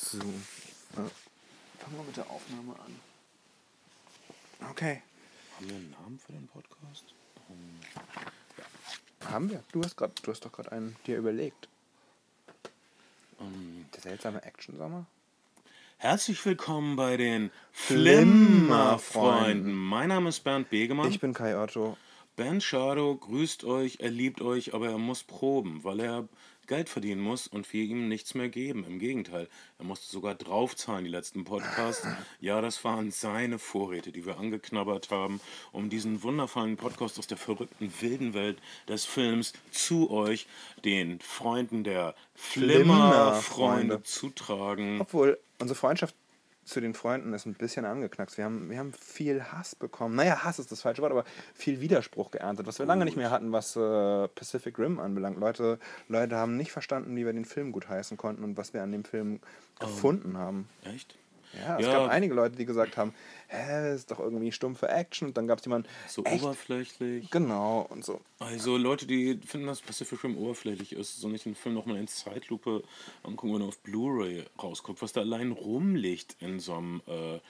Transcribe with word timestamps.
So. 0.00 0.18
Äh, 0.18 0.22
fangen 0.94 1.96
wir 1.96 2.04
mit 2.04 2.16
der 2.16 2.30
Aufnahme 2.30 2.72
an. 2.74 3.00
Okay. 4.70 5.02
Haben 5.56 5.68
wir 5.68 5.74
einen 5.74 5.90
Namen 5.90 6.20
für 6.24 6.32
den 6.32 6.46
Podcast? 6.46 7.02
Um, 7.48 7.80
ja. 8.56 8.64
Haben 9.28 9.50
wir? 9.50 9.64
Du 9.72 9.82
hast, 9.82 9.96
grad, 9.96 10.12
du 10.22 10.30
hast 10.30 10.44
doch 10.44 10.52
gerade 10.52 10.70
einen 10.70 10.94
dir 11.04 11.18
überlegt. 11.18 11.66
Um, 13.38 13.86
der 13.92 14.02
seltsame 14.02 14.44
Action-Sommer? 14.44 15.04
Herzlich 15.96 16.46
willkommen 16.46 16.94
bei 16.94 17.16
den 17.16 17.50
Flimmerfreunden. 17.72 19.74
Mein 19.74 20.10
Name 20.10 20.28
ist 20.28 20.44
Bernd 20.44 20.70
Begemann. 20.70 21.10
Ich 21.10 21.18
bin 21.18 21.34
Kai 21.34 21.60
Otto. 21.60 21.96
Bernd 22.38 22.62
Schado 22.62 23.16
grüßt 23.16 23.64
euch, 23.64 23.96
er 23.98 24.10
liebt 24.10 24.40
euch, 24.42 24.72
aber 24.72 24.90
er 24.90 24.98
muss 24.98 25.24
proben, 25.24 25.82
weil 25.82 25.98
er 25.98 26.28
Geld 26.68 26.88
verdienen 26.88 27.20
muss 27.20 27.48
und 27.48 27.72
wir 27.72 27.82
ihm 27.82 28.08
nichts 28.08 28.36
mehr 28.36 28.48
geben. 28.48 28.84
Im 28.86 29.00
Gegenteil, 29.00 29.48
er 29.76 29.84
musste 29.84 30.08
sogar 30.08 30.36
draufzahlen, 30.36 31.04
die 31.04 31.10
letzten 31.10 31.42
Podcasts. 31.42 32.06
Ja, 32.40 32.60
das 32.60 32.84
waren 32.84 33.10
seine 33.10 33.58
Vorräte, 33.58 34.12
die 34.12 34.24
wir 34.24 34.38
angeknabbert 34.38 35.10
haben, 35.10 35.40
um 35.72 35.90
diesen 35.90 36.22
wundervollen 36.22 36.76
Podcast 36.76 37.18
aus 37.18 37.26
der 37.26 37.38
verrückten, 37.38 37.92
wilden 37.98 38.34
Welt 38.34 38.58
des 38.86 39.04
Films 39.04 39.52
zu 39.72 40.08
euch, 40.08 40.46
den 40.84 41.18
Freunden 41.18 41.82
der 41.82 42.14
Flimmer-Freunde, 42.36 44.04
zu 44.04 44.30
tragen. 44.30 45.00
Obwohl 45.00 45.40
unsere 45.58 45.76
Freundschaft 45.76 46.14
zu 46.68 46.80
den 46.80 46.94
Freunden 46.94 47.32
ist 47.32 47.46
ein 47.46 47.54
bisschen 47.54 47.84
angeknackst. 47.84 48.36
Wir 48.36 48.44
haben, 48.44 48.70
wir 48.70 48.78
haben 48.78 48.92
viel 48.92 49.42
Hass 49.42 49.74
bekommen. 49.74 50.14
Naja, 50.14 50.44
Hass 50.44 50.58
ist 50.58 50.70
das 50.70 50.82
falsche 50.82 51.02
Wort, 51.02 51.12
aber 51.12 51.24
viel 51.54 51.80
Widerspruch 51.80 52.30
geerntet, 52.30 52.66
was 52.66 52.78
wir 52.78 52.86
lange 52.86 53.04
nicht 53.04 53.16
mehr 53.16 53.30
hatten, 53.30 53.52
was 53.52 53.74
äh, 53.76 54.28
Pacific 54.28 54.78
Rim 54.78 55.00
anbelangt. 55.00 55.38
Leute, 55.38 55.78
Leute 56.08 56.36
haben 56.36 56.56
nicht 56.56 56.70
verstanden, 56.70 57.16
wie 57.16 57.24
wir 57.24 57.32
den 57.32 57.46
Film 57.46 57.72
gut 57.72 57.88
heißen 57.88 58.16
konnten 58.16 58.44
und 58.44 58.56
was 58.56 58.74
wir 58.74 58.82
an 58.82 58.92
dem 58.92 59.04
Film 59.04 59.40
oh. 59.80 59.86
gefunden 59.86 60.36
haben. 60.36 60.68
Echt? 60.84 61.16
Ja, 61.54 61.78
es 61.78 61.86
ja. 61.86 61.92
gab 61.92 62.10
einige 62.10 62.34
Leute, 62.34 62.56
die 62.56 62.64
gesagt 62.64 62.96
haben, 62.96 63.14
hä, 63.48 63.94
ist 63.94 64.10
doch 64.10 64.20
irgendwie 64.20 64.52
stumpfe 64.52 64.88
Action. 64.88 65.28
Und 65.28 65.36
dann 65.36 65.46
gab 65.46 65.58
es 65.58 65.64
jemanden. 65.64 65.88
So 66.06 66.24
echt? 66.24 66.42
oberflächlich. 66.42 67.30
Genau, 67.30 67.86
und 67.90 68.04
so. 68.04 68.20
Also 68.38 68.76
Leute, 68.76 69.06
die 69.06 69.38
finden, 69.44 69.66
dass 69.66 69.80
Pacific 69.80 70.22
Rim 70.24 70.36
oberflächlich 70.36 70.92
ist, 70.92 71.20
soll 71.20 71.32
nicht 71.32 71.46
den 71.46 71.54
Film 71.54 71.74
nochmal 71.74 71.96
in 71.96 72.08
Zeitlupe 72.08 72.82
angucken, 73.22 73.54
wenn 73.54 73.62
er 73.62 73.68
auf 73.68 73.78
Blu-ray 73.78 74.44
rausguckt, 74.62 75.02
was 75.02 75.12
da 75.12 75.20
allein 75.20 75.52
rumliegt 75.52 76.36
in 76.40 76.60
so 76.60 76.74
einem. 76.74 77.02
Äh, 77.06 77.40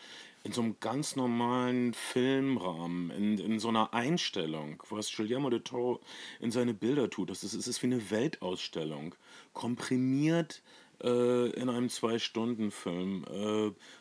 in 0.44 0.52
so 0.52 0.62
einem 0.62 0.76
ganz 0.80 1.16
normalen 1.16 1.92
Filmrahmen, 1.92 3.10
in, 3.10 3.38
in 3.38 3.58
so 3.58 3.68
einer 3.68 3.92
Einstellung, 3.92 4.82
was 4.88 5.14
Guillermo 5.14 5.50
de 5.50 5.60
Toro 5.60 6.00
in 6.40 6.50
seine 6.50 6.74
Bilder 6.74 7.10
tut. 7.10 7.28
Das 7.28 7.42
ist, 7.44 7.54
es 7.54 7.66
ist 7.66 7.82
wie 7.82 7.88
eine 7.88 8.10
Weltausstellung. 8.10 9.14
Komprimiert 9.52 10.62
äh, 11.02 11.50
in 11.50 11.68
einem 11.68 11.88
Zwei-Stunden-Film. 11.88 13.24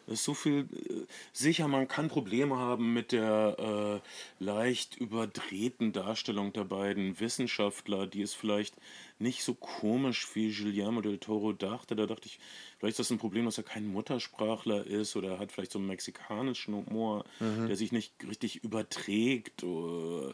Äh, 0.08 0.12
ist 0.12 0.24
so 0.24 0.34
viel 0.34 0.62
äh, 0.62 1.06
sicher, 1.34 1.68
man 1.68 1.88
kann 1.88 2.08
Probleme 2.08 2.58
haben 2.58 2.94
mit 2.94 3.12
der 3.12 4.02
äh, 4.40 4.44
leicht 4.44 4.98
überdrehten 4.98 5.94
Darstellung 5.94 6.54
der 6.54 6.64
beiden 6.64 7.20
Wissenschaftler, 7.20 8.08
die 8.08 8.22
es 8.22 8.34
vielleicht 8.34 8.76
nicht 9.20 9.44
so 9.44 9.54
komisch 9.54 10.28
wie 10.36 10.54
Guillermo 10.54 11.02
del 11.02 11.18
Toro 11.18 11.54
dachte. 11.54 11.96
Da 11.96 12.06
dachte 12.06 12.28
ich, 12.28 12.40
vielleicht 12.78 12.94
ist 12.94 13.00
das 13.00 13.12
ein 13.12 13.20
Problem, 13.20 13.46
dass 13.46 13.58
er 13.58 13.64
kein 13.64 13.88
Muttersprachler 13.88 14.86
ist 14.86 15.16
oder 15.16 15.32
er 15.34 15.40
hat 15.40 15.52
vielleicht 15.52 15.72
so 15.72 15.80
einen 15.80 15.88
mexikanischen 15.88 16.76
Humor, 16.76 17.26
mhm. 17.40 17.68
der 17.68 17.76
sich 17.76 17.92
nicht 17.92 18.14
richtig 18.28 18.64
überträgt. 18.64 19.64
Äh, 19.64 20.34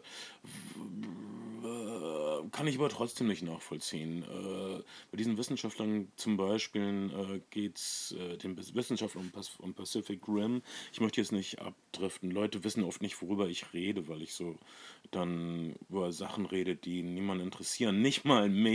kann 2.52 2.67
ich 2.67 2.78
aber 2.78 2.89
trotzdem 2.89 3.28
nicht 3.28 3.42
nachvollziehen. 3.42 4.23
Äh, 4.23 4.84
bei 5.11 5.17
diesen 5.17 5.38
Wissenschaftlern 5.38 6.09
zum 6.17 6.36
Beispiel 6.38 7.11
äh, 7.11 7.39
geht 7.52 7.78
es 7.78 8.16
den 8.44 8.58
Wissenschaftlern 8.58 9.31
um, 9.34 9.42
um 9.59 9.73
Pacific 9.73 10.28
Rim. 10.28 10.61
Ich 10.92 11.00
möchte 11.00 11.22
jetzt 11.22 11.31
nicht 11.31 11.59
abdriften. 11.59 12.31
Leute 12.31 12.64
wissen 12.64 12.84
oft 12.84 13.02
nicht, 13.02 13.22
worüber 13.22 13.48
ich 13.48 13.73
rede, 13.73 14.08
weil 14.08 14.22
ich 14.22 14.34
so 14.34 14.58
dann 15.11 15.76
über 15.89 16.11
Sachen 16.11 16.45
rede, 16.45 16.76
die 16.76 17.02
niemanden 17.04 17.45
interessieren. 17.45 18.02
Nicht 18.02 18.26
mal 18.26 18.50
mich. 18.50 18.73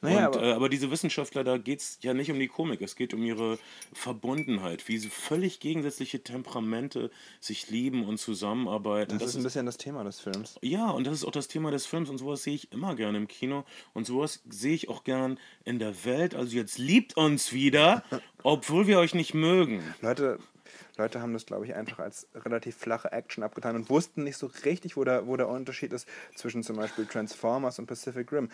Naja, 0.00 0.28
Und, 0.28 0.36
aber, 0.36 0.46
äh, 0.46 0.52
aber, 0.52 0.68
diese 0.68 0.90
Wissenschaftler, 0.90 1.44
da 1.44 1.58
geht 1.58 1.80
es 1.80 1.98
ja 2.02 2.14
nicht 2.14 2.30
um 2.30 2.38
die 2.38 2.48
Komik. 2.48 2.80
Es 2.82 2.96
geht 2.96 3.14
um 3.14 3.22
ihre 3.22 3.58
Verbundenheit, 3.92 4.88
wie 4.88 4.98
sie 4.98 5.08
völlig 5.10 5.60
gegensätzliche 5.60 6.22
Temperamente 6.22 7.10
sich 7.40 7.70
lieben 7.70 8.04
und 8.04 8.18
zusammenarbeiten. 8.18 9.12
Das, 9.12 9.20
das 9.20 9.30
ist 9.30 9.36
ein 9.36 9.42
bisschen 9.44 9.66
das 9.66 9.76
Thema 9.76 10.04
des 10.04 10.20
Films. 10.20 10.56
Ja, 10.62 10.90
und 10.90 11.06
das 11.06 11.14
ist 11.14 11.24
auch 11.24 11.32
das 11.32 11.48
Thema 11.48 11.70
des 11.70 11.86
Films 11.86 12.10
und 12.10 12.18
sowas 12.18 12.42
sehe 12.42 12.54
ich 12.54 12.72
immer 12.72 12.94
gerne 12.94 13.18
im 13.18 13.28
Kino 13.28 13.64
und 13.94 14.06
sowas 14.06 14.42
sehe 14.48 14.74
ich 14.74 14.88
auch 14.88 15.04
gern 15.04 15.38
in 15.64 15.78
der 15.78 16.04
Welt. 16.04 16.34
Also 16.34 16.56
jetzt 16.56 16.78
liebt 16.78 17.16
uns 17.16 17.52
wieder, 17.52 18.02
obwohl 18.42 18.86
wir 18.86 18.98
euch 18.98 19.14
nicht 19.14 19.34
mögen. 19.34 19.82
Leute, 20.00 20.38
Leute 20.96 21.20
haben 21.20 21.32
das, 21.32 21.46
glaube 21.46 21.66
ich, 21.66 21.74
einfach 21.74 21.98
als 21.98 22.26
relativ 22.34 22.76
flache 22.76 23.12
Action 23.12 23.44
abgetan 23.44 23.76
und 23.76 23.90
wussten 23.90 24.24
nicht 24.24 24.36
so 24.36 24.50
richtig, 24.64 24.96
wo 24.96 25.04
der, 25.04 25.26
wo 25.26 25.36
der 25.36 25.48
Unterschied 25.48 25.92
ist 25.92 26.08
zwischen 26.34 26.62
zum 26.62 26.76
Beispiel 26.76 27.06
Transformers 27.06 27.78
und 27.78 27.86
Pacific 27.86 28.32
Rim. 28.32 28.50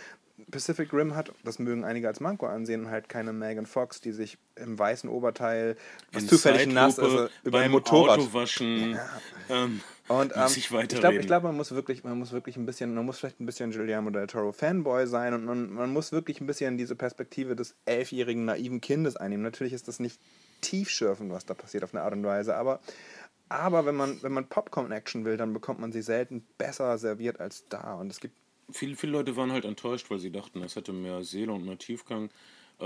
Pacific 0.50 0.92
Rim 0.92 1.14
hat, 1.14 1.32
das 1.44 1.58
mögen 1.58 1.84
einige 1.84 2.08
als 2.08 2.20
Manko 2.20 2.46
ansehen, 2.46 2.90
halt 2.90 3.08
keine 3.08 3.32
Megan 3.32 3.66
Fox, 3.66 4.00
die 4.00 4.12
sich 4.12 4.38
im 4.56 4.78
weißen 4.78 5.08
Oberteil, 5.08 5.76
was 6.12 6.26
zufällig 6.26 6.66
nass 6.66 6.98
ist, 6.98 7.30
über 7.44 7.60
ein 7.60 7.70
Motorrad. 7.70 8.18
Autowaschen, 8.18 8.92
ja. 8.92 9.08
ähm, 9.48 9.80
und 10.08 10.32
ähm, 10.36 10.48
ich 10.54 10.68
glaube, 10.68 11.16
ich 11.16 11.26
glaub, 11.26 11.44
man 11.44 11.56
muss 11.56 11.72
wirklich, 11.72 12.04
man 12.04 12.18
muss 12.18 12.32
wirklich 12.32 12.56
ein 12.56 12.66
bisschen, 12.66 12.94
man 12.94 13.06
muss 13.06 13.18
vielleicht 13.18 13.40
ein 13.40 13.46
bisschen 13.46 13.70
Guillermo 13.70 14.10
del 14.10 14.26
Toro 14.26 14.52
Fanboy 14.52 15.06
sein 15.06 15.32
und 15.32 15.46
man, 15.46 15.72
man 15.72 15.92
muss 15.92 16.12
wirklich 16.12 16.40
ein 16.42 16.46
bisschen 16.46 16.76
diese 16.76 16.94
Perspektive 16.94 17.56
des 17.56 17.74
elfjährigen 17.86 18.44
naiven 18.44 18.82
Kindes 18.82 19.16
einnehmen. 19.16 19.44
Natürlich 19.44 19.72
ist 19.72 19.88
das 19.88 20.00
nicht 20.00 20.20
tiefschürfen, 20.60 21.30
was 21.30 21.46
da 21.46 21.54
passiert 21.54 21.84
auf 21.84 21.94
eine 21.94 22.02
Art 22.02 22.12
und 22.12 22.24
Weise. 22.24 22.54
Aber, 22.54 22.80
aber 23.48 23.86
wenn 23.86 23.94
man, 23.94 24.22
wenn 24.22 24.32
man 24.32 24.46
Popcorn-Action 24.46 25.24
will, 25.24 25.38
dann 25.38 25.54
bekommt 25.54 25.80
man 25.80 25.90
sie 25.90 26.02
selten 26.02 26.46
besser 26.58 26.98
serviert 26.98 27.40
als 27.40 27.66
da. 27.68 27.94
Und 27.94 28.10
es 28.10 28.20
gibt. 28.20 28.36
Viele, 28.70 28.96
viele 28.96 29.12
Leute 29.12 29.36
waren 29.36 29.52
halt 29.52 29.66
enttäuscht, 29.66 30.10
weil 30.10 30.18
sie 30.18 30.32
dachten, 30.32 30.62
es 30.62 30.74
hätte 30.74 30.94
mehr 30.94 31.22
Seele 31.22 31.52
und 31.52 31.66
mehr 31.66 31.76
Tiefgang. 31.76 32.30
Äh, 32.80 32.84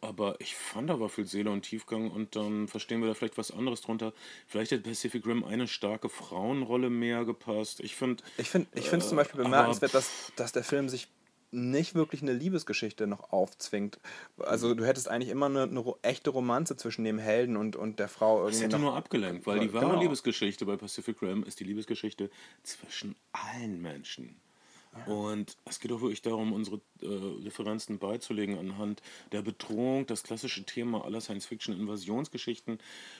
aber 0.00 0.36
ich 0.40 0.54
fand 0.54 0.90
aber 0.90 1.08
viel 1.08 1.26
Seele 1.26 1.50
und 1.50 1.62
Tiefgang 1.62 2.10
und 2.10 2.36
dann 2.36 2.68
verstehen 2.68 3.00
wir 3.00 3.08
da 3.08 3.14
vielleicht 3.14 3.36
was 3.36 3.50
anderes 3.50 3.80
drunter. 3.80 4.12
Vielleicht 4.46 4.72
hat 4.72 4.82
Pacific 4.84 5.26
Rim 5.26 5.44
eine 5.44 5.66
starke 5.66 6.08
Frauenrolle 6.08 6.90
mehr 6.90 7.24
gepasst. 7.24 7.80
Ich 7.80 7.96
finde. 7.96 8.22
Ich 8.36 8.50
finde 8.50 8.68
ich 8.74 8.92
äh, 8.92 8.98
zum 9.00 9.16
Beispiel 9.16 9.42
bemerkenswert, 9.42 9.94
dass, 9.94 10.32
dass 10.36 10.52
der 10.52 10.64
Film 10.64 10.88
sich 10.88 11.08
nicht 11.54 11.94
wirklich 11.94 12.20
eine 12.20 12.32
Liebesgeschichte 12.32 13.06
noch 13.06 13.32
aufzwingt. 13.32 13.98
Also 14.38 14.74
du 14.74 14.84
hättest 14.84 15.08
eigentlich 15.08 15.30
immer 15.30 15.46
eine, 15.46 15.62
eine 15.62 15.84
echte 16.02 16.30
Romanze 16.30 16.76
zwischen 16.76 17.04
dem 17.04 17.18
Helden 17.18 17.56
und, 17.56 17.76
und 17.76 17.98
der 17.98 18.08
Frau 18.08 18.38
irgendwie. 18.38 18.54
Das 18.54 18.62
hätte 18.62 18.78
nur 18.78 18.94
abgelenkt, 18.94 19.46
weil 19.46 19.60
die 19.60 19.72
wahre 19.72 19.86
genau. 19.86 20.00
Liebesgeschichte 20.00 20.66
bei 20.66 20.76
Pacific 20.76 21.22
Rim 21.22 21.44
ist 21.44 21.60
die 21.60 21.64
Liebesgeschichte 21.64 22.30
zwischen 22.62 23.14
allen 23.32 23.80
Menschen. 23.80 24.40
Und 25.06 25.56
es 25.64 25.80
geht 25.80 25.92
auch 25.92 26.00
wirklich 26.00 26.22
darum, 26.22 26.52
unsere 26.52 26.80
äh, 27.02 27.42
Differenzen 27.42 27.98
beizulegen 27.98 28.58
anhand 28.58 29.02
der 29.32 29.42
Bedrohung, 29.42 30.06
das 30.06 30.22
klassische 30.22 30.64
Thema 30.64 31.04
aller 31.04 31.20
Science-Fiction-Invasionsgeschichten. 31.20 32.78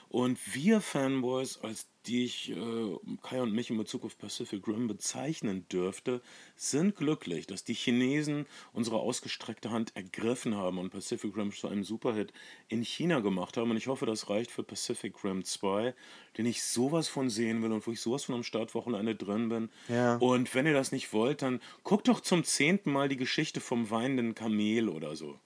Und 0.08 0.38
wir 0.54 0.80
Fanboys, 0.80 1.58
als 1.62 1.86
die 2.06 2.24
ich 2.24 2.50
äh, 2.50 2.96
Kai 3.22 3.40
und 3.40 3.52
mich 3.52 3.70
in 3.70 3.78
Bezug 3.78 4.04
auf 4.04 4.18
Pacific 4.18 4.66
Rim 4.66 4.86
bezeichnen 4.86 5.66
dürfte, 5.68 6.20
sind 6.56 6.96
glücklich, 6.96 7.46
dass 7.46 7.64
die 7.64 7.74
Chinesen 7.74 8.46
unsere 8.72 8.98
ausgestreckte 8.98 9.70
Hand 9.70 9.96
ergriffen 9.96 10.56
haben 10.56 10.78
und 10.78 10.90
Pacific 10.90 11.36
Rim 11.36 11.52
zu 11.52 11.68
einem 11.68 11.84
Superhit 11.84 12.32
in 12.68 12.82
China 12.82 13.20
gemacht 13.20 13.56
haben. 13.56 13.70
Und 13.70 13.76
ich 13.76 13.86
hoffe, 13.86 14.06
das 14.06 14.28
reicht 14.28 14.50
für 14.50 14.62
Pacific 14.62 15.24
Rim 15.24 15.44
2, 15.44 15.94
den 16.36 16.46
ich 16.46 16.62
sowas 16.62 17.08
von 17.08 17.30
sehen 17.30 17.62
will 17.62 17.72
und 17.72 17.86
wo 17.86 17.92
ich 17.92 18.00
sowas 18.00 18.24
von 18.24 18.34
am 18.34 18.42
Startwochenende 18.42 19.14
drin 19.14 19.48
bin. 19.48 19.70
Ja. 19.88 20.16
Und 20.16 20.54
wenn 20.54 20.66
ihr 20.66 20.74
das 20.74 20.92
nicht 20.92 21.12
wollt, 21.12 21.42
dann 21.42 21.60
guckt 21.82 22.08
doch 22.08 22.20
zum 22.20 22.44
zehnten 22.44 22.92
Mal 22.92 23.08
die 23.08 23.16
Geschichte 23.16 23.60
vom 23.60 23.90
weinenden 23.90 24.34
Kamel 24.34 24.88
oder 24.88 25.16
so. 25.16 25.38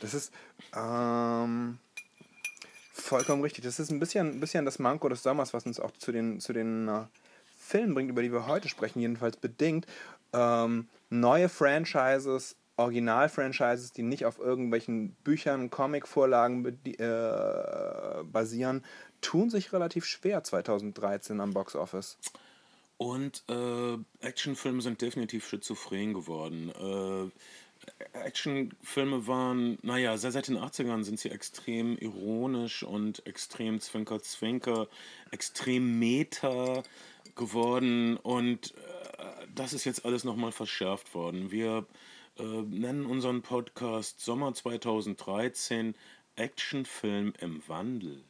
Das 0.00 0.14
ist, 0.14 0.32
ähm, 0.74 1.78
Vollkommen 2.98 3.42
richtig. 3.42 3.64
Das 3.64 3.78
ist 3.78 3.90
ein 3.90 4.00
bisschen, 4.00 4.28
ein 4.28 4.40
bisschen 4.40 4.64
das 4.64 4.78
Manko 4.78 5.08
des 5.08 5.22
Sommers, 5.22 5.54
was 5.54 5.64
uns 5.66 5.80
auch 5.80 5.92
zu 5.92 6.12
den, 6.12 6.40
zu 6.40 6.52
den 6.52 6.88
uh, 6.88 7.06
Filmen 7.58 7.94
bringt, 7.94 8.10
über 8.10 8.22
die 8.22 8.32
wir 8.32 8.46
heute 8.46 8.68
sprechen, 8.68 9.00
jedenfalls 9.00 9.36
bedingt. 9.36 9.86
Ähm, 10.32 10.88
neue 11.08 11.48
Franchises, 11.48 12.56
Original-Franchises, 12.76 13.92
die 13.92 14.02
nicht 14.02 14.24
auf 14.24 14.38
irgendwelchen 14.38 15.12
Büchern, 15.24 15.70
Comic-Vorlagen 15.70 16.64
äh, 16.84 18.24
basieren, 18.24 18.84
tun 19.20 19.50
sich 19.50 19.72
relativ 19.72 20.04
schwer 20.04 20.44
2013 20.44 21.40
am 21.40 21.52
Box 21.52 21.76
Office. 21.76 22.18
Und 22.96 23.44
äh, 23.48 23.96
Actionfilme 24.26 24.82
sind 24.82 25.00
definitiv 25.00 25.48
schizophren 25.48 26.14
geworden. 26.14 26.70
Äh, 26.70 27.30
Actionfilme 28.12 29.26
waren, 29.26 29.78
naja, 29.82 30.16
seit 30.16 30.48
den 30.48 30.58
80ern 30.58 31.04
sind 31.04 31.18
sie 31.18 31.30
extrem 31.30 31.96
ironisch 31.98 32.82
und 32.82 33.26
extrem 33.26 33.80
Zwinker-Zwinker, 33.80 34.88
extrem 35.30 35.98
meta 35.98 36.82
geworden 37.34 38.16
und 38.16 38.74
äh, 38.74 39.46
das 39.54 39.72
ist 39.72 39.84
jetzt 39.84 40.04
alles 40.04 40.24
nochmal 40.24 40.52
verschärft 40.52 41.14
worden. 41.14 41.50
Wir 41.50 41.86
äh, 42.38 42.42
nennen 42.42 43.06
unseren 43.06 43.42
Podcast 43.42 44.20
Sommer 44.20 44.54
2013 44.54 45.94
Actionfilm 46.36 47.32
im 47.40 47.66
Wandel. 47.68 48.24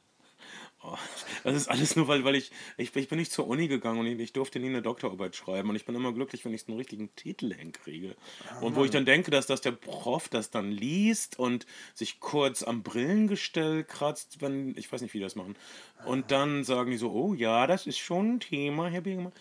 Das 1.45 1.55
ist 1.55 1.69
alles 1.69 1.97
nur, 1.97 2.09
weil, 2.09 2.25
weil 2.25 2.35
ich, 2.35 2.51
ich, 2.77 2.95
ich 2.95 3.09
bin 3.09 3.19
nicht 3.19 3.33
zur 3.33 3.47
Uni 3.47 3.69
gegangen 3.69 4.01
und 4.01 4.07
ich, 4.07 4.19
ich 4.19 4.33
durfte 4.33 4.59
nie 4.59 4.69
eine 4.69 4.83
Doktorarbeit 4.83 5.37
schreiben. 5.37 5.71
Und 5.71 5.77
ich 5.77 5.85
bin 5.85 5.95
immer 5.95 6.13
glücklich, 6.13 6.45
wenn 6.45 6.55
ich 6.55 6.69
einen 6.69 6.77
richtigen 6.77 7.15
Titel 7.15 7.53
hinkriege. 7.55 8.17
Und 8.61 8.77
wo 8.77 8.85
ich 8.85 8.91
dann 8.91 9.05
denke, 9.05 9.31
dass, 9.31 9.47
dass 9.47 9.61
der 9.61 9.73
Prof 9.73 10.29
das 10.29 10.51
dann 10.51 10.71
liest 10.71 11.39
und 11.39 11.67
sich 11.95 12.21
kurz 12.21 12.63
am 12.63 12.83
Brillengestell 12.83 13.85
kratzt, 13.85 14.41
wenn, 14.41 14.77
ich 14.77 14.93
weiß 14.93 15.01
nicht, 15.01 15.15
wie 15.15 15.19
die 15.19 15.25
das 15.25 15.37
machen. 15.37 15.57
Und 16.05 16.31
dann 16.31 16.65
sagen 16.65 16.91
die 16.91 16.97
so, 16.97 17.13
oh 17.13 17.35
ja, 17.35 17.67
das 17.67 17.87
ist 17.87 17.99
schon 17.99 18.35
ein 18.35 18.41
Thema, 18.41 18.89
Herr 18.89 19.01
Begemann. 19.03 19.33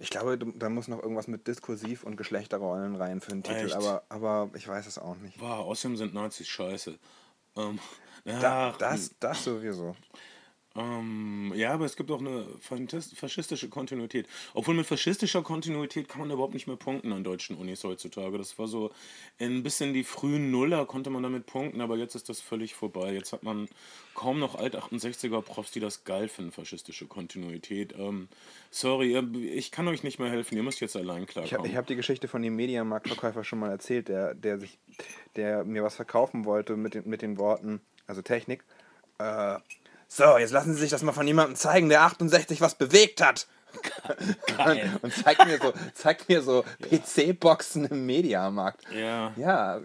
Ich 0.00 0.10
glaube, 0.10 0.38
da 0.38 0.68
muss 0.68 0.88
noch 0.88 1.00
irgendwas 1.00 1.28
mit 1.28 1.46
Diskursiv 1.46 2.02
und 2.02 2.16
Geschlechterrollen 2.16 2.96
rein 2.96 3.20
für 3.20 3.30
den 3.30 3.42
Titel, 3.42 3.72
aber, 3.72 4.02
aber 4.08 4.50
ich 4.54 4.66
weiß 4.66 4.86
es 4.86 4.98
auch 4.98 5.16
nicht. 5.16 5.40
Wow, 5.40 5.66
außerdem 5.66 5.96
sind 5.96 6.14
Nazis 6.14 6.48
scheiße. 6.48 6.98
Ähm, 7.56 7.78
da, 8.24 8.74
das, 8.78 9.14
das 9.20 9.44
sowieso. 9.44 9.94
Ähm, 10.76 11.52
ja, 11.54 11.72
aber 11.72 11.84
es 11.84 11.94
gibt 11.94 12.10
auch 12.10 12.18
eine 12.18 12.46
faschistische 12.60 13.68
Kontinuität. 13.68 14.26
Obwohl 14.54 14.74
mit 14.74 14.86
faschistischer 14.86 15.42
Kontinuität 15.42 16.08
kann 16.08 16.20
man 16.20 16.30
überhaupt 16.30 16.54
nicht 16.54 16.66
mehr 16.66 16.76
punkten 16.76 17.12
an 17.12 17.22
deutschen 17.22 17.56
Unis 17.56 17.84
heutzutage. 17.84 18.38
Das 18.38 18.58
war 18.58 18.66
so 18.66 18.90
ein 19.38 19.62
bisschen 19.62 19.94
die 19.94 20.02
frühen 20.02 20.50
Nuller 20.50 20.84
konnte 20.86 21.10
man 21.10 21.22
damit 21.22 21.46
punkten, 21.46 21.80
aber 21.80 21.96
jetzt 21.96 22.16
ist 22.16 22.28
das 22.28 22.40
völlig 22.40 22.74
vorbei. 22.74 23.12
Jetzt 23.12 23.32
hat 23.32 23.44
man 23.44 23.68
kaum 24.14 24.40
noch 24.40 24.56
Alt-68er-Profs, 24.56 25.70
die 25.70 25.80
das 25.80 26.02
geil 26.02 26.28
finden, 26.28 26.50
faschistische 26.50 27.06
Kontinuität. 27.06 27.94
Ähm, 27.96 28.28
sorry, 28.70 29.16
ich 29.52 29.70
kann 29.70 29.86
euch 29.86 30.02
nicht 30.02 30.18
mehr 30.18 30.30
helfen, 30.30 30.56
ihr 30.56 30.64
müsst 30.64 30.80
jetzt 30.80 30.96
allein 30.96 31.26
klarkommen. 31.26 31.66
Ich 31.66 31.72
habe 31.72 31.78
hab 31.78 31.86
die 31.86 31.96
Geschichte 31.96 32.26
von 32.26 32.42
dem 32.42 32.56
Mediamarktverkäufer 32.56 33.44
schon 33.44 33.60
mal 33.60 33.70
erzählt, 33.70 34.08
der, 34.08 34.34
der, 34.34 34.58
sich, 34.58 34.78
der 35.36 35.64
mir 35.64 35.84
was 35.84 35.94
verkaufen 35.94 36.44
wollte 36.44 36.76
mit 36.76 36.94
den, 36.94 37.08
mit 37.08 37.22
den 37.22 37.38
Worten, 37.38 37.80
also 38.08 38.22
Technik. 38.22 38.64
Äh, 39.18 39.58
so, 40.14 40.38
jetzt 40.38 40.52
lassen 40.52 40.74
Sie 40.74 40.80
sich 40.80 40.90
das 40.90 41.02
mal 41.02 41.10
von 41.10 41.26
jemandem 41.26 41.56
zeigen, 41.56 41.88
der 41.88 42.02
68 42.02 42.60
was 42.60 42.76
bewegt 42.76 43.20
hat. 43.20 43.48
Geil. 44.56 44.92
Und 45.02 45.12
zeigt 45.12 45.44
mir 45.44 45.58
so, 45.58 45.72
zeigt 45.92 46.28
mir 46.28 46.40
so 46.40 46.64
PC-Boxen 46.88 47.86
im 47.86 48.06
Mediamarkt. 48.06 48.82
Ja. 48.96 49.32
Ja, 49.36 49.80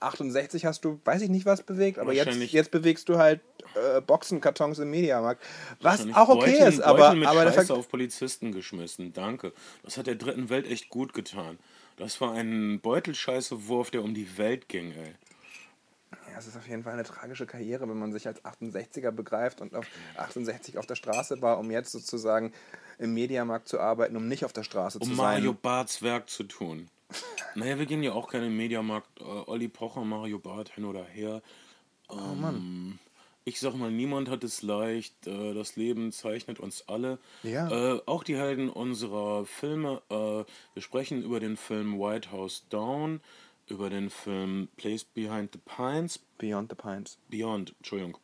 68 0.00 0.62
ähm, 0.62 0.68
hast 0.68 0.82
du, 0.86 0.98
weiß 1.04 1.20
ich 1.20 1.28
nicht, 1.28 1.44
was 1.44 1.62
bewegt, 1.62 1.98
aber 1.98 2.14
jetzt, 2.14 2.34
jetzt 2.34 2.70
bewegst 2.70 3.10
du 3.10 3.18
halt 3.18 3.42
äh, 3.74 4.00
Boxenkartons 4.00 4.78
im 4.78 4.88
Mediamarkt. 4.88 5.42
Was 5.82 6.06
auch 6.14 6.30
okay 6.30 6.52
Beuteln, 6.52 6.68
ist, 6.68 6.80
aber. 6.80 6.98
Beuteln 6.98 7.18
mit 7.18 7.28
aber 7.28 7.52
Scheiße 7.52 7.74
auf 7.74 7.90
Polizisten 7.90 8.52
geschmissen. 8.52 9.12
Danke. 9.12 9.52
Das 9.82 9.98
hat 9.98 10.06
der 10.06 10.14
dritten 10.14 10.48
Welt 10.48 10.66
echt 10.66 10.88
gut 10.88 11.12
getan. 11.12 11.58
Das 11.98 12.18
war 12.22 12.32
ein 12.32 12.80
Beutelscheiße-Wurf, 12.80 13.90
der 13.90 14.02
um 14.02 14.14
die 14.14 14.38
Welt 14.38 14.70
ging, 14.70 14.92
ey 14.92 15.14
es 16.38 16.46
ist 16.46 16.56
auf 16.56 16.68
jeden 16.68 16.82
Fall 16.82 16.92
eine 16.92 17.04
tragische 17.04 17.46
Karriere, 17.46 17.88
wenn 17.88 17.98
man 17.98 18.12
sich 18.12 18.26
als 18.26 18.44
68er 18.44 19.10
begreift 19.10 19.60
und 19.60 19.74
auf 19.74 19.86
68 20.16 20.78
auf 20.78 20.86
der 20.86 20.94
Straße 20.94 21.40
war, 21.42 21.58
um 21.58 21.70
jetzt 21.70 21.92
sozusagen 21.92 22.52
im 22.98 23.14
Mediamarkt 23.14 23.68
zu 23.68 23.80
arbeiten, 23.80 24.16
um 24.16 24.28
nicht 24.28 24.44
auf 24.44 24.52
der 24.52 24.62
Straße 24.62 24.98
um 24.98 25.08
zu 25.08 25.14
sein. 25.14 25.18
Um 25.18 25.24
Mario 25.24 25.54
Barths 25.54 26.02
Werk 26.02 26.28
zu 26.28 26.44
tun. 26.44 26.88
naja, 27.54 27.78
wir 27.78 27.86
gehen 27.86 28.02
ja 28.02 28.12
auch 28.12 28.30
gerne 28.30 28.46
im 28.46 28.56
Mediamarkt. 28.56 29.20
Äh, 29.20 29.24
Olli 29.24 29.68
Pocher, 29.68 30.04
Mario 30.04 30.38
Barth, 30.38 30.70
hin 30.70 30.84
oder 30.84 31.04
her. 31.04 31.42
Ähm, 32.10 32.18
oh 32.18 32.34
Mann. 32.34 32.56
Ähm, 32.56 32.98
ich 33.48 33.60
sag 33.60 33.74
mal, 33.76 33.92
niemand 33.92 34.28
hat 34.28 34.42
es 34.42 34.62
leicht. 34.62 35.26
Äh, 35.28 35.54
das 35.54 35.76
Leben 35.76 36.10
zeichnet 36.10 36.58
uns 36.58 36.88
alle. 36.88 37.18
Ja. 37.44 37.70
Äh, 37.70 38.00
auch 38.06 38.24
die 38.24 38.36
Helden 38.36 38.68
unserer 38.68 39.46
Filme. 39.46 40.02
Äh, 40.10 40.44
wir 40.74 40.82
sprechen 40.82 41.22
über 41.22 41.38
den 41.38 41.56
Film 41.56 41.98
White 41.98 42.32
House 42.32 42.64
Down 42.70 43.20
über 43.68 43.90
den 43.90 44.10
Film 44.10 44.68
Place 44.76 45.04
Behind 45.04 45.50
the 45.52 45.60
Pines. 45.64 46.18
Beyond 46.38 46.70
the 46.70 46.76
Pines. 46.76 47.18
Beyond, 47.28 47.74
Entschuldigung. 47.78 48.18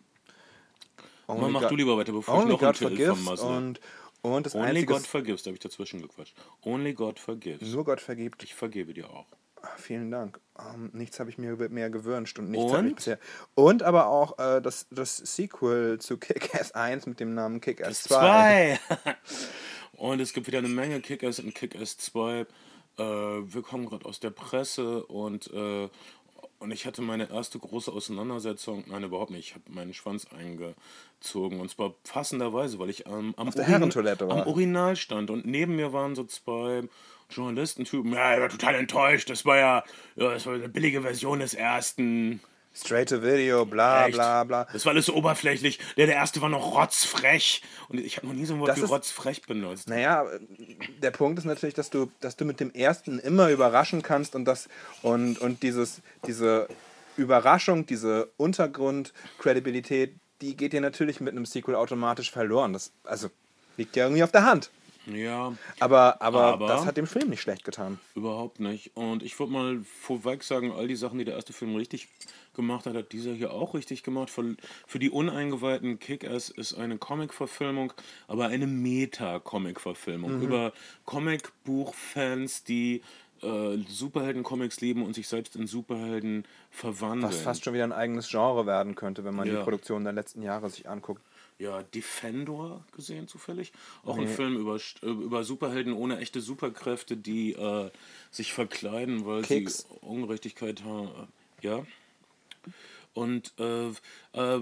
Only 1.26 1.50
mach 1.50 1.62
God, 1.62 1.70
du 1.70 1.76
lieber 1.76 1.96
weiter, 1.96 2.12
bevor 2.12 2.42
ich 2.42 2.48
noch 2.48 2.58
God 2.58 2.82
einen 2.82 2.96
Titel. 2.96 3.10
Und, 3.44 3.80
und 4.22 4.46
das 4.46 4.54
Only 4.54 4.84
God 4.84 5.06
Forgives, 5.06 5.42
da 5.42 5.48
habe 5.48 5.56
ich 5.56 5.60
dazwischen 5.60 6.02
gequatscht. 6.02 6.34
Only 6.62 6.92
God 6.92 7.18
Forgives. 7.18 7.72
Nur 7.72 7.84
Gott 7.84 8.00
vergibt. 8.00 8.42
Ich 8.42 8.54
vergebe 8.54 8.94
dir 8.94 9.08
auch. 9.10 9.26
Ach, 9.62 9.78
vielen 9.78 10.10
Dank. 10.10 10.40
Um, 10.54 10.64
ähm, 10.74 10.90
nichts 10.92 11.20
habe 11.20 11.30
ich 11.30 11.38
mir 11.38 11.56
mehr 11.70 11.88
gewünscht 11.88 12.38
und 12.38 12.50
nichts 12.50 12.72
habe 12.72 12.88
ich 12.88 12.94
bisher. 12.96 13.18
Und 13.54 13.82
aber 13.82 14.06
auch 14.08 14.38
äh, 14.38 14.60
das, 14.60 14.86
das 14.90 15.16
Sequel 15.16 15.98
zu 15.98 16.18
Kick-Ass 16.18 16.72
1 16.72 17.06
mit 17.06 17.20
dem 17.20 17.34
Namen 17.34 17.60
Kick-Ass 17.60 18.02
2. 18.02 18.78
2. 18.88 19.16
und 19.92 20.20
es 20.20 20.32
gibt 20.32 20.48
wieder 20.48 20.58
eine 20.58 20.68
Menge 20.68 21.00
Kick-Ass 21.00 21.38
und 21.38 21.54
Kick-Ass 21.54 21.96
2 21.98 22.46
äh, 22.98 23.02
wir 23.02 23.62
kommen 23.62 23.86
gerade 23.86 24.04
aus 24.06 24.20
der 24.20 24.30
Presse 24.30 25.04
und, 25.04 25.50
äh, 25.52 25.88
und 26.58 26.70
ich 26.70 26.86
hatte 26.86 27.02
meine 27.02 27.30
erste 27.30 27.58
große 27.58 27.90
Auseinandersetzung, 27.90 28.84
nein, 28.86 29.04
überhaupt 29.04 29.30
nicht, 29.30 29.48
ich 29.48 29.54
habe 29.54 29.64
meinen 29.70 29.94
Schwanz 29.94 30.26
eingezogen 30.26 31.60
und 31.60 31.70
zwar 31.70 31.94
passenderweise, 32.04 32.78
weil 32.78 32.90
ich 32.90 33.06
ähm, 33.06 33.34
am, 33.36 33.48
Urin 33.48 33.92
am 34.30 34.46
Urinal 34.46 34.96
stand 34.96 35.30
und 35.30 35.46
neben 35.46 35.76
mir 35.76 35.92
waren 35.92 36.14
so 36.14 36.24
zwei 36.24 36.82
Journalistentypen, 37.30 38.12
ja, 38.12 38.34
ich 38.34 38.40
war 38.40 38.48
total 38.48 38.74
enttäuscht, 38.74 39.30
das 39.30 39.44
war 39.44 39.56
ja, 39.56 39.84
ja 40.16 40.30
das 40.32 40.46
war 40.46 40.54
eine 40.54 40.68
billige 40.68 41.02
Version 41.02 41.40
des 41.40 41.54
ersten 41.54 42.40
Straight 42.74 43.08
to 43.10 43.22
Video, 43.22 43.66
bla 43.66 44.06
Echt? 44.06 44.14
bla 44.14 44.44
bla. 44.44 44.66
Das 44.72 44.84
war 44.86 44.92
alles 44.92 45.06
so 45.06 45.14
oberflächlich. 45.14 45.78
Der, 45.96 46.06
der 46.06 46.16
erste 46.16 46.40
war 46.40 46.48
noch 46.48 46.74
rotzfrech. 46.74 47.62
Und 47.88 48.00
ich 48.00 48.16
habe 48.16 48.26
noch 48.26 48.34
nie 48.34 48.46
so 48.46 48.54
ein 48.54 48.60
Wort 48.60 48.70
das 48.70 48.78
wie 48.78 48.84
ist, 48.84 48.90
rotzfrech 48.90 49.42
benutzt. 49.42 49.88
Naja, 49.88 50.26
der 51.02 51.10
Punkt 51.10 51.38
ist 51.38 51.44
natürlich, 51.44 51.74
dass 51.74 51.90
du, 51.90 52.10
dass 52.20 52.36
du 52.36 52.44
mit 52.44 52.60
dem 52.60 52.72
ersten 52.72 53.18
immer 53.18 53.50
überraschen 53.50 54.02
kannst 54.02 54.34
und 54.34 54.46
das 54.46 54.68
und, 55.02 55.38
und 55.38 55.62
dieses, 55.62 56.00
diese 56.26 56.68
Überraschung, 57.16 57.84
diese 57.86 58.30
Untergrund-Credibilität, 58.38 60.14
die 60.40 60.56
geht 60.56 60.72
dir 60.72 60.80
natürlich 60.80 61.20
mit 61.20 61.32
einem 61.32 61.46
Sequel 61.46 61.74
automatisch 61.74 62.30
verloren. 62.30 62.72
Das 62.72 62.92
also 63.04 63.28
liegt 63.76 63.96
ja 63.96 64.04
irgendwie 64.04 64.24
auf 64.24 64.32
der 64.32 64.44
Hand. 64.44 64.70
Ja. 65.06 65.52
Aber, 65.80 66.22
aber, 66.22 66.44
aber, 66.44 66.68
das 66.68 66.86
hat 66.86 66.96
dem 66.96 67.06
Film 67.06 67.30
nicht 67.30 67.40
schlecht 67.40 67.64
getan. 67.64 67.98
Überhaupt 68.14 68.60
nicht. 68.60 68.92
Und 68.94 69.22
ich 69.22 69.38
würde 69.38 69.52
mal 69.52 69.80
vorweg 70.00 70.44
sagen, 70.44 70.72
all 70.72 70.86
die 70.86 70.96
Sachen, 70.96 71.18
die 71.18 71.24
der 71.24 71.34
erste 71.34 71.52
Film 71.52 71.74
richtig 71.74 72.08
gemacht 72.54 72.86
hat, 72.86 72.94
hat 72.94 73.12
dieser 73.12 73.32
hier 73.32 73.52
auch 73.52 73.74
richtig 73.74 74.02
gemacht. 74.02 74.30
Für, 74.30 74.56
für 74.86 74.98
die 74.98 75.10
Uneingeweihten, 75.10 75.98
Kick-Ass 75.98 76.50
ist 76.50 76.74
eine 76.74 76.98
Comic-Verfilmung, 76.98 77.92
aber 78.28 78.46
eine 78.46 78.66
Meta-Comic-Verfilmung 78.66 80.36
mhm. 80.36 80.42
über 80.42 80.72
Comic-Buch-Fans, 81.04 82.64
die 82.64 83.02
äh, 83.42 83.78
Superhelden-Comics 83.88 84.80
lieben 84.80 85.02
und 85.02 85.14
sich 85.14 85.28
selbst 85.28 85.56
in 85.56 85.66
Superhelden 85.66 86.44
verwandeln. 86.70 87.32
Was 87.32 87.40
fast 87.40 87.64
schon 87.64 87.74
wieder 87.74 87.84
ein 87.84 87.92
eigenes 87.92 88.28
Genre 88.28 88.66
werden 88.66 88.94
könnte, 88.94 89.24
wenn 89.24 89.34
man 89.34 89.48
ja. 89.48 89.56
die 89.58 89.62
Produktion 89.62 90.04
der 90.04 90.12
letzten 90.12 90.42
Jahre 90.42 90.70
sich 90.70 90.88
anguckt. 90.88 91.22
Ja, 91.58 91.82
Defendor 91.82 92.84
gesehen 92.94 93.28
zufällig. 93.28 93.72
Auch 94.04 94.16
nee. 94.16 94.22
ein 94.22 94.28
Film 94.28 94.56
über, 94.56 94.76
äh, 94.76 95.06
über 95.06 95.44
Superhelden 95.44 95.92
ohne 95.92 96.18
echte 96.18 96.40
Superkräfte, 96.40 97.16
die 97.16 97.52
äh, 97.52 97.90
sich 98.30 98.52
verkleiden, 98.52 99.26
weil 99.26 99.42
Kicks. 99.42 99.86
sie 99.88 100.06
Ungerechtigkeit 100.06 100.82
haben. 100.84 101.10
Ja. 101.60 101.84
Und 103.14 103.52
äh, 103.58 103.88
äh, 104.32 104.60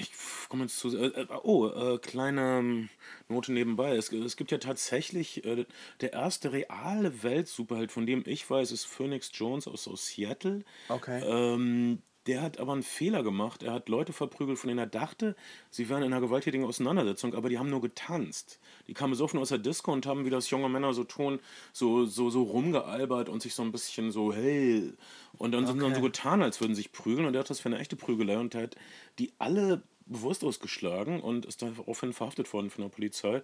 ich 0.00 0.10
komme 0.48 0.64
jetzt 0.64 0.78
zu. 0.78 0.96
Äh, 0.96 1.22
äh 1.22 1.26
oh, 1.42 1.68
äh, 1.68 1.98
kleine 1.98 2.58
ähm, 2.58 2.88
Note 3.28 3.52
nebenbei. 3.52 3.96
Es, 3.96 4.12
es 4.12 4.36
gibt 4.36 4.50
ja 4.50 4.58
tatsächlich 4.58 5.44
äh, 5.44 5.66
der 6.00 6.12
erste 6.12 6.52
reale 6.52 7.22
Welt-Superheld, 7.22 7.92
von 7.92 8.06
dem 8.06 8.22
ich 8.26 8.48
weiß, 8.48 8.72
ist 8.72 8.84
Phoenix 8.84 9.30
Jones 9.34 9.66
aus, 9.66 9.88
aus 9.88 10.06
Seattle. 10.06 10.64
Okay. 10.88 11.22
Ähm, 11.24 12.02
der 12.28 12.42
hat 12.42 12.58
aber 12.60 12.72
einen 12.72 12.82
Fehler 12.82 13.22
gemacht. 13.22 13.62
Er 13.62 13.72
hat 13.72 13.88
Leute 13.88 14.12
verprügelt, 14.12 14.58
von 14.58 14.68
denen 14.68 14.78
er 14.78 14.86
dachte, 14.86 15.34
sie 15.70 15.88
wären 15.88 16.02
in 16.02 16.12
einer 16.12 16.20
gewalttätigen 16.20 16.66
Auseinandersetzung, 16.66 17.34
aber 17.34 17.48
die 17.48 17.58
haben 17.58 17.70
nur 17.70 17.80
getanzt. 17.80 18.60
Die 18.86 18.94
kamen 18.94 19.12
besoffen 19.12 19.40
aus 19.40 19.48
der 19.48 19.58
Disco 19.58 19.92
und 19.92 20.04
haben, 20.04 20.26
wie 20.26 20.30
das 20.30 20.50
junge 20.50 20.68
Männer 20.68 20.92
so 20.92 21.04
tun, 21.04 21.40
so, 21.72 22.04
so, 22.04 22.28
so 22.28 22.42
rumgealbert 22.42 23.30
und 23.30 23.40
sich 23.40 23.54
so 23.54 23.62
ein 23.62 23.72
bisschen 23.72 24.12
so, 24.12 24.32
hey. 24.32 24.92
Und 25.38 25.52
dann 25.52 25.64
okay. 25.64 25.72
sind 25.72 25.82
dann 25.82 25.94
so 25.94 26.02
getan, 26.02 26.42
als 26.42 26.60
würden 26.60 26.74
sie 26.74 26.82
sich 26.82 26.92
prügeln. 26.92 27.26
Und 27.26 27.34
er 27.34 27.40
hat 27.40 27.50
das 27.50 27.60
für 27.60 27.70
eine 27.70 27.78
echte 27.78 27.96
Prügelei 27.96 28.38
und 28.38 28.54
er 28.54 28.64
hat 28.64 28.76
die 29.18 29.32
alle 29.38 29.82
bewusst 30.04 30.44
ausgeschlagen 30.44 31.20
und 31.20 31.46
ist 31.46 31.62
daraufhin 31.62 32.12
verhaftet 32.12 32.52
worden 32.52 32.70
von 32.70 32.82
der 32.82 32.90
Polizei 32.90 33.42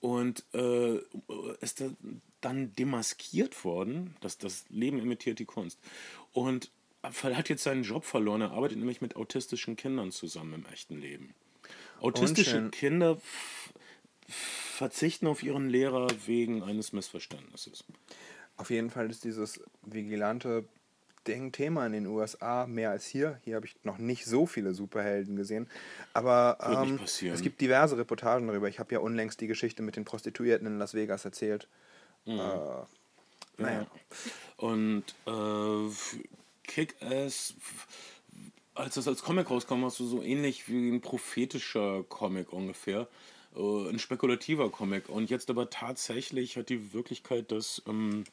und 0.00 0.44
äh, 0.54 0.98
ist 1.60 1.82
dann 2.40 2.72
demaskiert 2.74 3.64
worden, 3.64 4.16
dass 4.20 4.38
das 4.38 4.64
Leben 4.68 4.98
imitiert 4.98 5.38
die 5.38 5.44
Kunst. 5.44 5.80
Und 6.32 6.70
hat 7.02 7.48
jetzt 7.48 7.62
seinen 7.62 7.82
Job 7.82 8.04
verloren. 8.04 8.42
Er 8.42 8.50
arbeitet 8.50 8.78
nämlich 8.78 9.00
mit 9.00 9.16
autistischen 9.16 9.76
Kindern 9.76 10.12
zusammen 10.12 10.54
im 10.54 10.66
echten 10.72 11.00
Leben. 11.00 11.34
Autistische. 12.00 12.70
Kinder 12.70 13.18
verzichten 14.28 15.26
auf 15.26 15.42
ihren 15.42 15.68
Lehrer 15.68 16.08
wegen 16.26 16.62
eines 16.62 16.92
Missverständnisses. 16.92 17.84
Auf 18.56 18.70
jeden 18.70 18.90
Fall 18.90 19.10
ist 19.10 19.24
dieses 19.24 19.60
vigilante 19.82 20.64
Thema 21.52 21.84
in 21.84 21.92
den 21.92 22.06
USA 22.06 22.66
mehr 22.66 22.90
als 22.90 23.06
hier. 23.06 23.38
Hier 23.44 23.56
habe 23.56 23.66
ich 23.66 23.76
noch 23.84 23.98
nicht 23.98 24.24
so 24.24 24.46
viele 24.46 24.72
Superhelden 24.72 25.36
gesehen. 25.36 25.68
Aber 26.14 26.56
ähm, 26.62 26.98
es 27.04 27.42
gibt 27.42 27.60
diverse 27.60 27.98
Reportagen 27.98 28.46
darüber. 28.46 28.68
Ich 28.68 28.78
habe 28.78 28.94
ja 28.94 29.00
unlängst 29.00 29.40
die 29.40 29.46
Geschichte 29.46 29.82
mit 29.82 29.96
den 29.96 30.06
Prostituierten 30.06 30.66
in 30.66 30.78
Las 30.78 30.94
Vegas 30.94 31.26
erzählt. 31.26 31.68
Mhm. 32.24 32.38
Äh, 32.38 33.62
naja. 33.62 33.86
Und 34.56 35.04
äh, 35.26 35.90
Kick-Ass 36.68 37.54
als 38.78 38.94
das 38.94 39.08
als 39.08 39.22
Comic 39.22 39.50
rauskam, 39.50 39.82
warst 39.82 39.98
du 39.98 40.06
so 40.06 40.22
ähnlich 40.22 40.68
wie 40.68 40.88
ein 40.88 41.00
prophetischer 41.00 42.04
Comic 42.04 42.52
ungefähr. 42.52 43.08
Äh, 43.56 43.88
ein 43.88 43.98
spekulativer 43.98 44.70
Comic. 44.70 45.08
Und 45.08 45.30
jetzt 45.30 45.50
aber 45.50 45.68
tatsächlich 45.68 46.56
hat 46.56 46.68
die 46.68 46.92
Wirklichkeit 46.92 47.50
das 47.50 47.82
ähm, 47.88 48.24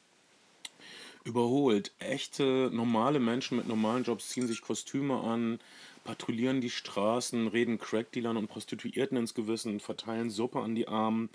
überholt. 1.24 1.92
Echte, 1.98 2.70
normale 2.72 3.18
Menschen 3.18 3.56
mit 3.56 3.66
normalen 3.66 4.04
Jobs 4.04 4.28
ziehen 4.28 4.46
sich 4.46 4.62
Kostüme 4.62 5.20
an, 5.20 5.58
patrouillieren 6.04 6.60
die 6.60 6.70
Straßen, 6.70 7.48
reden 7.48 7.78
Crackdealern 7.78 8.36
und 8.36 8.46
Prostituierten 8.46 9.18
ins 9.18 9.34
Gewissen, 9.34 9.80
verteilen 9.80 10.30
Suppe 10.30 10.60
an 10.60 10.76
die 10.76 10.86
Armen, 10.86 11.28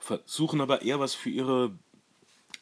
versuchen 0.00 0.60
aber 0.60 0.82
eher 0.82 0.98
was 0.98 1.14
für 1.14 1.30
ihre 1.30 1.78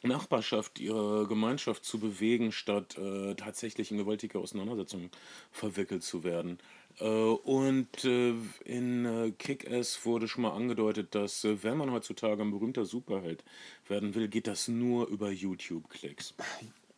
Nachbarschaft, 0.07 0.79
ihre 0.79 1.27
Gemeinschaft 1.27 1.85
zu 1.85 1.99
bewegen, 1.99 2.51
statt 2.51 2.97
äh, 2.97 3.35
tatsächlich 3.35 3.91
in 3.91 3.97
gewaltige 3.97 4.39
Auseinandersetzungen 4.39 5.11
verwickelt 5.51 6.03
zu 6.03 6.23
werden. 6.23 6.59
Äh, 6.99 7.05
und 7.05 8.05
äh, 8.05 8.33
in 8.65 9.05
äh, 9.05 9.31
Kick-Ass 9.31 10.05
wurde 10.05 10.27
schon 10.27 10.43
mal 10.43 10.51
angedeutet, 10.51 11.13
dass 11.15 11.43
äh, 11.43 11.61
wenn 11.63 11.77
man 11.77 11.91
heutzutage 11.91 12.41
ein 12.41 12.51
berühmter 12.51 12.85
Superheld 12.85 13.43
werden 13.87 14.15
will, 14.15 14.27
geht 14.27 14.47
das 14.47 14.67
nur 14.67 15.07
über 15.07 15.29
YouTube-Klicks. 15.29 16.33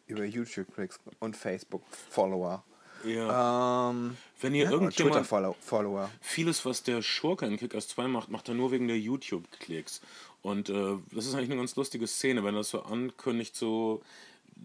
Über 0.07 0.25
YouTube-Klicks 0.25 0.99
und 1.19 1.35
Facebook-Follower. 1.35 2.63
Ja. 3.05 3.89
Ähm, 3.89 4.17
Wenn 4.41 4.55
ihr 4.55 4.65
ja, 4.65 4.71
irgendjemand 4.71 5.27
Twitter-Follower. 5.27 6.09
vieles, 6.21 6.65
was 6.65 6.83
der 6.83 7.01
Schurke 7.01 7.45
in 7.45 7.57
Kick-Ass 7.57 7.87
2 7.89 8.07
macht, 8.07 8.29
macht 8.29 8.47
er 8.49 8.55
nur 8.55 8.71
wegen 8.71 8.87
der 8.87 8.99
YouTube-Klicks. 8.99 10.01
Und 10.41 10.69
äh, 10.69 10.95
das 11.11 11.25
ist 11.25 11.33
eigentlich 11.33 11.51
eine 11.51 11.59
ganz 11.59 11.75
lustige 11.75 12.07
Szene, 12.07 12.43
wenn 12.43 12.55
das 12.55 12.69
so 12.69 12.83
ankündigt, 12.83 13.55
so 13.55 14.01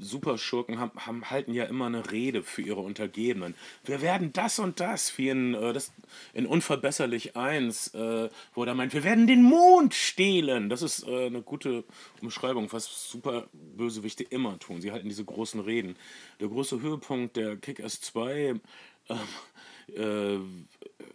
Superschurken 0.01 0.79
haben, 0.79 0.99
haben, 1.07 1.31
halten 1.31 1.55
ja 1.55 1.65
immer 1.65 1.87
eine 1.87 2.11
Rede 2.11 2.43
für 2.43 2.63
ihre 2.63 2.81
Untergebenen. 2.81 3.55
Wir 3.85 4.03
werden 4.03 4.33
das 4.33 4.59
und 4.59 4.81
das, 4.81 5.17
wie 5.19 5.29
in, 5.29 5.55
äh, 5.55 5.73
das, 5.73 5.93
in 6.33 6.47
Unverbesserlich 6.47 7.37
1, 7.37 7.95
äh, 7.95 8.29
wo 8.55 8.65
er 8.65 8.75
meint, 8.75 8.95
wir 8.95 9.05
werden 9.05 9.27
den 9.27 9.43
Mond 9.43 9.95
stehlen. 9.95 10.69
Das 10.69 10.83
ist 10.83 11.07
äh, 11.07 11.27
eine 11.27 11.43
gute 11.43 11.85
Umschreibung, 12.21 12.73
was 12.73 13.11
Superbösewichte 13.11 14.25
immer 14.25 14.59
tun. 14.59 14.81
Sie 14.81 14.93
halten 14.93 15.09
diese 15.09 15.25
großen 15.25 15.61
Reden. 15.61 15.97
Der 16.41 16.49
große 16.49 16.81
Höhepunkt 16.81 17.37
der 17.37 17.57
Kick-Ass 17.57 18.01
2 18.01 18.61
äh, 19.09 20.39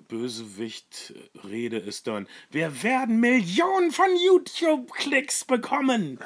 Bösewicht-Rede 0.07 1.77
ist 1.77 2.07
dann, 2.07 2.27
wir 2.49 2.83
werden 2.83 3.19
Millionen 3.19 3.91
von 3.91 4.09
YouTube-Klicks 4.25 5.45
bekommen. 5.45 6.19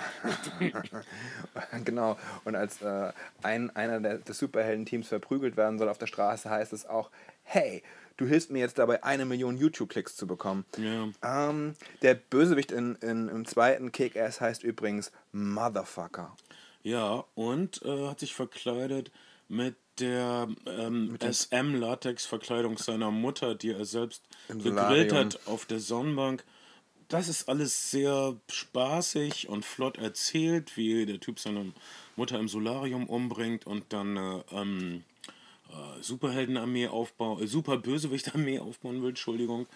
genau. 1.86 2.18
Und 2.44 2.56
als 2.56 2.82
äh, 2.82 3.12
ein, 3.42 3.76
einer 3.76 4.00
der, 4.00 4.18
des 4.20 4.38
Superhelden-Teams 4.40 5.08
verprügelt 5.08 5.58
werden 5.58 5.80
soll 5.80 5.90
auf 5.90 5.98
der 5.98 6.08
Straße, 6.08 6.50
heißt 6.50 6.74
es 6.74 6.86
auch, 6.86 7.12
hey, 7.44 7.84
du 8.18 8.26
hilfst 8.26 8.52
mir 8.52 8.60
jetzt 8.60 8.78
dabei, 8.78 9.04
eine 9.04 9.26
Million 9.26 9.58
YouTube-Klicks 9.58 10.16
zu 10.16 10.28
bekommen. 10.28 10.66
Ja. 10.78 11.50
Ähm, 11.50 11.76
der 12.02 12.16
Bösewicht 12.16 12.72
in, 12.72 12.96
in, 12.96 13.28
im 13.30 13.46
zweiten 13.46 13.92
Kick-Ass 13.92 14.42
heißt 14.42 14.64
übrigens 14.64 15.12
Motherfucker. 15.32 16.36
Ja, 16.84 17.24
und 17.36 17.82
äh, 17.84 18.08
hat 18.08 18.20
sich 18.20 18.34
verkleidet 18.36 19.12
mit 19.48 19.76
der 20.00 20.48
ähm, 20.66 21.18
SM-Latex-Verkleidung 21.20 22.78
seiner 22.78 23.12
Mutter, 23.12 23.56
die 23.56 23.72
er 23.72 23.86
selbst 23.86 24.24
gegrillt 24.48 25.14
hat 25.14 25.40
auf 25.48 25.66
der 25.66 25.80
Sonnenbank. 25.80 26.44
Das 27.10 27.28
ist 27.28 27.48
alles 27.48 27.92
sehr 27.92 28.36
spaßig 28.50 29.48
und 29.50 29.66
flott 29.66 29.98
erzählt, 29.98 30.78
wie 30.78 31.06
der 31.06 31.20
Typ 31.20 31.40
seine 31.40 31.74
Mutter 32.16 32.40
im 32.40 32.48
Solarium 32.48 33.08
umbringt 33.08 33.68
und 33.68 33.92
dann 33.94 34.18
eine 34.18 34.44
ähm, 34.52 35.04
äh, 35.70 36.02
Superheldenarmee 36.02 36.88
aufbauen, 36.88 37.42
äh, 37.42 37.48
Super-Bösewicht-Armee 37.48 38.60
aufbauen 38.60 39.02
will, 39.02 39.10
Entschuldigung. 39.10 39.68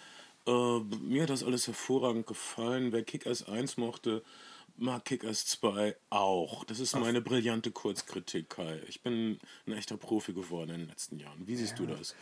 Äh, 0.47 0.79
mir 1.01 1.23
hat 1.23 1.29
das 1.29 1.43
alles 1.43 1.67
hervorragend 1.67 2.25
gefallen. 2.25 2.91
Wer 2.91 3.03
Kick-Ass 3.03 3.47
1 3.47 3.77
mochte, 3.77 4.23
mag 4.77 5.05
Kick-Ass 5.05 5.45
2 5.45 5.95
auch. 6.09 6.63
Das 6.63 6.79
ist 6.79 6.95
meine 6.95 7.21
brillante 7.21 7.71
Kurzkritik, 7.71 8.49
Kai. 8.49 8.81
Ich 8.87 9.01
bin 9.01 9.39
ein 9.65 9.73
echter 9.73 9.97
Profi 9.97 10.33
geworden 10.33 10.71
in 10.71 10.79
den 10.81 10.89
letzten 10.89 11.19
Jahren. 11.19 11.47
Wie 11.47 11.55
siehst 11.55 11.77
du 11.79 11.85
das? 11.85 12.15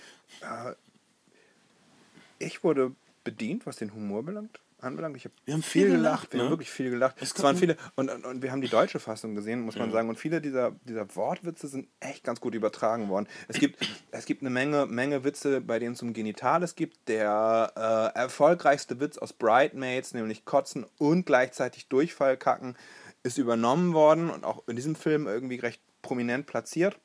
Ich 2.40 2.64
wurde 2.64 2.96
bedient, 3.24 3.66
was 3.66 3.78
den 3.78 3.94
Humor 3.94 4.24
belangt, 4.24 4.60
anbelangt. 4.86 5.18
Habe 5.18 5.32
Wir 5.46 5.54
haben 5.54 5.64
viel 5.64 5.84
viel 5.88 5.92
gelacht. 5.98 6.22
gelacht, 6.30 6.34
Wir 6.34 6.40
haben 6.40 6.46
ne? 6.48 6.52
wirklich 6.52 6.70
viel 6.72 6.90
gelacht. 6.90 7.16
Es 7.20 7.42
waren 7.44 7.58
viele 7.58 7.78
und, 7.96 8.10
und, 8.10 8.26
und 8.26 8.42
wir 8.42 8.52
haben 8.52 8.62
die 8.62 8.68
deutsche 8.70 9.00
Fassung 9.00 9.36
gesehen, 9.36 9.62
muss 9.62 9.76
man 9.76 9.90
Ja. 9.90 9.94
sagen. 9.94 10.10
Und 10.10 10.18
viele 10.18 10.42
dieser, 10.42 10.72
dieser 10.84 11.14
Wortwitze 11.16 11.68
sind 11.68 11.88
echt 12.00 12.24
ganz 12.24 12.40
gut 12.40 12.56
übertragen 12.56 13.10
worden. 13.10 13.28
Es 13.48 13.60
gibt, 13.60 13.86
es 14.12 14.26
gibt 14.26 14.42
eine 14.42 14.50
Menge, 14.50 14.86
Menge 14.86 15.24
Witze, 15.24 15.62
bei 15.62 15.80
denen 15.80 15.94
es 15.96 16.02
um 16.02 16.14
Genitales 16.14 16.76
gibt. 16.76 17.08
Der 17.08 17.72
äh, 18.16 18.18
erfolgreichste 18.20 19.00
Witz 19.00 19.18
aus 19.18 19.34
Bridemaids, 19.34 20.14
nämlich 20.14 20.46
Kotzen 20.46 20.86
und 20.98 21.26
gleichzeitig 21.26 21.88
Durchfall 21.88 22.38
kacken, 22.38 22.78
ist 23.24 23.38
übernommen 23.38 23.94
worden 23.94 24.30
und 24.30 24.44
auch 24.44 24.64
in 24.68 24.76
diesem 24.76 24.96
Film 24.96 25.26
irgendwie 25.28 25.58
recht 25.58 25.82
prominent 26.02 26.46
platziert. 26.46 26.98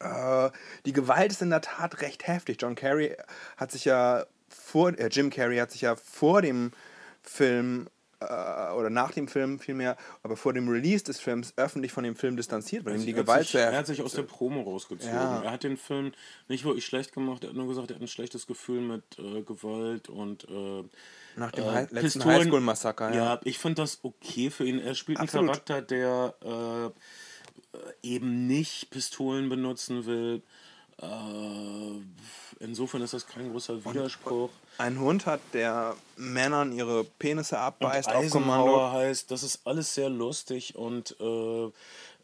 Äh, 0.00 0.50
die 0.86 0.92
Gewalt 0.92 1.32
ist 1.32 1.42
in 1.42 1.50
der 1.50 1.60
Tat 1.60 2.02
recht 2.02 2.26
heftig. 2.26 2.58
John 2.60 2.74
Carrey 2.74 3.16
hat 3.56 3.72
sich 3.72 3.84
ja 3.84 4.26
vor, 4.48 4.90
äh, 4.98 5.08
Jim 5.10 5.30
Carrey 5.30 5.58
hat 5.58 5.70
sich 5.72 5.82
ja 5.82 5.96
vor 5.96 6.42
dem 6.42 6.72
Film 7.22 7.88
äh, 8.20 8.24
oder 8.72 8.90
nach 8.90 9.12
dem 9.12 9.28
Film 9.28 9.60
vielmehr, 9.60 9.96
aber 10.22 10.36
vor 10.36 10.52
dem 10.52 10.68
Release 10.68 11.04
des 11.04 11.20
Films 11.20 11.52
öffentlich 11.56 11.92
von 11.92 12.02
dem 12.04 12.16
Film 12.16 12.36
distanziert, 12.36 12.84
weil 12.84 12.96
ihm 12.96 13.02
die 13.06 13.12
er, 13.12 13.18
hat 13.18 13.26
Gewalt 13.26 13.46
sich, 13.46 13.54
er 13.60 13.76
hat 13.78 13.86
sich 13.86 14.02
aus 14.02 14.12
der 14.12 14.22
Promo 14.22 14.62
rausgezogen. 14.62 15.14
Ja. 15.14 15.42
Er 15.42 15.50
hat 15.52 15.62
den 15.62 15.76
Film 15.76 16.12
nicht 16.48 16.64
wirklich 16.64 16.84
schlecht 16.84 17.12
gemacht. 17.12 17.44
Er 17.44 17.50
hat 17.50 17.56
nur 17.56 17.68
gesagt, 17.68 17.90
er 17.90 17.94
hat 17.96 18.02
ein 18.02 18.08
schlechtes 18.08 18.46
Gefühl 18.46 18.80
mit 18.80 19.04
äh, 19.18 19.42
Gewalt 19.42 20.08
und 20.08 20.44
äh, 20.48 20.82
nach 21.36 21.52
dem 21.52 21.64
äh, 21.64 21.80
letzten 21.90 22.20
Pistolen- 22.20 22.38
Highschool-Massaker. 22.46 23.10
Ja, 23.14 23.34
Ja. 23.34 23.40
ich 23.44 23.58
finde 23.58 23.82
das 23.82 24.00
okay 24.02 24.50
für 24.50 24.64
ihn. 24.64 24.80
Er 24.80 24.94
spielt 24.96 25.20
Absolut. 25.20 25.50
einen 25.50 25.64
Charakter, 25.64 25.82
der 25.82 26.34
äh, 26.42 27.78
eben 28.02 28.46
nicht 28.48 28.90
Pistolen 28.90 29.48
benutzen 29.48 30.06
will. 30.06 30.42
Äh, 31.00 32.00
insofern 32.60 33.02
ist 33.02 33.14
das 33.14 33.26
kein 33.26 33.50
großer 33.50 33.84
Widerspruch. 33.84 34.50
Ein 34.78 34.98
Hund 34.98 35.26
hat, 35.26 35.40
der 35.52 35.94
Männern 36.16 36.72
ihre 36.72 37.04
Penisse 37.04 37.58
abbeißt 37.58 38.08
auf 38.08 38.16
Eisenhower 38.16 38.92
heißt, 38.92 39.30
das 39.30 39.42
ist 39.42 39.66
alles 39.66 39.94
sehr 39.94 40.08
lustig 40.08 40.76
und 40.76 41.14
äh, 41.20 41.70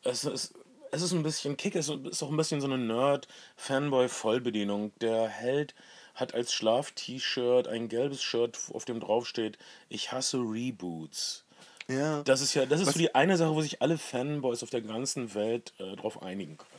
es 0.03 0.25
ist. 0.25 0.55
Es 0.91 1.03
ist 1.03 1.13
ein 1.13 1.23
bisschen 1.25 1.57
Kick, 1.57 1.75
es 1.75 1.89
ist 1.89 2.23
auch 2.23 2.31
ein 2.31 2.37
bisschen 2.37 2.61
so 2.61 2.69
eine 2.69 2.79
Nerd-Fanboy-Vollbedienung. 2.79 4.93
Der 5.01 5.27
Held 5.27 5.75
hat 6.15 6.35
als 6.35 6.55
Schlaf-T-Shirt 6.55 7.67
ein 7.67 7.89
gelbes 7.89 8.23
Shirt, 8.23 8.57
auf 8.73 8.85
dem 8.85 9.01
draufsteht, 9.01 9.59
ich 9.89 10.13
hasse 10.13 10.39
Reboots. 10.39 11.43
Ja. 11.89 12.23
Das 12.23 12.41
ist 12.41 12.55
ja, 12.55 12.65
das 12.65 12.81
ist 12.81 12.93
so 12.93 12.99
die 12.99 13.15
eine 13.15 13.37
Sache, 13.37 13.55
wo 13.55 13.61
sich 13.61 13.83
alle 13.83 13.99
Fanboys 13.99 14.63
auf 14.63 14.71
der 14.71 14.83
ganzen 14.83 15.35
Welt 15.35 15.73
äh, 15.79 15.97
drauf 15.97 16.23
einigen 16.23 16.57
können. 16.57 16.71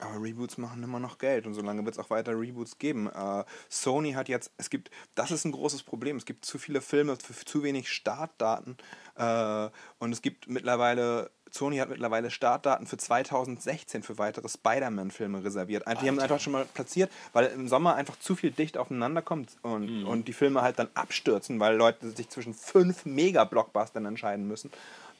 Aber 0.00 0.20
Reboots 0.20 0.58
machen 0.58 0.82
immer 0.82 0.98
noch 0.98 1.18
Geld 1.18 1.46
und 1.46 1.54
solange 1.54 1.84
wird 1.84 1.94
es 1.94 2.04
auch 2.04 2.10
weiter 2.10 2.32
Reboots 2.32 2.78
geben. 2.78 3.08
Äh, 3.08 3.44
Sony 3.68 4.12
hat 4.12 4.28
jetzt, 4.28 4.50
es 4.56 4.70
gibt, 4.70 4.90
das 5.14 5.30
ist 5.30 5.44
ein 5.44 5.52
großes 5.52 5.84
Problem, 5.84 6.16
es 6.16 6.24
gibt 6.24 6.44
zu 6.44 6.58
viele 6.58 6.80
Filme 6.80 7.16
für 7.16 7.34
zu 7.44 7.62
wenig 7.62 7.88
Startdaten. 7.88 8.76
Äh, 9.16 9.68
und 9.98 10.12
es 10.12 10.20
gibt 10.20 10.48
mittlerweile, 10.48 11.30
Sony 11.50 11.76
hat 11.76 11.90
mittlerweile 11.90 12.32
Startdaten 12.32 12.88
für 12.88 12.96
2016 12.96 14.02
für 14.02 14.18
weitere 14.18 14.48
Spider-Man-Filme 14.48 15.44
reserviert. 15.44 15.86
Einfach, 15.86 16.02
die 16.02 16.08
haben 16.08 16.18
einfach 16.18 16.40
schon 16.40 16.54
mal 16.54 16.64
platziert, 16.64 17.12
weil 17.32 17.46
im 17.46 17.68
Sommer 17.68 17.94
einfach 17.94 18.18
zu 18.18 18.34
viel 18.34 18.50
dicht 18.50 18.76
aufeinander 18.76 19.22
kommt 19.22 19.56
und, 19.62 20.04
und 20.04 20.26
die 20.26 20.32
Filme 20.32 20.62
halt 20.62 20.80
dann 20.80 20.88
abstürzen, 20.94 21.60
weil 21.60 21.76
Leute 21.76 22.10
sich 22.10 22.28
zwischen 22.28 22.54
fünf 22.54 23.04
Mega-Blockbustern 23.04 24.06
entscheiden 24.06 24.48
müssen 24.48 24.72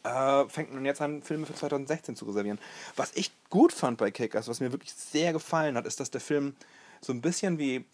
äh, 0.04 0.48
fängt 0.48 0.72
man 0.72 0.84
jetzt 0.84 1.00
an, 1.00 1.22
Filme 1.22 1.46
für 1.46 1.54
2016 1.54 2.16
zu 2.16 2.26
reservieren. 2.26 2.58
Was 2.96 3.12
ich 3.14 3.32
gut 3.50 3.72
fand 3.72 3.98
bei 3.98 4.10
Kickers, 4.10 4.48
was 4.48 4.60
mir 4.60 4.70
wirklich 4.70 4.92
sehr 4.92 5.32
gefallen 5.32 5.76
hat, 5.76 5.86
ist, 5.86 5.98
dass 6.00 6.10
der 6.10 6.20
Film 6.20 6.54
so 7.00 7.12
ein 7.12 7.20
bisschen 7.20 7.58
wie, 7.58 7.84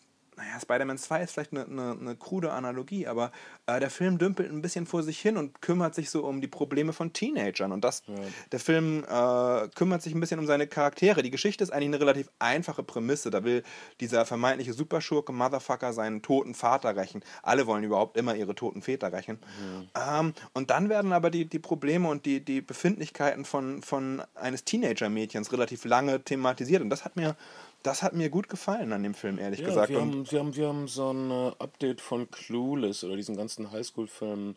naja, 0.41 0.59
Spider-Man 0.59 0.97
2 0.97 1.23
ist 1.23 1.33
vielleicht 1.33 1.53
eine, 1.53 1.67
eine, 1.67 1.97
eine 2.01 2.17
krude 2.17 2.53
Analogie, 2.53 3.07
aber 3.07 3.31
äh, 3.67 3.79
der 3.79 3.91
Film 3.91 4.17
dümpelt 4.17 4.51
ein 4.51 4.63
bisschen 4.63 4.87
vor 4.87 5.03
sich 5.03 5.21
hin 5.21 5.37
und 5.37 5.61
kümmert 5.61 5.95
sich 5.95 6.09
so 6.09 6.25
um 6.25 6.41
die 6.41 6.49
Probleme 6.49 6.95
von 6.95 7.13
Teenagern. 7.13 7.73
Und 7.73 7.85
das, 7.85 8.03
der 8.51 8.59
Film 8.59 9.05
äh, 9.05 9.69
kümmert 9.75 10.03
sich 10.03 10.15
ein 10.15 10.21
bisschen 10.21 10.41
um 10.41 10.47
seine 10.47 10.67
Charaktere. 10.67 11.23
Die 11.23 11.31
Geschichte 11.31 11.63
ist 11.63 11.71
eigentlich 11.71 11.89
eine 11.89 12.01
relativ 12.01 12.31
einfache 12.39 12.83
Prämisse. 12.83 13.31
Da 13.31 13.45
will 13.45 13.63
dieser 14.01 14.25
vermeintliche 14.25 14.73
Superschurke 14.73 15.33
Motherfucker 15.33 15.93
seinen 15.93 16.23
toten 16.23 16.55
Vater 16.55 16.97
rächen. 16.97 17.23
Alle 17.43 17.67
wollen 17.67 17.85
überhaupt 17.85 18.17
immer 18.17 18.35
ihre 18.35 18.55
toten 18.55 18.81
Väter 18.81 19.13
rächen. 19.13 19.39
Ähm, 19.95 20.33
und 20.55 20.71
dann 20.71 20.89
werden 20.89 21.13
aber 21.13 21.31
die, 21.31 21.45
die 21.45 21.59
Probleme 21.59 22.09
und 22.09 22.25
die, 22.25 22.43
die 22.43 22.63
Befindlichkeiten 22.63 23.45
von, 23.45 23.83
von 23.83 24.23
eines 24.35 24.65
Teenager-Mädchens 24.65 25.53
relativ 25.53 25.85
lange 25.85 26.25
thematisiert. 26.25 26.81
Und 26.81 26.89
das 26.89 27.05
hat 27.05 27.17
mir, 27.17 27.37
das 27.83 28.03
hat 28.03 28.15
mir 28.15 28.31
gut 28.31 28.49
gefallen 28.49 28.93
an 28.93 29.03
dem 29.03 29.15
Film, 29.15 29.39
ehrlich 29.39 29.65
gesagt. 29.65 29.91
wir, 29.91 30.01
haben, 30.01 30.31
wir, 30.31 30.39
haben, 30.39 30.57
wir 30.57 30.69
haben 30.69 30.89
so 30.89 31.13
ein 31.13 31.31
äh, 31.31 31.53
Update 31.59 32.01
von 32.01 32.31
Clueless 32.31 33.05
oder 33.05 33.17
diesen 33.17 33.37
ganzen 33.37 33.71
Highschool-Filmen, 33.71 34.57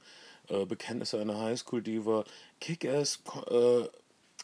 äh, 0.50 0.65
Bekenntnisse 0.65 1.20
einer 1.20 1.39
Highschool-Diva. 1.39 2.25
Kick-Ass 2.60 3.22
äh, 3.50 3.84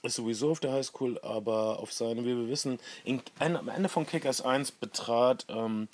ist 0.04 0.16
sowieso 0.16 0.52
auf 0.52 0.60
der 0.60 0.72
Highschool, 0.72 1.20
aber 1.22 1.80
auf 1.80 1.92
seine, 1.92 2.24
wie 2.24 2.38
wir 2.38 2.48
wissen, 2.48 2.80
in, 3.04 3.22
ein, 3.40 3.58
am 3.58 3.68
Ende 3.68 3.90
von 3.90 4.06
Kickers 4.06 4.42
1 4.42 4.72
betrat 4.72 5.46
ähm, 5.50 5.90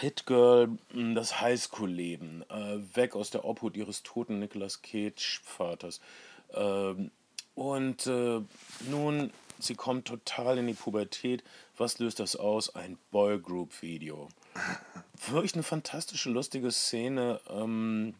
Hitgirl 0.00 0.70
hm, 0.92 1.14
das 1.14 1.40
Highschool-Leben, 1.40 2.44
äh, 2.48 2.96
weg 2.96 3.14
aus 3.14 3.30
der 3.30 3.44
Obhut 3.44 3.76
ihres 3.76 4.02
toten 4.02 4.38
Nicolas 4.38 4.80
Cage-Vaters. 4.80 6.00
Ähm, 6.54 7.10
und 7.54 8.06
äh, 8.06 8.40
nun, 8.90 9.30
sie 9.64 9.74
kommt 9.74 10.06
total 10.06 10.58
in 10.58 10.66
die 10.66 10.74
Pubertät. 10.74 11.42
Was 11.76 11.98
löst 11.98 12.20
das 12.20 12.36
aus? 12.36 12.74
Ein 12.74 12.98
Boygroup-Video. 13.10 14.28
Wirklich 15.28 15.54
eine 15.54 15.62
fantastische, 15.62 16.30
lustige 16.30 16.70
Szene. 16.70 17.40
Ähm, 17.48 18.14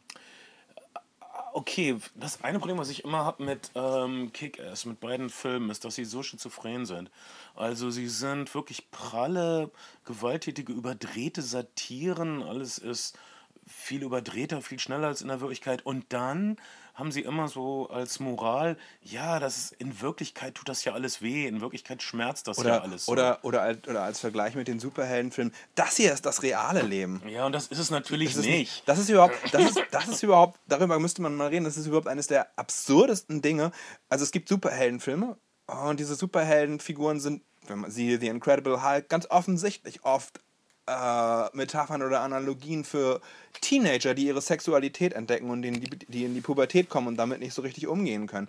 okay, 1.52 1.96
das 2.14 2.42
eine 2.42 2.58
Problem, 2.58 2.78
was 2.78 2.90
ich 2.90 3.04
immer 3.04 3.25
habe 3.25 3.44
mit 3.44 3.70
ähm, 3.75 4.32
Kick-Ass, 4.32 4.87
mit 4.87 5.00
beiden 5.00 5.30
Filmen, 5.30 5.70
ist, 5.70 5.84
dass 5.84 5.94
sie 5.94 6.04
so 6.04 6.22
schizophren 6.22 6.87
sind. 6.87 7.11
Also 7.54 7.90
sie 7.90 8.08
sind 8.08 8.54
wirklich 8.54 8.90
pralle, 8.90 9.70
gewalttätige, 10.04 10.72
überdrehte 10.72 11.42
Satiren. 11.42 12.42
Alles 12.42 12.78
ist 12.78 13.18
viel 13.66 14.02
überdrehter, 14.02 14.62
viel 14.62 14.78
schneller 14.78 15.09
als 15.09 15.23
in 15.23 15.28
der 15.28 15.40
Wirklichkeit. 15.40 15.85
Und 15.85 16.12
dann 16.12 16.57
haben 16.95 17.11
sie 17.11 17.23
immer 17.23 17.49
so 17.49 17.88
als 17.88 18.21
Moral, 18.21 18.76
ja, 19.00 19.40
das 19.40 19.57
ist, 19.57 19.73
in 19.73 20.00
Wirklichkeit 20.00 20.54
tut 20.54 20.69
das 20.69 20.85
ja 20.85 20.92
alles 20.92 21.23
weh, 21.23 21.47
in 21.47 21.61
Wirklichkeit 21.61 22.02
schmerzt 22.02 22.49
das 22.49 22.59
oder, 22.59 22.69
ja 22.69 22.81
alles. 22.83 23.07
So. 23.07 23.12
Oder, 23.12 23.38
oder, 23.42 23.62
als, 23.62 23.88
oder 23.88 24.02
als 24.02 24.21
Vergleich 24.21 24.54
mit 24.54 24.69
den 24.69 24.78
Superheldenfilmen, 24.78 25.54
das 25.75 25.97
hier 25.97 26.12
ist 26.12 26.26
das 26.26 26.42
reale 26.42 26.83
Leben. 26.83 27.23
Ja, 27.26 27.47
und 27.47 27.52
das 27.52 27.69
ist 27.69 27.78
es 27.78 27.90
natürlich 27.90 28.35
das 28.35 28.45
ist 28.45 28.50
nicht. 28.50 28.83
Das 28.87 28.99
ist 28.99 29.09
überhaupt, 29.09 29.35
das 29.52 29.71
ist, 29.71 29.83
das 29.90 30.09
ist 30.09 30.23
überhaupt, 30.23 30.61
darüber 30.69 30.99
müsste 30.99 31.23
man 31.23 31.35
mal 31.35 31.49
reden, 31.49 31.64
das 31.64 31.76
ist 31.76 31.87
überhaupt 31.87 32.09
eines 32.09 32.26
der 32.26 32.59
absurdesten 32.59 33.40
Dinge. 33.40 33.73
Also 34.11 34.25
es 34.25 34.31
gibt 34.31 34.49
Superheldenfilme 34.49 35.37
und 35.66 36.00
diese 36.00 36.14
Superheldenfiguren 36.14 37.21
sind, 37.21 37.42
wenn 37.66 37.78
man 37.78 37.90
siehe 37.90 38.19
The 38.19 38.28
Incredible 38.28 38.83
Hulk, 38.83 39.09
ganz 39.09 39.26
offensichtlich 39.31 40.04
oft 40.04 40.40
äh, 40.86 41.56
Metaphern 41.56 42.02
oder 42.02 42.20
Analogien 42.20 42.84
für 42.84 43.20
Teenager, 43.60 44.14
die 44.14 44.26
ihre 44.26 44.40
Sexualität 44.40 45.12
entdecken 45.12 45.50
und 45.50 45.62
die, 45.62 45.72
die 45.72 46.24
in 46.24 46.34
die 46.34 46.40
Pubertät 46.40 46.88
kommen 46.88 47.08
und 47.08 47.16
damit 47.16 47.40
nicht 47.40 47.54
so 47.54 47.62
richtig 47.62 47.86
umgehen 47.86 48.26
können. 48.26 48.48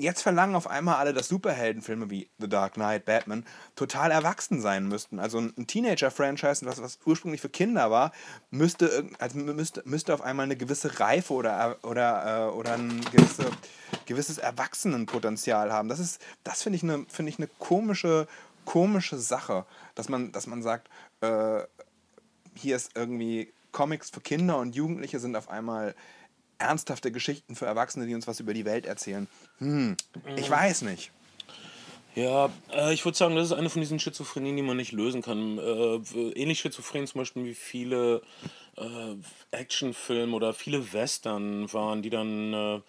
Jetzt 0.00 0.22
verlangen 0.22 0.54
auf 0.54 0.68
einmal 0.70 0.94
alle, 0.94 1.12
dass 1.12 1.26
Superheldenfilme 1.26 2.08
wie 2.08 2.30
The 2.38 2.48
Dark 2.48 2.74
Knight, 2.74 3.04
Batman 3.04 3.44
total 3.74 4.12
erwachsen 4.12 4.60
sein 4.60 4.86
müssten. 4.86 5.18
Also 5.18 5.40
ein 5.40 5.66
Teenager-Franchise, 5.66 6.64
was, 6.64 6.80
was 6.80 7.00
ursprünglich 7.04 7.40
für 7.40 7.48
Kinder 7.48 7.90
war, 7.90 8.12
müsste, 8.52 9.10
also 9.18 9.38
müsste, 9.38 9.82
müsste 9.86 10.14
auf 10.14 10.20
einmal 10.20 10.44
eine 10.44 10.54
gewisse 10.54 11.00
Reife 11.00 11.34
oder, 11.34 11.78
oder, 11.82 12.46
äh, 12.46 12.50
oder 12.52 12.74
ein 12.74 13.00
gewisse, 13.10 13.50
gewisses 14.06 14.38
Erwachsenenpotenzial 14.38 15.72
haben. 15.72 15.88
Das 15.88 16.20
das 16.44 16.62
finde 16.62 16.76
ich 16.76 16.84
eine 16.84 17.04
find 17.08 17.28
ich 17.28 17.38
eine 17.38 17.48
komische, 17.58 18.28
komische 18.64 19.18
Sache, 19.18 19.66
dass 19.96 20.08
man, 20.08 20.30
dass 20.30 20.46
man 20.46 20.62
sagt, 20.62 20.88
äh, 21.20 21.62
hier 22.54 22.76
ist 22.76 22.92
irgendwie 22.94 23.52
Comics 23.72 24.10
für 24.10 24.20
Kinder 24.20 24.58
und 24.58 24.74
Jugendliche 24.74 25.18
sind 25.18 25.36
auf 25.36 25.48
einmal 25.48 25.94
ernsthafte 26.58 27.12
Geschichten 27.12 27.54
für 27.54 27.66
Erwachsene, 27.66 28.06
die 28.06 28.14
uns 28.14 28.26
was 28.26 28.40
über 28.40 28.54
die 28.54 28.64
Welt 28.64 28.86
erzählen. 28.86 29.28
Hm, 29.58 29.96
ich 30.36 30.48
mhm. 30.48 30.52
weiß 30.52 30.82
nicht. 30.82 31.12
Ja, 32.14 32.50
äh, 32.72 32.92
ich 32.92 33.04
würde 33.04 33.16
sagen, 33.16 33.36
das 33.36 33.46
ist 33.46 33.52
eine 33.52 33.70
von 33.70 33.80
diesen 33.80 34.00
Schizophrenien, 34.00 34.56
die 34.56 34.62
man 34.62 34.76
nicht 34.76 34.92
lösen 34.92 35.22
kann. 35.22 35.58
Äh, 35.58 35.96
ähnlich 36.34 36.58
schizophren 36.58 37.06
zum 37.06 37.20
Beispiel 37.20 37.44
wie 37.44 37.54
viele 37.54 38.22
äh, 38.76 39.14
Actionfilme 39.52 40.34
oder 40.34 40.52
viele 40.52 40.92
Western 40.92 41.72
waren, 41.72 42.02
die 42.02 42.10
dann 42.10 42.52
äh, 42.52 42.80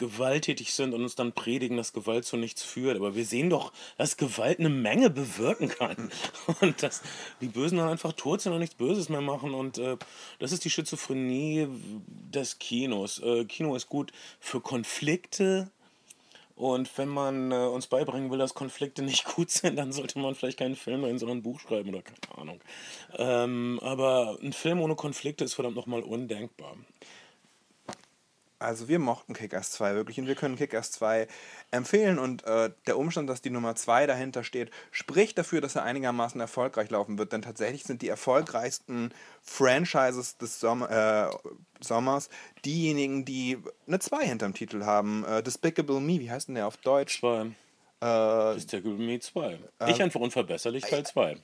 gewalttätig 0.00 0.72
sind 0.72 0.94
und 0.94 1.02
uns 1.02 1.14
dann 1.14 1.32
predigen, 1.32 1.76
dass 1.76 1.92
Gewalt 1.92 2.24
zu 2.24 2.36
nichts 2.36 2.64
führt. 2.64 2.96
Aber 2.96 3.14
wir 3.14 3.24
sehen 3.24 3.50
doch, 3.50 3.72
dass 3.98 4.16
Gewalt 4.16 4.58
eine 4.58 4.70
Menge 4.70 5.10
bewirken 5.10 5.68
kann. 5.68 6.10
Und 6.60 6.82
dass 6.82 7.02
die 7.40 7.46
Bösen 7.46 7.78
dann 7.78 7.88
einfach 7.88 8.12
tot 8.14 8.40
sind 8.40 8.52
und 8.52 8.58
nichts 8.58 8.74
Böses 8.74 9.08
mehr 9.08 9.20
machen. 9.20 9.54
Und 9.54 9.78
äh, 9.78 9.96
das 10.38 10.52
ist 10.52 10.64
die 10.64 10.70
Schizophrenie 10.70 11.68
des 12.06 12.58
Kinos. 12.58 13.20
Äh, 13.20 13.44
Kino 13.44 13.76
ist 13.76 13.88
gut 13.88 14.12
für 14.40 14.60
Konflikte. 14.60 15.70
Und 16.56 16.90
wenn 16.98 17.08
man 17.08 17.52
äh, 17.52 17.54
uns 17.54 17.86
beibringen 17.86 18.30
will, 18.30 18.38
dass 18.38 18.54
Konflikte 18.54 19.02
nicht 19.02 19.24
gut 19.36 19.50
sind, 19.50 19.76
dann 19.76 19.92
sollte 19.92 20.18
man 20.18 20.34
vielleicht 20.34 20.58
keinen 20.58 20.76
Film 20.76 21.02
drehen, 21.02 21.18
sondern 21.18 21.38
ein 21.38 21.42
Buch 21.42 21.60
schreiben 21.60 21.90
oder 21.90 22.02
keine 22.02 22.38
Ahnung. 22.38 22.60
Ähm, 23.16 23.78
aber 23.82 24.38
ein 24.42 24.52
Film 24.52 24.80
ohne 24.80 24.94
Konflikte 24.94 25.44
ist 25.44 25.54
verdammt 25.54 25.76
nochmal 25.76 26.02
undenkbar. 26.02 26.76
Also 28.60 28.88
wir 28.88 28.98
mochten 28.98 29.32
Kick-Ass 29.32 29.70
2 29.72 29.94
wirklich 29.94 30.20
und 30.20 30.26
wir 30.26 30.34
können 30.34 30.56
Kick-Ass 30.56 30.92
2 30.92 31.26
empfehlen 31.70 32.18
und 32.18 32.44
äh, 32.44 32.70
der 32.86 32.98
Umstand, 32.98 33.30
dass 33.30 33.40
die 33.40 33.48
Nummer 33.48 33.74
2 33.74 34.06
dahinter 34.06 34.44
steht, 34.44 34.70
spricht 34.90 35.38
dafür, 35.38 35.62
dass 35.62 35.76
er 35.76 35.84
einigermaßen 35.84 36.38
erfolgreich 36.38 36.90
laufen 36.90 37.16
wird, 37.16 37.32
denn 37.32 37.40
tatsächlich 37.40 37.84
sind 37.84 38.02
die 38.02 38.08
erfolgreichsten 38.08 39.14
Franchises 39.42 40.36
des 40.36 40.60
Sommer, 40.60 40.90
äh, 40.90 41.50
Sommers 41.82 42.28
diejenigen, 42.66 43.24
die 43.24 43.56
eine 43.86 43.98
2 43.98 44.26
hinterm 44.26 44.52
Titel 44.52 44.84
haben. 44.84 45.24
Äh, 45.24 45.42
Despicable 45.42 46.00
Me, 46.00 46.20
wie 46.20 46.30
heißt 46.30 46.48
denn 46.48 46.56
der 46.56 46.66
auf 46.66 46.76
Deutsch? 46.76 47.20
2. 47.20 47.52
Äh, 48.02 48.54
Despicable 48.56 48.92
Me 48.92 49.20
2. 49.20 49.58
ich 49.88 49.96
ähm, 49.96 50.04
einfach 50.04 50.20
Unverbesserlichkeit 50.20 51.06
2. 51.06 51.38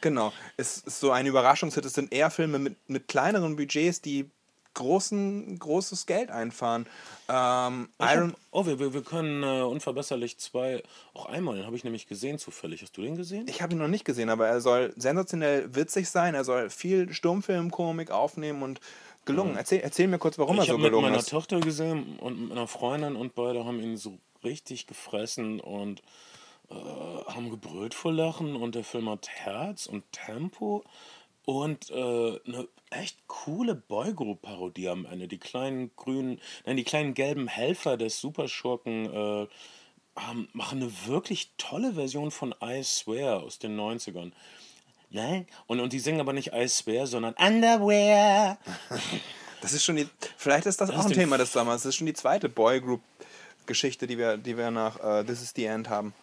Genau, 0.00 0.32
es 0.56 0.78
ist 0.78 1.00
so 1.00 1.10
ein 1.10 1.26
Überraschungshit. 1.26 1.84
Es 1.84 1.94
sind 1.94 2.12
eher 2.12 2.30
Filme 2.30 2.60
mit, 2.60 2.76
mit 2.88 3.08
kleineren 3.08 3.56
Budgets, 3.56 4.00
die 4.00 4.30
großen, 4.74 5.58
großes 5.58 6.06
Geld 6.06 6.30
einfahren. 6.30 6.86
Ähm, 7.28 7.88
hab, 7.98 8.34
oh, 8.50 8.66
wir, 8.66 8.78
wir, 8.78 8.94
wir 8.94 9.02
können 9.02 9.42
äh, 9.42 9.62
Unverbesserlich 9.62 10.38
2 10.38 10.82
auch 11.14 11.26
einmal, 11.26 11.56
den 11.56 11.66
habe 11.66 11.76
ich 11.76 11.84
nämlich 11.84 12.06
gesehen 12.06 12.38
zufällig. 12.38 12.82
Hast 12.82 12.96
du 12.96 13.02
den 13.02 13.16
gesehen? 13.16 13.46
Ich 13.48 13.62
habe 13.62 13.72
ihn 13.72 13.78
noch 13.78 13.88
nicht 13.88 14.04
gesehen, 14.04 14.30
aber 14.30 14.48
er 14.48 14.60
soll 14.60 14.92
sensationell 14.96 15.74
witzig 15.74 16.08
sein. 16.10 16.34
Er 16.34 16.44
soll 16.44 16.70
viel 16.70 17.12
Stummfilmkomik 17.12 18.10
aufnehmen 18.10 18.62
und 18.62 18.80
gelungen. 19.24 19.52
Mhm. 19.52 19.58
Erzähl, 19.58 19.80
erzähl 19.80 20.08
mir 20.08 20.18
kurz, 20.18 20.38
warum 20.38 20.56
ich 20.56 20.68
er 20.68 20.74
so 20.74 20.78
gelungen 20.78 21.14
ist. 21.14 21.28
Ich 21.28 21.32
habe 21.32 21.46
mit 21.46 21.60
meiner 21.60 21.60
Tochter 21.60 21.60
gesehen 21.60 22.18
und 22.18 22.40
mit 22.40 22.48
meiner 22.50 22.66
Freundin 22.66 23.16
und 23.16 23.34
beide 23.34 23.64
haben 23.64 23.80
ihn 23.80 23.96
so 23.96 24.18
richtig 24.44 24.86
gefressen 24.86 25.60
und 25.60 26.02
äh, 26.70 26.74
haben 26.74 27.50
gebrüllt 27.50 27.94
vor 27.94 28.12
Lachen 28.12 28.56
und 28.56 28.74
der 28.74 28.84
Film 28.84 29.08
hat 29.08 29.28
Herz 29.28 29.86
und 29.86 30.04
Tempo 30.12 30.84
und 31.44 31.90
äh, 31.90 31.94
eine 32.46 32.68
echt 32.90 33.26
coole 33.26 33.74
Boygroup-Parodie 33.74 34.88
am 34.88 35.06
Ende. 35.06 35.28
Die 35.28 35.38
kleinen 35.38 35.90
grünen, 35.96 36.40
nein, 36.64 36.76
die 36.76 36.84
kleinen 36.84 37.14
gelben 37.14 37.48
Helfer 37.48 37.96
des 37.96 38.20
Superschurken 38.20 39.06
äh, 39.06 39.46
haben, 40.16 40.48
machen 40.52 40.82
eine 40.82 41.06
wirklich 41.06 41.50
tolle 41.58 41.94
Version 41.94 42.30
von 42.30 42.54
I 42.62 42.82
Swear 42.84 43.42
aus 43.42 43.58
den 43.58 43.78
90ern. 43.78 44.32
Nein? 45.10 45.46
Und, 45.66 45.80
und 45.80 45.92
die 45.92 45.98
singen 45.98 46.20
aber 46.20 46.32
nicht 46.32 46.52
I 46.52 46.68
Swear, 46.68 47.06
sondern 47.06 47.34
Underwear. 47.34 48.58
Das 49.62 49.72
ist 49.72 49.84
schon 49.84 49.94
die. 49.94 50.08
Vielleicht 50.36 50.66
ist 50.66 50.80
das, 50.80 50.90
das 50.90 50.98
auch 50.98 51.06
ein 51.06 51.12
Thema 51.12 51.38
des 51.38 51.52
Sommers. 51.52 51.82
Das 51.82 51.90
ist 51.90 51.94
schon 51.94 52.08
die 52.08 52.14
zweite 52.14 52.48
Boygroup-Geschichte, 52.48 54.08
die 54.08 54.18
wir, 54.18 54.36
die 54.36 54.58
wir 54.58 54.72
nach 54.72 54.98
uh, 54.98 55.22
This 55.22 55.40
is 55.40 55.52
the 55.54 55.66
End 55.66 55.88
haben. 55.88 56.14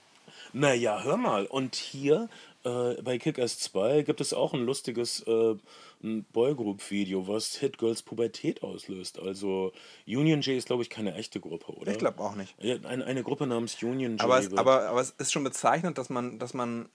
Naja, 0.52 1.02
hör 1.04 1.16
mal. 1.16 1.46
Und 1.46 1.76
hier 1.76 2.28
äh, 2.64 3.02
bei 3.02 3.18
Kick-Ass 3.18 3.60
2 3.60 4.02
gibt 4.04 4.22
es 4.22 4.34
auch 4.34 4.54
ein 4.54 4.66
lustiges 4.66 5.22
äh, 5.28 5.56
Boygroup-Video, 6.02 7.28
was 7.28 7.56
Hit 7.56 7.78
Girls 7.78 8.02
Pubertät 8.04 8.64
auslöst. 8.64 9.20
Also 9.20 9.72
Union 10.08 10.42
J 10.42 10.58
ist, 10.58 10.68
glaube 10.68 10.84
ich, 10.84 10.90
keine 10.90 11.16
echte 11.16 11.40
Gruppe, 11.40 11.72
oder? 11.74 11.92
Ich 11.92 11.98
glaube 11.98 12.20
auch 12.22 12.36
nicht. 12.36 12.56
Eine, 12.60 13.06
eine 13.06 13.24
Gruppe 13.24 13.48
namens 13.48 13.82
Union 13.82 14.14
J. 14.14 14.22
Aber 14.22 14.40
es, 14.40 14.54
aber, 14.54 14.90
aber 14.90 15.02
es 15.02 15.12
ist 15.12 15.32
schon 15.32 15.44
bezeichnend, 15.44 15.98
dass 15.98 16.10
man, 16.10 16.40
dass 16.40 16.54
man 16.54 16.90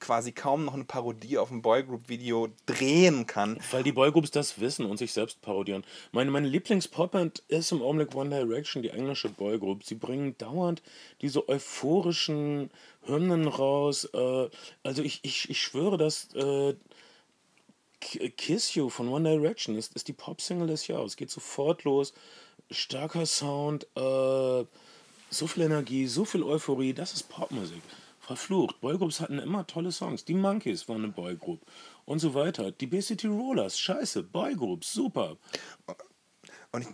quasi 0.00 0.32
kaum 0.32 0.64
noch 0.64 0.74
eine 0.74 0.84
Parodie 0.84 1.38
auf 1.38 1.50
ein 1.50 1.62
Boygroup-Video 1.62 2.48
drehen 2.66 3.26
kann. 3.26 3.60
Weil 3.70 3.82
die 3.82 3.92
Boygroups 3.92 4.30
das 4.30 4.58
wissen 4.58 4.86
und 4.86 4.96
sich 4.96 5.12
selbst 5.12 5.40
parodieren. 5.42 5.84
Meine, 6.12 6.30
meine 6.30 6.48
Lieblings-Popband 6.48 7.44
ist 7.48 7.70
im 7.70 7.82
Augenblick 7.82 8.14
One 8.14 8.30
Direction, 8.30 8.82
die 8.82 8.90
englische 8.90 9.28
Boygroup. 9.28 9.84
Sie 9.84 9.94
bringen 9.94 10.36
dauernd 10.38 10.82
diese 11.20 11.48
euphorischen 11.48 12.70
Hymnen 13.04 13.46
raus. 13.46 14.06
Äh, 14.12 14.48
also 14.82 15.02
ich, 15.02 15.20
ich, 15.22 15.48
ich 15.50 15.60
schwöre, 15.60 15.98
dass 15.98 16.34
äh, 16.34 16.74
Kiss 18.00 18.74
You 18.74 18.88
von 18.88 19.08
One 19.08 19.28
Direction 19.28 19.76
ist, 19.76 19.94
ist 19.94 20.08
die 20.08 20.14
Pop-Single 20.14 20.66
des 20.66 20.86
Jahres. 20.86 21.16
Geht 21.16 21.30
sofort 21.30 21.84
los. 21.84 22.14
Starker 22.70 23.26
Sound, 23.26 23.84
äh, 23.96 24.64
so 25.32 25.46
viel 25.46 25.64
Energie, 25.64 26.06
so 26.06 26.24
viel 26.24 26.42
Euphorie. 26.42 26.94
Das 26.94 27.12
ist 27.12 27.28
Popmusik 27.28 27.82
verflucht. 28.30 28.80
Boygroups 28.80 29.20
hatten 29.20 29.40
immer 29.40 29.66
tolle 29.66 29.90
Songs. 29.90 30.24
Die 30.24 30.34
Monkeys 30.34 30.88
waren 30.88 31.02
eine 31.02 31.12
Boygroup 31.12 31.60
und 32.04 32.20
so 32.20 32.32
weiter. 32.32 32.70
Die 32.70 32.86
BCT 32.86 33.24
Rollers, 33.24 33.76
scheiße, 33.76 34.22
Boygroups, 34.22 34.92
super. 34.92 35.36
Und 36.70 36.86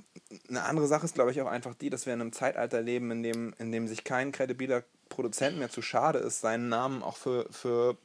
eine 0.49 0.63
andere 0.63 0.87
Sache 0.87 1.05
ist, 1.05 1.15
glaube 1.15 1.33
ich, 1.33 1.43
auch 1.43 1.47
einfach 1.47 1.75
die, 1.75 1.91
dass 1.91 2.07
wir 2.07 2.15
in 2.15 2.23
einem 2.23 2.33
Zeitalter 2.33 2.81
leben, 2.81 3.11
in 3.11 3.23
dem, 3.23 3.55
in 3.59 3.71
dem 3.71 3.87
sich 3.87 4.03
kein 4.03 4.33
kredibiler 4.33 4.83
Produzent 5.11 5.59
mehr 5.59 5.69
zu 5.69 5.83
schade 5.83 6.21
ist, 6.21 6.41
seinen 6.41 6.71
Namen 6.71 7.03
auch 7.03 7.19
für, 7.19 7.47
für 7.51 7.99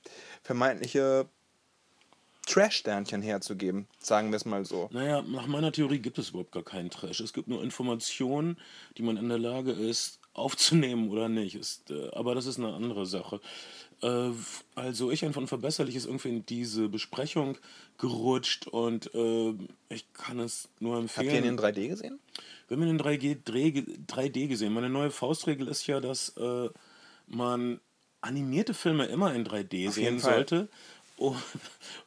vermeintliche 0.44 1.26
Trash-Sternchen 2.52 3.22
herzugeben, 3.22 3.88
sagen 4.00 4.32
wir 4.32 4.36
es 4.36 4.46
mal 4.46 4.66
so. 4.66 4.90
Naja, 4.92 5.22
nach 5.22 5.48
meiner 5.48 5.72
Theorie 5.72 6.00
gibt 6.00 6.18
es 6.18 6.30
überhaupt 6.30 6.52
gar 6.52 6.64
keinen 6.64 6.90
Trash. 6.90 7.22
Es 7.22 7.34
gibt 7.34 7.48
nur 7.48 7.64
Informationen, 7.64 8.58
die 8.98 9.04
man 9.04 9.18
in 9.18 9.30
der 9.30 9.40
Lage 9.40 9.72
ist, 9.72 10.20
aufzunehmen 10.34 11.10
oder 11.10 11.30
nicht. 11.30 11.56
Ist, 11.56 11.92
äh, 11.92 12.10
aber 12.12 12.36
das 12.36 12.46
ist 12.46 12.58
eine 12.58 12.74
andere 12.74 13.06
Sache. 13.06 13.40
Äh, 14.02 14.32
also 14.76 15.12
ich 15.12 15.24
einfach 15.24 15.42
unverbesserlich 15.42 15.96
ist 15.96 16.06
irgendwie 16.06 16.30
in 16.30 16.46
diese 16.46 16.90
Besprechung 16.90 17.58
gerutscht 17.98 18.68
und 18.68 19.14
äh, 19.14 19.54
ich 19.90 20.12
kann 20.14 20.40
es 20.40 20.70
nur 20.80 20.98
empfehlen. 20.98 21.28
Habt 21.28 21.36
ihr 21.36 21.44
ihn 21.44 21.50
in 21.50 21.60
3D 21.60 21.88
gesehen? 21.88 22.20
Wir 22.68 22.78
haben 22.78 22.84
ihn 22.84 23.00
in 23.00 23.00
3D, 23.00 23.38
3D 24.08 24.48
gesehen. 24.48 24.74
Meine 24.74 24.90
neue 24.90 25.12
Faustregel 25.12 25.68
ist 25.68 25.88
ja, 25.88 26.00
dass 26.00 26.36
äh, 26.38 26.70
man 27.28 27.80
animierte 28.22 28.74
Filme 28.74 29.06
immer 29.06 29.34
in 29.34 29.46
3D 29.46 29.88
Auf 29.88 29.96
sehen 29.96 30.20
sollte. 30.20 30.70
Und, 31.22 31.38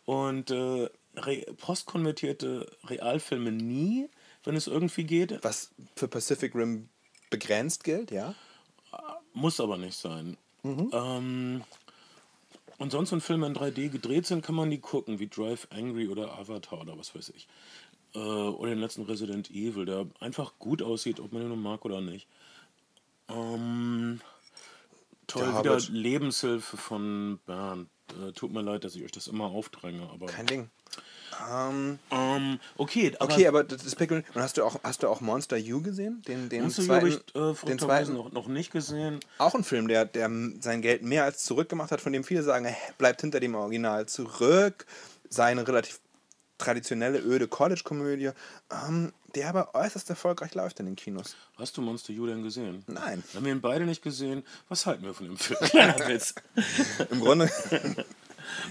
und 0.06 0.50
äh, 0.50 0.90
re 1.16 1.46
postkonvertierte 1.58 2.66
Realfilme 2.84 3.52
nie, 3.52 4.08
wenn 4.42 4.56
es 4.56 4.66
irgendwie 4.66 5.04
geht. 5.04 5.38
Was 5.42 5.70
für 5.94 6.08
Pacific 6.08 6.54
Rim 6.54 6.88
begrenzt 7.30 7.84
gilt, 7.84 8.10
ja? 8.10 8.34
Muss 9.32 9.60
aber 9.60 9.76
nicht 9.76 9.96
sein. 9.96 10.36
Ähm, 10.64 11.62
und 12.78 12.90
sonst, 12.90 13.12
wenn 13.12 13.20
Filme 13.20 13.46
in 13.46 13.54
3D 13.54 13.88
gedreht 13.88 14.26
sind, 14.26 14.44
kann 14.44 14.56
man 14.56 14.70
die 14.70 14.80
gucken, 14.80 15.20
wie 15.20 15.28
Drive 15.28 15.68
Angry 15.70 16.08
oder 16.08 16.36
Avatar 16.36 16.80
oder 16.80 16.98
was 16.98 17.14
weiß 17.14 17.32
ich. 17.36 17.46
Äh, 18.14 18.18
oder 18.18 18.70
den 18.70 18.80
letzten 18.80 19.02
Resident 19.02 19.48
Evil, 19.50 19.84
der 19.84 20.06
einfach 20.18 20.58
gut 20.58 20.82
aussieht, 20.82 21.20
ob 21.20 21.32
man 21.32 21.42
ihn 21.42 21.48
nun 21.48 21.62
mag 21.62 21.84
oder 21.84 22.00
nicht. 22.00 22.26
Ähm, 23.28 24.20
toll, 25.26 25.44
Der 25.44 25.58
wieder. 25.58 25.78
Lebenshilfe 25.90 26.76
von 26.76 27.38
Bernd. 27.46 27.88
Äh, 28.10 28.32
tut 28.32 28.52
mir 28.52 28.62
leid, 28.62 28.84
dass 28.84 28.94
ich 28.94 29.04
euch 29.04 29.12
das 29.12 29.28
immer 29.28 29.46
aufdränge, 29.46 30.08
aber. 30.12 30.26
Kein 30.26 30.46
Ding. 30.46 30.70
Ähm, 31.50 31.98
Ähm, 32.10 32.60
okay, 32.76 33.14
aber, 33.18 33.32
okay, 33.32 33.46
aber 33.48 33.64
das 33.64 33.84
ist 33.84 33.96
Pickle. 33.96 34.22
Und 34.34 34.40
hast 34.42 34.56
du 34.56 34.64
auch, 34.64 34.78
hast 34.82 35.02
du 35.02 35.08
auch 35.08 35.20
Monster 35.20 35.56
U 35.56 35.82
gesehen? 35.82 36.22
Den, 36.28 36.48
den 36.48 36.62
Monster 36.62 36.82
zweiten, 36.84 37.12
habe 37.34 37.54
ich 37.54 37.62
äh, 37.62 37.66
den 37.66 37.78
zweiten 37.78 38.14
noch, 38.14 38.30
noch 38.30 38.46
nicht 38.46 38.70
gesehen. 38.70 39.20
Auch 39.38 39.54
ein 39.54 39.64
Film, 39.64 39.88
der, 39.88 40.04
der 40.04 40.30
sein 40.60 40.82
Geld 40.82 41.02
mehr 41.02 41.24
als 41.24 41.44
zurückgemacht 41.44 41.90
hat, 41.90 42.00
von 42.00 42.12
dem 42.12 42.24
viele 42.24 42.42
sagen, 42.42 42.66
er 42.66 42.76
bleibt 42.98 43.20
hinter 43.20 43.40
dem 43.40 43.54
Original 43.54 44.06
zurück. 44.06 44.86
Seine 45.28 45.66
relativ 45.66 46.00
traditionelle, 46.58 47.18
öde 47.18 47.48
College-Komödie, 47.48 48.30
ähm, 48.70 49.12
der 49.34 49.48
aber 49.48 49.74
äußerst 49.74 50.08
erfolgreich 50.10 50.54
läuft 50.54 50.80
in 50.80 50.86
den 50.86 50.96
Kinos. 50.96 51.36
Hast 51.56 51.76
du 51.76 51.82
Monster 51.82 52.12
denn 52.12 52.42
gesehen? 52.42 52.84
Nein. 52.86 53.22
Wir 53.32 53.40
haben 53.40 53.46
ihn 53.48 53.60
beide 53.60 53.84
nicht 53.84 54.02
gesehen. 54.02 54.44
Was 54.68 54.86
halten 54.86 55.02
wir 55.04 55.14
von 55.14 55.26
dem 55.26 55.36
Film? 55.36 55.58
Kleiner 55.70 56.08
Witz. 56.08 56.34
Im 57.10 57.20
Grunde, 57.20 57.50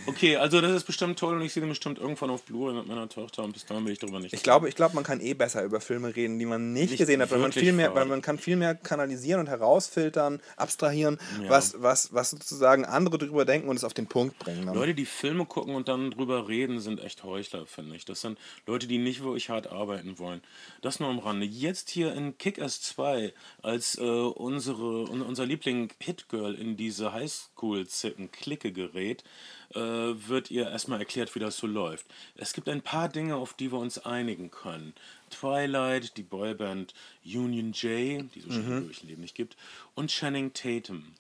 Okay, 0.06 0.36
also 0.38 0.62
das 0.62 0.72
ist 0.72 0.84
bestimmt 0.86 1.18
toll 1.20 1.36
und 1.36 1.42
ich 1.42 1.54
sehe 1.54 1.62
den 1.62 1.70
bestimmt 1.70 2.00
irgendwann 2.00 2.30
auf 2.30 2.44
Blu-ray 2.44 2.76
mit 2.76 2.88
meiner 2.88 3.08
Tochter 3.10 3.44
und 3.44 3.54
bis 3.54 3.66
dahin 3.66 3.86
will 3.86 3.94
ich 3.94 4.00
darüber 4.00 4.20
nicht. 4.20 4.34
ich 4.34 4.44
glaube, 4.44 4.68
ich 4.70 4.76
glaube, 4.76 4.96
man 4.96 5.04
kann 5.04 5.22
eh 5.22 5.34
besser 5.34 5.64
über 5.64 5.80
Filme 5.82 6.16
reden, 6.16 6.40
die 6.40 6.46
man 6.46 6.74
nicht, 6.74 6.92
Nicht 6.92 6.98
gesehen 7.00 7.22
hat, 7.22 7.32
weil 7.32 7.40
man 7.40 7.52
viel 7.52 7.74
mehr, 7.74 7.94
weil 7.96 8.06
man 8.06 8.22
kann 8.22 8.38
viel 8.38 8.56
mehr 8.56 8.76
kanalisieren 8.76 9.40
und 9.40 9.48
herausfiltern, 9.48 10.40
abstrahieren, 10.58 11.20
Ja. 11.42 11.50
was, 11.50 11.82
was, 11.82 12.14
was 12.14 12.32
sozusagen 12.32 12.86
andere 12.86 13.18
drüber 13.18 13.46
denken 13.46 13.70
und 13.70 13.76
es 13.76 13.84
auf 13.84 13.94
den 13.94 14.08
Punkt 14.08 14.38
bringen. 14.40 14.66
Dann. 14.66 14.76
Leute, 14.76 14.94
die 14.94 15.06
Filme 15.06 15.46
gucken 15.46 15.76
und 15.76 15.88
dann 15.88 16.12
drüber 16.12 16.48
reden, 16.48 16.80
sind 16.80 17.02
echt 17.04 17.24
Heuchler, 17.24 17.66
finde 17.66 17.96
ich. 17.96 18.06
Das 18.06 18.22
sind 18.22 18.38
Leute, 18.68 18.88
die 18.88 18.98
nicht 18.98 19.24
wirklich 19.24 19.50
hart 19.50 19.68
arbeiten 19.68 20.20
wollen. 20.20 20.42
Das 20.82 21.00
nur 21.00 21.10
am 21.10 21.20
Rande. 21.20 21.46
Jetzt 21.46 21.90
hier 21.90 22.14
in 22.14 22.38
Kick-Ass 22.38 22.82
2, 22.82 23.34
als 23.62 23.98
äh, 23.98 24.02
unsere, 24.02 25.10
un, 25.10 25.22
unser 25.22 25.46
Liebling 25.46 25.90
Hit-Girl 26.00 26.56
in 26.56 26.76
diese 26.78 27.14
Highschool-Clique 27.14 28.72
gerät, 28.72 29.24
wird 29.76 30.52
ihr 30.52 30.70
erstmal 30.70 31.00
erklärt, 31.00 31.34
wie 31.36 31.40
das 31.40 31.58
so 31.58 31.68
läuft. 31.68 32.06
Es 32.36 32.54
gibt 32.54 32.70
ein 32.70 32.82
paar 32.82 33.10
Dinge, 33.10 33.36
auf 33.36 33.54
die 33.54 33.72
wir 33.72 33.80
uns 33.80 33.98
einigen 34.06 34.52
können. 34.52 34.94
Twilight, 35.32 36.16
die 36.18 36.24
Boyband 36.24 36.94
Union 37.26 37.72
J, 37.74 38.24
die 38.34 38.42
so 38.42 38.52
schnell 38.52 38.64
Mhm. 38.82 38.86
durch 38.86 39.04
Leben 39.04 39.22
nicht 39.22 39.36
gibt, 39.36 39.58
und 39.96 40.10
Channing 40.12 40.54
Tatum. 40.54 41.14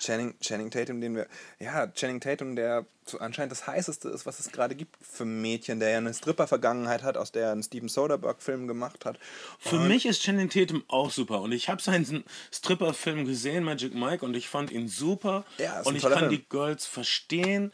Channing, 0.00 0.34
Channing 0.40 0.70
Tatum, 0.70 1.00
den 1.02 1.14
wir. 1.14 1.26
Ja, 1.58 1.86
Channing 1.88 2.20
Tatum, 2.20 2.56
der 2.56 2.86
so 3.04 3.18
anscheinend 3.18 3.52
das 3.52 3.66
heißeste 3.66 4.08
ist, 4.08 4.24
was 4.24 4.40
es 4.40 4.50
gerade 4.50 4.74
gibt 4.74 4.96
für 5.02 5.26
Mädchen, 5.26 5.78
der 5.78 5.90
ja 5.90 5.98
eine 5.98 6.14
Stripper-Vergangenheit 6.14 7.02
hat, 7.02 7.18
aus 7.18 7.32
der 7.32 7.46
er 7.46 7.52
einen 7.52 7.62
Steven 7.62 7.88
Soderbergh-Film 7.88 8.66
gemacht 8.66 9.04
hat. 9.04 9.18
Für 9.58 9.78
mich 9.78 10.06
ist 10.06 10.22
Channing 10.22 10.48
Tatum 10.48 10.84
auch 10.88 11.10
super 11.10 11.42
und 11.42 11.52
ich 11.52 11.68
habe 11.68 11.82
seinen 11.82 12.24
Stripper-Film 12.50 13.26
gesehen, 13.26 13.62
Magic 13.64 13.94
Mike, 13.94 14.24
und 14.24 14.34
ich 14.34 14.48
fand 14.48 14.70
ihn 14.70 14.88
super 14.88 15.44
Ja, 15.58 15.80
ist 15.80 15.86
und 15.86 15.96
ich 15.96 16.02
kann 16.02 16.18
Film. 16.18 16.30
die 16.30 16.44
Girls 16.48 16.86
verstehen 16.86 17.70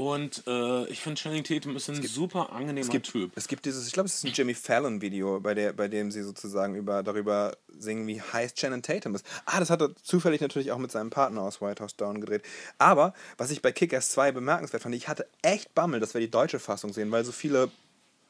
und 0.00 0.44
äh, 0.46 0.86
ich 0.86 1.00
finde 1.00 1.20
Channing 1.20 1.44
Tatum 1.44 1.76
ist 1.76 1.90
ein 1.90 2.02
super 2.02 2.52
angenehmer 2.52 2.80
Es 2.80 2.90
gibt, 2.90 3.06
Typ. 3.10 3.32
es 3.34 3.48
gibt 3.48 3.66
dieses, 3.66 3.86
ich 3.86 3.92
glaube, 3.92 4.06
es 4.06 4.14
ist 4.14 4.24
ein 4.24 4.32
Jimmy 4.32 4.54
Fallon-Video, 4.54 5.40
bei, 5.40 5.52
der, 5.52 5.74
bei 5.74 5.88
dem 5.88 6.10
sie 6.10 6.22
sozusagen 6.22 6.74
über, 6.74 7.02
darüber 7.02 7.54
singen, 7.68 8.06
wie 8.06 8.22
heiß 8.22 8.54
Channing 8.54 8.80
Tatum 8.80 9.14
ist. 9.14 9.26
Ah, 9.44 9.60
das 9.60 9.68
hat 9.68 9.82
er 9.82 9.94
zufällig 9.96 10.40
natürlich 10.40 10.72
auch 10.72 10.78
mit 10.78 10.90
seinem 10.90 11.10
Partner 11.10 11.42
aus 11.42 11.60
White 11.60 11.82
House 11.82 11.96
Down 11.96 12.22
gedreht. 12.22 12.42
Aber, 12.78 13.12
was 13.36 13.50
ich 13.50 13.60
bei 13.60 13.72
Kick-Ass 13.72 14.08
2 14.10 14.32
bemerkenswert 14.32 14.82
fand, 14.82 14.94
ich 14.94 15.06
hatte 15.06 15.26
echt 15.42 15.74
Bammel, 15.74 16.00
dass 16.00 16.14
wir 16.14 16.22
die 16.22 16.30
deutsche 16.30 16.60
Fassung 16.60 16.94
sehen, 16.94 17.10
weil 17.10 17.24
so 17.24 17.32
viele 17.32 17.70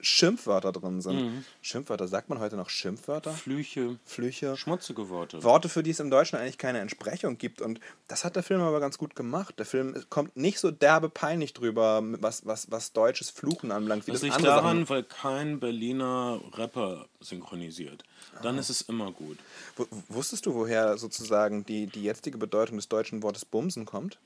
Schimpfwörter 0.03 0.73
drin 0.73 1.01
sind. 1.01 1.17
Mhm. 1.21 1.45
Schimpfwörter, 1.63 2.09
sagt 2.09 2.29
man 2.29 2.39
heute 2.39 2.57
noch 2.57 2.69
Schimpfwörter? 2.71 3.33
Flüche, 3.33 3.99
Flüche. 4.05 4.57
schmutzige 4.57 5.09
Worte. 5.09 5.43
Worte, 5.43 5.69
für 5.69 5.83
die 5.83 5.91
es 5.91 6.01
im 6.01 6.11
Deutschen 6.11 6.39
eigentlich 6.39 6.59
keine 6.59 6.81
Entsprechung 6.81 7.39
gibt. 7.39 7.61
Und 7.61 7.81
das 8.09 8.25
hat 8.25 8.37
der 8.37 8.43
Film 8.43 8.61
aber 8.61 8.81
ganz 8.81 8.99
gut 8.99 9.15
gemacht. 9.17 9.59
Der 9.59 9.67
Film 9.67 9.95
kommt 10.09 10.37
nicht 10.37 10.59
so 10.59 10.71
derbe 10.71 11.09
peinlich 11.09 11.53
drüber, 11.53 12.01
was, 12.21 12.47
was, 12.47 12.71
was 12.71 12.93
deutsches 12.93 13.31
Fluchen 13.31 13.73
anbelangt, 13.73 14.07
wie 14.07 14.13
Das 14.13 14.21
das, 14.21 14.31
liegt 14.31 14.45
daran, 14.45 14.79
Sachen. 14.81 14.89
weil 14.89 15.03
kein 15.05 15.61
Berliner 15.61 16.41
Rapper 16.55 17.07
synchronisiert. 17.21 18.05
Dann 18.43 18.59
ist 18.59 18.71
es 18.71 18.83
immer 18.83 19.13
gut. 19.13 19.39
W 19.77 19.85
wusstest 20.09 20.47
du, 20.47 20.55
woher 20.55 20.99
sozusagen 20.99 21.65
die, 21.67 21.87
die 21.87 22.03
jetzige 22.05 22.39
Bedeutung 22.39 22.77
des 22.77 22.89
deutschen 22.89 23.23
Wortes 23.23 23.45
Bumsen 23.45 23.85
kommt? 23.87 24.19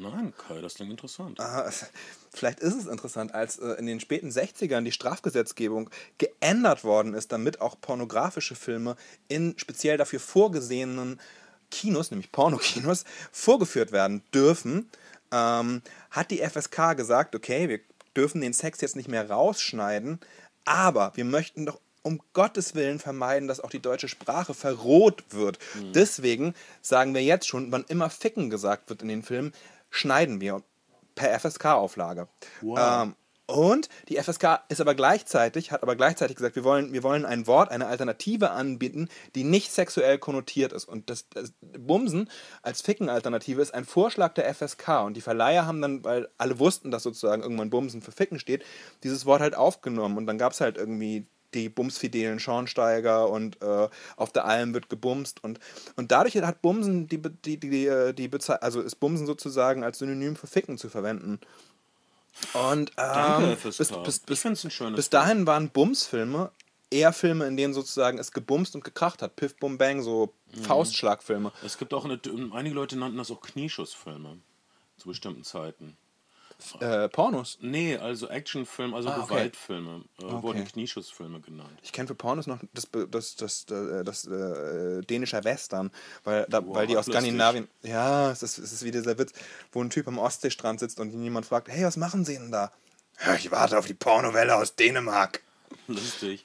Nein, 0.00 0.32
Kai, 0.38 0.60
das 0.60 0.74
klingt 0.74 0.92
interessant. 0.92 1.38
Es- 1.66 1.86
Vielleicht 2.32 2.60
ist 2.60 2.74
es 2.74 2.86
interessant, 2.86 3.34
als 3.34 3.58
äh, 3.58 3.72
in 3.72 3.86
den 3.86 3.98
späten 4.00 4.30
60ern 4.30 4.82
die 4.82 4.92
Strafgesetzgebung 4.92 5.90
geändert 6.18 6.84
worden 6.84 7.14
ist, 7.14 7.32
damit 7.32 7.60
auch 7.60 7.80
pornografische 7.80 8.54
Filme 8.54 8.96
in 9.28 9.54
speziell 9.58 9.96
dafür 9.96 10.20
vorgesehenen 10.20 11.18
Kinos, 11.70 12.10
nämlich 12.12 12.30
Pornokinos, 12.30 13.04
vorgeführt 13.32 13.90
werden 13.92 14.22
dürfen, 14.32 14.88
ähm, 15.32 15.82
hat 16.10 16.30
die 16.30 16.38
FSK 16.42 16.94
gesagt, 16.96 17.34
okay, 17.34 17.68
wir 17.68 17.80
dürfen 18.16 18.40
den 18.40 18.52
Sex 18.52 18.80
jetzt 18.80 18.94
nicht 18.96 19.08
mehr 19.08 19.28
rausschneiden, 19.28 20.20
aber 20.64 21.12
wir 21.16 21.24
möchten 21.24 21.66
doch 21.66 21.80
um 22.02 22.20
Gottes 22.32 22.74
Willen 22.74 23.00
vermeiden, 23.00 23.48
dass 23.48 23.60
auch 23.60 23.70
die 23.70 23.80
deutsche 23.80 24.08
Sprache 24.08 24.54
verroht 24.54 25.24
wird. 25.30 25.58
Deswegen 25.94 26.54
sagen 26.80 27.12
wir 27.14 27.22
jetzt 27.22 27.48
schon, 27.48 27.72
wann 27.72 27.84
immer 27.88 28.08
Ficken 28.10 28.48
gesagt 28.48 28.88
wird 28.88 29.02
in 29.02 29.08
den 29.08 29.22
Filmen, 29.22 29.52
schneiden 29.90 30.40
wir 30.40 30.62
per 31.14 31.38
FSK-Auflage. 31.38 32.28
Wow. 32.60 32.78
Ähm, 32.78 33.14
und 33.50 33.88
die 34.10 34.16
FSK 34.16 34.60
ist 34.68 34.82
aber 34.82 34.94
gleichzeitig, 34.94 35.72
hat 35.72 35.82
aber 35.82 35.96
gleichzeitig 35.96 36.36
gesagt, 36.36 36.54
wir 36.54 36.64
wollen, 36.64 36.92
wir 36.92 37.02
wollen 37.02 37.24
ein 37.24 37.46
Wort, 37.46 37.70
eine 37.70 37.86
Alternative 37.86 38.50
anbieten, 38.50 39.08
die 39.34 39.42
nicht 39.42 39.72
sexuell 39.72 40.18
konnotiert 40.18 40.74
ist. 40.74 40.84
Und 40.84 41.08
das, 41.08 41.30
das 41.30 41.54
Bumsen 41.62 42.28
als 42.60 42.82
Ficken-Alternative 42.82 43.62
ist 43.62 43.72
ein 43.72 43.86
Vorschlag 43.86 44.34
der 44.34 44.54
FSK. 44.54 45.00
Und 45.06 45.16
die 45.16 45.22
Verleiher 45.22 45.64
haben 45.64 45.80
dann, 45.80 46.04
weil 46.04 46.28
alle 46.36 46.58
wussten, 46.58 46.90
dass 46.90 47.02
sozusagen 47.02 47.42
irgendwann 47.42 47.70
Bumsen 47.70 48.02
für 48.02 48.12
Ficken 48.12 48.38
steht, 48.38 48.66
dieses 49.02 49.24
Wort 49.24 49.40
halt 49.40 49.56
aufgenommen. 49.56 50.18
Und 50.18 50.26
dann 50.26 50.36
gab 50.36 50.52
es 50.52 50.60
halt 50.60 50.76
irgendwie 50.76 51.26
die 51.54 51.68
bumsfidelen 51.68 52.40
Schornsteiger 52.40 53.28
und 53.30 53.60
äh, 53.62 53.88
auf 54.16 54.32
der 54.32 54.44
Alm 54.44 54.74
wird 54.74 54.88
gebumst 54.88 55.42
und, 55.42 55.60
und 55.96 56.12
dadurch 56.12 56.36
hat 56.36 56.62
Bumsen 56.62 57.08
die, 57.08 57.20
die, 57.20 57.58
die, 57.58 57.70
die, 57.70 58.14
die 58.14 58.28
Bezei- 58.28 58.60
also 58.60 58.80
ist 58.80 58.96
Bumsen 58.96 59.26
sozusagen 59.26 59.84
als 59.84 59.98
Synonym 59.98 60.36
für 60.36 60.46
Ficken 60.46 60.78
zu 60.78 60.88
verwenden. 60.88 61.40
Und 62.52 62.92
ähm, 62.98 63.56
bis, 63.62 63.78
bis, 63.78 64.20
bis, 64.20 64.42
bis 64.94 65.10
dahin 65.10 65.46
waren 65.46 65.70
Bumsfilme 65.70 66.52
eher 66.90 67.12
Filme, 67.12 67.46
in 67.46 67.56
denen 67.56 67.74
sozusagen 67.74 68.18
es 68.18 68.32
gebumst 68.32 68.74
und 68.74 68.84
gekracht 68.84 69.22
hat. 69.22 69.36
Piff, 69.36 69.56
Bum, 69.56 69.78
Bang, 69.78 70.02
so 70.02 70.32
Mhm. 70.54 70.62
Faustschlagfilme. 70.62 71.52
Es 71.62 71.76
gibt 71.76 71.92
auch 71.92 72.06
eine, 72.06 72.18
einige 72.54 72.74
Leute 72.74 72.96
nannten 72.96 73.18
das 73.18 73.30
auch 73.30 73.42
Knieschussfilme 73.42 74.38
zu 74.96 75.08
bestimmten 75.08 75.44
Zeiten. 75.44 75.98
Äh, 76.80 77.08
Pornos. 77.08 77.58
Nee, 77.60 77.96
also 77.96 78.28
Actionfilme, 78.28 78.96
also 78.96 79.08
Ah, 79.08 79.18
okay. 79.18 79.28
Gewaltfilme 79.28 80.04
äh, 80.20 80.24
wurden 80.42 80.64
Knieschussfilme 80.64 81.40
genannt. 81.40 81.78
Ich 81.82 81.92
kenne 81.92 82.08
für 82.08 82.16
Pornos 82.16 82.46
noch 82.48 82.58
das, 82.74 82.88
das, 83.10 83.36
das, 83.36 83.66
das, 83.66 84.04
das 84.04 84.26
äh, 84.26 85.00
dänischer 85.02 85.44
Western, 85.44 85.90
weil, 86.24 86.46
da, 86.48 86.66
weil 86.66 86.88
die 86.88 86.96
aus. 86.96 87.06
Skandinavien. 87.06 87.68
Ja, 87.82 88.32
es 88.32 88.42
ist, 88.42 88.58
es 88.58 88.72
ist 88.72 88.84
wie 88.84 88.90
dieser 88.90 89.18
Witz, 89.18 89.32
wo 89.72 89.82
ein 89.82 89.90
Typ 89.90 90.08
am 90.08 90.18
Ostseestrand 90.18 90.80
sitzt 90.80 90.98
und 90.98 91.12
ihn 91.12 91.22
jemand 91.22 91.46
fragt: 91.46 91.68
Hey, 91.68 91.84
was 91.84 91.96
machen 91.96 92.24
Sie 92.24 92.34
denn 92.34 92.50
da? 92.50 92.72
Ja, 93.24 93.34
ich 93.34 93.50
warte 93.50 93.78
auf 93.78 93.86
die 93.86 93.94
Pornowelle 93.94 94.56
aus 94.56 94.74
Dänemark. 94.74 95.42
Lustig. 95.86 96.44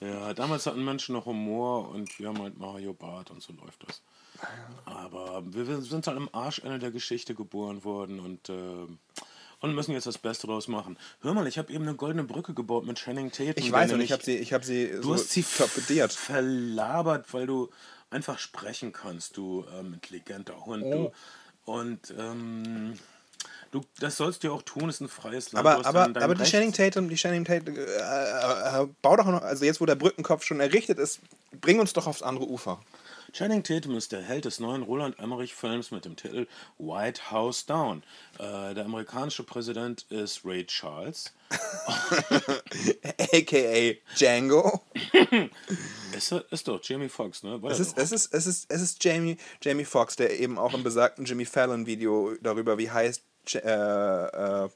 Ja. 0.00 0.34
damals 0.34 0.66
hatten 0.66 0.84
Menschen 0.84 1.14
noch 1.14 1.26
Humor 1.26 1.88
und 1.90 2.18
wir 2.18 2.28
haben 2.28 2.40
halt 2.40 2.58
Mario 2.58 2.92
Barth 2.92 3.30
und 3.30 3.42
so 3.42 3.52
läuft 3.52 3.86
das. 3.86 4.02
Aber 4.84 5.42
wir 5.46 5.80
sind 5.82 6.06
halt 6.06 6.16
am 6.16 6.28
Arschende 6.32 6.78
der 6.78 6.90
Geschichte 6.90 7.34
geboren 7.34 7.84
worden 7.84 8.20
und, 8.20 8.48
äh, 8.48 8.86
und 9.60 9.74
müssen 9.74 9.92
jetzt 9.92 10.06
das 10.06 10.18
Beste 10.18 10.46
draus 10.46 10.68
machen. 10.68 10.98
Hör 11.20 11.34
mal, 11.34 11.46
ich 11.46 11.58
habe 11.58 11.72
eben 11.72 11.84
eine 11.84 11.94
goldene 11.94 12.24
Brücke 12.24 12.54
gebaut 12.54 12.86
mit 12.86 12.96
Channing 12.98 13.32
Tatum. 13.32 13.54
Ich 13.56 13.72
weiß 13.72 13.92
und 13.92 14.00
ich 14.00 14.12
habe 14.12 14.22
sie, 14.22 14.36
ich 14.36 14.52
hab 14.52 14.64
sie 14.64 14.88
Du 14.88 15.02
so 15.02 15.14
hast 15.14 15.30
sie 15.30 15.42
torpediert. 15.42 16.12
verlabert, 16.12 17.32
weil 17.32 17.46
du 17.46 17.70
einfach 18.10 18.38
sprechen 18.38 18.92
kannst, 18.92 19.36
du 19.36 19.64
ähm, 19.78 19.94
intelligenter 19.94 20.64
Hund. 20.64 20.84
Oh. 20.84 21.12
Du. 21.66 21.72
Und 21.72 22.14
ähm, 22.18 22.94
du, 23.72 23.82
das 24.00 24.16
sollst 24.16 24.42
du 24.42 24.48
ja 24.48 24.52
auch 24.54 24.62
tun, 24.62 24.88
ist 24.88 25.00
ein 25.00 25.08
freies 25.08 25.52
Land. 25.52 25.66
Aber, 25.66 25.86
aber, 25.86 26.22
aber 26.22 26.34
die. 26.34 26.44
Channing 26.44 26.72
Tatum, 26.72 27.08
die 27.08 27.16
Channing 27.16 27.44
Tatum, 27.44 27.76
äh, 27.76 27.80
äh, 27.80 28.82
äh, 28.82 28.88
bau 29.02 29.16
doch 29.16 29.26
noch, 29.26 29.42
also 29.42 29.64
jetzt 29.64 29.80
wo 29.80 29.86
der 29.86 29.96
Brückenkopf 29.96 30.44
schon 30.44 30.60
errichtet 30.60 30.98
ist, 30.98 31.20
bring 31.60 31.80
uns 31.80 31.92
doch 31.92 32.06
aufs 32.06 32.22
andere 32.22 32.46
Ufer. 32.48 32.80
Channing 33.32 33.62
Tatum 33.62 33.96
ist 33.96 34.12
der 34.12 34.22
Held 34.22 34.44
des 34.44 34.60
neuen 34.60 34.82
Roland 34.82 35.18
Emmerich-Films 35.18 35.90
mit 35.90 36.04
dem 36.04 36.16
Titel 36.16 36.46
White 36.78 37.30
House 37.30 37.66
Down. 37.66 38.02
Äh, 38.38 38.74
der 38.74 38.84
amerikanische 38.84 39.42
Präsident 39.42 40.06
ist 40.10 40.44
Ray 40.44 40.64
Charles. 40.64 41.32
AKA 43.32 43.96
Django. 44.16 44.82
Ist, 46.16 46.32
ist 46.32 46.66
doch 46.66 46.80
Jamie 46.82 47.08
Foxx, 47.08 47.44
ne? 47.44 47.62
War 47.62 47.70
Es 47.70 47.78
ist, 47.78 47.96
es 47.96 48.10
ist, 48.10 48.34
es 48.34 48.46
ist, 48.46 48.66
es 48.72 48.82
ist 48.82 49.04
Jamie, 49.04 49.36
Jamie 49.62 49.84
Foxx, 49.84 50.16
der 50.16 50.40
eben 50.40 50.58
auch 50.58 50.74
im 50.74 50.82
besagten 50.82 51.24
Jimmy 51.24 51.44
Fallon 51.44 51.86
Video 51.86 52.34
darüber, 52.42 52.76
wie 52.76 52.90
heißt 52.90 53.22
äh, 53.54 53.58
äh, 53.58 54.68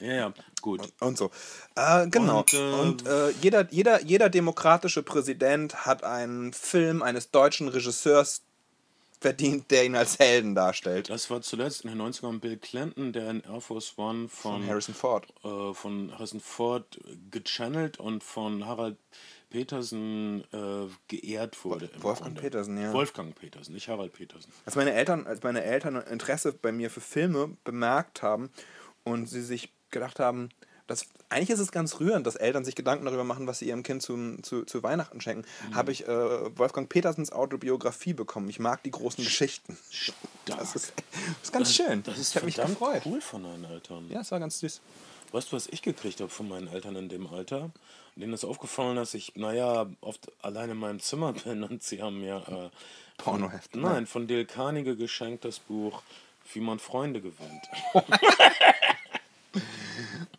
ja, 0.00 0.12
ja, 0.12 0.34
gut. 0.60 0.80
und 1.00 1.18
so. 1.18 1.30
Äh, 1.74 2.08
genau. 2.08 2.40
Und, 2.40 2.54
Und, 2.54 3.06
äh, 3.06 3.28
äh, 3.30 3.34
jeder, 3.42 3.68
jeder, 3.70 4.02
jeder 4.02 4.28
demokratische 4.28 5.02
Präsident 5.02 5.86
hat 5.86 6.04
einen 6.04 6.52
Film 6.52 7.02
eines 7.02 7.30
deutschen 7.30 7.68
Regisseurs 7.68 8.42
verdient, 9.20 9.70
der 9.72 9.84
ihn 9.84 9.96
als 9.96 10.18
Helden 10.18 10.54
darstellt. 10.54 11.10
Das 11.10 11.28
war 11.30 11.40
zuletzt 11.42 11.84
in 11.84 11.90
den 11.90 12.00
90ern 12.00 12.38
Bill 12.38 12.56
Clinton, 12.56 13.12
der 13.12 13.30
in 13.30 13.40
Air 13.42 13.60
Force 13.60 13.94
One 13.96 14.28
von, 14.28 14.60
Von 14.60 14.68
Harrison 14.68 14.94
Ford. 14.94 15.26
äh, 15.44 15.74
von 15.74 16.12
Harrison 16.12 16.40
Ford 16.40 17.00
gechannelt 17.30 17.98
und 17.98 18.22
von 18.22 18.64
Harald 18.66 18.96
Petersen 19.50 20.44
äh, 20.52 20.86
geehrt 21.08 21.64
wurde. 21.64 21.90
Wolfgang 21.98 22.34
Grunde. 22.34 22.40
Petersen, 22.42 22.80
ja. 22.80 22.92
Wolfgang 22.92 23.34
Petersen, 23.34 23.72
nicht 23.74 23.88
Harald 23.88 24.12
Petersen. 24.12 24.52
Als 24.66 24.76
meine 24.76 24.92
Eltern, 24.92 25.26
als 25.26 25.42
meine 25.42 25.64
Eltern 25.64 25.96
Interesse 25.96 26.52
bei 26.52 26.70
mir 26.70 26.90
für 26.90 27.00
Filme 27.00 27.56
bemerkt 27.64 28.22
haben 28.22 28.50
und 29.04 29.26
sie 29.26 29.42
sich 29.42 29.72
gedacht 29.90 30.20
haben, 30.20 30.50
dass 30.86 31.06
eigentlich 31.28 31.50
ist 31.50 31.58
es 31.58 31.70
ganz 31.70 32.00
rührend, 32.00 32.26
dass 32.26 32.34
Eltern 32.34 32.64
sich 32.64 32.74
Gedanken 32.74 33.04
darüber 33.04 33.24
machen, 33.24 33.46
was 33.46 33.58
sie 33.58 33.68
ihrem 33.68 33.82
Kind 33.82 34.02
zum, 34.02 34.42
zu, 34.42 34.64
zu 34.64 34.82
Weihnachten 34.82 35.20
schenken, 35.20 35.46
habe 35.74 35.92
ich 35.92 36.08
äh, 36.08 36.58
Wolfgang 36.58 36.88
Petersens 36.88 37.30
Autobiografie 37.30 38.14
bekommen. 38.14 38.48
Ich 38.48 38.58
mag 38.58 38.82
die 38.82 38.90
großen 38.90 39.22
Geschichten. 39.22 39.76
Das 40.46 40.74
ist, 40.74 40.94
das 40.94 41.14
ist 41.42 41.52
ganz 41.52 41.74
schön. 41.74 42.02
Das 42.04 42.18
ist 42.18 42.34
ich 42.34 42.42
mich 42.42 42.56
gefreut. 42.56 43.02
cool 43.04 43.20
von 43.20 43.42
deinen 43.42 43.64
Eltern. 43.64 44.08
Ja, 44.08 44.20
es 44.20 44.30
war 44.30 44.40
ganz 44.40 44.60
süß. 44.60 44.80
Weißt 45.30 45.52
du, 45.52 45.56
was 45.56 45.66
ich 45.66 45.82
gekriegt 45.82 46.20
habe 46.20 46.30
von 46.30 46.48
meinen 46.48 46.68
Eltern 46.68 46.96
in 46.96 47.10
dem 47.10 47.26
Alter? 47.26 47.70
Denen 48.16 48.32
ist 48.32 48.44
aufgefallen, 48.44 48.96
dass 48.96 49.14
ich, 49.14 49.36
naja, 49.36 49.86
oft 50.00 50.32
allein 50.42 50.70
in 50.70 50.78
meinem 50.78 51.00
Zimmer 51.00 51.32
bin 51.44 51.62
und 51.62 51.82
sie 51.82 52.02
haben 52.02 52.20
mir. 52.20 52.42
Äh, 52.48 53.22
Pornoheft. 53.22 53.74
Nein, 53.76 54.06
von 54.06 54.26
Dale 54.26 54.46
Carnegie 54.46 54.96
geschenkt 54.96 55.44
das 55.44 55.58
Buch 55.58 56.02
Wie 56.52 56.60
man 56.60 56.78
Freunde 56.78 57.20
gewinnt. 57.20 57.68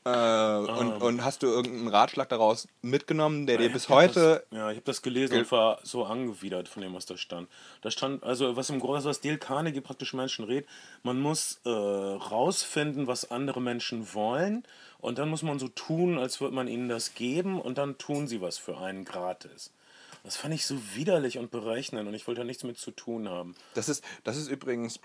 Äh, 0.06 0.10
und, 0.10 1.02
und 1.02 1.24
hast 1.24 1.44
du 1.44 1.48
irgendeinen 1.48 1.90
Ratschlag 1.90 2.30
daraus 2.30 2.68
mitgenommen, 2.82 3.46
der 3.46 3.58
dir 3.58 3.68
Ich 3.68 3.74
bis 3.74 3.90
heute. 3.90 4.46
Das, 4.50 4.58
ja, 4.58 4.72
ich 4.72 4.78
habe 4.78 4.86
das 4.86 5.02
gelesen 5.02 5.38
und 5.40 5.52
war 5.52 5.80
so 5.84 6.06
angewidert 6.06 6.70
von 6.70 6.82
dem, 6.82 6.94
was 6.94 7.06
da 7.06 7.18
stand. 7.18 7.50
Da 7.82 7.92
stand, 7.92 8.24
also 8.24 8.56
was 8.56 8.70
im 8.70 8.80
Grunde, 8.80 9.04
was 9.04 9.20
Dale 9.20 9.38
Carnegie 9.38 9.82
praktisch 9.82 10.14
Menschen 10.14 10.46
redet, 10.46 10.70
man 11.04 11.20
muss 11.20 11.60
äh, 11.66 11.70
rausfinden, 11.70 13.08
was 13.08 13.30
andere 13.30 13.62
Menschen 13.62 14.14
wollen 14.14 14.64
und 15.00 15.18
dann 15.18 15.30
muss 15.30 15.44
man 15.44 15.60
so 15.60 15.68
tun, 15.68 16.18
als 16.18 16.42
würde 16.42 16.56
man 16.56 16.68
ihnen 16.68 16.90
das 16.90 17.14
geben 17.14 17.60
und 17.60 17.78
dann 17.78 17.98
tun 17.98 18.28
sie 18.28 18.42
was 18.42 18.58
für 18.58 18.78
einen 18.78 19.06
gratis. 19.06 19.72
Das 20.24 20.36
fand 20.36 20.54
ich 20.54 20.66
so 20.66 20.78
widerlich 20.96 21.38
und 21.38 21.52
berechnend 21.52 22.08
und 22.08 22.14
ich 22.14 22.28
wollte 22.28 22.42
da 22.42 22.46
nichts 22.46 22.64
mit 22.64 22.78
zu 22.78 22.92
tun 22.92 23.30
haben. 23.30 23.56
Das 23.74 23.88
ist, 23.88 24.04
das 24.24 24.38
ist 24.38 24.50
übrigens, 24.50 25.00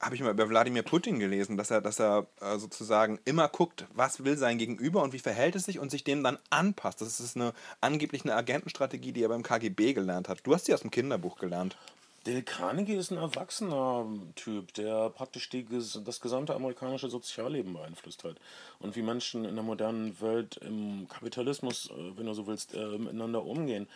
habe 0.00 0.14
ich 0.14 0.22
mal 0.22 0.30
über 0.30 0.48
Wladimir 0.48 0.82
Putin 0.82 1.18
gelesen, 1.18 1.56
dass 1.56 1.70
er, 1.70 1.80
dass 1.80 2.00
er 2.00 2.26
äh, 2.40 2.58
sozusagen 2.58 3.18
immer 3.24 3.48
guckt, 3.48 3.86
was 3.94 4.24
will 4.24 4.36
sein 4.36 4.58
Gegenüber 4.58 5.02
und 5.02 5.12
wie 5.12 5.18
verhält 5.18 5.54
es 5.56 5.64
sich 5.64 5.78
und 5.78 5.90
sich 5.90 6.04
dem 6.04 6.22
dann 6.22 6.38
anpasst. 6.50 7.00
Das 7.00 7.20
ist 7.20 7.36
eine 7.36 7.52
angeblich 7.80 8.24
eine 8.24 8.34
Agentenstrategie, 8.34 9.12
die 9.12 9.22
er 9.22 9.28
beim 9.28 9.42
KGB 9.42 9.94
gelernt 9.94 10.28
hat. 10.28 10.40
Du 10.44 10.54
hast 10.54 10.66
sie 10.66 10.74
aus 10.74 10.80
dem 10.80 10.90
Kinderbuch 10.90 11.38
gelernt. 11.38 11.76
Dale 12.24 12.42
Carnegie 12.42 12.94
ist 12.94 13.10
ein 13.10 13.18
erwachsener 13.18 14.06
Typ, 14.34 14.72
der 14.74 15.10
praktisch 15.10 15.50
die, 15.50 15.66
das 15.66 16.20
gesamte 16.22 16.54
amerikanische 16.54 17.10
Sozialleben 17.10 17.74
beeinflusst 17.74 18.24
hat. 18.24 18.36
Und 18.78 18.96
wie 18.96 19.02
Menschen 19.02 19.44
in 19.44 19.54
der 19.54 19.64
modernen 19.64 20.18
Welt 20.22 20.56
im 20.56 21.06
Kapitalismus, 21.08 21.90
äh, 21.90 22.16
wenn 22.16 22.24
du 22.24 22.32
so 22.32 22.46
willst, 22.46 22.74
äh, 22.74 22.98
miteinander 22.98 23.44
umgehen. 23.44 23.86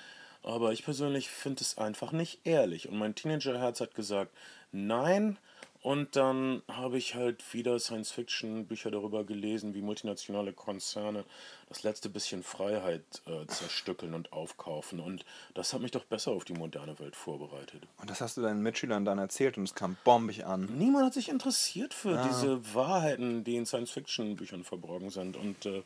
Aber 0.42 0.72
ich 0.72 0.84
persönlich 0.84 1.30
finde 1.30 1.62
es 1.62 1.78
einfach 1.78 2.12
nicht 2.12 2.40
ehrlich. 2.44 2.88
Und 2.88 2.98
mein 2.98 3.14
Teenagerherz 3.14 3.80
hat 3.80 3.94
gesagt, 3.94 4.30
nein. 4.72 5.38
Und 5.82 6.16
dann 6.16 6.62
habe 6.68 6.98
ich 6.98 7.14
halt 7.14 7.54
wieder 7.54 7.78
Science-Fiction-Bücher 7.78 8.90
darüber 8.90 9.24
gelesen, 9.24 9.74
wie 9.74 9.80
multinationale 9.80 10.52
Konzerne 10.52 11.24
das 11.68 11.82
letzte 11.82 12.08
bisschen 12.08 12.42
Freiheit 12.42 13.02
äh, 13.26 13.46
zerstückeln 13.46 14.14
und 14.14 14.32
aufkaufen. 14.32 14.98
Und 14.98 15.24
das 15.54 15.72
hat 15.72 15.80
mich 15.80 15.92
doch 15.92 16.04
besser 16.04 16.32
auf 16.32 16.44
die 16.44 16.54
moderne 16.54 16.98
Welt 16.98 17.14
vorbereitet. 17.14 17.82
Und 18.00 18.10
das 18.10 18.20
hast 18.20 18.36
du 18.36 18.42
deinen 18.42 18.62
Mitschülern 18.62 19.04
dann 19.04 19.18
erzählt 19.18 19.56
und 19.56 19.64
es 19.64 19.74
kam 19.74 19.96
bombig 20.02 20.46
an. 20.46 20.68
Niemand 20.76 21.06
hat 21.06 21.14
sich 21.14 21.28
interessiert 21.28 21.94
für 21.94 22.20
diese 22.28 22.74
Wahrheiten, 22.74 23.44
die 23.44 23.56
in 23.56 23.64
Science-Fiction-Büchern 23.64 24.64
verborgen 24.64 25.10
sind. 25.10 25.36
Und 25.36 25.64
äh, 25.66 25.82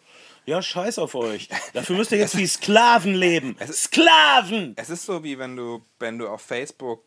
ja, 0.47 0.63
scheiß 0.63 1.01
auf 1.01 1.15
euch. 1.15 1.49
Dafür 1.75 1.97
müsst 1.97 2.13
ihr 2.13 2.19
jetzt 2.19 2.37
wie 2.39 2.47
Sklaven 2.47 3.15
leben. 3.15 3.57
Sklaven! 3.71 4.73
Es 4.77 4.89
ist 4.89 5.05
so, 5.05 5.23
wie 5.23 5.39
wenn 5.39 5.57
du, 5.57 5.83
wenn 5.99 6.19
du 6.19 6.29
auf 6.29 6.41
Facebook 6.41 7.03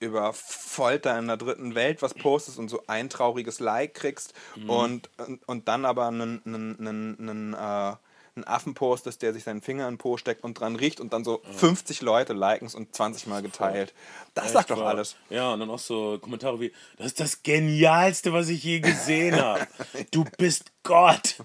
über 0.00 0.32
Folter 0.32 1.18
in 1.18 1.28
der 1.28 1.36
dritten 1.36 1.74
Welt 1.74 2.02
was 2.02 2.14
postest 2.14 2.58
und 2.58 2.68
so 2.68 2.82
ein 2.86 3.08
trauriges 3.08 3.60
Like 3.60 3.94
kriegst 3.94 4.34
und, 4.66 5.10
und, 5.18 5.46
und 5.46 5.68
dann 5.68 5.84
aber 5.84 6.08
einen, 6.08 6.42
einen, 6.44 6.78
einen, 6.78 7.18
einen, 7.20 7.54
äh, 7.54 7.96
einen 8.36 8.44
Affen 8.46 8.74
postest, 8.74 9.22
der 9.22 9.32
sich 9.32 9.44
seinen 9.44 9.60
Finger 9.60 9.86
in 9.88 9.94
den 9.94 9.98
Po 9.98 10.16
steckt 10.16 10.44
und 10.44 10.58
dran 10.58 10.76
riecht 10.76 11.00
und 11.00 11.12
dann 11.12 11.24
so 11.24 11.42
50 11.56 12.00
Leute 12.00 12.32
liken 12.32 12.66
es 12.66 12.74
und 12.74 12.94
20 12.94 13.26
Mal 13.26 13.42
geteilt. 13.42 13.92
Das 14.34 14.52
sagt 14.52 14.70
doch 14.70 14.78
Echt 14.78 14.86
alles. 14.86 15.16
Ja, 15.28 15.52
und 15.52 15.60
dann 15.60 15.70
auch 15.70 15.78
so 15.78 16.18
Kommentare 16.18 16.60
wie, 16.60 16.72
das 16.96 17.08
ist 17.08 17.20
das 17.20 17.42
Genialste, 17.42 18.32
was 18.32 18.48
ich 18.48 18.62
je 18.62 18.80
gesehen 18.80 19.36
habe. 19.36 19.66
Du 20.12 20.24
bist 20.38 20.72
Gott. 20.82 21.36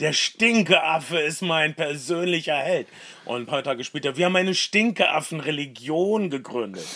Der 0.00 0.12
Stinkeaffe 0.12 1.18
ist 1.18 1.42
mein 1.42 1.74
persönlicher 1.74 2.56
Held. 2.56 2.88
Und 3.24 3.42
ein 3.42 3.46
paar 3.46 3.62
Tage 3.62 3.84
später, 3.84 4.16
wir 4.16 4.26
haben 4.26 4.36
eine 4.36 4.54
Stinkeaffen-Religion 4.54 6.30
gegründet. 6.30 6.86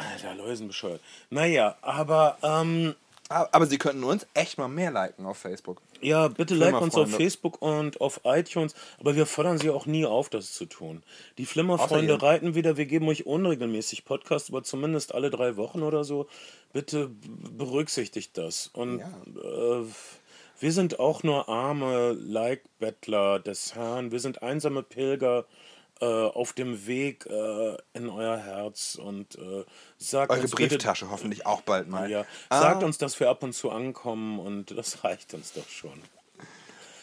Alter, 0.00 0.34
Läusen 0.34 0.66
bescheuert. 0.68 1.00
Naja, 1.30 1.76
aber 1.82 2.38
ähm, 2.42 2.94
Aber 3.28 3.48
aber 3.52 3.66
sie 3.66 3.78
könnten 3.78 4.02
uns 4.02 4.26
echt 4.34 4.58
mal 4.58 4.66
mehr 4.68 4.90
liken 4.90 5.24
auf 5.26 5.38
Facebook. 5.38 5.80
ja, 6.00 6.26
bitte 6.28 6.54
like 6.54 6.80
uns 6.80 6.94
auf. 6.96 7.10
Facebook 7.10 7.62
und 7.62 8.00
auf 8.00 8.22
iTunes, 8.24 8.74
aber 8.98 9.14
wir 9.14 9.24
fordern 9.26 9.58
sie 9.58 9.70
auch 9.70 9.86
nie 9.86 10.04
auf, 10.04 10.28
das 10.30 10.52
zu 10.52 10.64
tun. 10.66 11.02
Die 11.38 11.46
Flimmerfreunde 11.46 12.20
reiten 12.20 12.54
wieder, 12.56 12.76
wir 12.76 12.86
geben 12.86 13.06
euch 13.08 13.26
unregelmäßig 13.26 14.04
Podcasts, 14.04 14.50
aber 14.50 14.64
zumindest 14.64 15.14
alle 15.14 15.30
drei 15.30 15.56
Wochen 15.56 15.82
oder 15.82 16.02
so. 16.02 16.26
Bitte 16.72 17.10
berücksichtigt 17.56 18.36
das. 18.36 18.68
Und 18.72 19.00
äh, 19.00 19.84
wir 20.58 20.72
sind 20.72 20.98
auch 20.98 21.22
nur 21.22 21.48
arme 21.48 22.12
Like-Bettler 22.12 23.38
des 23.38 23.74
Herrn. 23.76 24.10
Wir 24.10 24.20
sind 24.20 24.42
einsame 24.42 24.82
Pilger 24.82 25.44
äh, 26.00 26.04
auf 26.06 26.52
dem 26.52 26.86
Weg 26.86 27.26
äh, 27.26 27.76
in 27.92 28.08
euer 28.08 28.38
Herz 28.38 28.94
und 28.94 29.36
äh, 29.36 29.64
sagt 29.98 30.30
Eure 30.30 30.42
uns 30.42 30.50
bitte, 30.52 30.76
Brieftasche 30.76 31.10
hoffentlich 31.10 31.46
auch 31.46 31.60
bald 31.62 31.88
mal. 31.88 32.10
ja, 32.10 32.24
Ah. 32.48 32.60
sagt 32.60 32.82
uns, 32.82 32.98
dass 32.98 33.18
wir 33.20 33.28
ab 33.28 33.42
und 33.42 33.52
zu 33.52 33.70
ankommen 33.70 34.38
und 34.38 34.70
das 34.76 35.04
reicht 35.04 35.34
uns 35.34 35.52
doch 35.52 35.68
schon. 35.68 36.00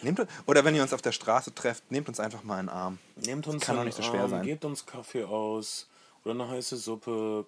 Nehmt, 0.01 0.25
oder 0.45 0.63
wenn 0.63 0.75
ihr 0.75 0.83
uns 0.83 0.93
auf 0.93 1.01
der 1.01 1.11
Straße 1.11 1.55
trefft, 1.55 1.91
nehmt 1.91 2.07
uns 2.07 2.19
einfach 2.19 2.43
mal 2.43 2.59
einen 2.59 2.69
Arm. 2.69 2.99
Nehmt 3.15 3.47
uns 3.47 3.63
kann 3.63 3.75
doch 3.77 3.83
nicht 3.83 3.97
so 3.97 4.03
schwer 4.03 4.21
Arm, 4.21 4.29
sein. 4.29 4.43
Gebt 4.45 4.63
uns 4.63 4.85
Kaffee 4.85 5.23
aus 5.23 5.87
oder 6.23 6.33
eine 6.35 6.47
heiße 6.49 6.77
Suppe. 6.77 7.45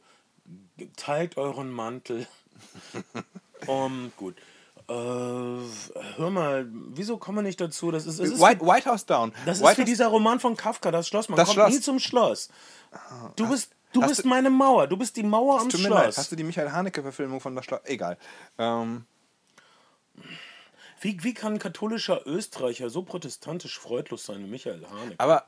Teilt 0.95 1.37
euren 1.37 1.69
Mantel. 1.69 2.25
um, 3.67 4.11
gut. 4.17 4.35
Äh, 4.89 4.93
hör 6.17 6.29
mal, 6.31 6.67
wieso 6.71 7.17
kommen 7.17 7.37
wir 7.39 7.41
nicht 7.43 7.61
dazu? 7.61 7.91
Das 7.91 8.05
ist, 8.07 8.19
ist, 8.19 8.39
White, 8.41 8.65
White 8.65 8.89
House 8.89 9.05
Down. 9.05 9.31
das 9.45 9.57
ist 9.57 9.63
White 9.63 9.77
wie 9.77 9.81
House- 9.81 9.87
dieser 9.89 10.07
Roman 10.07 10.39
von 10.39 10.57
Kafka, 10.57 10.89
das 10.91 11.07
Schloss. 11.07 11.29
Man 11.29 11.37
Das 11.37 11.47
kommt 11.49 11.55
Schloss. 11.59 11.73
nie 11.73 11.79
zum 11.81 11.99
Schloss. 11.99 12.49
Du 13.35 13.47
bist, 13.47 13.71
du 13.93 14.01
bist 14.01 14.23
du- 14.23 14.27
meine 14.27 14.49
Mauer. 14.49 14.87
Du 14.87 14.97
bist 14.97 15.15
die 15.15 15.23
Mauer 15.23 15.59
am 15.61 15.67
mir 15.67 15.89
leid, 15.89 16.07
hast 16.07 16.15
Schloss. 16.15 16.29
du 16.29 16.35
die 16.37 16.43
Michael 16.43 16.71
Haneke-Verfilmung 16.71 17.39
von 17.39 17.55
das 17.55 17.65
Schloss? 17.65 17.81
Egal. 17.85 18.17
Ähm, 18.57 19.05
Wie, 21.01 21.23
wie 21.23 21.33
kann 21.33 21.53
ein 21.53 21.59
katholischer 21.59 22.25
Österreicher 22.27 22.89
so 22.89 23.03
protestantisch 23.03 23.79
freudlos 23.79 24.25
sein 24.25 24.43
wie 24.43 24.49
Michael 24.49 24.85
Haneke? 24.89 25.15
aber 25.19 25.45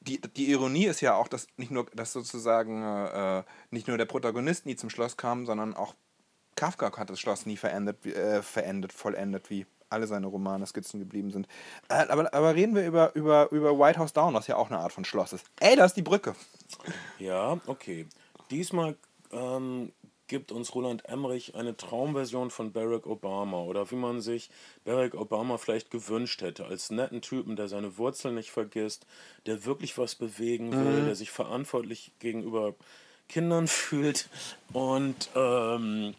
die, 0.00 0.20
die 0.20 0.48
Ironie 0.50 0.86
ist 0.86 1.00
ja 1.00 1.14
auch, 1.14 1.26
dass 1.28 1.48
nicht 1.56 1.72
nur, 1.72 1.86
dass 1.94 2.12
sozusagen 2.12 2.82
äh, 2.82 3.42
nicht 3.70 3.88
nur 3.88 3.98
der 3.98 4.04
Protagonist 4.04 4.64
nie 4.64 4.76
zum 4.76 4.88
Schloss 4.88 5.16
kam, 5.16 5.46
sondern 5.46 5.74
auch 5.74 5.94
Kafka 6.56 6.96
hat 6.96 7.10
das 7.10 7.20
Schloss 7.20 7.46
nie 7.46 7.56
verendet, 7.56 8.04
äh, 8.06 8.42
verendet 8.42 8.92
vollendet 8.92 9.50
wie 9.50 9.66
alle 9.88 10.06
seine 10.06 10.26
Romane 10.26 10.66
Skizzen 10.66 10.98
geblieben 10.98 11.30
sind. 11.30 11.46
Äh, 11.88 12.06
aber, 12.08 12.32
aber 12.34 12.54
reden 12.54 12.74
wir 12.74 12.84
über, 12.84 13.14
über, 13.14 13.50
über 13.52 13.78
White 13.78 13.98
House 13.98 14.12
Down, 14.12 14.34
was 14.34 14.46
ja 14.46 14.56
auch 14.56 14.68
eine 14.68 14.78
Art 14.78 14.92
von 14.92 15.04
Schloss 15.04 15.32
ist. 15.32 15.46
Ey, 15.60 15.76
da 15.76 15.84
ist 15.84 15.94
die 15.94 16.02
Brücke. 16.02 16.34
Ja, 17.18 17.60
okay. 17.66 18.06
Diesmal 18.50 18.96
ähm, 19.32 19.92
gibt 20.26 20.52
uns 20.52 20.74
Roland 20.74 21.04
Emmerich 21.08 21.54
eine 21.54 21.76
Traumversion 21.76 22.50
von 22.50 22.72
Barack 22.72 23.06
Obama 23.06 23.62
oder 23.62 23.90
wie 23.90 23.96
man 23.96 24.20
sich 24.20 24.50
Barack 24.84 25.14
Obama 25.14 25.58
vielleicht 25.58 25.90
gewünscht 25.90 26.42
hätte, 26.42 26.66
als 26.66 26.90
netten 26.90 27.22
Typen, 27.22 27.56
der 27.56 27.68
seine 27.68 27.96
Wurzeln 27.98 28.34
nicht 28.34 28.50
vergisst, 28.50 29.06
der 29.46 29.64
wirklich 29.64 29.96
was 29.98 30.14
bewegen 30.14 30.72
will, 30.72 31.02
mhm. 31.02 31.06
der 31.06 31.14
sich 31.14 31.30
verantwortlich 31.30 32.12
gegenüber 32.18 32.74
Kindern 33.28 33.68
fühlt 33.68 34.28
und 34.72 35.30
ähm, 35.34 36.14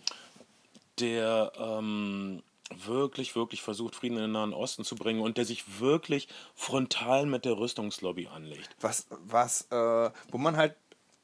der 1.00 1.52
ähm, 1.58 2.44
wirklich, 2.86 3.36
wirklich 3.36 3.62
versucht, 3.62 3.96
Frieden 3.96 4.18
in 4.18 4.24
den 4.24 4.32
Nahen 4.32 4.54
Osten 4.54 4.84
zu 4.84 4.96
bringen 4.96 5.22
und 5.22 5.38
der 5.38 5.46
sich 5.46 5.80
wirklich 5.80 6.28
frontal 6.56 7.26
mit 7.26 7.46
der 7.46 7.58
Rüstungslobby 7.58 8.28
anlegt. 8.28 8.76
Was, 8.82 9.08
was, 9.10 9.68
äh, 9.72 10.12
wo 10.32 10.38
man 10.38 10.58
halt 10.58 10.76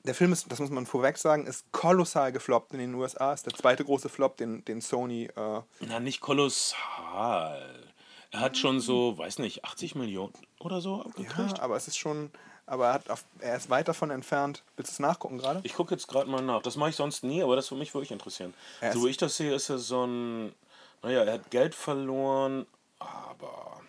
der 0.06 0.16
Film 0.16 0.34
ist, 0.34 0.52
das 0.52 0.60
muss 0.60 0.70
man 0.70 0.86
vorweg 0.86 1.18
sagen, 1.18 1.48
ist 1.48 1.72
kolossal 1.72 2.32
gefloppt 2.32 2.74
in 2.74 2.80
den 2.80 2.94
USA. 2.94 3.34
Ist 3.34 3.46
der 3.46 3.54
zweite 3.54 3.86
große 3.86 4.10
Flop, 4.10 4.36
den, 4.38 4.66
den 4.66 4.82
Sony. 4.82 5.30
Äh 5.36 5.62
Na, 5.80 6.00
nicht 6.00 6.20
kolossal. 6.20 7.94
Er 8.32 8.40
hat 8.40 8.58
schon 8.58 8.80
so, 8.82 9.18
weiß 9.18 9.40
nicht, 9.40 9.64
80 9.64 9.96
Millionen 9.96 10.34
oder 10.60 10.82
so 10.82 11.06
gekriegt. 11.16 11.58
Ja, 11.58 11.64
aber 11.64 11.78
es 11.78 11.88
ist 11.88 11.98
schon. 11.98 12.32
Aber 12.66 12.88
er, 12.88 12.94
hat 12.94 13.10
auf, 13.10 13.26
er 13.40 13.58
ist 13.58 13.70
weit 13.70 13.88
davon 13.88 14.10
entfernt. 14.10 14.64
Willst 14.78 14.92
du 14.92 14.94
es 14.94 15.00
nachgucken 15.00 15.38
gerade? 15.38 15.60
Ich 15.64 15.74
gucke 15.74 15.94
jetzt 15.94 16.08
gerade 16.08 16.30
mal 16.30 16.42
nach. 16.42 16.62
Das 16.62 16.78
mache 16.78 16.92
ich 16.92 16.96
sonst 16.96 17.24
nie, 17.24 17.44
aber 17.44 17.56
das 17.56 17.70
würde 17.72 17.80
mich 17.80 17.94
wirklich 17.94 18.12
interessieren. 18.12 18.54
so 18.94 19.06
wie 19.06 19.10
ich 19.10 19.18
das 19.18 19.36
sehe, 19.38 19.54
ist 19.54 19.70
er 19.70 19.78
so 19.78 20.06
ein. 20.06 20.54
Naja, 21.02 21.24
er 21.24 21.34
hat 21.34 21.52
Geld 21.52 21.76
verloren, 21.76 22.66
aber 23.00 23.82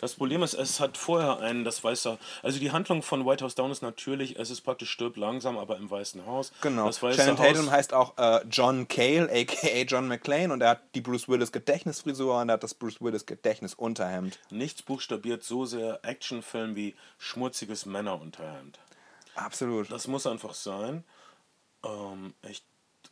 das 0.00 0.14
Problem 0.14 0.42
ist, 0.42 0.54
es 0.54 0.80
hat 0.80 0.96
vorher 0.96 1.40
einen, 1.40 1.64
das 1.64 1.82
weiße, 1.82 2.18
also 2.42 2.58
die 2.58 2.72
Handlung 2.72 3.02
von 3.02 3.26
White 3.26 3.44
House 3.44 3.54
Down 3.54 3.70
ist 3.70 3.82
natürlich, 3.82 4.38
es 4.38 4.50
ist 4.50 4.62
praktisch 4.62 4.90
stirbt 4.90 5.16
langsam, 5.16 5.58
aber 5.58 5.76
im 5.76 5.90
Weißen 5.90 6.24
Haus. 6.26 6.52
Genau. 6.60 6.86
Das 6.86 7.02
Weiße 7.02 7.20
Shannon 7.20 7.36
Tatum 7.36 7.70
heißt 7.70 7.92
auch 7.92 8.16
äh, 8.18 8.44
John 8.50 8.88
Cale, 8.88 9.28
aka 9.30 9.82
John 9.86 10.08
McClane, 10.08 10.52
und 10.52 10.60
er 10.60 10.70
hat 10.70 10.80
die 10.94 11.00
Bruce 11.00 11.28
Willis 11.28 11.52
Gedächtnisfrisur 11.52 12.40
und 12.40 12.48
er 12.48 12.54
hat 12.54 12.62
das 12.62 12.74
Bruce 12.74 13.00
Willis 13.00 13.26
Gedächtnisunterhemd. 13.26 14.38
Nichts 14.50 14.82
buchstabiert 14.82 15.44
so 15.44 15.64
sehr 15.64 16.00
Actionfilm 16.02 16.76
wie 16.76 16.94
schmutziges 17.18 17.86
Männerunterhemd. 17.86 18.78
Absolut. 19.34 19.90
Das 19.90 20.06
muss 20.06 20.26
einfach 20.26 20.54
sein. 20.54 21.04
Ähm, 21.84 22.34
ich 22.42 22.62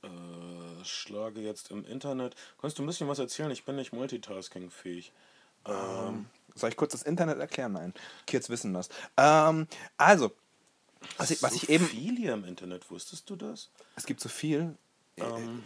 äh, 0.02 0.84
schlage 0.84 1.40
jetzt 1.40 1.70
im 1.70 1.84
Internet. 1.84 2.34
Kannst 2.60 2.78
du 2.78 2.82
ein 2.82 2.86
bisschen 2.86 3.08
was 3.08 3.18
erzählen? 3.18 3.50
Ich 3.50 3.64
bin 3.64 3.76
nicht 3.76 3.92
multitaskingfähig. 3.92 5.12
Ähm, 5.64 6.26
soll 6.54 6.70
ich 6.70 6.76
kurz 6.76 6.92
das 6.92 7.02
Internet 7.02 7.38
erklären? 7.38 7.72
Nein, 7.72 7.94
Kids 8.26 8.48
wissen 8.50 8.74
das. 8.74 8.88
Ähm, 9.16 9.66
also, 9.96 10.32
was 11.16 11.30
ich, 11.30 11.42
was 11.42 11.52
so 11.52 11.56
ich 11.56 11.68
eben. 11.68 11.86
viel 11.86 12.16
hier 12.16 12.34
im 12.34 12.44
Internet, 12.44 12.90
wusstest 12.90 13.28
du 13.28 13.36
das? 13.36 13.70
Es 13.96 14.06
gibt 14.06 14.20
so 14.20 14.28
viel. 14.28 14.76
Ähm. 15.16 15.64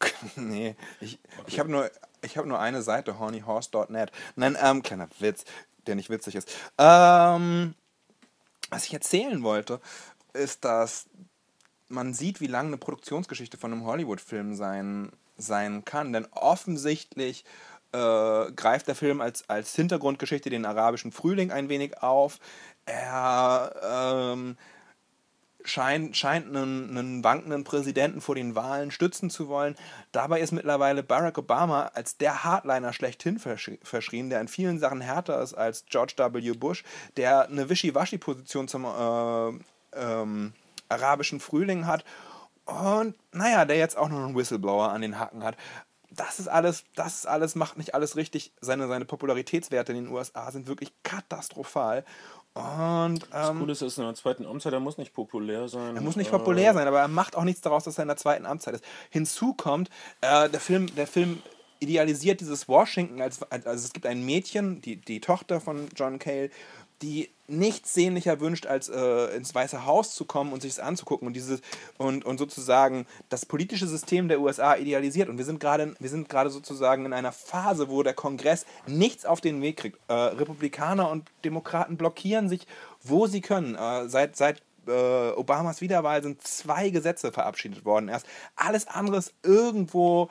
nee, 0.36 0.76
ich, 1.00 1.18
okay. 1.38 1.44
ich 1.48 1.58
habe 1.58 1.70
nur, 1.70 1.90
hab 2.36 2.46
nur 2.46 2.58
eine 2.58 2.82
Seite, 2.82 3.18
hornyhorse.net. 3.18 4.12
Nein, 4.34 4.56
ähm, 4.60 4.82
kleiner 4.82 5.08
Witz, 5.18 5.44
der 5.86 5.94
nicht 5.94 6.10
witzig 6.10 6.34
ist. 6.34 6.54
Ähm, 6.78 7.74
was 8.70 8.84
ich 8.84 8.94
erzählen 8.94 9.42
wollte, 9.42 9.80
ist, 10.32 10.64
dass 10.64 11.06
man 11.88 12.14
sieht, 12.14 12.40
wie 12.40 12.46
lang 12.46 12.66
eine 12.66 12.78
Produktionsgeschichte 12.78 13.56
von 13.56 13.72
einem 13.72 13.84
Hollywood-Film 13.84 14.54
sein, 14.54 15.12
sein 15.36 15.84
kann. 15.84 16.12
Denn 16.12 16.26
offensichtlich 16.32 17.44
äh, 17.92 18.52
greift 18.52 18.88
der 18.88 18.94
Film 18.94 19.20
als, 19.20 19.48
als 19.48 19.74
Hintergrundgeschichte 19.74 20.50
den 20.50 20.66
arabischen 20.66 21.12
Frühling 21.12 21.50
ein 21.50 21.68
wenig 21.68 22.02
auf. 22.02 22.38
Er 22.84 24.32
ähm, 24.32 24.56
scheint, 25.64 26.16
scheint 26.16 26.46
einen, 26.46 26.90
einen 26.96 27.24
wankenden 27.24 27.64
Präsidenten 27.64 28.20
vor 28.20 28.34
den 28.34 28.54
Wahlen 28.54 28.90
stützen 28.90 29.30
zu 29.30 29.48
wollen. 29.48 29.76
Dabei 30.12 30.40
ist 30.40 30.52
mittlerweile 30.52 31.02
Barack 31.02 31.38
Obama 31.38 31.90
als 31.94 32.16
der 32.16 32.44
Hardliner 32.44 32.92
schlechthin 32.92 33.38
verschrien, 33.38 34.30
der 34.30 34.40
in 34.40 34.48
vielen 34.48 34.78
Sachen 34.78 35.00
härter 35.00 35.42
ist 35.42 35.54
als 35.54 35.84
George 35.86 36.14
W. 36.16 36.52
Bush, 36.52 36.84
der 37.16 37.48
eine 37.48 37.68
Wischiwaschi-Position 37.68 38.68
zum 38.68 38.84
äh, 38.84 40.00
ähm, 40.00 40.52
arabischen 40.88 41.40
Frühling 41.40 41.86
hat 41.86 42.04
und 42.66 43.14
naja, 43.32 43.64
der 43.64 43.76
jetzt 43.76 43.96
auch 43.96 44.08
noch 44.08 44.24
einen 44.24 44.34
Whistleblower 44.34 44.90
an 44.90 45.00
den 45.00 45.18
Hacken 45.18 45.44
hat 45.44 45.56
das 46.16 46.40
ist 46.40 46.48
alles, 46.48 46.84
das 46.94 47.18
ist 47.18 47.26
alles, 47.26 47.54
macht 47.54 47.76
nicht 47.78 47.94
alles 47.94 48.16
richtig. 48.16 48.52
Seine, 48.60 48.88
seine 48.88 49.04
Popularitätswerte 49.04 49.92
in 49.92 50.04
den 50.04 50.12
USA 50.12 50.50
sind 50.50 50.66
wirklich 50.66 50.92
katastrophal. 51.02 52.04
Und, 52.54 52.62
ähm, 52.62 53.18
das 53.30 53.48
Coole 53.50 53.72
ist, 53.72 53.82
ist 53.82 53.98
in 53.98 54.04
der 54.04 54.14
zweiten 54.14 54.46
Amtszeit, 54.46 54.72
er 54.72 54.80
muss 54.80 54.96
nicht 54.96 55.12
populär 55.12 55.68
sein. 55.68 55.94
Er 55.94 56.00
muss 56.00 56.16
nicht 56.16 56.30
populär 56.30 56.70
äh, 56.70 56.74
sein, 56.74 56.88
aber 56.88 57.00
er 57.00 57.08
macht 57.08 57.36
auch 57.36 57.44
nichts 57.44 57.60
daraus, 57.60 57.84
dass 57.84 57.98
er 57.98 58.02
in 58.02 58.08
der 58.08 58.16
zweiten 58.16 58.46
Amtszeit 58.46 58.76
ist. 58.76 58.84
Hinzu 59.10 59.52
kommt, 59.52 59.90
äh, 60.22 60.48
der, 60.48 60.60
Film, 60.60 60.94
der 60.94 61.06
Film 61.06 61.42
idealisiert 61.80 62.40
dieses 62.40 62.66
Washington 62.66 63.20
als, 63.20 63.42
also 63.42 63.84
es 63.84 63.92
gibt 63.92 64.06
ein 64.06 64.24
Mädchen, 64.24 64.80
die, 64.80 64.96
die 64.96 65.20
Tochter 65.20 65.60
von 65.60 65.88
John 65.94 66.18
Cale, 66.18 66.50
die 67.02 67.30
nichts 67.48 67.94
sehnlicher 67.94 68.40
wünscht, 68.40 68.66
als 68.66 68.88
äh, 68.88 69.36
ins 69.36 69.54
Weiße 69.54 69.84
Haus 69.84 70.14
zu 70.14 70.24
kommen 70.24 70.52
und 70.52 70.62
sich 70.62 70.72
es 70.72 70.78
anzugucken 70.78 71.28
und 71.28 71.34
dieses 71.34 71.60
und, 71.98 72.24
und 72.24 72.38
sozusagen 72.38 73.06
das 73.28 73.46
politische 73.46 73.86
System 73.86 74.28
der 74.28 74.40
USA 74.40 74.76
idealisiert. 74.76 75.28
Und 75.28 75.38
wir 75.38 75.44
sind 75.44 75.60
gerade 75.60 76.50
sozusagen 76.50 77.04
in 77.04 77.12
einer 77.12 77.32
Phase, 77.32 77.88
wo 77.88 78.02
der 78.02 78.14
Kongress 78.14 78.66
nichts 78.86 79.24
auf 79.24 79.40
den 79.40 79.62
Weg 79.62 79.76
kriegt. 79.76 79.98
Äh, 80.08 80.14
Republikaner 80.14 81.10
und 81.10 81.30
Demokraten 81.44 81.96
blockieren 81.96 82.48
sich, 82.48 82.66
wo 83.02 83.26
sie 83.26 83.40
können. 83.40 83.74
Äh, 83.76 84.08
seit 84.08 84.36
seit 84.36 84.62
äh, 84.88 85.30
Obamas 85.30 85.80
Wiederwahl 85.80 86.22
sind 86.22 86.42
zwei 86.42 86.90
Gesetze 86.90 87.32
verabschiedet 87.32 87.84
worden. 87.84 88.08
Erst 88.08 88.26
alles 88.56 88.86
andere 88.86 89.18
ist 89.18 89.34
irgendwo 89.42 90.30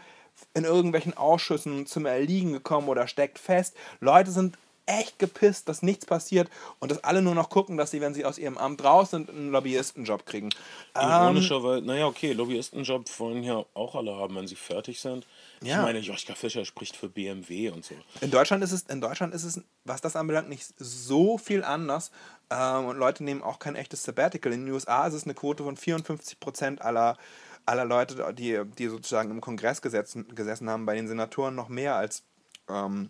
in 0.53 0.65
irgendwelchen 0.65 1.15
Ausschüssen 1.15 1.85
zum 1.85 2.05
Erliegen 2.05 2.51
gekommen 2.51 2.89
oder 2.89 3.07
steckt 3.07 3.39
fest. 3.39 3.75
Leute 4.01 4.31
sind 4.31 4.57
echt 4.85 5.19
gepisst, 5.19 5.67
dass 5.67 5.81
nichts 5.81 6.05
passiert 6.05 6.49
und 6.79 6.91
dass 6.91 7.03
alle 7.03 7.21
nur 7.21 7.35
noch 7.35 7.49
gucken, 7.49 7.77
dass 7.77 7.91
sie, 7.91 8.01
wenn 8.01 8.13
sie 8.13 8.25
aus 8.25 8.37
ihrem 8.37 8.57
Amt 8.57 8.83
raus 8.83 9.11
sind, 9.11 9.29
einen 9.29 9.51
Lobbyistenjob 9.51 10.25
kriegen. 10.25 10.49
Ironischerweise, 10.95 11.79
ähm, 11.79 11.85
naja, 11.85 12.07
okay, 12.07 12.33
Lobbyistenjob 12.33 13.07
wollen 13.19 13.43
ja 13.43 13.65
auch 13.73 13.95
alle 13.95 14.15
haben, 14.15 14.35
wenn 14.35 14.47
sie 14.47 14.55
fertig 14.55 14.99
sind. 14.99 15.25
Ich 15.61 15.69
ja. 15.69 15.81
meine, 15.81 15.99
Joschka 15.99 16.35
Fischer 16.35 16.65
spricht 16.65 16.95
für 16.95 17.09
BMW 17.09 17.69
und 17.69 17.83
so. 17.83 17.95
In 18.21 18.31
Deutschland 18.31 18.63
ist 18.63 18.71
es, 18.71 18.83
in 18.83 19.01
Deutschland 19.01 19.33
ist 19.33 19.43
es, 19.43 19.61
was 19.83 20.01
das 20.01 20.15
anbelangt, 20.15 20.49
nicht 20.49 20.73
so 20.77 21.37
viel 21.37 21.63
anders. 21.63 22.11
Ähm, 22.49 22.85
und 22.85 22.97
Leute 22.97 23.23
nehmen 23.23 23.41
auch 23.41 23.59
kein 23.59 23.75
echtes 23.75 24.03
Sabbatical. 24.03 24.53
In 24.53 24.65
den 24.65 24.73
USA 24.73 25.07
ist 25.07 25.13
es 25.13 25.23
eine 25.23 25.33
Quote 25.33 25.63
von 25.63 25.77
54 25.77 26.39
Prozent 26.39 26.81
aller, 26.81 27.17
aller 27.65 27.85
Leute, 27.85 28.33
die, 28.33 28.61
die 28.77 28.87
sozusagen 28.87 29.31
im 29.31 29.41
Kongress 29.41 29.81
gesetzen, 29.81 30.27
gesessen 30.35 30.69
haben, 30.69 30.85
bei 30.85 30.95
den 30.95 31.07
Senatoren 31.07 31.55
noch 31.55 31.69
mehr 31.69 31.95
als 31.95 32.23
ähm, 32.69 33.09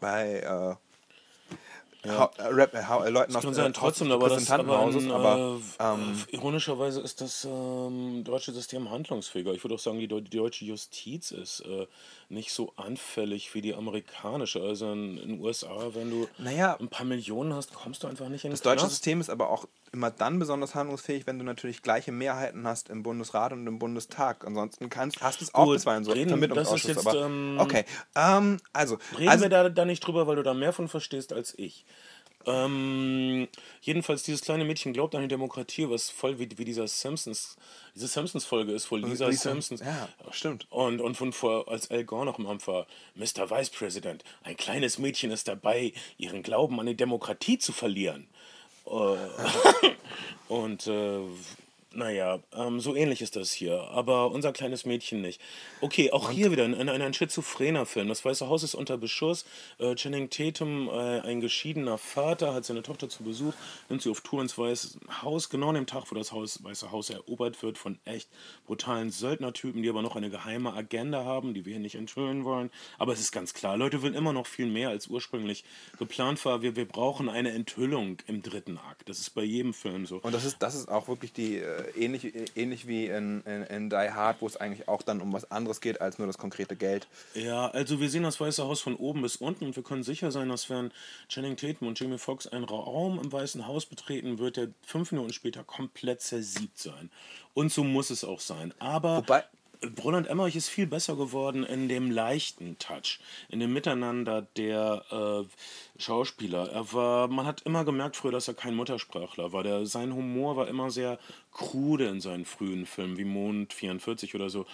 bei 0.00 0.40
äh, 0.40 0.74
ja. 2.04 2.18
Ha 2.18 2.30
Rap, 2.48 2.72
Leuten 3.10 3.36
aus 3.36 3.54
sein, 3.54 3.74
trotzdem, 3.74 4.10
aber 4.10 4.30
das, 4.30 4.50
aber, 4.50 4.78
aber 4.78 5.60
ähm, 5.78 6.24
ironischerweise 6.30 7.02
ist 7.02 7.20
das 7.20 7.44
ähm, 7.44 8.24
deutsche 8.24 8.52
System 8.52 8.90
handlungsfähiger. 8.90 9.52
Ich 9.52 9.62
würde 9.62 9.74
auch 9.74 9.80
sagen, 9.80 9.98
die, 9.98 10.08
die 10.08 10.36
deutsche 10.38 10.64
Justiz 10.64 11.30
ist 11.30 11.60
äh, 11.60 11.86
nicht 12.30 12.52
so 12.52 12.72
anfällig 12.76 13.54
wie 13.54 13.60
die 13.60 13.74
amerikanische. 13.74 14.62
Also 14.62 14.90
in 14.92 15.16
den 15.16 15.40
USA, 15.40 15.90
wenn 15.92 16.10
du 16.10 16.26
naja, 16.38 16.74
ein 16.80 16.88
paar 16.88 17.04
Millionen 17.04 17.52
hast, 17.52 17.74
kommst 17.74 18.02
du 18.02 18.06
einfach 18.06 18.30
nicht 18.30 18.44
in 18.44 18.50
den 18.50 18.54
Das 18.54 18.62
deutsche 18.62 18.88
System 18.88 19.20
ist 19.20 19.28
aber 19.28 19.50
auch 19.50 19.66
immer 19.92 20.10
dann 20.10 20.38
besonders 20.38 20.74
handlungsfähig, 20.74 21.26
wenn 21.26 21.38
du 21.38 21.44
natürlich 21.44 21.82
gleiche 21.82 22.12
Mehrheiten 22.12 22.66
hast 22.66 22.90
im 22.90 23.02
Bundesrat 23.02 23.52
und 23.52 23.66
im 23.66 23.78
Bundestag. 23.78 24.46
Ansonsten 24.46 24.88
kannst, 24.88 25.20
hast 25.20 25.40
du 25.40 25.44
es 25.44 25.54
auch 25.54 25.64
Gut, 25.64 25.74
bisweilen 25.74 26.04
so 26.04 26.12
reden, 26.12 26.40
das 26.54 26.72
ist 26.72 26.86
jetzt, 26.86 27.06
aber, 27.06 27.26
ähm, 27.26 27.56
okay, 27.58 27.84
ähm, 28.14 28.58
also 28.72 28.98
reden 29.18 29.28
also, 29.28 29.44
wir 29.44 29.50
da, 29.50 29.68
da 29.68 29.84
nicht 29.84 30.00
drüber, 30.00 30.26
weil 30.26 30.36
du 30.36 30.42
da 30.42 30.54
mehr 30.54 30.72
von 30.72 30.88
verstehst 30.88 31.32
als 31.32 31.58
ich. 31.58 31.84
Ähm, 32.46 33.48
jedenfalls, 33.82 34.22
dieses 34.22 34.40
kleine 34.40 34.64
Mädchen 34.64 34.94
glaubt 34.94 35.14
an 35.14 35.20
die 35.20 35.28
Demokratie, 35.28 35.90
was 35.90 36.08
voll 36.08 36.38
wie, 36.38 36.48
wie 36.56 36.64
dieser 36.64 36.88
Simpsons, 36.88 37.56
diese 37.94 38.08
Simpsons-Folge 38.08 38.72
ist, 38.72 38.86
voll 38.86 39.02
dieser 39.02 39.28
Lisa, 39.28 39.50
Simpsons. 39.50 39.80
Ja, 39.80 40.08
stimmt. 40.30 40.66
Und, 40.70 41.02
und 41.02 41.16
von 41.16 41.34
vor, 41.34 41.68
als 41.68 41.90
Al 41.90 42.04
Gore 42.04 42.24
noch 42.24 42.38
im 42.38 42.46
Amt 42.46 42.66
war, 42.66 42.86
Mr. 43.14 43.50
Vice 43.50 43.70
President, 43.70 44.24
ein 44.42 44.56
kleines 44.56 44.98
Mädchen 44.98 45.30
ist 45.30 45.48
dabei, 45.48 45.92
ihren 46.16 46.42
Glauben 46.42 46.80
an 46.80 46.86
die 46.86 46.96
Demokratie 46.96 47.58
zu 47.58 47.72
verlieren. 47.72 48.26
Äh, 48.90 49.92
und 50.48 50.86
äh, 50.86 51.20
naja, 51.92 52.38
ähm, 52.54 52.78
so 52.78 52.94
ähnlich 52.94 53.20
ist 53.20 53.34
das 53.34 53.52
hier, 53.52 53.80
aber 53.90 54.30
unser 54.30 54.52
kleines 54.52 54.84
Mädchen 54.84 55.20
nicht. 55.20 55.40
Okay, 55.80 56.12
auch 56.12 56.30
hier 56.30 56.52
wieder 56.52 56.64
ein, 56.64 56.74
ein, 56.74 56.88
ein 56.88 57.14
schizophrener 57.14 57.84
Film. 57.84 58.06
Das 58.08 58.24
Weiße 58.24 58.48
Haus 58.48 58.62
ist 58.62 58.76
unter 58.76 58.96
Beschuss. 58.96 59.44
Äh, 59.78 59.96
Channing 59.96 60.30
Tatum, 60.30 60.88
äh, 60.88 61.20
ein 61.20 61.40
geschiedener 61.40 61.98
Vater, 61.98 62.54
hat 62.54 62.64
seine 62.64 62.82
Tochter 62.82 63.08
zu 63.08 63.24
Besuch, 63.24 63.54
nimmt 63.88 64.02
sie 64.02 64.10
auf 64.10 64.20
Tour 64.20 64.40
ins 64.40 64.56
Weiße 64.56 65.00
Haus, 65.22 65.50
genau 65.50 65.70
an 65.70 65.74
dem 65.74 65.86
Tag, 65.86 66.04
wo 66.10 66.14
das 66.14 66.30
Haus, 66.30 66.62
Weiße 66.62 66.92
Haus 66.92 67.10
erobert 67.10 67.60
wird 67.62 67.76
von 67.76 67.98
echt 68.04 68.28
brutalen 68.66 69.10
Söldnertypen, 69.10 69.82
die 69.82 69.88
aber 69.88 70.02
noch 70.02 70.14
eine 70.14 70.30
geheime 70.30 70.72
Agenda 70.72 71.24
haben, 71.24 71.54
die 71.54 71.64
wir 71.64 71.72
hier 71.72 71.80
nicht 71.80 71.96
enthüllen 71.96 72.44
wollen. 72.44 72.70
Aber 72.98 73.12
es 73.12 73.20
ist 73.20 73.32
ganz 73.32 73.52
klar, 73.52 73.76
Leute 73.76 74.00
wollen 74.02 74.14
immer 74.14 74.32
noch 74.32 74.46
viel 74.46 74.66
mehr, 74.66 74.90
als 74.90 75.08
ursprünglich 75.08 75.64
geplant 75.98 76.44
war. 76.44 76.62
Wir, 76.62 76.76
wir 76.76 76.86
brauchen 76.86 77.28
eine 77.28 77.50
Enthüllung 77.50 78.18
im 78.28 78.42
dritten 78.42 78.78
Akt. 78.78 79.08
Das 79.08 79.18
ist 79.18 79.30
bei 79.30 79.42
jedem 79.42 79.74
Film 79.74 80.06
so. 80.06 80.18
Und 80.18 80.32
das 80.32 80.44
ist, 80.44 80.58
das 80.60 80.76
ist 80.76 80.88
auch 80.88 81.08
wirklich 81.08 81.32
die, 81.32 81.56
äh, 81.56 81.79
ähnlich, 81.96 82.32
ähnlich 82.56 82.86
wie 82.86 83.06
in, 83.06 83.42
in, 83.42 83.62
in 83.64 83.90
Die 83.90 83.96
Hard, 83.96 84.40
wo 84.40 84.46
es 84.46 84.56
eigentlich 84.56 84.88
auch 84.88 85.02
dann 85.02 85.20
um 85.20 85.32
was 85.32 85.50
anderes 85.50 85.80
geht 85.80 86.00
als 86.00 86.18
nur 86.18 86.26
das 86.26 86.38
konkrete 86.38 86.76
Geld. 86.76 87.06
Ja, 87.34 87.68
also 87.68 88.00
wir 88.00 88.08
sehen 88.10 88.22
das 88.22 88.40
Weiße 88.40 88.62
Haus 88.62 88.80
von 88.80 88.96
oben 88.96 89.22
bis 89.22 89.36
unten 89.36 89.66
und 89.66 89.76
wir 89.76 89.82
können 89.82 90.02
sicher 90.02 90.30
sein, 90.30 90.48
dass 90.48 90.70
wenn 90.70 90.90
Channing 91.28 91.56
Tatum 91.56 91.88
und 91.88 91.98
Jamie 91.98 92.18
Foxx 92.18 92.46
einen 92.46 92.64
Raum 92.64 93.20
im 93.22 93.32
Weißen 93.32 93.66
Haus 93.66 93.86
betreten, 93.86 94.38
wird 94.38 94.58
er 94.58 94.68
fünf 94.82 95.12
Minuten 95.12 95.32
später 95.32 95.64
komplett 95.64 96.20
zersiebt 96.20 96.78
sein. 96.78 97.10
Und 97.54 97.72
so 97.72 97.84
muss 97.84 98.10
es 98.10 98.24
auch 98.24 98.40
sein. 98.40 98.72
Aber 98.78 99.18
Wobei, 99.18 99.44
Roland 100.02 100.26
Emmerich 100.26 100.56
ist 100.56 100.68
viel 100.68 100.86
besser 100.86 101.16
geworden 101.16 101.64
in 101.64 101.88
dem 101.88 102.10
leichten 102.10 102.78
Touch, 102.78 103.18
in 103.48 103.60
dem 103.60 103.72
Miteinander 103.72 104.42
der 104.56 105.04
äh, 105.10 106.00
Schauspieler. 106.00 106.70
Er 106.70 106.92
war, 106.92 107.28
man 107.28 107.46
hat 107.46 107.62
immer 107.62 107.84
gemerkt 107.84 108.16
früher, 108.16 108.32
dass 108.32 108.48
er 108.48 108.54
kein 108.54 108.74
Muttersprachler 108.74 109.52
war. 109.52 109.62
Der, 109.62 109.86
sein 109.86 110.14
Humor 110.14 110.56
war 110.56 110.68
immer 110.68 110.90
sehr 110.90 111.18
krude 111.50 112.08
in 112.08 112.20
seinen 112.20 112.44
frühen 112.44 112.84
Filmen, 112.84 113.16
wie 113.16 113.24
Mond 113.24 113.72
44 113.72 114.34
oder 114.34 114.50
so. 114.50 114.66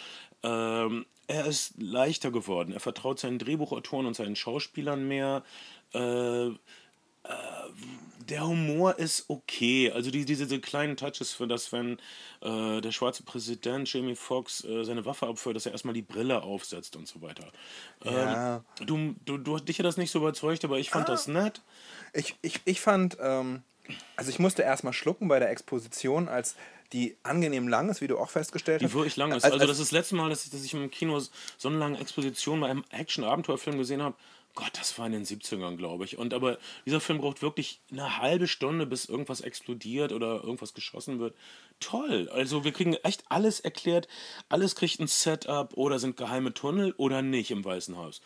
Ähm, 0.43 1.07
er 1.29 1.47
ist 1.47 1.75
leichter 1.79 2.31
geworden. 2.31 2.73
Er 2.73 2.81
vertraut 2.81 3.19
seinen 3.19 3.39
Drehbuchautoren 3.39 4.07
und 4.07 4.15
seinen 4.15 4.37
Schauspielern 4.37 5.07
mehr. 5.07 5.45
Äh, 5.93 6.51
der 8.29 8.45
Humor 8.47 8.99
ist 8.99 9.27
okay. 9.29 9.93
Also 9.93 10.11
die, 10.11 10.25
diese, 10.25 10.47
diese 10.47 10.61
kleinen 10.61 10.97
Touches 10.97 11.33
für 11.33 11.47
das, 11.47 11.71
wenn 11.71 11.99
äh, 12.43 12.81
der 12.81 12.91
schwarze 12.91 13.23
Präsident 13.23 13.93
Jamie 13.93 14.17
Foxx 14.17 14.65
äh, 14.65 14.83
seine 14.85 15.05
Waffe 15.05 15.29
abführt, 15.29 15.55
dass 15.55 15.67
er 15.67 15.73
erstmal 15.73 15.95
die 15.95 16.03
Brille 16.03 16.43
aufsetzt 16.43 16.97
und 16.97 17.07
so 17.07 17.23
weiter. 17.23 17.47
Ja. 18.05 18.57
Ähm, 18.79 18.87
du, 18.87 19.15
du, 19.25 19.39
du, 19.39 19.59
dich 19.59 19.79
hat 19.79 19.87
das 19.87 19.97
nicht 19.97 20.11
so 20.11 20.19
überzeugt, 20.19 20.65
aber 20.65 20.79
ich 20.81 20.91
fand 20.91 21.09
Ah. 21.09 21.13
das 21.13 21.29
nett. 21.29 21.61
Ich, 22.15 22.35
ich, 22.43 22.61
ich 22.65 22.81
fand, 22.81 23.17
ähm, 23.21 23.63
also 24.17 24.31
ich 24.31 24.41
musste 24.41 24.63
erstmal 24.63 24.93
schlucken 24.93 25.29
bei 25.29 25.39
der 25.39 25.51
Exposition, 25.51 26.29
als 26.29 26.57
die 26.93 27.17
angenehm 27.23 27.69
lang 27.69 27.89
ist, 27.91 28.01
wie 28.01 28.09
du 28.09 28.19
auch 28.19 28.31
festgestellt 28.31 28.81
Die 28.81 28.87
hast. 28.87 28.95
wirklich 28.95 29.17
lang 29.17 29.31
ist. 29.31 29.45
Als- 29.45 29.53
Also 29.53 29.59
als- 29.59 29.69
das 29.71 29.79
ist 29.79 29.93
das 29.93 29.93
letzte 29.93 30.17
Mal, 30.17 30.31
dass 30.31 30.45
ich, 30.45 30.51
dass 30.51 30.65
ich 30.65 30.75
im 30.75 30.91
Kino 30.91 31.21
so 31.21 31.69
eine 31.69 31.79
lange 31.79 32.01
Exposition 32.01 32.59
bei 32.61 32.69
einem 32.71 32.85
Action-Abenteuerfilm 32.91 33.79
gesehen 33.79 34.03
habe. 34.03 34.17
Gott, 34.57 34.73
das 34.73 34.99
war 34.99 35.07
in 35.07 35.13
den 35.13 35.25
70ern, 35.25 35.77
glaube 35.77 36.05
ich. 36.05 36.17
Und 36.17 36.33
aber 36.35 36.59
dieser 36.87 36.99
Film 37.01 37.19
braucht 37.19 37.43
wirklich 37.43 37.81
eine 37.93 38.19
halbe 38.19 38.49
Stunde, 38.49 38.87
bis 38.87 39.05
irgendwas 39.05 39.43
explodiert 39.43 40.13
oder 40.13 40.43
irgendwas 40.43 40.73
geschossen 40.73 41.21
wird. 41.21 41.37
Toll. 41.79 42.29
Also 42.31 42.65
wir 42.65 42.73
kriegen 42.73 42.95
echt 42.95 43.23
alles 43.29 43.61
erklärt. 43.61 44.09
Alles 44.49 44.75
kriegt 44.75 44.99
ein 44.99 45.09
Setup 45.09 45.77
oder 45.77 45.99
sind 45.99 46.17
geheime 46.17 46.55
Tunnel 46.55 46.95
oder 46.97 47.21
nicht 47.21 47.51
im 47.51 47.65
Weißen 47.65 47.97
Haus. 47.99 48.23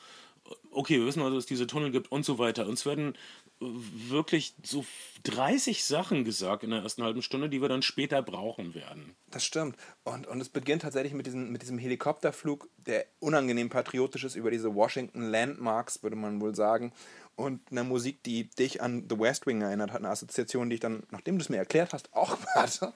Okay, 0.71 0.99
wir 0.99 1.07
wissen 1.07 1.21
also, 1.21 1.35
dass 1.35 1.45
es 1.45 1.49
diese 1.49 1.67
Tunnel 1.67 1.91
gibt 1.91 2.13
und 2.13 2.25
so 2.25 2.39
weiter. 2.39 2.67
Uns 2.67 2.87
werden 2.87 3.15
wirklich 3.61 4.55
so 4.63 4.87
30 5.25 5.85
Sachen 5.85 6.25
gesagt 6.25 6.65
in 6.65 6.71
der 6.71 6.83
ersten 6.83 7.03
halben 7.03 7.21
Stunde, 7.21 7.51
die 7.51 7.61
wir 7.61 7.69
dann 7.69 7.83
später 7.83 8.23
brauchen 8.23 8.75
werden. 8.75 9.15
Das 9.31 9.45
stimmt. 9.45 9.77
Und, 10.03 10.27
und 10.27 10.41
es 10.41 10.49
beginnt 10.49 10.83
tatsächlich 10.83 11.13
mit 11.13 11.27
diesem, 11.27 11.53
mit 11.53 11.61
diesem 11.61 11.77
Helikopterflug, 11.79 12.69
der 12.87 13.05
unangenehm 13.19 13.69
patriotisch 13.69 14.25
ist 14.25 14.35
über 14.35 14.51
diese 14.51 14.75
Washington 14.75 15.31
Landmarks, 15.31 16.03
würde 16.03 16.17
man 16.17 16.41
wohl 16.41 16.55
sagen. 16.55 16.93
Und 17.37 17.61
eine 17.71 17.85
Musik, 17.85 18.23
die 18.23 18.49
dich 18.49 18.83
an 18.83 19.07
The 19.11 19.19
West 19.19 19.47
Wing 19.47 19.61
erinnert 19.61 19.93
hat, 19.93 19.99
eine 19.99 20.09
Assoziation, 20.09 20.71
die 20.71 20.75
ich 20.75 20.81
dann, 20.81 21.03
nachdem 21.11 21.37
du 21.37 21.43
es 21.43 21.51
mir 21.51 21.59
erklärt 21.59 21.93
hast, 21.93 22.15
auch 22.15 22.39
hatte. 22.55 22.95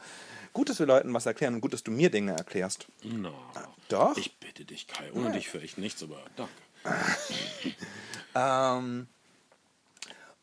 Gut, 0.54 0.70
dass 0.70 0.78
wir 0.78 0.86
Leuten 0.86 1.12
was 1.12 1.26
erklären 1.26 1.54
und 1.54 1.60
gut, 1.60 1.74
dass 1.74 1.82
du 1.82 1.90
mir 1.90 2.10
Dinge 2.10 2.32
erklärst. 2.32 2.86
Na, 3.02 3.32
doch? 3.88 4.16
Ich 4.16 4.38
bitte 4.38 4.64
dich, 4.64 4.86
Kai. 4.86 5.12
Ohne 5.12 5.32
dich 5.32 5.48
für 5.48 5.58
ich 5.58 5.76
nichts, 5.76 6.02
aber 6.02 6.22
danke. 6.36 6.52
Ähm, 8.36 9.06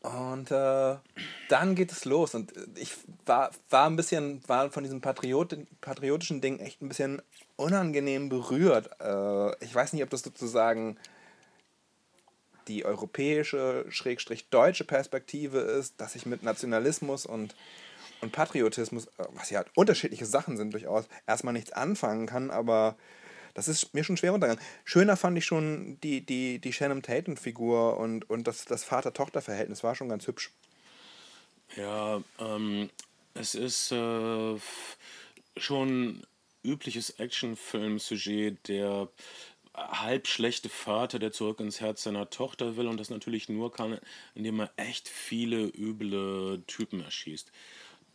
und 0.02 0.50
äh, 0.50 0.96
dann 1.48 1.74
geht 1.74 1.92
es 1.92 2.04
los. 2.04 2.34
Und 2.34 2.52
ich 2.74 2.92
war, 3.24 3.50
war 3.70 3.86
ein 3.86 3.96
bisschen, 3.96 4.42
war 4.48 4.70
von 4.70 4.82
diesem 4.82 5.00
Patriot, 5.00 5.56
patriotischen 5.80 6.40
Ding 6.40 6.58
echt 6.58 6.82
ein 6.82 6.88
bisschen 6.88 7.22
unangenehm 7.56 8.28
berührt. 8.28 8.90
Äh, 9.00 9.64
ich 9.64 9.74
weiß 9.74 9.92
nicht, 9.92 10.02
ob 10.02 10.10
das 10.10 10.22
sozusagen 10.22 10.96
die 12.68 12.84
europäische, 12.84 13.84
schrägstrich 13.90 14.48
deutsche 14.48 14.84
Perspektive 14.84 15.58
ist, 15.58 16.00
dass 16.00 16.16
ich 16.16 16.26
mit 16.26 16.42
Nationalismus 16.42 17.24
und, 17.24 17.54
und 18.20 18.32
Patriotismus, 18.32 19.06
äh, 19.06 19.24
was 19.34 19.50
ja 19.50 19.64
unterschiedliche 19.76 20.26
Sachen 20.26 20.56
sind 20.56 20.72
durchaus, 20.72 21.04
erstmal 21.28 21.54
nichts 21.54 21.72
anfangen 21.72 22.26
kann, 22.26 22.50
aber 22.50 22.96
das 23.54 23.68
ist 23.68 23.94
mir 23.94 24.04
schon 24.04 24.16
schwer 24.16 24.32
untergegangen. 24.34 24.64
Schöner 24.84 25.16
fand 25.16 25.38
ich 25.38 25.44
schon 25.44 25.98
die, 26.02 26.24
die, 26.24 26.58
die 26.58 26.72
Shannon 26.72 27.02
Tatum-Figur 27.02 27.98
und, 27.98 28.28
und 28.28 28.46
das, 28.46 28.64
das 28.64 28.84
Vater-Tochter-Verhältnis 28.84 29.82
war 29.82 29.94
schon 29.94 30.08
ganz 30.08 30.26
hübsch. 30.26 30.50
Ja, 31.76 32.22
ähm, 32.38 32.90
es 33.34 33.54
ist 33.54 33.92
äh, 33.92 34.56
schon 35.56 36.22
übliches 36.64 37.10
Actionfilm-Sujet, 37.18 38.68
der 38.68 39.08
halb 39.74 40.26
schlechte 40.26 40.68
Vater, 40.68 41.18
der 41.18 41.32
zurück 41.32 41.60
ins 41.60 41.80
Herz 41.80 42.02
seiner 42.02 42.28
Tochter 42.28 42.76
will 42.76 42.86
und 42.86 43.00
das 43.00 43.10
natürlich 43.10 43.48
nur 43.48 43.72
kann, 43.72 43.98
indem 44.34 44.60
er 44.60 44.70
echt 44.76 45.08
viele 45.08 45.64
üble 45.64 46.62
Typen 46.66 47.02
erschießt. 47.02 47.50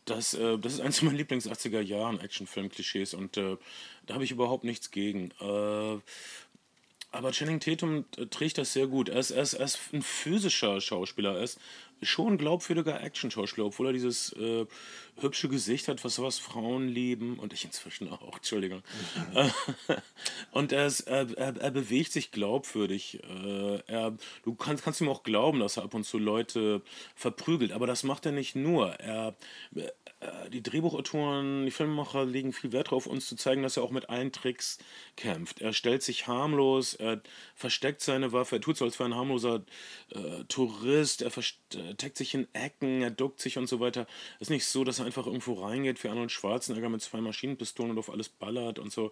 Das, 0.07 0.33
äh, 0.33 0.57
das 0.57 0.73
ist 0.73 0.81
eins 0.81 1.01
meiner 1.03 1.17
Lieblings-80er 1.17 1.81
Jahren 1.81 2.19
Actionfilm-Klischees 2.19 3.13
und 3.13 3.37
äh, 3.37 3.57
da 4.07 4.15
habe 4.15 4.23
ich 4.23 4.31
überhaupt 4.31 4.63
nichts 4.63 4.89
gegen. 4.89 5.31
Äh, 5.39 5.99
aber 7.11 7.31
Channing 7.31 7.59
Tatum 7.59 8.05
äh, 8.17 8.25
trägt 8.25 8.57
das 8.57 8.73
sehr 8.73 8.87
gut. 8.87 9.09
Er 9.09 9.19
ist, 9.19 9.31
er, 9.31 9.43
ist, 9.43 9.53
er 9.53 9.65
ist 9.65 9.79
ein 9.93 10.01
physischer 10.01 10.81
Schauspieler. 10.81 11.35
Er 11.35 11.43
ist 11.43 11.59
schon 12.01 12.33
ein 12.33 12.37
glaubwürdiger 12.37 13.01
Action-Schauspieler, 13.01 13.67
obwohl 13.67 13.87
er 13.87 13.93
dieses 13.93 14.33
äh, 14.33 14.65
hübsche 15.19 15.49
Gesicht 15.49 15.87
hat, 15.87 16.03
was, 16.03 16.21
was 16.21 16.37
Frauen 16.37 16.89
lieben. 16.89 17.39
Und 17.39 17.53
ich 17.53 17.65
inzwischen 17.65 18.09
auch, 18.11 18.35
Entschuldigung. 18.35 18.83
Und 20.51 20.71
er, 20.73 20.85
ist, 20.85 21.01
er, 21.01 21.27
er, 21.37 21.55
er 21.57 21.71
bewegt 21.71 22.11
sich 22.11 22.31
glaubwürdig. 22.31 23.19
Äh, 23.23 23.77
er, 23.87 24.17
du 24.43 24.53
kannst, 24.55 24.83
kannst 24.83 25.01
ihm 25.01 25.09
auch 25.09 25.23
glauben, 25.23 25.59
dass 25.59 25.77
er 25.77 25.83
ab 25.83 25.93
und 25.93 26.03
zu 26.03 26.17
Leute 26.17 26.81
verprügelt. 27.15 27.71
Aber 27.71 27.87
das 27.87 28.03
macht 28.03 28.25
er 28.25 28.31
nicht 28.31 28.55
nur. 28.55 28.91
Er, 28.95 29.33
die 30.49 30.63
Drehbuchautoren, 30.63 31.65
die 31.65 31.71
Filmemacher 31.71 32.25
legen 32.25 32.51
viel 32.51 32.71
Wert 32.71 32.87
darauf, 32.87 33.05
uns 33.05 33.27
zu 33.27 33.35
zeigen, 33.35 33.61
dass 33.61 33.77
er 33.77 33.83
auch 33.83 33.91
mit 33.91 34.09
allen 34.09 34.31
Tricks 34.31 34.79
kämpft. 35.15 35.61
Er 35.61 35.73
stellt 35.73 36.01
sich 36.01 36.25
harmlos, 36.25 36.95
er 36.95 37.21
versteckt 37.53 38.01
seine 38.01 38.31
Waffe, 38.31 38.55
er 38.55 38.61
tut 38.61 38.77
so, 38.77 38.85
als 38.85 38.97
wäre 38.97 39.09
ein 39.09 39.15
harmloser 39.15 39.63
äh, 40.09 40.43
Tourist, 40.47 41.21
er 41.21 41.29
versteckt 41.29 42.17
sich 42.17 42.33
in 42.33 42.47
Ecken, 42.53 43.03
er 43.03 43.11
duckt 43.11 43.39
sich 43.39 43.59
und 43.59 43.67
so 43.67 43.79
weiter. 43.79 44.07
Es 44.35 44.43
ist 44.43 44.49
nicht 44.49 44.65
so, 44.65 44.83
dass 44.83 44.99
er 44.99 45.05
einfach 45.05 45.27
irgendwo 45.27 45.53
reingeht 45.53 46.03
wie 46.03 46.09
Arnold 46.09 46.31
Schwarzenegger 46.31 46.89
mit 46.89 47.01
zwei 47.03 47.21
Maschinenpistolen 47.21 47.91
und 47.91 47.99
auf 47.99 48.09
alles 48.09 48.29
ballert 48.29 48.79
und 48.79 48.91
so. 48.91 49.11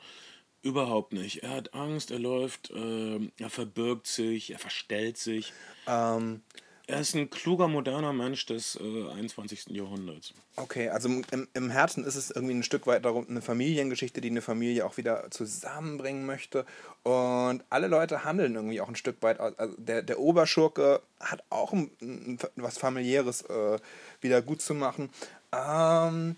Überhaupt 0.64 1.14
nicht. 1.14 1.43
Er 1.43 1.51
hat 1.51 1.76
Angst, 1.76 2.10
er 2.10 2.18
läuft, 2.18 2.72
äh, 2.72 3.20
er 3.38 3.49
verbirgt 3.51 4.08
sich, 4.08 4.49
er 4.49 4.58
verstellt 4.58 5.18
sich. 5.18 5.53
Ähm, 5.86 6.41
Er 6.88 7.00
ist 7.00 7.16
ein 7.16 7.32
kluger, 7.32 7.68
moderner 7.68 8.14
Mensch 8.14 8.46
des 8.46 8.76
äh, 8.76 9.10
21. 9.12 9.70
Jahrhunderts. 9.70 10.34
Okay, 10.56 10.90
also 10.90 11.10
im, 11.10 11.48
im 11.54 11.70
Herzen 11.72 12.04
ist 12.04 12.16
es 12.16 12.30
irgendwie 12.30 12.54
ein 12.54 12.64
Stück 12.64 12.86
weit 12.86 13.06
darum, 13.06 13.26
eine 13.28 13.42
Familiengeschichte, 13.42 14.22
die 14.22 14.30
eine 14.30 14.42
Familie 14.42 14.86
auch 14.86 14.98
wieder 14.98 15.32
zusammenbringen 15.32 16.26
möchte. 16.26 16.66
Und 17.02 17.64
alle 17.70 17.88
Leute 17.88 18.24
handeln 18.24 18.54
irgendwie 18.54 18.82
auch 18.82 18.88
ein 18.88 18.96
Stück 18.96 19.22
weit. 19.22 19.40
Also 19.40 19.76
der, 19.78 20.04
der 20.04 20.20
Oberschurke 20.20 21.02
hat 21.20 21.44
auch 21.50 21.74
ein, 21.74 21.90
ein, 22.02 22.40
was 22.56 22.78
familiäres 22.78 23.42
äh, 23.44 23.80
wieder 24.22 24.44
gut 24.44 24.62
zu 24.62 24.76
machen. 24.76 25.10
Ähm, 25.52 26.36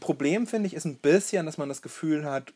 Problem 0.00 0.48
finde 0.48 0.66
ich 0.66 0.74
ist 0.74 0.86
ein 0.86 0.96
bisschen, 0.96 1.46
dass 1.46 1.56
man 1.56 1.68
das 1.68 1.82
Gefühl 1.82 2.24
hat, 2.24 2.52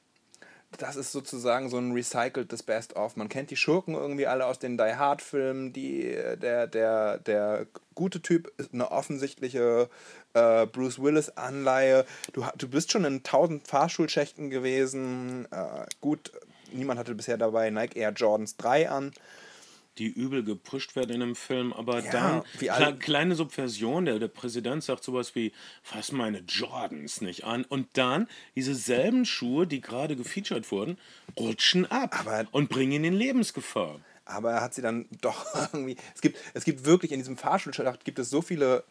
das 0.76 0.96
ist 0.96 1.12
sozusagen 1.12 1.70
so 1.70 1.78
ein 1.78 1.92
recyceltes 1.92 2.62
Best-of. 2.62 3.16
Man 3.16 3.28
kennt 3.28 3.50
die 3.50 3.56
Schurken 3.56 3.94
irgendwie 3.94 4.26
alle 4.26 4.46
aus 4.46 4.58
den 4.58 4.76
Die 4.76 4.94
Hard-Filmen. 4.94 5.72
Die, 5.72 6.16
der, 6.40 6.66
der, 6.66 7.18
der 7.18 7.66
gute 7.94 8.20
Typ 8.20 8.52
ist 8.58 8.74
eine 8.74 8.90
offensichtliche 8.90 9.88
äh, 10.34 10.66
Bruce 10.66 11.00
Willis-Anleihe. 11.00 12.04
Du, 12.32 12.44
du 12.56 12.68
bist 12.68 12.92
schon 12.92 13.04
in 13.04 13.22
tausend 13.22 13.66
Fahrschulschächten 13.66 14.50
gewesen. 14.50 15.48
Äh, 15.50 15.86
gut, 16.00 16.32
niemand 16.70 17.00
hatte 17.00 17.14
bisher 17.14 17.38
dabei 17.38 17.70
Nike 17.70 17.96
Air 17.96 18.12
Jordans 18.12 18.56
3 18.58 18.90
an. 18.90 19.12
Die 19.98 20.06
übel 20.06 20.42
gepusht 20.44 20.96
werden 20.96 21.16
in 21.16 21.22
einem 21.22 21.34
Film, 21.36 21.72
aber 21.72 22.02
Ja, 22.04 22.10
dann 22.10 22.42
wie 22.58 22.66
kle 22.68 22.96
kleine 22.98 23.34
Subversion, 23.34 24.04
der, 24.04 24.18
der 24.18 24.28
Präsident 24.28 24.82
sagt 24.84 25.04
sowas 25.04 25.34
wie, 25.34 25.52
fass 25.82 26.12
meine 26.12 26.38
Jordans 26.48 27.20
nicht 27.20 27.44
an 27.44 27.64
und 27.64 27.88
dann 27.94 28.28
diese 28.54 28.74
selben 28.74 29.24
Schuhe, 29.24 29.66
die 29.66 29.80
gerade 29.80 30.16
gefeatured 30.16 30.70
wurden, 30.70 30.98
rutschen 31.38 31.84
ab 31.90 32.18
Aber- 32.20 32.46
und 32.52 32.68
bringen 32.68 32.92
ihn 32.92 33.04
in 33.04 33.14
Lebensgefahr. 33.14 34.00
Aber 34.24 34.52
er 34.52 34.60
hat 34.60 34.74
sie 34.74 34.82
dann 34.82 35.06
doch 35.22 35.46
irgendwie. 35.72 35.96
Es 36.14 36.20
gibt, 36.20 36.38
es 36.54 36.64
gibt 36.64 36.84
wirklich 36.84 37.12
in 37.12 37.18
diesem 37.18 37.36
Fahrschulschacht 37.38 38.04
gibt 38.04 38.18
es 38.18 38.28
so 38.30 38.42
viele 38.42 38.84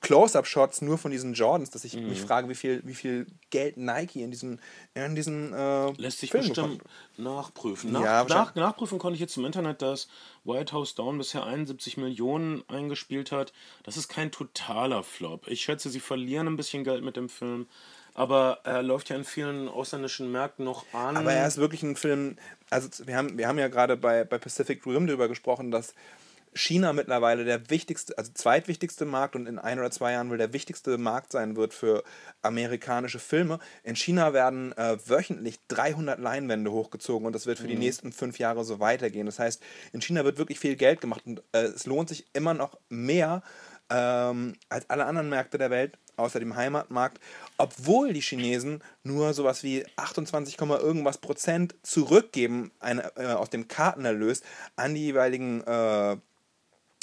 Close-up-Shots 0.00 0.82
nur 0.82 0.96
von 0.96 1.10
diesen 1.10 1.34
Jordans, 1.34 1.70
dass 1.70 1.84
ich 1.84 1.94
Mhm. 1.96 2.08
mich 2.08 2.20
frage, 2.20 2.48
wie 2.48 2.54
viel, 2.54 2.82
wie 2.84 2.94
viel 2.94 3.26
Geld 3.50 3.76
Nike 3.76 4.22
in 4.22 4.30
diesen, 4.30 4.60
in 4.94 5.14
diesen 5.16 5.52
äh, 5.52 5.90
Lässt 5.92 6.20
sich 6.20 6.30
Film 6.30 6.46
bestimmt 6.48 6.82
nachprüfen. 7.16 7.92
Ja, 7.94 8.00
Nach, 8.00 8.06
wahrscheinlich. 8.28 8.54
nach, 8.54 8.54
nachprüfen 8.54 8.98
konnte 8.98 9.14
ich 9.14 9.20
jetzt 9.20 9.36
im 9.36 9.44
Internet, 9.44 9.82
dass 9.82 10.08
White 10.44 10.72
House 10.72 10.94
Down 10.94 11.18
bisher 11.18 11.44
71 11.44 11.96
Millionen 11.96 12.62
eingespielt 12.68 13.32
hat. 13.32 13.52
Das 13.82 13.96
ist 13.96 14.08
kein 14.08 14.30
totaler 14.30 15.02
Flop. 15.02 15.48
Ich 15.48 15.62
schätze, 15.62 15.90
sie 15.90 16.00
verlieren 16.00 16.46
ein 16.46 16.56
bisschen 16.56 16.84
Geld 16.84 17.02
mit 17.02 17.16
dem 17.16 17.28
Film. 17.28 17.66
Aber 18.14 18.60
er 18.64 18.82
läuft 18.82 19.10
ja 19.10 19.16
in 19.16 19.24
vielen 19.24 19.68
ausländischen 19.68 20.32
Märkten 20.32 20.64
noch 20.64 20.84
an. 20.92 21.16
Aber 21.16 21.32
er 21.32 21.46
ist 21.46 21.58
wirklich 21.58 21.82
ein 21.84 21.94
Film, 21.94 22.36
also 22.68 22.88
wir 23.06 23.16
haben, 23.16 23.38
wir 23.38 23.46
haben 23.46 23.58
ja 23.58 23.68
gerade 23.68 23.96
bei, 23.96 24.24
bei 24.24 24.38
Pacific 24.38 24.84
Rim 24.86 25.06
darüber 25.06 25.28
gesprochen, 25.28 25.70
dass 25.70 25.94
China 26.54 26.92
mittlerweile 26.92 27.44
der 27.44 27.70
wichtigste, 27.70 28.16
also 28.18 28.32
zweitwichtigste 28.32 29.04
Markt 29.04 29.36
und 29.36 29.46
in 29.46 29.58
ein 29.58 29.78
oder 29.78 29.90
zwei 29.90 30.12
Jahren 30.12 30.30
wohl 30.30 30.38
der 30.38 30.52
wichtigste 30.52 30.98
Markt 30.98 31.32
sein 31.32 31.56
wird 31.56 31.74
für 31.74 32.04
amerikanische 32.42 33.18
Filme. 33.18 33.58
In 33.82 33.96
China 33.96 34.32
werden 34.32 34.72
äh, 34.76 34.98
wöchentlich 35.06 35.58
300 35.68 36.18
Leinwände 36.18 36.72
hochgezogen 36.72 37.26
und 37.26 37.32
das 37.34 37.46
wird 37.46 37.58
für 37.58 37.68
die 37.68 37.76
nächsten 37.76 38.12
fünf 38.12 38.38
Jahre 38.38 38.64
so 38.64 38.80
weitergehen. 38.80 39.26
Das 39.26 39.38
heißt, 39.38 39.62
in 39.92 40.00
China 40.00 40.24
wird 40.24 40.38
wirklich 40.38 40.58
viel 40.58 40.76
Geld 40.76 41.00
gemacht 41.00 41.22
und 41.26 41.42
äh, 41.52 41.62
es 41.62 41.86
lohnt 41.86 42.08
sich 42.08 42.26
immer 42.32 42.54
noch 42.54 42.78
mehr 42.88 43.42
ähm, 43.90 44.54
als 44.68 44.88
alle 44.90 45.06
anderen 45.06 45.28
Märkte 45.28 45.58
der 45.58 45.70
Welt, 45.70 45.98
außer 46.16 46.40
dem 46.40 46.56
Heimatmarkt, 46.56 47.20
obwohl 47.56 48.12
die 48.12 48.20
Chinesen 48.20 48.82
nur 49.02 49.32
sowas 49.34 49.62
wie 49.62 49.86
28, 49.96 50.58
irgendwas 50.60 51.18
Prozent 51.18 51.74
zurückgeben 51.82 52.72
eine, 52.80 53.16
äh, 53.16 53.32
aus 53.32 53.50
dem 53.50 53.68
Kartenerlös 53.68 54.42
an 54.76 54.94
die 54.94 55.06
jeweiligen 55.06 55.62
äh, 55.62 56.16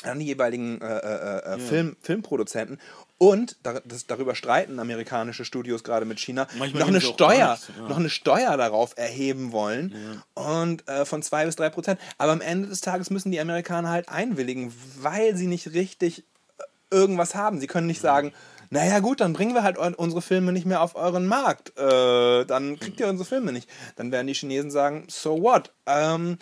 an 0.04 0.20
die 0.20 0.26
jeweiligen 0.26 0.82
äh, 0.82 0.98
äh, 0.98 1.56
äh, 1.56 1.60
Film, 1.60 1.96
Filmproduzenten 2.02 2.80
und 3.18 3.58
da, 3.64 3.80
das, 3.86 4.08
darüber 4.08 4.36
streiten 4.36 4.80
amerikanische 4.80 5.46
Studios 5.46 5.84
gerade 5.84 6.06
mit 6.06 6.20
China 6.20 6.48
Manchmal 6.58 6.82
noch 6.82 6.90
eine 6.90 7.02
Steuer 7.02 7.52
nichts, 7.52 7.72
ja. 7.78 7.88
noch 7.88 7.98
eine 7.98 8.10
Steuer 8.10 8.58
darauf 8.58 8.98
erheben 8.98 9.52
wollen 9.52 10.22
und 10.34 10.88
äh, 10.88 11.06
von 11.06 11.22
zwei 11.22 11.46
bis 11.46 11.56
drei 11.56 11.70
Prozent 11.70 12.00
aber 12.18 12.34
am 12.34 12.42
Ende 12.42 12.68
des 12.68 12.82
Tages 12.82 13.10
müssen 13.10 13.32
die 13.32 13.40
Amerikaner 13.40 13.90
halt 13.90 14.10
einwilligen 14.10 14.74
weil 15.00 15.36
sie 15.36 15.48
nicht 15.48 15.74
richtig 15.74 16.26
äh, 16.58 16.64
irgendwas 16.92 17.36
haben 17.36 17.60
sie 17.60 17.68
können 17.68 17.88
nicht 17.88 18.02
sagen 18.02 18.34
naja 18.70 19.00
gut, 19.00 19.22
dann 19.22 19.34
bringen 19.34 19.54
wir 19.54 19.64
halt 19.64 19.78
unsere 19.78 20.22
Filme 20.22 20.52
nicht 20.52 20.66
mehr 20.66 20.82
auf 20.82 20.96
euren 20.96 21.28
Markt. 21.28 21.78
Äh, 21.78 22.46
dann 22.46 22.80
kriegt 22.80 23.00
ihr 23.00 23.08
unsere 23.08 23.28
Filme 23.28 23.52
nicht. 23.52 23.70
Dann 23.96 24.12
werden 24.12 24.28
die 24.28 24.34
Chinesen 24.34 24.72
sagen, 24.72 25.06
so 25.10 25.42
what? 25.42 25.72
Ähm, 25.86 26.38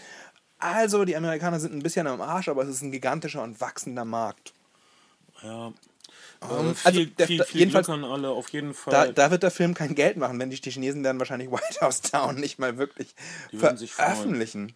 also, 0.64 1.06
die 1.06 1.16
Amerikaner 1.16 1.60
sind 1.60 1.74
ein 1.74 1.84
bisschen 1.84 2.08
am 2.08 2.22
Arsch, 2.22 2.48
aber 2.48 2.64
es 2.64 2.70
ist 2.70 2.82
ein 2.82 2.92
gigantischer 2.92 3.44
und 3.44 3.60
wachsender 3.62 4.06
Markt. 4.06 4.54
ja. 5.44 5.68
Ähm, 5.68 5.74
Äh, 6.50 6.74
also 6.84 6.92
viel, 6.92 7.06
der- 7.08 7.28
viel, 7.28 7.44
viel 7.46 7.60
jedenfalls- 7.62 7.88
Glück 7.88 7.98
an 8.00 8.04
alle, 8.04 8.30
auf 8.30 8.50
jeden 8.50 8.70
Da, 8.72 8.74
Fall. 8.74 9.14
da 9.14 9.32
wird 9.32 9.44
der 9.44 9.52
Film 9.52 9.74
kein 9.74 9.96
Geld 9.96 10.18
machen, 10.18 10.38
wenn 10.40 10.50
die, 10.50 10.60
die 10.60 10.72
Chinesen 10.72 11.02
werden 11.04 11.18
wahrscheinlich 11.20 11.50
White 11.52 11.80
House 11.82 12.02
Down 12.02 12.36
nicht 12.36 12.60
mal 12.60 12.78
wirklich 12.78 13.16
Die 13.54 13.58
veröffentlichen. 13.58 14.74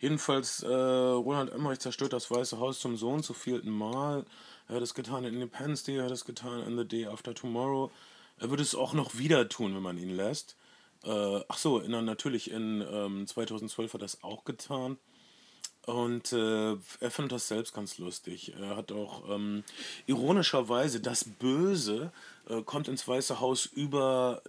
Jedenfalls, 0.00 0.62
äh, 0.62 0.66
Roland 0.68 1.52
Emmerich 1.52 1.78
zerstört 1.80 2.12
das 2.12 2.30
Weiße 2.30 2.58
Haus 2.58 2.80
zum 2.80 2.96
Sohn 2.96 3.22
zu 3.22 3.32
vielten 3.34 3.70
Mal. 3.70 4.24
Er 4.68 4.76
hat 4.76 4.82
es 4.82 4.94
getan 4.94 5.24
in 5.24 5.34
Independence 5.34 5.84
Day, 5.84 5.96
er 5.98 6.04
hat 6.06 6.10
es 6.12 6.24
getan 6.24 6.64
in 6.66 6.76
The 6.76 6.84
Day 6.84 7.06
After 7.06 7.32
Tomorrow. 7.34 7.90
Er 8.40 8.50
wird 8.50 8.60
es 8.60 8.74
auch 8.74 8.92
noch 8.92 9.16
wieder 9.18 9.48
tun, 9.48 9.74
wenn 9.74 9.82
man 9.82 9.98
ihn 9.98 10.10
lässt. 10.14 10.56
Äh, 11.04 11.40
ach 11.48 11.58
so, 11.58 11.80
in, 11.80 11.92
natürlich 12.04 12.50
in 12.50 12.84
ähm, 12.90 13.26
2012 13.26 13.94
hat 13.94 14.02
er 14.02 14.06
es 14.06 14.22
auch 14.22 14.44
getan. 14.44 14.98
Und 15.86 16.34
äh, 16.34 16.72
er 16.72 17.10
findet 17.10 17.32
das 17.32 17.48
selbst 17.48 17.72
ganz 17.72 17.96
lustig. 17.96 18.52
Er 18.60 18.76
hat 18.76 18.92
auch 18.92 19.28
ähm, 19.30 19.64
ironischerweise 20.06 21.00
das 21.00 21.24
Böse 21.24 22.12
äh, 22.46 22.62
kommt 22.62 22.88
ins 22.88 23.08
Weiße 23.08 23.40
Haus 23.40 23.64
über 23.64 24.42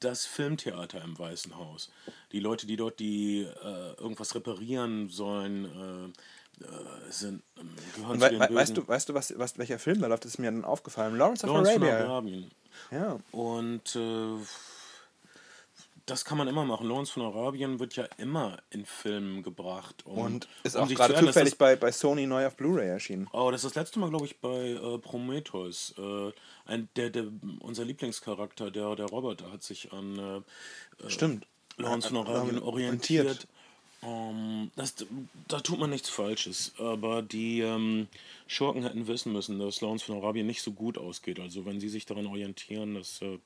das 0.00 0.24
Filmtheater 0.24 1.02
im 1.02 1.18
Weißen 1.18 1.56
Haus. 1.56 1.90
Die 2.32 2.40
Leute, 2.40 2.66
die 2.66 2.76
dort 2.76 2.98
die 2.98 3.42
äh, 3.42 4.00
irgendwas 4.00 4.34
reparieren 4.34 5.10
sollen, 5.10 6.12
äh, 6.60 6.64
äh, 6.64 7.10
sind, 7.10 7.42
ähm, 7.58 7.74
gehören 7.94 8.20
zu 8.20 8.28
den 8.30 8.38
Bösen. 8.38 8.54
weißt 8.54 8.76
du, 8.76 8.88
weißt 8.88 9.08
du 9.10 9.14
was, 9.14 9.38
was, 9.38 9.58
welcher 9.58 9.78
Film 9.78 10.00
da 10.00 10.06
läuft? 10.06 10.24
Das 10.24 10.32
ist 10.32 10.38
mir 10.38 10.50
dann 10.50 10.64
aufgefallen. 10.64 11.16
Lawrence 11.16 11.44
of 11.44 11.52
Lawrence 11.52 11.72
von 11.72 11.82
Arabia. 11.82 12.06
Arabien. 12.06 12.50
Ja. 12.90 13.18
Und 13.32 13.96
äh, 13.96 14.36
das 16.06 16.24
kann 16.24 16.38
man 16.38 16.46
immer 16.48 16.64
machen. 16.64 16.88
Lawrence 16.88 17.12
von 17.12 17.22
Arabien 17.22 17.78
wird 17.80 17.96
ja 17.96 18.04
immer 18.16 18.58
in 18.70 18.86
Filmen 18.86 19.42
gebracht. 19.42 20.06
Um, 20.06 20.18
Und 20.18 20.48
ist 20.62 20.76
um 20.76 20.84
auch 20.84 20.88
gerade 20.88 21.14
zufällig 21.14 21.50
das- 21.50 21.58
bei, 21.58 21.76
bei 21.76 21.90
Sony 21.92 22.26
neu 22.26 22.46
auf 22.46 22.56
Blu-ray 22.56 22.88
erschienen. 22.88 23.28
Oh, 23.32 23.50
das 23.50 23.64
ist 23.64 23.74
das 23.74 23.82
letzte 23.82 23.98
Mal, 23.98 24.10
glaube 24.10 24.24
ich, 24.26 24.38
bei 24.40 24.70
äh, 24.70 24.98
Prometheus. 24.98 25.94
Äh, 25.98 26.32
ein, 26.64 26.88
der, 26.96 27.10
der, 27.10 27.24
unser 27.60 27.84
Lieblingscharakter, 27.84 28.70
der, 28.70 28.94
der 28.96 29.06
Roboter, 29.06 29.50
hat 29.52 29.62
sich 29.62 29.92
an 29.92 30.44
äh, 31.04 31.10
Stimmt. 31.10 31.46
Lawrence 31.76 32.08
von 32.08 32.16
Äh, 32.16 32.20
äh, 32.30 32.34
Arabien 32.34 32.58
orientiert. 32.62 33.46
Orientiert. 34.02 34.06
Ähm, 34.06 34.70
das, 34.76 34.94
da 35.48 35.60
tut 35.60 35.78
man 35.78 35.90
nichts 35.90 36.08
Falsches. 36.08 36.72
Aber 36.78 37.22
die 37.22 37.60
ähm, 37.60 38.08
Schurken 38.46 38.82
hätten 38.82 39.06
wissen 39.06 39.32
müssen, 39.32 39.58
dass 39.58 39.80
Lawrence 39.80 40.04
von 40.04 40.16
Arabien 40.16 40.46
nicht 40.46 40.62
so 40.62 40.72
gut 40.72 40.98
ausgeht. 40.98 41.40
Also 41.40 41.64
wenn 41.66 41.80
sie 41.80 41.88
sich 41.88 42.06
daran 42.06 42.26
orientieren, 42.26 42.94
dass... 42.94 43.22
Äh, 43.22 43.38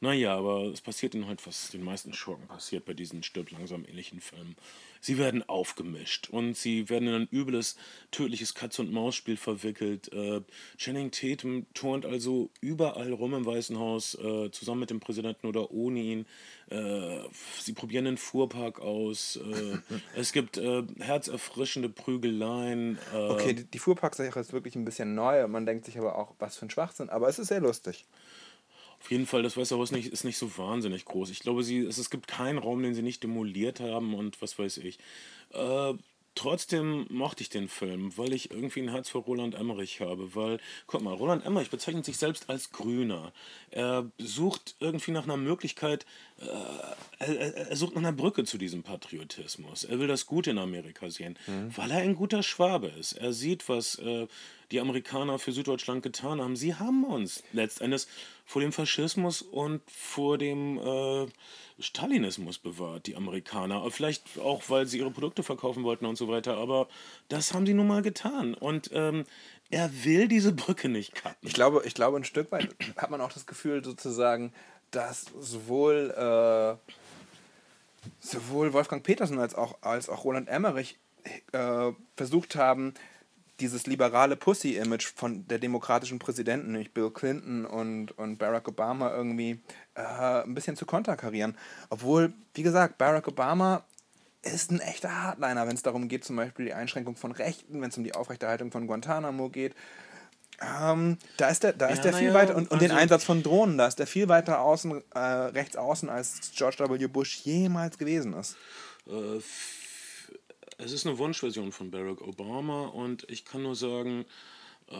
naja, 0.00 0.36
aber 0.36 0.64
es 0.66 0.80
passiert 0.80 1.14
ihnen 1.14 1.26
halt, 1.26 1.44
was 1.46 1.70
den 1.70 1.82
meisten 1.82 2.12
Schurken 2.12 2.46
passiert 2.46 2.84
bei 2.84 2.94
diesen 2.94 3.22
stirb 3.22 3.50
langsam 3.50 3.84
ähnlichen 3.84 4.20
Filmen. 4.20 4.56
Sie 5.00 5.18
werden 5.18 5.48
aufgemischt 5.48 6.28
und 6.30 6.56
sie 6.56 6.88
werden 6.88 7.08
in 7.08 7.14
ein 7.14 7.28
übles, 7.30 7.76
tödliches 8.10 8.54
Katz-und-Maus-Spiel 8.54 9.36
verwickelt. 9.36 10.12
Äh, 10.12 10.40
Channing 10.76 11.10
Tatum 11.10 11.66
turnt 11.74 12.04
also 12.04 12.50
überall 12.60 13.12
rum 13.12 13.34
im 13.34 13.46
Weißen 13.46 13.78
Haus, 13.78 14.14
äh, 14.16 14.50
zusammen 14.50 14.80
mit 14.80 14.90
dem 14.90 15.00
Präsidenten 15.00 15.46
oder 15.46 15.70
ohne 15.70 16.00
ihn. 16.00 16.26
Äh, 16.70 17.20
sie 17.60 17.72
probieren 17.72 18.04
den 18.04 18.18
Fuhrpark 18.18 18.80
aus. 18.80 19.36
Äh, 19.36 19.78
es 20.16 20.32
gibt 20.32 20.58
äh, 20.58 20.82
herzerfrischende 20.98 21.88
Prügeleien. 21.88 22.98
Äh, 23.14 23.16
Okay, 23.28 23.52
die, 23.54 23.64
die 23.64 23.78
Fuhrparksache 23.78 24.40
ist 24.40 24.52
wirklich 24.52 24.74
ein 24.74 24.84
bisschen 24.84 25.14
neu. 25.14 25.46
Man 25.48 25.66
denkt 25.66 25.84
sich 25.84 25.98
aber 25.98 26.18
auch, 26.18 26.34
was 26.38 26.56
für 26.56 26.66
ein 26.66 26.70
Schwachsinn. 26.70 27.08
Aber 27.10 27.28
es 27.28 27.38
ist 27.38 27.48
sehr 27.48 27.60
lustig. 27.60 28.06
Auf 29.00 29.10
jeden 29.10 29.26
Fall, 29.26 29.42
das 29.42 29.56
Weiße 29.56 29.76
Haus 29.76 29.92
nicht, 29.92 30.08
ist 30.08 30.24
nicht 30.24 30.38
so 30.38 30.58
wahnsinnig 30.58 31.04
groß. 31.04 31.30
Ich 31.30 31.40
glaube, 31.40 31.62
sie, 31.62 31.78
es, 31.78 31.98
es 31.98 32.10
gibt 32.10 32.26
keinen 32.26 32.58
Raum, 32.58 32.82
den 32.82 32.94
sie 32.94 33.02
nicht 33.02 33.22
demoliert 33.22 33.80
haben 33.80 34.14
und 34.14 34.40
was 34.42 34.58
weiß 34.58 34.78
ich. 34.78 34.98
Äh, 35.52 35.94
trotzdem 36.34 37.06
mochte 37.10 37.42
ich 37.42 37.48
den 37.48 37.68
Film, 37.68 38.16
weil 38.16 38.32
ich 38.32 38.50
irgendwie 38.52 38.80
ein 38.80 38.90
Herz 38.90 39.08
für 39.08 39.18
Roland 39.18 39.54
Emmerich 39.54 40.00
habe. 40.00 40.34
Weil, 40.34 40.60
guck 40.86 41.02
mal, 41.02 41.14
Roland 41.14 41.44
Emmerich 41.44 41.70
bezeichnet 41.70 42.04
sich 42.04 42.16
selbst 42.16 42.48
als 42.48 42.70
Grüner. 42.70 43.32
Er 43.70 44.10
sucht 44.18 44.76
irgendwie 44.78 45.10
nach 45.10 45.24
einer 45.24 45.36
Möglichkeit, 45.36 46.06
äh, 46.40 46.44
er, 47.18 47.68
er, 47.70 47.76
sucht 47.76 47.94
nach 47.94 48.02
einer 48.02 48.12
Brücke 48.12 48.44
zu 48.44 48.56
diesem 48.56 48.82
Patriotismus. 48.82 49.84
Er 49.84 49.98
will 49.98 50.06
das 50.06 50.26
Gute 50.26 50.50
in 50.50 50.58
Amerika 50.58 51.10
sehen, 51.10 51.36
weil 51.74 51.90
er 51.90 51.98
ein 51.98 52.14
guter 52.14 52.42
Schwabe 52.42 52.88
ist. 52.88 53.12
Er 53.12 53.32
sieht, 53.32 53.68
was 53.68 53.96
äh, 53.96 54.28
die 54.70 54.80
Amerikaner 54.80 55.38
für 55.38 55.52
Süddeutschland 55.52 56.02
getan 56.02 56.40
haben. 56.40 56.56
Sie 56.56 56.74
haben 56.74 57.04
uns 57.04 57.42
letztendlich 57.52 58.06
vor 58.44 58.60
dem 58.62 58.72
Faschismus 58.72 59.42
und 59.42 59.82
vor 59.90 60.38
dem 60.38 60.78
äh, 60.78 61.26
Stalinismus 61.78 62.58
bewahrt, 62.58 63.06
die 63.06 63.16
Amerikaner. 63.16 63.88
Vielleicht 63.90 64.38
auch, 64.38 64.62
weil 64.68 64.86
sie 64.86 64.98
ihre 64.98 65.10
Produkte 65.10 65.42
verkaufen 65.42 65.84
wollten 65.84 66.06
und 66.06 66.16
so 66.16 66.28
weiter. 66.28 66.56
Aber 66.56 66.88
das 67.28 67.54
haben 67.54 67.66
sie 67.66 67.74
nun 67.74 67.86
mal 67.86 68.02
getan. 68.02 68.54
Und 68.54 68.90
ähm, 68.92 69.24
er 69.70 70.04
will 70.04 70.28
diese 70.28 70.52
Brücke 70.52 70.88
nicht 70.88 71.14
cutten. 71.14 71.46
Ich 71.46 71.54
glaube, 71.54 71.82
ich 71.84 71.94
glaube, 71.94 72.16
ein 72.16 72.24
Stück 72.24 72.52
weit 72.52 72.74
hat 72.96 73.10
man 73.10 73.20
auch 73.20 73.32
das 73.32 73.46
Gefühl, 73.46 73.84
sozusagen, 73.84 74.52
dass 74.90 75.26
sowohl, 75.38 76.10
äh, 76.16 76.92
sowohl 78.20 78.72
Wolfgang 78.72 79.02
Petersen 79.02 79.38
als 79.38 79.54
auch, 79.54 79.78
als 79.82 80.08
auch 80.08 80.24
Roland 80.24 80.48
Emmerich 80.48 80.98
äh, 81.52 81.92
versucht 82.16 82.56
haben, 82.56 82.94
dieses 83.60 83.86
liberale 83.86 84.36
Pussy-Image 84.36 85.12
von 85.16 85.46
der 85.48 85.58
demokratischen 85.58 86.18
Präsidenten, 86.18 86.72
nämlich 86.72 86.92
Bill 86.94 87.10
Clinton 87.10 87.64
und, 87.64 88.12
und 88.18 88.38
Barack 88.38 88.68
Obama, 88.68 89.10
irgendwie 89.12 89.60
äh, 89.94 90.42
ein 90.42 90.54
bisschen 90.54 90.76
zu 90.76 90.86
konterkarieren. 90.86 91.56
Obwohl, 91.90 92.32
wie 92.54 92.62
gesagt, 92.62 92.98
Barack 92.98 93.26
Obama 93.28 93.84
ist 94.42 94.70
ein 94.70 94.80
echter 94.80 95.22
Hardliner, 95.24 95.66
wenn 95.66 95.74
es 95.74 95.82
darum 95.82 96.08
geht, 96.08 96.24
zum 96.24 96.36
Beispiel 96.36 96.66
die 96.66 96.74
Einschränkung 96.74 97.16
von 97.16 97.32
Rechten, 97.32 97.80
wenn 97.82 97.90
es 97.90 97.96
um 97.98 98.04
die 98.04 98.14
Aufrechterhaltung 98.14 98.70
von 98.70 98.86
Guantanamo 98.86 99.48
geht. 99.48 99.74
Ähm, 100.60 101.18
da 101.36 101.48
ist 101.48 101.62
der, 101.62 101.72
da 101.72 101.86
ist 101.88 101.98
Ja, 101.98 102.02
der 102.04 102.12
viel 102.14 102.28
ja, 102.28 102.34
weiter 102.34 102.56
und, 102.56 102.70
und 102.70 102.80
den 102.82 102.90
also- 102.90 103.00
Einsatz 103.02 103.24
von 103.24 103.42
Drohnen, 103.42 103.78
da 103.78 103.86
ist 103.86 103.98
der 103.98 104.06
viel 104.06 104.28
weiter 104.28 104.60
außen, 104.60 105.02
äh, 105.14 105.18
rechts 105.18 105.76
außen, 105.76 106.08
als 106.08 106.52
George 106.54 106.76
W. 106.78 107.06
Bush 107.06 107.40
jemals 107.44 107.98
gewesen 107.98 108.32
ist. 108.34 108.56
Äh, 109.06 109.40
es 110.78 110.92
ist 110.92 111.06
eine 111.06 111.18
Wunschversion 111.18 111.72
von 111.72 111.90
Barack 111.90 112.22
Obama 112.22 112.86
und 112.86 113.28
ich 113.28 113.44
kann 113.44 113.62
nur 113.62 113.74
sagen, 113.74 114.24
äh, 114.88 114.94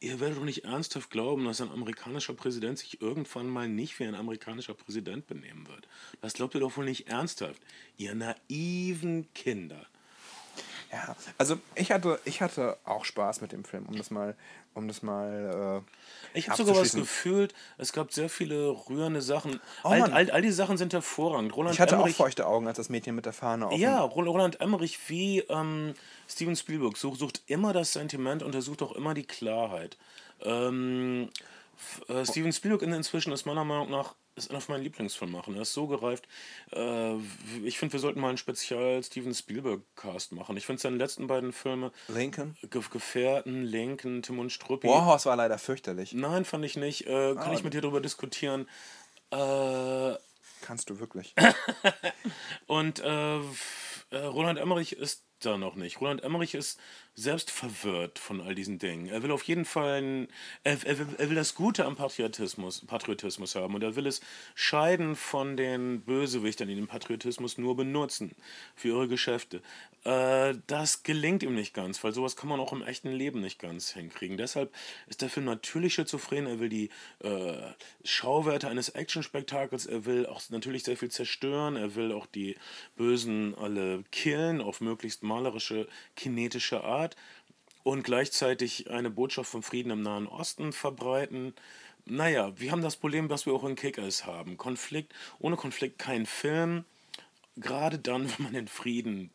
ihr 0.00 0.18
werdet 0.18 0.38
doch 0.38 0.44
nicht 0.44 0.64
ernsthaft 0.64 1.10
glauben, 1.10 1.44
dass 1.44 1.60
ein 1.60 1.70
amerikanischer 1.70 2.34
Präsident 2.34 2.78
sich 2.78 3.00
irgendwann 3.00 3.48
mal 3.48 3.68
nicht 3.68 3.98
wie 4.00 4.04
ein 4.04 4.16
amerikanischer 4.16 4.74
Präsident 4.74 5.26
benehmen 5.26 5.68
wird. 5.68 5.86
Das 6.20 6.34
glaubt 6.34 6.54
ihr 6.54 6.60
doch 6.60 6.76
wohl 6.76 6.84
nicht 6.84 7.08
ernsthaft, 7.08 7.62
ihr 7.96 8.14
naiven 8.14 9.32
Kinder. 9.32 9.86
Ja, 10.92 11.14
also 11.38 11.56
ich 11.76 11.92
hatte, 11.92 12.18
ich 12.24 12.42
hatte 12.42 12.76
auch 12.84 13.04
Spaß 13.04 13.42
mit 13.42 13.52
dem 13.52 13.62
Film, 13.64 13.86
um 13.86 13.96
das 13.96 14.10
mal, 14.10 14.36
um 14.74 14.88
das 14.88 15.02
mal. 15.02 15.84
Äh, 16.34 16.38
ich 16.38 16.48
habe 16.48 16.56
sogar 16.56 16.80
was 16.80 16.94
gefühlt. 16.94 17.54
Es 17.78 17.92
gab 17.92 18.12
sehr 18.12 18.28
viele 18.28 18.70
rührende 18.88 19.22
Sachen. 19.22 19.60
Oh, 19.84 19.88
all, 19.88 20.02
all, 20.12 20.30
all, 20.30 20.42
die 20.42 20.50
Sachen 20.50 20.78
sind 20.78 20.92
hervorragend. 20.92 21.54
Roland 21.54 21.74
ich 21.74 21.80
hatte 21.80 21.94
Emmerich, 21.94 22.14
auch 22.14 22.24
feuchte 22.24 22.46
Augen, 22.46 22.66
als 22.66 22.76
das 22.76 22.88
Mädchen 22.88 23.14
mit 23.14 23.24
der 23.24 23.32
Fahne 23.32 23.68
auf. 23.68 23.78
Ja, 23.78 24.00
Roland 24.00 24.60
Emmerich 24.60 24.98
wie 25.08 25.40
ähm, 25.48 25.94
Steven 26.28 26.56
Spielberg 26.56 26.96
sucht, 26.96 27.20
sucht 27.20 27.42
immer 27.46 27.72
das 27.72 27.92
Sentiment 27.92 28.42
und 28.42 28.54
er 28.56 28.62
sucht 28.62 28.82
auch 28.82 28.92
immer 28.92 29.14
die 29.14 29.24
Klarheit. 29.24 29.96
Ähm, 30.42 31.30
äh, 32.08 32.24
Steven 32.24 32.52
Spielberg 32.52 32.82
inzwischen 32.82 33.32
ist 33.32 33.46
meiner 33.46 33.64
Meinung 33.64 33.90
nach 33.90 34.14
ist 34.44 34.50
einer 34.50 34.60
von 34.60 34.74
meinen 34.74 34.84
Lieblingsfilmen 34.84 35.34
machen. 35.34 35.54
Er 35.54 35.62
ist 35.62 35.72
so 35.72 35.86
gereift. 35.86 36.26
Äh, 36.72 37.16
ich 37.64 37.78
finde, 37.78 37.94
wir 37.94 38.00
sollten 38.00 38.20
mal 38.20 38.28
einen 38.28 38.38
Spezial 38.38 39.02
Steven 39.02 39.34
Spielberg-Cast 39.34 40.32
machen. 40.32 40.56
Ich 40.56 40.66
finde 40.66 40.82
seine 40.82 40.96
letzten 40.96 41.26
beiden 41.26 41.52
Filme. 41.52 41.92
Lincoln? 42.08 42.56
Ge 42.62 42.82
Gefährten, 42.90 43.64
Lincoln, 43.64 44.22
Tim 44.22 44.38
und 44.38 44.50
Struppi. 44.50 44.88
Warhorse 44.88 45.28
war 45.28 45.36
leider 45.36 45.58
fürchterlich. 45.58 46.12
Nein, 46.12 46.44
fand 46.44 46.64
ich 46.64 46.76
nicht. 46.76 47.06
Äh, 47.06 47.34
kann 47.34 47.50
ah, 47.50 47.52
ich 47.52 47.62
mit 47.62 47.74
dir 47.74 47.80
darüber 47.80 48.00
diskutieren? 48.00 48.68
Äh, 49.30 50.14
Kannst 50.62 50.90
du 50.90 50.98
wirklich. 51.00 51.34
und 52.66 53.00
äh, 53.00 53.38
äh, 53.38 54.18
Roland 54.18 54.58
Emmerich 54.58 54.92
ist 54.92 55.24
da 55.40 55.56
noch 55.56 55.74
nicht. 55.74 56.00
Roland 56.00 56.22
Emmerich 56.22 56.54
ist 56.54 56.78
selbst 57.14 57.50
verwirrt 57.50 58.18
von 58.18 58.40
all 58.40 58.54
diesen 58.54 58.78
Dingen. 58.78 59.06
Er 59.06 59.22
will 59.22 59.30
auf 59.30 59.42
jeden 59.44 59.64
Fall, 59.64 60.00
ein, 60.00 60.28
er, 60.64 60.78
er, 60.84 60.96
er, 61.18 61.28
will 61.28 61.36
das 61.36 61.54
Gute 61.54 61.84
am 61.84 61.96
Patriotismus, 61.96 62.86
Patriotismus 62.86 63.54
haben 63.54 63.74
und 63.74 63.82
er 63.82 63.96
will 63.96 64.06
es 64.06 64.20
scheiden 64.54 65.16
von 65.16 65.56
den 65.56 66.02
Bösewichtern, 66.02 66.68
die 66.68 66.74
den 66.74 66.86
Patriotismus 66.86 67.58
nur 67.58 67.76
benutzen 67.76 68.34
für 68.74 68.88
ihre 68.88 69.08
Geschäfte. 69.08 69.60
Äh, 70.04 70.54
das 70.66 71.02
gelingt 71.02 71.42
ihm 71.42 71.54
nicht 71.54 71.74
ganz, 71.74 72.02
weil 72.02 72.14
sowas 72.14 72.36
kann 72.36 72.48
man 72.48 72.60
auch 72.60 72.72
im 72.72 72.82
echten 72.82 73.10
Leben 73.10 73.40
nicht 73.40 73.58
ganz 73.58 73.90
hinkriegen. 73.90 74.36
Deshalb 74.36 74.72
ist 75.08 75.20
der 75.20 75.28
Film 75.28 75.46
natürlich 75.46 75.94
schizophren. 75.94 76.46
Er 76.46 76.58
will 76.58 76.70
die 76.70 76.88
äh, 77.22 77.72
Schauwerte 78.04 78.68
eines 78.68 78.90
Actionspektakels, 78.90 79.86
er 79.86 80.06
will 80.06 80.26
auch 80.26 80.40
natürlich 80.48 80.84
sehr 80.84 80.96
viel 80.96 81.10
zerstören, 81.10 81.76
er 81.76 81.94
will 81.96 82.12
auch 82.12 82.26
die 82.26 82.56
Bösen 82.96 83.54
alle 83.54 84.04
killen 84.10 84.60
auf 84.60 84.80
möglichst 84.80 85.22
malerische, 85.22 85.86
kinetische 86.16 86.82
Art. 86.82 87.09
Staat 87.10 87.16
und 87.82 88.02
gleichzeitig 88.02 88.90
eine 88.90 89.10
Botschaft 89.10 89.50
vom 89.50 89.62
Frieden 89.62 89.90
im 89.90 90.02
Nahen 90.02 90.26
Osten 90.26 90.72
verbreiten. 90.72 91.54
Naja, 92.04 92.52
wir 92.58 92.72
haben 92.72 92.82
das 92.82 92.96
Problem, 92.96 93.30
was 93.30 93.46
wir 93.46 93.54
auch 93.54 93.64
in 93.64 93.76
Kickers 93.76 94.26
haben. 94.26 94.56
Konflikt, 94.56 95.14
ohne 95.38 95.56
Konflikt 95.56 95.98
kein 95.98 96.26
Film, 96.26 96.84
gerade 97.56 97.98
dann, 97.98 98.28
wenn 98.36 98.44
man 98.44 98.52
den 98.52 98.68
Frieden 98.68 99.30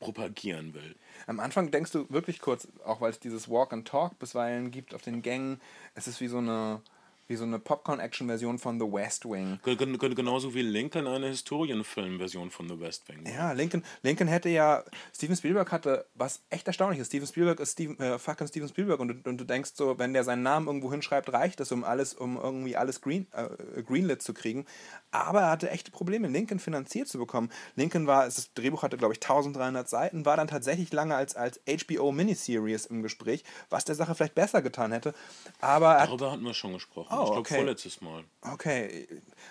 propagieren 0.00 0.74
will. 0.74 0.96
Am 1.26 1.40
Anfang 1.40 1.70
denkst 1.70 1.92
du 1.92 2.08
wirklich 2.10 2.40
kurz, 2.40 2.68
auch 2.84 3.00
weil 3.00 3.10
es 3.10 3.20
dieses 3.20 3.48
Walk 3.48 3.72
and 3.72 3.86
Talk 3.86 4.18
bisweilen 4.18 4.70
gibt 4.70 4.94
auf 4.94 5.02
den 5.02 5.22
Gängen, 5.22 5.60
es 5.94 6.06
ist 6.08 6.20
wie 6.20 6.28
so 6.28 6.38
eine 6.38 6.80
wie 7.26 7.36
so 7.36 7.44
eine 7.44 7.58
Popcorn-Action-Version 7.58 8.58
von 8.58 8.78
The 8.78 8.86
West 8.86 9.24
Wing. 9.24 9.58
Genauso 9.62 10.54
wie 10.54 10.62
Lincoln 10.62 11.06
eine 11.06 11.28
Historienfilm-Version 11.28 12.50
von 12.50 12.68
The 12.68 12.78
West 12.78 13.08
Wing. 13.08 13.26
Ja, 13.26 13.52
Lincoln, 13.52 13.84
Lincoln 14.02 14.28
hätte 14.28 14.48
ja, 14.48 14.84
Steven 15.14 15.36
Spielberg 15.36 15.72
hatte, 15.72 16.06
was 16.14 16.42
echt 16.50 16.66
erstaunlich 16.66 17.00
ist, 17.00 17.08
Steven 17.08 17.26
Spielberg 17.26 17.60
ist 17.60 17.72
Steven, 17.72 17.98
äh, 17.98 18.18
fucking 18.18 18.46
Steven 18.48 18.68
Spielberg 18.68 19.00
und, 19.00 19.26
und 19.26 19.38
du 19.38 19.44
denkst 19.44 19.72
so, 19.74 19.98
wenn 19.98 20.12
der 20.12 20.24
seinen 20.24 20.42
Namen 20.42 20.66
irgendwo 20.66 20.90
hinschreibt, 20.90 21.32
reicht 21.32 21.60
das, 21.60 21.72
um 21.72 21.84
alles, 21.84 22.14
um 22.14 22.36
irgendwie 22.36 22.76
alles 22.76 23.00
green, 23.00 23.26
äh, 23.32 23.82
greenlit 23.82 24.22
zu 24.22 24.34
kriegen. 24.34 24.66
Aber 25.10 25.42
er 25.42 25.50
hatte 25.50 25.70
echte 25.70 25.90
Probleme, 25.90 26.28
Lincoln 26.28 26.58
finanziert 26.58 27.08
zu 27.08 27.18
bekommen. 27.18 27.50
Lincoln 27.74 28.06
war, 28.06 28.24
das 28.24 28.52
Drehbuch 28.54 28.82
hatte 28.82 28.96
glaube 28.96 29.14
ich 29.14 29.22
1300 29.22 29.88
Seiten, 29.88 30.26
war 30.26 30.36
dann 30.36 30.48
tatsächlich 30.48 30.92
lange 30.92 31.14
als, 31.14 31.36
als 31.36 31.60
HBO-Miniseries 31.66 32.86
im 32.86 33.02
Gespräch, 33.02 33.44
was 33.70 33.84
der 33.84 33.94
Sache 33.94 34.14
vielleicht 34.14 34.34
besser 34.34 34.60
getan 34.60 34.92
hätte. 34.92 35.14
Aber 35.60 35.94
Darüber 35.94 36.32
hatten 36.32 36.44
wir 36.44 36.54
schon 36.54 36.74
gesprochen. 36.74 37.13
Oh, 37.18 37.22
ich 37.22 37.26
glaube 37.26 37.40
okay. 37.40 37.54
vorletztes 37.56 38.00
Mal. 38.00 38.24
Okay. 38.42 39.06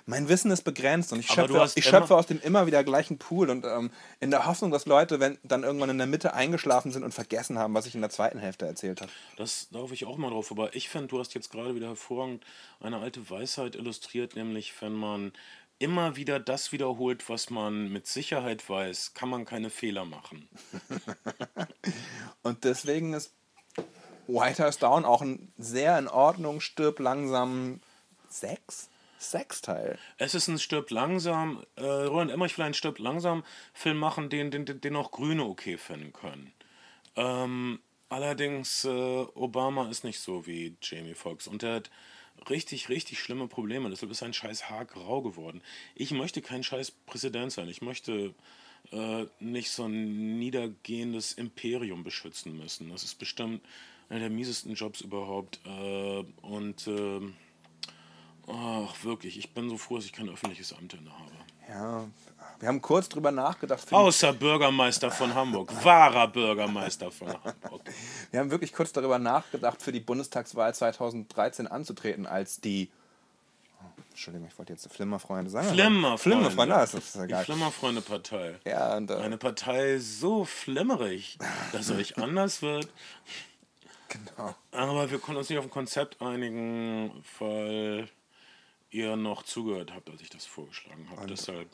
Mein 0.06 0.30
Wissen 0.30 0.52
ist 0.52 0.64
begrenzt 0.64 1.14
und 1.14 1.20
ich 1.20 1.28
schöpfe, 1.28 1.72
ich 1.76 1.86
schöpfe 1.86 2.16
aus 2.16 2.28
dem 2.28 2.42
immer 2.42 2.68
wieder 2.68 2.84
gleichen 2.84 3.18
Pool 3.18 3.50
und 3.50 3.66
ähm, 3.66 3.92
in 4.20 4.32
der 4.32 4.46
Hoffnung, 4.46 4.72
dass 4.72 4.86
Leute 4.86 5.20
wenn, 5.20 5.38
dann 5.44 5.64
irgendwann 5.64 5.90
in 5.90 5.98
der 5.98 6.08
Mitte 6.08 6.34
eingeschlafen 6.34 6.92
sind 6.92 7.04
und 7.04 7.14
vergessen 7.14 7.58
haben, 7.58 7.74
was 7.74 7.86
ich 7.86 7.96
in 7.96 8.02
der 8.02 8.10
zweiten 8.10 8.40
Hälfte 8.40 8.66
erzählt 8.66 9.02
habe. 9.02 9.12
Das 9.38 9.70
darf 9.72 9.92
ich 9.92 10.06
auch 10.06 10.18
mal 10.18 10.30
drauf. 10.30 10.52
Aber 10.52 10.76
ich 10.76 10.90
finde, 10.90 11.08
du 11.08 11.20
hast 11.20 11.34
jetzt 11.34 11.52
gerade 11.52 11.76
wieder 11.76 11.88
hervorragend 11.88 12.44
eine 12.80 12.98
alte 12.98 13.30
Weisheit 13.30 13.76
illustriert, 13.76 14.36
nämlich 14.36 14.74
wenn 14.82 14.94
man 14.94 15.32
immer 15.80 16.16
wieder 16.16 16.40
das 16.40 16.72
wiederholt, 16.72 17.28
was 17.30 17.50
man 17.50 17.92
mit 17.92 18.08
Sicherheit 18.08 18.68
weiß, 18.70 19.14
kann 19.14 19.30
man 19.30 19.46
keine 19.46 19.70
Fehler 19.70 20.06
machen. 20.06 20.48
und 22.44 22.64
deswegen 22.64 23.14
ist 23.14 23.34
White 24.28 24.64
House 24.64 24.78
Down 24.78 25.06
auch 25.06 25.22
ein 25.22 25.52
sehr 25.58 25.98
in 26.00 26.08
Ordnung, 26.08 26.62
stirb 26.62 27.00
langsam 27.00 27.80
sechs. 28.30 28.90
Sechsteil. 29.18 29.98
Es 30.18 30.36
ist 30.36 30.48
ein 30.50 30.60
Stirb 30.60 30.92
langsam. 30.92 31.64
Äh, 31.76 31.84
Roland 31.86 32.32
Emmerich 32.32 32.58
will 32.58 32.66
einen 32.66 32.74
Stirb 32.74 33.00
langsam 33.00 33.44
Film 33.74 33.98
machen, 33.98 34.30
den, 34.30 34.52
den, 34.52 34.66
den 34.66 34.96
auch 34.96 35.12
Grüne 35.12 35.46
okay 35.46 35.78
finden 35.78 36.12
können. 36.12 36.52
Ähm, 37.16 37.80
allerdings, 38.10 38.86
äh, 38.86 38.90
Obama 38.90 39.90
ist 39.90 40.04
nicht 40.04 40.20
so 40.20 40.46
wie 40.46 40.76
Jamie 40.82 41.14
Foxx 41.14 41.48
und 41.48 41.64
er 41.64 41.76
hat 41.76 41.90
richtig, 42.50 42.90
richtig 42.90 43.20
schlimme 43.20 43.48
Probleme. 43.48 43.90
Deshalb 43.90 44.12
ist 44.12 44.20
sein 44.20 44.34
scheiß 44.34 44.70
Haar 44.70 44.86
grau 44.86 45.22
geworden. 45.22 45.62
Ich 45.96 46.12
möchte 46.12 46.42
kein 46.42 46.64
scheiß 46.64 46.92
Präsident 47.06 47.52
sein. 47.52 47.70
Ich 47.70 47.82
möchte 47.82 48.34
äh, 48.92 49.26
nicht 49.40 49.72
so 49.72 49.86
ein 49.86 50.38
niedergehendes 50.38 51.34
Imperium 51.34 52.04
beschützen 52.04 52.58
müssen. 52.58 52.90
Das 52.90 53.04
ist 53.04 53.16
bestimmt 53.16 53.62
einer 54.10 54.22
der 54.22 54.30
miesesten 54.30 54.74
Jobs 54.74 55.02
überhaupt. 55.02 55.60
Äh, 55.66 56.24
und 56.42 56.88
äh, 56.88 57.22
ach, 58.48 59.04
wirklich, 59.04 59.38
ich 59.38 59.54
bin 59.54 59.70
so 59.70 59.78
froh, 59.78 59.98
dass 59.98 60.06
ich 60.06 60.14
kein 60.14 60.30
öffentliches 60.30 60.74
Amt 60.74 60.94
inne 60.94 61.12
habe. 61.12 61.32
Ja, 61.70 62.08
wir 62.60 62.68
haben 62.68 62.82
kurz 62.82 63.10
drüber 63.10 63.32
nachgedacht. 63.32 63.92
Außer 63.92 64.34
Bürgermeister 64.34 65.12
von 65.12 65.34
Hamburg, 65.34 65.74
wahrer 65.84 66.28
Bürgermeister 66.28 67.12
von 67.12 67.30
Hamburg. 67.30 67.82
Wir 68.32 68.40
haben 68.40 68.52
wirklich 68.52 68.74
kurz 68.74 68.92
darüber 68.92 69.20
nachgedacht, 69.20 69.82
für 69.82 69.92
die 69.92 70.00
Bundestagswahl 70.00 70.74
2013 70.74 71.68
anzutreten, 71.68 72.26
als 72.26 72.62
die 72.62 72.90
Entschuldigung, 74.12 74.48
ich 74.48 74.58
wollte 74.58 74.74
jetzt 74.74 74.88
Flimmerfreunde 74.94 75.50
sagen. 75.50 75.70
Flimmerfreunde. 75.70 76.52
Flimmerfreunde, 76.52 76.76
das 76.76 76.94
ist 76.94 77.16
ja. 77.16 77.26
Die 77.26 77.46
Flimmerfreunde-Partei. 77.46 78.60
Ja, 78.64 78.96
und, 78.96 79.10
äh, 79.10 79.16
Eine 79.16 79.38
Partei 79.38 79.98
so 79.98 80.46
flimmerig, 80.46 81.40
dass 81.72 81.90
er 81.90 81.98
euch 81.98 82.18
anders 82.20 82.62
wird. 82.62 82.88
Genau. 84.14 84.56
Aber 84.72 85.10
wir 85.10 85.20
konnten 85.20 85.40
uns 85.40 85.50
nicht 85.50 85.58
auf 85.60 85.66
ein 85.66 85.72
Konzept 85.72 86.22
einigen, 86.22 87.24
weil 87.40 88.10
ihr 88.92 89.16
noch 89.16 89.44
zugehört 89.44 89.94
habt, 89.94 90.10
als 90.10 90.22
ich 90.22 90.30
das 90.30 90.46
vorgeschlagen 90.46 91.08
habe. 91.10 91.28
Deshalb. 91.28 91.68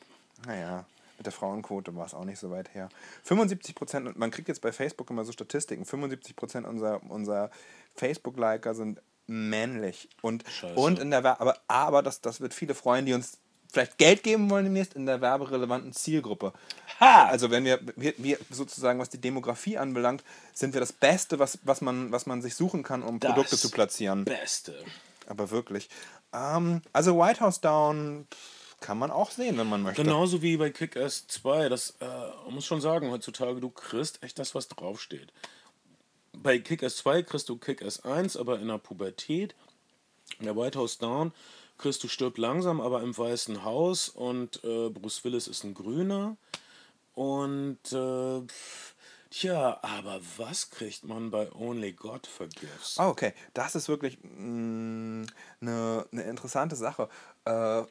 Naja, 0.46 0.86
mit 1.18 1.26
der 1.26 1.32
Frauenquote 1.32 1.94
war 1.94 2.06
es 2.06 2.14
auch 2.14 2.24
nicht 2.24 2.38
so 2.38 2.50
weit 2.50 2.74
her. 2.74 2.88
75 3.24 3.74
Prozent, 3.74 4.18
man 4.18 4.30
kriegt 4.30 4.48
jetzt 4.48 4.62
bei 4.62 4.72
Facebook 4.72 5.10
immer 5.10 5.24
so 5.24 5.32
Statistiken, 5.32 5.84
75 5.84 6.34
Prozent 6.34 6.66
unserer, 6.66 7.02
unserer 7.10 7.50
Facebook-Liker 7.94 8.74
sind 8.74 9.02
männlich. 9.26 10.08
Und, 10.22 10.44
und 10.74 10.98
in 10.98 11.10
der 11.10 11.24
aber, 11.24 11.60
aber 11.68 12.02
das, 12.02 12.22
das 12.22 12.40
wird 12.40 12.54
viele 12.54 12.74
freuen, 12.74 13.04
die 13.04 13.12
uns 13.12 13.38
vielleicht 13.70 13.98
Geld 13.98 14.22
geben 14.22 14.50
wollen 14.50 14.64
demnächst 14.64 14.94
in 14.94 15.06
der 15.06 15.20
werberelevanten 15.20 15.92
Zielgruppe. 15.92 16.52
Ha! 17.00 17.26
Also 17.26 17.50
wenn 17.50 17.64
wir, 17.64 17.80
wir, 17.96 18.14
wir, 18.18 18.38
sozusagen, 18.50 18.98
was 18.98 19.08
die 19.08 19.20
Demografie 19.20 19.78
anbelangt, 19.78 20.24
sind 20.52 20.74
wir 20.74 20.80
das 20.80 20.92
Beste, 20.92 21.38
was, 21.38 21.58
was, 21.62 21.80
man, 21.80 22.12
was 22.12 22.26
man 22.26 22.42
sich 22.42 22.54
suchen 22.54 22.82
kann, 22.82 23.02
um 23.02 23.20
das 23.20 23.30
Produkte 23.30 23.56
zu 23.56 23.70
platzieren. 23.70 24.24
Beste. 24.24 24.74
Aber 25.26 25.50
wirklich. 25.50 25.88
Ähm, 26.32 26.82
also 26.92 27.18
White 27.18 27.40
House 27.40 27.60
Down 27.60 28.26
kann 28.80 28.98
man 28.98 29.10
auch 29.10 29.30
sehen, 29.30 29.58
wenn 29.58 29.68
man 29.68 29.82
möchte. 29.82 30.02
Genauso 30.02 30.42
wie 30.42 30.56
bei 30.56 30.70
Kick-Ass 30.70 31.26
2. 31.28 31.68
Das 31.68 31.96
äh, 32.00 32.06
man 32.44 32.54
muss 32.54 32.66
schon 32.66 32.80
sagen, 32.80 33.10
heutzutage, 33.10 33.60
du 33.60 33.70
kriegst 33.70 34.22
echt 34.22 34.38
das, 34.38 34.54
was 34.54 34.68
draufsteht. 34.68 35.32
Bei 36.32 36.58
Kick-Ass 36.58 36.96
2 36.96 37.22
kriegst 37.22 37.48
du 37.48 37.56
Kick-Ass 37.56 38.04
1, 38.04 38.36
aber 38.36 38.58
in 38.58 38.68
der 38.68 38.78
Pubertät. 38.78 39.54
In 40.38 40.46
der 40.46 40.56
White 40.56 40.78
House 40.78 40.98
Down 40.98 41.32
kriegst 41.80 42.04
du 42.04 42.08
Stirb 42.08 42.38
langsam, 42.38 42.80
aber 42.80 43.02
im 43.02 43.16
Weißen 43.16 43.64
Haus. 43.64 44.08
Und 44.08 44.62
äh, 44.64 44.90
Bruce 44.90 45.24
Willis 45.24 45.48
ist 45.48 45.64
ein 45.64 45.74
Grüner. 45.74 46.36
Und 47.14 47.92
äh, 47.92 48.42
Tja, 49.30 49.78
aber 49.82 50.20
was 50.38 50.70
kriegt 50.70 51.04
man 51.04 51.30
bei 51.30 51.52
Only 51.52 51.92
God 51.92 52.26
Forgives? 52.26 52.96
Oh, 52.98 53.04
okay. 53.04 53.32
Das 53.54 53.76
ist 53.76 53.88
wirklich 53.88 54.18
eine 54.24 54.32
mm, 54.36 55.26
ne 55.60 56.22
interessante 56.24 56.74
Sache. 56.74 57.08
Äh, 57.44 57.84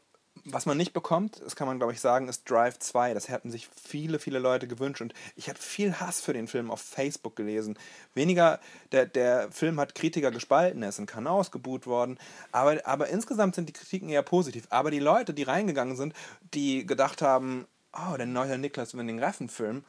was 0.45 0.65
man 0.65 0.77
nicht 0.77 0.93
bekommt, 0.93 1.41
das 1.43 1.55
kann 1.55 1.67
man 1.67 1.77
glaube 1.77 1.93
ich 1.93 1.99
sagen, 1.99 2.27
ist 2.27 2.49
Drive 2.49 2.79
2. 2.79 3.13
Das 3.13 3.29
hätten 3.29 3.51
sich 3.51 3.67
viele, 3.67 4.19
viele 4.19 4.39
Leute 4.39 4.67
gewünscht 4.67 5.01
und 5.01 5.13
ich 5.35 5.49
habe 5.49 5.59
viel 5.59 5.93
Hass 5.99 6.21
für 6.21 6.33
den 6.33 6.47
Film 6.47 6.71
auf 6.71 6.81
Facebook 6.81 7.35
gelesen. 7.35 7.77
Weniger, 8.13 8.59
der, 8.91 9.05
der 9.05 9.51
Film 9.51 9.79
hat 9.79 9.95
Kritiker 9.95 10.31
gespalten, 10.31 10.83
er 10.83 10.89
ist 10.89 10.99
in 10.99 11.05
Cannes 11.05 11.31
ausgebuht 11.31 11.87
worden, 11.87 12.17
aber, 12.51 12.85
aber 12.85 13.07
insgesamt 13.07 13.55
sind 13.55 13.69
die 13.69 13.73
Kritiken 13.73 14.09
eher 14.09 14.23
positiv. 14.23 14.65
Aber 14.69 14.91
die 14.91 14.99
Leute, 14.99 15.33
die 15.33 15.43
reingegangen 15.43 15.95
sind, 15.95 16.13
die 16.53 16.85
gedacht 16.85 17.21
haben, 17.21 17.67
oh, 17.93 18.17
der 18.17 18.25
neue 18.25 18.57
Niklas 18.57 18.95
Winning 18.95 19.19
Reffen-Film, 19.19 19.83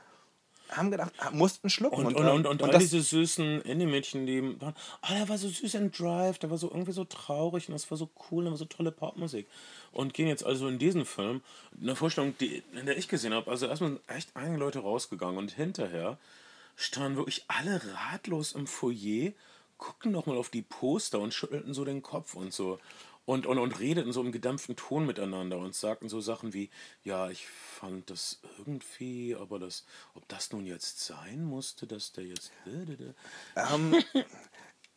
haben 0.70 0.90
gedacht, 0.90 1.12
ah, 1.18 1.30
mussten 1.30 1.70
schlucken. 1.70 2.06
Und, 2.06 2.16
und, 2.16 2.26
und, 2.26 2.46
und, 2.46 2.62
und 2.62 2.74
all 2.74 2.78
diese 2.78 3.00
süßen 3.00 3.62
Indie-Mädchen, 3.62 4.26
die 4.26 4.60
waren, 4.60 4.74
ah, 5.02 5.14
der 5.14 5.28
war 5.28 5.38
so 5.38 5.48
süß 5.48 5.74
in 5.74 5.90
Drive, 5.90 6.38
der 6.38 6.50
war 6.50 6.58
so 6.58 6.68
irgendwie 6.68 6.92
so 6.92 7.04
traurig 7.04 7.68
und 7.68 7.72
das 7.72 7.90
war 7.90 7.98
so 7.98 8.10
cool, 8.30 8.44
da 8.44 8.50
war 8.50 8.56
so 8.56 8.64
tolle 8.64 8.92
Popmusik. 8.92 9.46
Und 9.92 10.14
gehen 10.14 10.28
jetzt 10.28 10.44
also 10.44 10.68
in 10.68 10.78
diesen 10.78 11.04
Film, 11.04 11.42
eine 11.80 11.96
Vorstellung, 11.96 12.34
die, 12.38 12.62
in 12.78 12.86
der 12.86 12.96
ich 12.96 13.08
gesehen 13.08 13.34
habe, 13.34 13.50
also 13.50 13.66
erstmal 13.66 13.90
sind 13.90 14.00
echt 14.08 14.30
einige 14.34 14.58
Leute 14.58 14.80
rausgegangen 14.80 15.38
und 15.38 15.52
hinterher 15.52 16.18
standen 16.76 17.16
wirklich 17.16 17.44
alle 17.48 17.80
ratlos 17.94 18.52
im 18.52 18.66
Foyer, 18.66 19.32
guckten 19.78 20.12
nochmal 20.12 20.36
auf 20.36 20.50
die 20.50 20.62
Poster 20.62 21.18
und 21.18 21.34
schüttelten 21.34 21.74
so 21.74 21.84
den 21.84 22.02
Kopf 22.02 22.34
und 22.34 22.52
so 22.52 22.78
und, 23.30 23.46
und, 23.46 23.58
und 23.58 23.78
redeten 23.78 24.12
so 24.12 24.22
im 24.22 24.32
gedämpften 24.32 24.74
Ton 24.74 25.06
miteinander 25.06 25.58
und 25.58 25.72
sagten 25.72 26.08
so 26.08 26.20
Sachen 26.20 26.52
wie, 26.52 26.68
ja, 27.04 27.30
ich 27.30 27.46
fand 27.46 28.10
das 28.10 28.40
irgendwie, 28.58 29.36
aber 29.36 29.60
das, 29.60 29.84
ob 30.14 30.26
das 30.26 30.50
nun 30.52 30.66
jetzt 30.66 30.98
sein 30.98 31.44
musste, 31.44 31.86
dass 31.86 32.10
der 32.10 32.24
jetzt... 32.24 32.50
Ähm, 33.54 33.94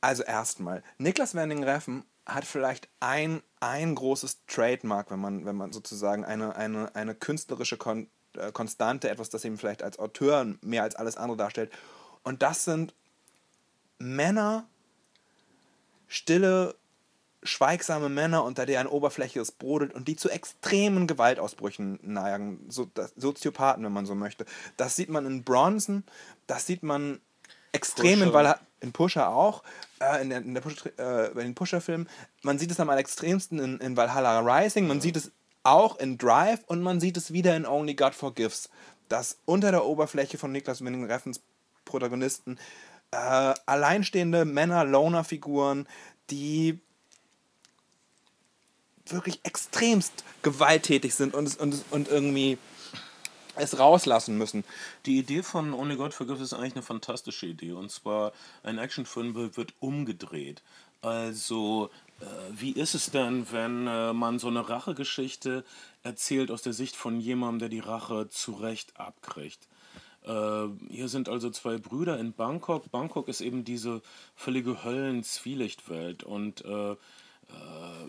also 0.02 0.24
erstmal, 0.24 0.82
Niklas 0.98 1.36
Wending 1.36 1.64
Reffen 1.64 2.06
hat 2.26 2.44
vielleicht 2.44 2.90
ein, 3.00 3.44
ein 3.60 3.94
großes 3.94 4.48
Trademark, 4.48 5.12
wenn 5.12 5.20
man, 5.20 5.46
wenn 5.46 5.56
man 5.56 5.72
sozusagen 5.72 6.26
eine, 6.26 6.56
eine, 6.56 6.96
eine 6.96 7.14
künstlerische 7.14 7.78
Kon 7.78 8.10
äh, 8.36 8.52
Konstante, 8.52 9.12
etwas, 9.12 9.30
das 9.30 9.46
ihm 9.46 9.60
vielleicht 9.60 9.84
als 9.84 10.00
Auteur 10.00 10.56
mehr 10.62 10.82
als 10.82 10.96
alles 10.96 11.18
andere 11.18 11.38
darstellt. 11.38 11.72
Und 12.24 12.42
das 12.42 12.66
sind 12.66 12.96
Männer, 14.00 14.66
stille, 16.08 16.74
schweigsame 17.44 18.10
Männer, 18.10 18.44
unter 18.44 18.66
deren 18.66 18.88
Oberfläche 18.88 19.40
es 19.40 19.52
brodelt 19.52 19.94
und 19.94 20.08
die 20.08 20.16
zu 20.16 20.30
extremen 20.30 21.08
Gewaltausbrüchen 21.08 22.00
neigen. 22.02 22.66
So, 22.70 22.90
Soziopathen, 23.16 23.84
wenn 23.84 23.94
man 23.94 24.06
so 24.06 24.16
möchte. 24.16 24.46
Das 24.78 24.96
sieht 24.96 25.10
man 25.10 25.26
in 25.26 25.44
Bronson, 25.44 26.04
das 26.48 26.66
sieht 26.66 26.84
man 26.84 27.20
extrem 27.72 28.20
Pusher. 28.20 28.60
in, 28.82 28.88
in 28.88 28.92
Pusher 28.92 29.30
auch, 29.30 29.64
äh, 30.00 30.22
in, 30.22 30.30
der, 30.30 30.40
in, 30.40 30.54
der 30.54 30.62
Pusher, 30.62 30.92
äh, 30.98 31.32
in 31.32 31.38
den 31.38 31.56
Pusher-Filmen. 31.56 32.08
Man 32.42 32.60
sieht 32.60 32.72
es 32.72 32.80
am 32.80 32.90
allerextremsten 32.90 33.60
in, 33.60 33.78
in 33.80 33.98
Valhalla 33.98 34.40
Rising, 34.40 34.88
man 34.88 35.02
sieht 35.02 35.18
es 35.18 35.32
auch 35.64 35.98
in 35.98 36.18
Drive 36.18 36.60
und 36.68 36.82
man 36.82 37.00
sieht 37.00 37.18
es 37.18 37.34
wieder 37.34 37.56
in 37.56 37.66
Only 37.66 37.96
God 37.96 38.14
Forgives. 38.14 38.70
Dass 39.10 39.38
unter 39.46 39.72
der 39.72 39.86
Oberfläche 39.86 40.38
von 40.38 40.52
Niklas 40.52 40.84
Winning 40.84 41.06
Reffens 41.06 41.42
Protagonisten 41.86 42.58
äh, 43.12 43.54
alleinstehende 43.66 44.46
Männer, 44.46 44.86
Loner-Figuren, 44.86 45.88
die 46.30 46.80
wirklich 49.08 49.40
extremst 49.44 50.24
gewalttätig 50.42 51.14
sind 51.16 51.34
und, 51.34 51.60
und, 51.60 51.84
und 51.92 52.08
irgendwie 52.08 52.58
es 53.56 53.78
rauslassen 53.78 54.38
müssen. 54.38 54.64
Die 55.06 55.18
Idee 55.18 55.44
von 55.44 55.74
Only 55.74 55.96
God 55.96 56.14
Forgives 56.14 56.42
ist 56.42 56.54
eigentlich 56.54 56.74
eine 56.74 56.84
fantastische 56.84 57.46
Idee. 57.46 57.74
Und 57.74 57.92
zwar, 57.92 58.34
ein 58.64 58.78
Actionfilm 58.78 59.36
wird 59.36 59.74
umgedreht. 59.80 60.64
Also, 61.02 61.90
äh, 62.22 62.26
wie 62.52 62.72
ist 62.72 62.96
es 62.96 63.12
denn, 63.12 63.52
wenn 63.52 63.88
äh, 63.88 64.14
man 64.14 64.40
so 64.40 64.48
eine 64.48 64.68
Rachegeschichte 64.68 65.66
erzählt 66.02 66.50
aus 66.50 66.62
der 66.62 66.74
Sicht 66.74 66.96
von 66.96 67.20
jemandem, 67.20 67.60
der 67.60 67.70
die 67.70 67.80
Rache 67.80 68.30
zurecht 68.30 69.00
abkriegt? 69.00 69.68
Äh, 70.26 70.68
hier 70.90 71.10
sind 71.10 71.30
also 71.30 71.50
zwei 71.50 71.78
Brüder 71.78 72.18
in 72.20 72.34
Bangkok. 72.34 72.90
Bangkok 72.90 73.28
ist 73.28 73.42
eben 73.42 73.66
diese 73.66 74.02
völlige 74.36 74.84
Höllen-Zwielichtwelt. 74.84 76.24
Und 76.24 76.64
äh, 76.66 76.96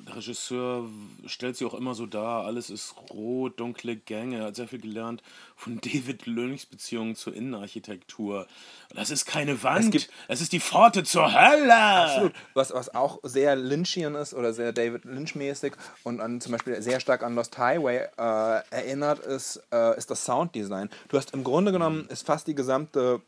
der 0.07 0.17
Regisseur 0.17 0.89
stellt 1.27 1.57
sie 1.57 1.65
auch 1.65 1.75
immer 1.75 1.95
so 1.95 2.07
dar, 2.07 2.45
alles 2.45 2.71
ist 2.71 2.95
rot, 3.11 3.59
dunkle 3.59 3.97
Gänge, 3.97 4.39
er 4.39 4.45
hat 4.47 4.57
sehr 4.57 4.69
viel 4.69 4.81
gelernt 4.81 5.23
von 5.57 5.81
David 5.83 6.27
Lynchs 6.27 6.67
Beziehung 6.67 7.15
zur 7.17 7.35
Innenarchitektur. 7.35 8.47
Das 8.95 9.11
ist 9.11 9.27
keine 9.27 9.63
Wand, 9.63 9.95
es, 9.95 10.09
es 10.29 10.41
ist 10.41 10.53
die 10.53 10.61
Pforte 10.61 11.05
zur 11.05 11.33
Hölle! 11.33 11.75
Absolut. 11.75 12.33
Was, 12.55 12.73
was 12.73 12.95
auch 12.95 13.19
sehr 13.23 13.57
Lynchian 13.57 14.15
ist 14.15 14.35
oder 14.35 14.53
sehr 14.53 14.73
David 14.73 15.05
Lynch-mäßig 15.05 15.73
und 16.03 16.21
an, 16.21 16.41
zum 16.41 16.53
Beispiel 16.53 16.81
sehr 16.83 17.01
stark 17.01 17.23
an 17.23 17.35
Lost 17.35 17.59
Highway 17.59 18.07
äh, 18.17 18.61
erinnert, 18.71 19.21
ist, 19.21 19.63
äh, 19.73 19.97
ist 19.97 20.11
das 20.11 20.25
Sounddesign. 20.25 20.91
Du 21.09 21.17
hast 21.17 21.33
im 21.33 21.45
Grunde 21.45 21.73
genommen 21.73 22.07
ist 22.09 22.27
fast 22.27 22.47
die 22.47 22.55
gesamte 22.55 23.21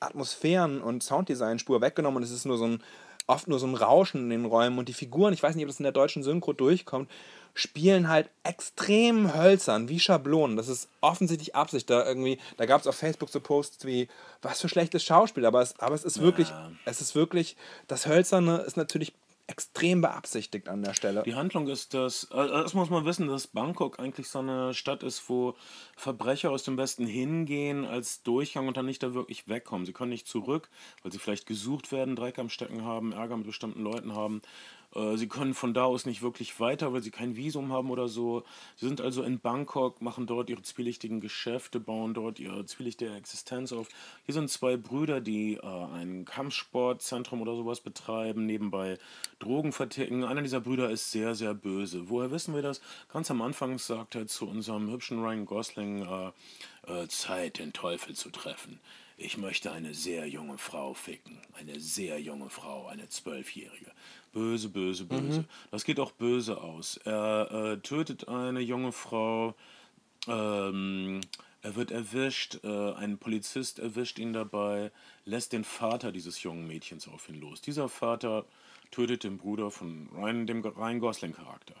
Atmosphären- 0.00 0.80
und 0.80 1.02
Sounddesign-Spur 1.02 1.80
weggenommen 1.80 2.18
und 2.18 2.22
es 2.22 2.30
ist 2.30 2.46
nur 2.46 2.56
so 2.56 2.66
ein 2.66 2.82
oft 3.30 3.48
nur 3.48 3.58
so 3.58 3.66
ein 3.66 3.74
Rauschen 3.74 4.22
in 4.24 4.30
den 4.30 4.44
Räumen 4.44 4.78
und 4.78 4.88
die 4.88 4.94
Figuren, 4.94 5.32
ich 5.32 5.42
weiß 5.42 5.54
nicht, 5.54 5.64
ob 5.64 5.70
das 5.70 5.80
in 5.80 5.84
der 5.84 5.92
deutschen 5.92 6.22
Synchro 6.22 6.52
durchkommt, 6.52 7.08
spielen 7.54 8.08
halt 8.08 8.28
extrem 8.42 9.34
hölzern, 9.34 9.88
wie 9.88 10.00
Schablonen. 10.00 10.56
Das 10.56 10.68
ist 10.68 10.88
offensichtlich 11.00 11.54
Absicht. 11.54 11.90
Da 11.90 12.06
irgendwie, 12.06 12.38
da 12.56 12.66
gab 12.66 12.80
es 12.80 12.86
auf 12.86 12.96
Facebook 12.96 13.28
so 13.28 13.40
Posts 13.40 13.86
wie, 13.86 14.08
was 14.42 14.60
für 14.60 14.68
schlechtes 14.68 15.04
Schauspiel, 15.04 15.46
aber 15.46 15.62
es, 15.62 15.78
aber 15.78 15.94
es 15.94 16.04
ist 16.04 16.20
wirklich, 16.20 16.48
ja. 16.48 16.70
es 16.84 17.00
ist 17.00 17.14
wirklich, 17.14 17.56
das 17.88 18.06
Hölzerne 18.06 18.58
ist 18.58 18.76
natürlich 18.76 19.12
extrem 19.50 20.00
beabsichtigt 20.00 20.68
an 20.68 20.82
der 20.82 20.94
Stelle. 20.94 21.22
Die 21.24 21.34
Handlung 21.34 21.68
ist, 21.68 21.92
dass, 21.92 22.24
äh, 22.24 22.36
das 22.36 22.74
muss 22.74 22.88
man 22.88 23.04
wissen, 23.04 23.26
dass 23.28 23.48
Bangkok 23.48 23.98
eigentlich 23.98 24.28
so 24.28 24.38
eine 24.38 24.72
Stadt 24.74 25.02
ist, 25.02 25.28
wo 25.28 25.54
Verbrecher 25.96 26.50
aus 26.50 26.62
dem 26.62 26.78
Westen 26.78 27.06
hingehen 27.06 27.84
als 27.84 28.22
Durchgang 28.22 28.68
und 28.68 28.76
dann 28.76 28.86
nicht 28.86 29.02
da 29.02 29.12
wirklich 29.12 29.48
wegkommen. 29.48 29.86
Sie 29.86 29.92
können 29.92 30.10
nicht 30.10 30.28
zurück, 30.28 30.70
weil 31.02 31.12
sie 31.12 31.18
vielleicht 31.18 31.46
gesucht 31.46 31.90
werden, 31.92 32.16
Dreck 32.16 32.38
am 32.38 32.48
Stecken 32.48 32.84
haben, 32.84 33.12
Ärger 33.12 33.36
mit 33.36 33.46
bestimmten 33.46 33.82
Leuten 33.82 34.14
haben. 34.14 34.40
Äh, 34.94 35.16
sie 35.16 35.28
können 35.28 35.54
von 35.54 35.74
da 35.74 35.84
aus 35.84 36.06
nicht 36.06 36.22
wirklich 36.22 36.58
weiter, 36.60 36.92
weil 36.92 37.02
sie 37.02 37.10
kein 37.10 37.36
Visum 37.36 37.72
haben 37.72 37.90
oder 37.90 38.08
so. 38.08 38.42
Sie 38.76 38.86
sind 38.86 39.00
also 39.00 39.22
in 39.22 39.40
Bangkok, 39.40 40.00
machen 40.02 40.26
dort 40.26 40.50
ihre 40.50 40.62
zwielichtigen 40.62 41.20
Geschäfte, 41.20 41.80
bauen 41.80 42.14
dort 42.14 42.38
ihre 42.38 42.64
zwielichtige 42.66 43.14
Existenz 43.14 43.72
auf. 43.72 43.88
Hier 44.26 44.34
sind 44.34 44.50
zwei 44.50 44.76
Brüder, 44.76 45.20
die 45.20 45.54
äh, 45.54 45.66
ein 45.66 46.24
Kampfsportzentrum 46.24 47.40
oder 47.42 47.54
sowas 47.54 47.80
betreiben, 47.80 48.46
nebenbei 48.46 48.98
Drogen 49.38 49.72
verticken. 49.72 50.24
Einer 50.24 50.42
dieser 50.42 50.60
Brüder 50.60 50.90
ist 50.90 51.10
sehr, 51.10 51.34
sehr 51.34 51.54
böse. 51.54 52.08
Woher 52.08 52.30
wissen 52.30 52.54
wir 52.54 52.62
das? 52.62 52.80
Ganz 53.12 53.30
am 53.30 53.42
Anfang 53.42 53.78
sagt 53.78 54.14
er 54.14 54.26
zu 54.26 54.48
unserem 54.48 54.90
hübschen 54.90 55.20
Ryan 55.20 55.46
Gosling, 55.46 56.02
äh, 56.02 56.30
äh, 56.86 57.08
Zeit, 57.08 57.58
den 57.58 57.72
Teufel 57.72 58.14
zu 58.14 58.30
treffen. 58.30 58.80
Ich 59.22 59.36
möchte 59.36 59.70
eine 59.70 59.92
sehr 59.92 60.26
junge 60.26 60.56
Frau 60.56 60.94
ficken. 60.94 61.38
Eine 61.52 61.78
sehr 61.78 62.18
junge 62.20 62.48
Frau, 62.48 62.86
eine 62.86 63.08
Zwölfjährige. 63.08 63.92
Böse, 64.32 64.70
böse, 64.70 65.04
böse. 65.04 65.40
Mhm. 65.40 65.44
Das 65.70 65.84
geht 65.84 66.00
auch 66.00 66.12
böse 66.12 66.58
aus. 66.58 66.96
Er 67.04 67.50
äh, 67.50 67.76
tötet 67.80 68.28
eine 68.28 68.60
junge 68.60 68.92
Frau. 68.92 69.54
Ähm, 70.26 71.20
er 71.60 71.76
wird 71.76 71.90
erwischt, 71.90 72.60
äh, 72.64 72.92
ein 72.94 73.18
Polizist 73.18 73.78
erwischt 73.78 74.18
ihn 74.18 74.32
dabei, 74.32 74.90
lässt 75.26 75.52
den 75.52 75.64
Vater 75.64 76.12
dieses 76.12 76.42
jungen 76.42 76.66
Mädchens 76.66 77.06
auf 77.06 77.28
ihn 77.28 77.38
los. 77.38 77.60
Dieser 77.60 77.90
Vater 77.90 78.46
tötet 78.90 79.24
den 79.24 79.36
Bruder 79.36 79.70
von 79.70 80.08
Ryan, 80.14 80.46
dem 80.46 80.62
Ryan 80.62 80.98
Gosling-Charakter. 80.98 81.74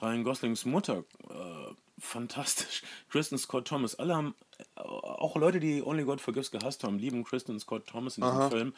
Ryan 0.00 0.24
Goslings 0.24 0.64
Mutter, 0.64 1.04
äh, 1.28 1.74
fantastisch. 2.00 2.82
Kristen 3.10 3.38
Scott 3.38 3.68
Thomas, 3.68 3.94
alle 3.94 4.16
haben, 4.16 4.34
äh, 4.58 4.80
auch 4.80 5.36
Leute, 5.36 5.60
die 5.60 5.82
Only 5.82 6.04
God 6.04 6.20
Forgives 6.20 6.50
gehasst 6.50 6.84
haben, 6.84 6.98
lieben 6.98 7.24
Kristen 7.24 7.58
Scott 7.60 7.86
Thomas 7.86 8.18
in 8.18 8.24
diesem 8.24 8.38
Aha. 8.38 8.50
Film, 8.50 8.74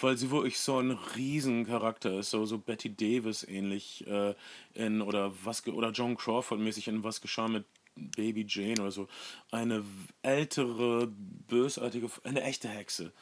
weil 0.00 0.16
sie 0.16 0.30
wirklich 0.30 0.60
so 0.60 0.78
ein 0.78 0.92
Riesencharakter 1.16 2.18
ist, 2.18 2.30
so, 2.30 2.44
so 2.46 2.58
Betty 2.58 2.94
Davis 2.94 3.42
ähnlich 3.44 4.06
äh, 4.06 4.34
in, 4.74 5.02
oder 5.02 5.32
was, 5.44 5.66
oder 5.66 5.90
John 5.90 6.16
Crawford 6.16 6.60
mäßig 6.60 6.88
in 6.88 7.02
Was 7.02 7.20
geschah 7.20 7.48
mit 7.48 7.64
Baby 7.96 8.44
Jane 8.46 8.80
oder 8.80 8.90
so, 8.90 9.08
eine 9.50 9.82
ältere, 10.22 11.08
bösartige, 11.48 12.10
eine 12.24 12.42
echte 12.42 12.68
Hexe, 12.68 13.12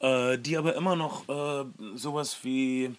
äh, 0.00 0.38
die 0.38 0.56
aber 0.56 0.74
immer 0.74 0.96
noch 0.96 1.28
äh, 1.28 1.64
sowas 1.94 2.38
wie 2.42 2.94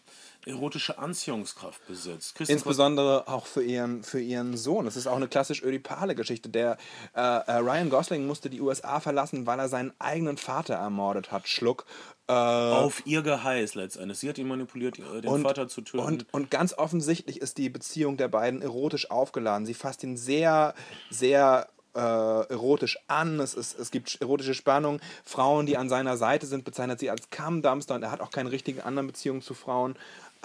erotische 0.46 0.98
Anziehungskraft 0.98 1.86
besitzt. 1.88 2.36
Kristen 2.36 2.54
Insbesondere 2.54 3.28
auch 3.28 3.46
für 3.46 3.64
ihren, 3.64 4.04
für 4.04 4.20
ihren 4.20 4.58
Sohn. 4.58 4.86
Das 4.86 4.96
ist 4.96 5.08
auch 5.08 5.16
eine 5.16 5.28
klassisch 5.28 5.64
ödipale 5.64 6.16
Geschichte. 6.16 6.50
Der 6.50 6.78
äh, 7.16 7.20
äh, 7.22 7.58
Ryan 7.58 7.90
Gosling 7.90 8.28
musste 8.28 8.50
die 8.50 8.62
USA 8.62 9.00
verlassen, 9.00 9.46
weil 9.48 9.60
er 9.60 9.70
seinen 9.70 9.94
eigenen 10.00 10.38
Vater 10.38 10.76
ermordet 10.76 11.32
hat, 11.32 11.48
Schluck. 11.48 11.86
Äh, 12.28 12.34
Auf 12.34 13.06
ihr 13.06 13.22
Geheiß 13.22 13.76
letztendlich. 13.76 14.20
Sie 14.20 14.30
hat 14.30 14.38
ihn 14.38 14.48
manipuliert, 14.48 14.98
den 14.98 15.26
und, 15.26 15.44
Vater 15.44 15.68
zu 15.68 15.82
töten. 15.82 16.04
Und, 16.04 16.34
und 16.34 16.52
ganz 16.52 16.74
offensichtlich 16.74 17.42
ist 17.42 17.58
die 17.58 17.70
Beziehung 17.70 18.18
der 18.18 18.28
beiden 18.28 18.62
erotisch 18.62 19.12
aufgeladen. 19.12 19.66
Sie 19.66 19.74
fasst 19.74 20.04
ihn 20.04 20.18
sehr, 20.18 20.74
sehr 21.10 21.68
äh, 21.96 22.00
erotisch 22.00 23.00
an, 23.08 23.40
es, 23.40 23.54
ist, 23.54 23.80
es 23.80 23.90
gibt 23.90 24.18
erotische 24.20 24.54
Spannung. 24.54 25.00
Frauen, 25.24 25.66
die 25.66 25.78
an 25.78 25.90
seiner 25.90 26.18
Seite 26.18 26.46
sind, 26.46 26.66
bezeichnet 26.66 27.00
sie 27.00 27.10
als 27.10 27.30
Kammdumpster 27.30 27.96
und 27.96 28.04
er 28.04 28.12
hat 28.12 28.22
auch 28.22 28.32
keine 28.32 28.52
richtigen 28.52 28.82
anderen 28.82 29.08
Beziehungen 29.08 29.42
zu 29.42 29.54
Frauen. 29.54 29.96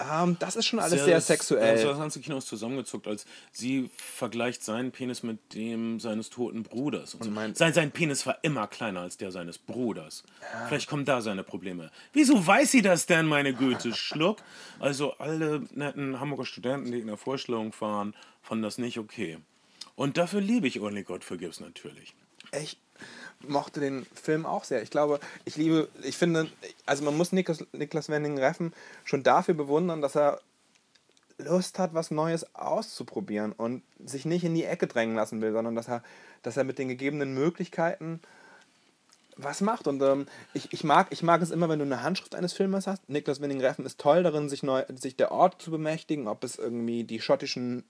Ähm, 0.09 0.37
das 0.39 0.55
ist 0.55 0.65
schon 0.65 0.79
alles 0.79 0.91
sehr, 0.91 1.05
sehr 1.05 1.21
sexuell. 1.21 1.71
Also 1.71 1.89
das 1.89 1.97
ganze 1.97 2.19
Kino 2.19 2.37
ist 2.37 2.47
zusammengezuckt, 2.47 3.07
als 3.07 3.25
sie 3.51 3.89
vergleicht 3.95 4.63
seinen 4.63 4.91
Penis 4.91 5.23
mit 5.23 5.53
dem 5.53 5.99
seines 5.99 6.29
toten 6.29 6.63
Bruders. 6.63 7.15
Und, 7.15 7.27
und 7.27 7.35
so. 7.35 7.53
sein, 7.55 7.73
sein 7.73 7.91
Penis 7.91 8.25
war 8.25 8.37
immer 8.43 8.67
kleiner 8.67 9.01
als 9.01 9.17
der 9.17 9.31
seines 9.31 9.57
Bruders. 9.57 10.23
Ja. 10.41 10.67
Vielleicht 10.67 10.87
kommen 10.89 11.05
da 11.05 11.21
seine 11.21 11.43
Probleme. 11.43 11.91
Wieso 12.13 12.45
weiß 12.45 12.71
sie 12.71 12.81
das 12.81 13.05
denn, 13.05 13.25
meine 13.25 13.53
Güte? 13.53 13.93
Schluck. 13.95 14.39
Also 14.79 15.13
alle 15.13 15.63
netten 15.73 16.19
Hamburger 16.19 16.45
Studenten, 16.45 16.91
die 16.91 16.99
in 16.99 17.07
der 17.07 17.17
Vorstellung 17.17 17.73
waren, 17.79 18.15
fanden 18.41 18.63
das 18.63 18.77
nicht 18.77 18.97
okay. 18.97 19.37
Und 19.95 20.17
dafür 20.17 20.41
liebe 20.41 20.67
ich 20.67 20.79
Only 20.79 21.03
God 21.03 21.23
Forgives 21.23 21.59
natürlich. 21.59 22.15
Echt? 22.51 22.79
Mochte 23.47 23.79
den 23.79 24.05
Film 24.13 24.45
auch 24.45 24.63
sehr. 24.63 24.81
Ich 24.81 24.89
glaube, 24.89 25.19
ich 25.45 25.55
liebe, 25.55 25.89
ich 26.03 26.17
finde, 26.17 26.49
also 26.85 27.03
man 27.03 27.17
muss 27.17 27.31
Niklas, 27.31 27.65
Niklas 27.73 28.09
Wending 28.09 28.37
Reffen 28.37 28.73
schon 29.03 29.23
dafür 29.23 29.53
bewundern, 29.53 30.01
dass 30.01 30.15
er 30.15 30.39
Lust 31.37 31.79
hat, 31.79 31.93
was 31.93 32.11
Neues 32.11 32.55
auszuprobieren 32.55 33.51
und 33.51 33.83
sich 34.03 34.25
nicht 34.25 34.43
in 34.43 34.55
die 34.55 34.65
Ecke 34.65 34.87
drängen 34.87 35.15
lassen 35.15 35.41
will, 35.41 35.51
sondern 35.51 35.75
dass 35.75 35.87
er, 35.87 36.03
dass 36.43 36.57
er 36.57 36.63
mit 36.63 36.77
den 36.77 36.87
gegebenen 36.87 37.33
Möglichkeiten 37.33 38.21
was 39.37 39.61
macht. 39.61 39.87
Und 39.87 40.01
ähm, 40.01 40.27
ich, 40.53 40.71
ich, 40.71 40.83
mag, 40.83 41.07
ich 41.09 41.23
mag 41.23 41.41
es 41.41 41.51
immer, 41.51 41.69
wenn 41.69 41.79
du 41.79 41.85
eine 41.85 42.03
Handschrift 42.03 42.35
eines 42.35 42.53
Filmes 42.53 42.87
hast. 42.87 43.09
Niklas 43.09 43.41
Winding 43.41 43.61
Reffen 43.61 43.85
ist 43.85 43.99
toll 43.99 44.23
darin, 44.23 44.49
sich, 44.49 44.63
neu, 44.63 44.83
sich 44.95 45.15
der 45.15 45.31
Ort 45.31 45.61
zu 45.61 45.71
bemächtigen, 45.71 46.27
ob 46.27 46.43
es 46.43 46.57
irgendwie 46.57 47.03
die 47.03 47.21
schottischen 47.21 47.83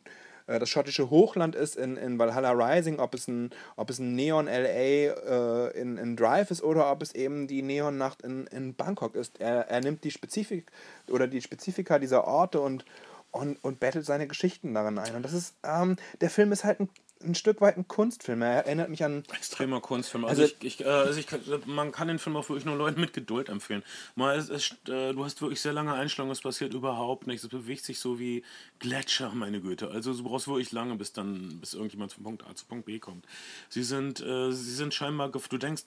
das 0.60 0.70
schottische 0.70 1.10
Hochland 1.10 1.56
ist 1.56 1.76
in, 1.76 1.98
in 1.98 2.18
Valhalla 2.20 2.52
Rising, 2.52 3.00
ob 3.00 3.14
es 3.14 3.28
ein, 3.28 3.52
ob 3.76 3.90
es 3.90 4.00
ein 4.00 4.16
Neon 4.16 4.46
LA 4.46 4.52
äh, 4.52 5.80
in, 5.80 5.98
in 5.98 6.16
Drive 6.16 6.52
ist 6.52 6.64
oder 6.64 6.92
ob 6.92 7.02
es 7.02 7.14
eben 7.14 7.48
die 7.48 7.62
Neonnacht 7.62 8.22
in, 8.22 8.48
in 8.48 8.74
Bangkok 8.74 9.16
ist. 9.16 9.40
Er, 9.40 9.70
er 9.70 9.82
nimmt 9.82 10.04
die 10.04 10.12
Spezifik 10.12 10.72
oder 11.10 11.28
die 11.28 11.42
Spezifika 11.42 12.00
dieser 12.00 12.26
Orte 12.28 12.62
und, 12.62 12.86
und, 13.32 13.64
und 13.64 13.80
bettelt 13.80 14.06
seine 14.06 14.28
Geschichten 14.28 14.74
darin 14.74 14.98
ein. 14.98 15.16
Und 15.16 15.24
das 15.24 15.34
ist, 15.34 15.56
ähm, 15.64 15.98
der 16.22 16.30
Film 16.30 16.52
ist 16.52 16.64
halt 16.64 16.80
ein 16.80 16.90
ein 17.24 17.36
Stück 17.36 17.62
weit 17.62 17.78
ein 17.78 17.88
Kunstfilm. 17.88 18.42
Er 18.42 18.66
erinnert 18.66 18.90
mich 18.90 19.04
an. 19.04 19.24
Extremer 19.34 19.82
Kunstfilm. 19.82 20.26
Also, 20.26 20.44
also, 20.44 20.54
ich, 20.62 20.80
ich, 20.80 20.86
äh, 20.86 20.90
also 20.90 21.20
ich, 21.20 21.28
man 21.66 21.92
kann 21.92 22.08
den 22.08 22.20
Film 22.20 22.36
auch 22.36 22.48
wirklich 22.50 22.66
nur 22.66 22.76
Leuten 22.76 23.02
mit 23.02 23.14
Geduld 23.14 23.50
empfehlen. 23.50 23.84
Mal, 24.16 24.38
es, 24.38 24.50
es, 24.50 24.72
äh, 24.88 25.14
du 25.14 25.24
hast 25.24 25.42
wirklich 25.42 25.62
sehr 25.62 25.74
lange 25.74 25.94
Einstellungen, 25.94 26.32
es 26.32 26.42
passiert 26.42 26.74
überhaupt 26.74 27.28
nichts. 27.28 27.44
Es 27.44 27.50
bewegt 27.50 27.84
sich 27.84 28.00
so 28.00 28.20
wie 28.20 28.44
Gletscher, 28.80 29.32
meine 29.34 29.62
Güte. 29.62 29.90
Also 29.90 30.14
du 30.14 30.24
brauchst 30.24 30.48
wirklich 30.48 30.72
lange, 30.72 30.96
bis 30.96 31.14
dann, 31.14 31.60
bis 31.60 31.74
irgendjemand 31.74 32.14
von 32.14 32.24
Punkt 32.24 32.46
A 32.46 32.56
zu 32.56 32.66
Punkt 32.66 32.86
B 32.86 33.00
kommt. 33.00 33.26
Sie 33.70 33.84
sind, 33.84 34.20
äh, 34.22 34.52
sie 34.52 34.74
sind 34.74 34.94
scheinbar, 34.94 35.30
du 35.30 35.58
denkst, 35.58 35.84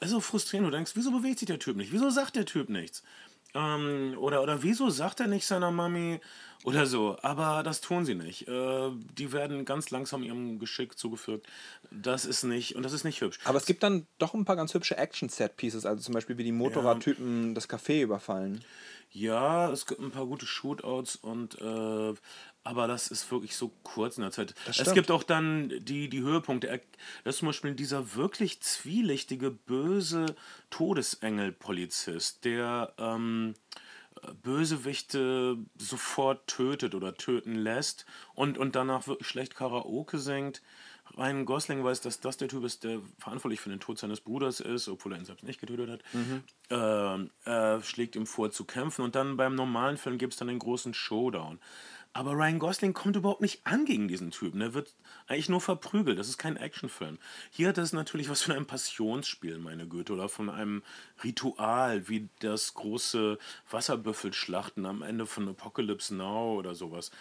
es 0.00 0.06
ist 0.06 0.12
so 0.12 0.20
frustrierend, 0.20 0.66
du 0.66 0.72
denkst, 0.72 0.92
wieso 0.94 1.12
bewegt 1.12 1.38
sich 1.38 1.46
der 1.46 1.58
Typ 1.58 1.76
nicht? 1.76 1.92
Wieso 1.92 2.10
sagt 2.10 2.36
der 2.36 2.44
Typ 2.44 2.68
nichts? 2.68 3.02
Ähm, 3.54 4.14
oder, 4.18 4.42
oder 4.42 4.62
wieso 4.62 4.90
sagt 4.90 5.20
er 5.20 5.26
nicht 5.26 5.46
seiner 5.46 5.70
Mami 5.70 6.20
oder 6.64 6.86
so? 6.86 7.16
Aber 7.22 7.62
das 7.62 7.80
tun 7.80 8.04
sie 8.04 8.14
nicht. 8.14 8.46
Äh, 8.48 8.90
die 9.18 9.32
werden 9.32 9.64
ganz 9.64 9.90
langsam 9.90 10.22
ihrem 10.22 10.58
Geschick 10.58 10.98
zugefügt. 10.98 11.46
Das 11.90 12.24
ist 12.24 12.44
nicht, 12.44 12.76
und 12.76 12.82
das 12.82 12.92
ist 12.92 13.04
nicht 13.04 13.20
hübsch. 13.20 13.38
Aber 13.44 13.58
es 13.58 13.66
gibt 13.66 13.82
dann 13.82 14.06
doch 14.18 14.34
ein 14.34 14.44
paar 14.44 14.56
ganz 14.56 14.74
hübsche 14.74 14.96
Action-Set-Pieces, 14.96 15.86
also 15.86 16.02
zum 16.02 16.14
Beispiel 16.14 16.38
wie 16.38 16.44
die 16.44 16.52
Motorradtypen 16.52 17.48
ja. 17.48 17.54
das 17.54 17.68
Café 17.68 18.02
überfallen. 18.02 18.62
Ja, 19.12 19.70
es 19.72 19.86
gibt 19.86 20.00
ein 20.00 20.12
paar 20.12 20.26
gute 20.26 20.46
Shootouts 20.46 21.16
und 21.16 21.60
äh, 21.60 22.14
aber 22.62 22.86
das 22.86 23.08
ist 23.08 23.30
wirklich 23.30 23.56
so 23.56 23.72
kurz 23.82 24.18
in 24.18 24.22
der 24.22 24.32
Zeit. 24.32 24.54
Es 24.66 24.92
gibt 24.92 25.10
auch 25.10 25.22
dann 25.22 25.72
die, 25.80 26.08
die 26.08 26.20
Höhepunkte. 26.20 26.80
Das 27.24 27.36
ist 27.36 27.38
zum 27.38 27.48
Beispiel 27.48 27.74
dieser 27.74 28.14
wirklich 28.14 28.60
zwielichtige, 28.60 29.50
böse 29.50 30.34
Todesengel-Polizist, 30.70 32.44
der 32.44 32.92
ähm, 32.98 33.54
Bösewichte 34.42 35.56
sofort 35.78 36.46
tötet 36.46 36.94
oder 36.94 37.14
töten 37.14 37.54
lässt 37.54 38.04
und, 38.34 38.58
und 38.58 38.76
danach 38.76 39.06
wirklich 39.06 39.28
schlecht 39.28 39.54
Karaoke 39.54 40.18
singt. 40.18 40.60
Ryan 41.16 41.44
Gosling 41.44 41.82
weiß, 41.82 42.02
dass 42.02 42.20
das 42.20 42.36
der 42.36 42.48
Typ 42.48 42.64
ist, 42.64 42.84
der 42.84 43.00
verantwortlich 43.18 43.60
für 43.60 43.70
den 43.70 43.80
Tod 43.80 43.98
seines 43.98 44.20
Bruders 44.20 44.60
ist, 44.60 44.88
obwohl 44.88 45.12
er 45.12 45.18
ihn 45.18 45.24
selbst 45.24 45.44
nicht 45.44 45.60
getötet 45.60 45.90
hat. 45.90 46.02
Mhm. 46.12 46.42
Äh, 46.70 47.50
er 47.50 47.82
schlägt 47.82 48.14
ihm 48.14 48.26
vor 48.26 48.50
zu 48.50 48.64
kämpfen 48.64 49.02
und 49.02 49.16
dann 49.16 49.36
beim 49.36 49.54
normalen 49.54 49.96
Film 49.96 50.18
gibt 50.18 50.34
es 50.34 50.38
dann 50.38 50.48
den 50.48 50.58
großen 50.58 50.94
Showdown. 50.94 51.58
Aber 52.12 52.32
Ryan 52.32 52.58
Gosling 52.58 52.92
kommt 52.92 53.14
überhaupt 53.14 53.40
nicht 53.40 53.64
an 53.64 53.84
gegen 53.84 54.08
diesen 54.08 54.32
Typen. 54.32 54.60
Er 54.60 54.74
wird 54.74 54.96
eigentlich 55.28 55.48
nur 55.48 55.60
verprügelt. 55.60 56.18
Das 56.18 56.28
ist 56.28 56.38
kein 56.38 56.56
Actionfilm. 56.56 57.18
Hier 57.50 57.68
hat 57.68 57.78
es 57.78 57.92
natürlich 57.92 58.28
was 58.28 58.42
von 58.42 58.54
einem 58.54 58.66
Passionsspiel, 58.66 59.58
meine 59.58 59.86
Güte, 59.86 60.14
oder 60.14 60.28
von 60.28 60.50
einem 60.50 60.82
Ritual, 61.22 62.08
wie 62.08 62.28
das 62.40 62.74
große 62.74 63.38
Wasserbüffelschlachten 63.70 64.86
am 64.86 65.02
Ende 65.02 65.24
von 65.24 65.48
Apocalypse 65.48 66.12
Now 66.16 66.58
oder 66.58 66.74
sowas. 66.74 67.12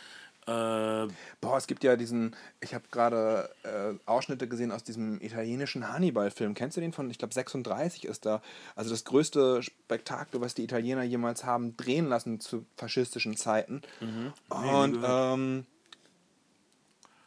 Äh, 0.49 1.07
Boah, 1.41 1.57
es 1.57 1.67
gibt 1.67 1.83
ja 1.83 1.95
diesen, 1.95 2.35
ich 2.59 2.73
habe 2.73 2.85
gerade 2.91 3.49
äh, 3.63 3.93
Ausschnitte 4.05 4.47
gesehen 4.47 4.71
aus 4.71 4.83
diesem 4.83 5.21
italienischen 5.21 5.91
Hannibal-Film. 5.91 6.53
Kennst 6.55 6.75
du 6.77 6.81
den 6.81 6.91
von, 6.91 7.09
ich 7.11 7.17
glaube 7.17 7.33
36 7.33 8.05
ist 8.05 8.25
da. 8.25 8.41
Also 8.75 8.89
das 8.89 9.05
größte 9.05 9.61
Spektakel, 9.61 10.41
was 10.41 10.55
die 10.55 10.63
Italiener 10.63 11.03
jemals 11.03 11.43
haben 11.43 11.77
drehen 11.77 12.07
lassen 12.07 12.39
zu 12.39 12.65
faschistischen 12.77 13.37
Zeiten. 13.37 13.81
Mhm. 13.99 14.33
Und 14.49 15.03
ähm, 15.03 15.65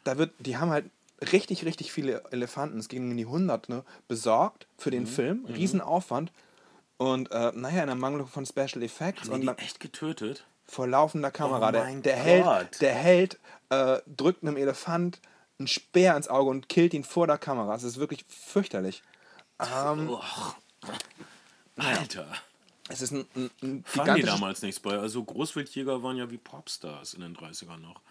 da 0.03 0.17
wird, 0.17 0.31
die 0.39 0.57
haben 0.57 0.71
halt 0.71 0.85
richtig, 1.31 1.65
richtig 1.65 1.93
viele 1.93 2.23
Elefanten, 2.31 2.79
es 2.79 2.89
ging 2.89 3.09
in 3.09 3.17
die 3.17 3.25
Hunderte, 3.25 3.71
ne, 3.71 3.83
besorgt 4.07 4.67
für 4.77 4.91
den 4.91 5.03
mhm. 5.03 5.07
Film. 5.07 5.45
Mhm. 5.47 5.53
Riesenaufwand. 5.53 6.31
Und 6.97 7.31
äh, 7.31 7.51
naja, 7.55 7.81
in 7.81 7.87
der 7.87 7.95
Mangelung 7.95 8.27
von 8.27 8.45
Special 8.45 8.83
Effects. 8.83 9.29
Haben 9.29 9.41
die 9.41 9.47
und 9.47 9.59
die 9.59 9.63
echt 9.63 9.79
getötet? 9.79 10.45
Vor 10.65 10.87
laufender 10.87 11.31
Kamera. 11.31 11.69
Oh 11.69 11.71
der, 11.71 11.95
der 12.01 12.15
Held, 12.15 12.81
der 12.81 12.93
Held 12.93 13.39
äh, 13.69 13.99
drückt 14.07 14.43
einem 14.43 14.57
Elefant 14.57 15.19
einen 15.59 15.67
Speer 15.67 16.17
ins 16.17 16.27
Auge 16.27 16.49
und 16.49 16.69
killt 16.69 16.93
ihn 16.93 17.03
vor 17.03 17.27
der 17.27 17.37
Kamera. 17.37 17.75
Es 17.75 17.83
ist 17.83 17.97
wirklich 17.97 18.25
fürchterlich. 18.27 19.03
Ähm, 19.59 20.09
oh. 20.09 20.21
Alter. 21.77 22.27
Es 22.89 23.01
ist 23.01 23.11
ein, 23.11 23.25
ein, 23.35 23.49
ein 23.61 23.83
Fanden 23.85 24.15
die 24.15 24.23
damals 24.23 24.61
nichts 24.61 24.79
bei. 24.79 24.97
Also 24.97 25.23
Großwildjäger 25.23 26.03
waren 26.03 26.17
ja 26.17 26.29
wie 26.29 26.37
Popstars 26.37 27.13
in 27.13 27.21
den 27.21 27.35
30ern 27.35 27.77
noch. 27.77 28.01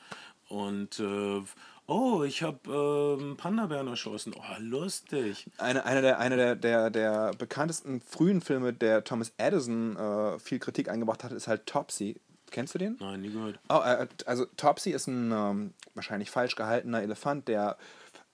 Und 0.49 0.99
äh, 0.99 1.43
oh, 1.87 2.23
ich 2.23 2.43
habe 2.43 3.19
äh, 3.21 3.35
Panda-Bären 3.35 3.89
erschossen. 3.89 4.35
Oh, 4.37 4.57
lustig. 4.59 5.47
Eine, 5.59 5.85
eine, 5.85 6.01
der, 6.01 6.19
eine 6.19 6.37
der, 6.37 6.57
der, 6.57 6.91
der 6.91 7.31
bekanntesten 7.35 8.01
frühen 8.01 8.41
Filme, 8.41 8.73
der 8.73 9.05
Thomas 9.05 9.33
Edison 9.37 9.97
äh, 9.97 10.39
viel 10.39 10.59
Kritik 10.59 10.89
eingebracht 10.89 11.25
hat, 11.25 11.33
ist 11.33 11.49
halt 11.49 11.67
Topsy. 11.67 12.21
Kennst 12.53 12.75
du 12.75 12.79
den? 12.79 12.97
Nein, 13.01 13.23
nie 13.23 13.33
gehört. 13.33 13.59
Oh, 13.69 13.81
äh, 13.85 14.07
also 14.27 14.45
Topsy 14.57 14.91
ist 14.91 15.09
ein 15.09 15.33
ähm, 15.33 15.75
wahrscheinlich 15.95 16.31
falsch 16.31 16.55
gehaltener 16.55 17.03
Elefant, 17.03 17.49
der 17.49 17.77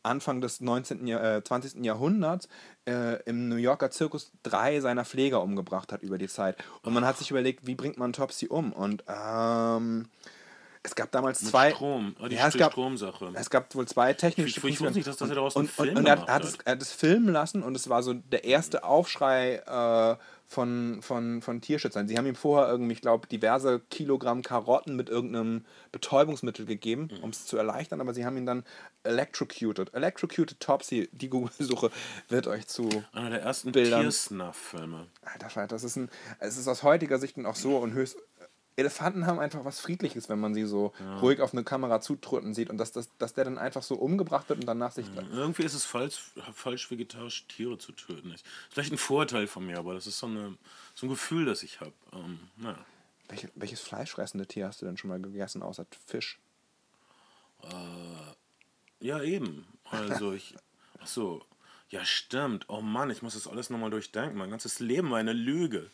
Anfang 0.02 0.40
des 0.40 0.60
19. 0.60 1.06
Jahr, 1.06 1.36
äh, 1.36 1.44
20. 1.44 1.84
Jahrhunderts 1.84 2.48
äh, 2.86 3.22
im 3.24 3.48
New 3.48 3.56
Yorker 3.56 3.90
Zirkus 3.90 4.32
drei 4.42 4.80
seiner 4.80 5.04
Pfleger 5.04 5.42
umgebracht 5.42 5.92
hat 5.92 6.02
über 6.02 6.18
die 6.18 6.28
Zeit. 6.28 6.56
Und 6.82 6.92
man 6.94 7.04
hat 7.04 7.18
sich 7.18 7.30
überlegt, 7.30 7.66
wie 7.66 7.74
bringt 7.74 7.96
man 7.96 8.12
Topsy 8.12 8.48
um? 8.48 8.72
Und 8.72 9.04
ähm, 9.08 10.08
es 10.82 10.94
gab 10.94 11.10
damals 11.12 11.42
Mit 11.42 11.50
zwei. 11.50 11.70
Strom, 11.70 12.16
oh, 12.20 12.28
die 12.28 12.36
ja, 12.36 12.48
es 12.48 12.56
gab, 12.56 12.72
Stromsache. 12.72 13.32
Es 13.34 13.50
gab 13.50 13.74
wohl 13.74 13.86
zwei 13.86 14.14
technische. 14.14 14.58
Ich, 14.58 14.64
ich 14.64 14.80
wusste 14.80 14.94
nicht, 14.94 15.06
dass 15.06 15.16
das 15.16 15.28
daraus 15.28 15.56
einen 15.56 15.68
Film 15.68 15.90
und, 15.90 15.98
und 15.98 16.06
er, 16.06 16.20
hat, 16.20 16.28
hat 16.28 16.44
es, 16.44 16.58
er 16.64 16.72
hat 16.72 16.82
es 16.82 16.92
filmen 16.92 17.32
lassen 17.32 17.62
und 17.62 17.76
es 17.76 17.88
war 17.88 18.02
so 18.02 18.14
der 18.14 18.44
erste 18.44 18.84
Aufschrei 18.84 19.56
äh, 19.56 20.16
von, 20.48 21.02
von, 21.02 21.42
von 21.42 21.60
Tierschützern. 21.60 22.08
Sie 22.08 22.16
haben 22.16 22.26
ihm 22.26 22.34
vorher 22.34 22.70
irgendwie, 22.70 22.94
ich 22.94 23.02
glaube, 23.02 23.28
diverse 23.28 23.80
Kilogramm 23.90 24.42
Karotten 24.42 24.96
mit 24.96 25.10
irgendeinem 25.10 25.66
Betäubungsmittel 25.92 26.64
gegeben, 26.64 27.10
mhm. 27.12 27.24
um 27.24 27.30
es 27.30 27.44
zu 27.44 27.58
erleichtern, 27.58 28.00
aber 28.00 28.14
sie 28.14 28.24
haben 28.24 28.38
ihn 28.38 28.46
dann 28.46 28.64
electrocuted. 29.02 29.92
Electrocuted 29.92 30.58
Topsy, 30.58 31.10
die 31.12 31.28
Google-Suche 31.28 31.90
wird 32.28 32.46
euch 32.46 32.66
zu. 32.66 32.88
Einer 33.12 33.30
der 33.30 33.42
ersten 33.42 33.74
Tiersnuff-Filme. 33.74 35.08
Alter 35.22 35.66
das 35.66 35.84
ist 35.84 35.96
ein. 35.96 36.08
Es 36.38 36.56
ist 36.56 36.66
aus 36.66 36.82
heutiger 36.82 37.18
Sicht 37.18 37.38
auch 37.44 37.54
so 37.54 37.76
und 37.76 37.92
höchst 37.92 38.16
Elefanten 38.78 39.26
haben 39.26 39.40
einfach 39.40 39.64
was 39.64 39.80
Friedliches, 39.80 40.28
wenn 40.28 40.38
man 40.38 40.54
sie 40.54 40.64
so 40.64 40.92
ja. 41.00 41.18
ruhig 41.18 41.40
auf 41.40 41.52
eine 41.52 41.64
Kamera 41.64 42.00
zutrutten 42.00 42.54
sieht 42.54 42.70
und 42.70 42.78
dass, 42.78 42.92
dass, 42.92 43.10
dass 43.18 43.34
der 43.34 43.44
dann 43.44 43.58
einfach 43.58 43.82
so 43.82 43.96
umgebracht 43.96 44.48
wird 44.48 44.60
und 44.60 44.66
danach 44.66 44.92
sich. 44.92 45.06
Ja, 45.14 45.22
irgendwie 45.32 45.64
ist 45.64 45.74
es 45.74 45.84
falsch, 45.84 46.30
falsch, 46.54 46.88
vegetarische 46.88 47.46
Tiere 47.48 47.78
zu 47.78 47.90
töten. 47.90 48.30
Ist 48.30 48.46
vielleicht 48.70 48.92
ein 48.92 48.98
Vorteil 48.98 49.48
von 49.48 49.66
mir, 49.66 49.78
aber 49.78 49.94
das 49.94 50.06
ist 50.06 50.20
so, 50.20 50.26
eine, 50.26 50.56
so 50.94 51.06
ein 51.06 51.08
Gefühl, 51.08 51.44
das 51.44 51.64
ich 51.64 51.80
habe. 51.80 51.92
Ähm, 52.12 52.38
naja. 52.56 52.78
Welche, 53.28 53.50
welches 53.56 53.80
fleischfressende 53.80 54.46
Tier 54.46 54.68
hast 54.68 54.80
du 54.80 54.86
denn 54.86 54.96
schon 54.96 55.10
mal 55.10 55.20
gegessen, 55.20 55.62
außer 55.62 55.84
Fisch? 56.06 56.38
Äh, 57.64 59.06
ja, 59.06 59.20
eben. 59.20 59.66
Also 59.90 60.32
ich. 60.34 60.54
Ach 61.00 61.06
so. 61.06 61.42
Ja, 61.90 62.04
stimmt. 62.04 62.66
Oh 62.68 62.80
Mann, 62.80 63.10
ich 63.10 63.22
muss 63.22 63.34
das 63.34 63.48
alles 63.48 63.70
nochmal 63.70 63.90
durchdenken. 63.90 64.38
Mein 64.38 64.50
ganzes 64.50 64.78
Leben 64.78 65.10
war 65.10 65.18
eine 65.18 65.32
Lüge. 65.32 65.90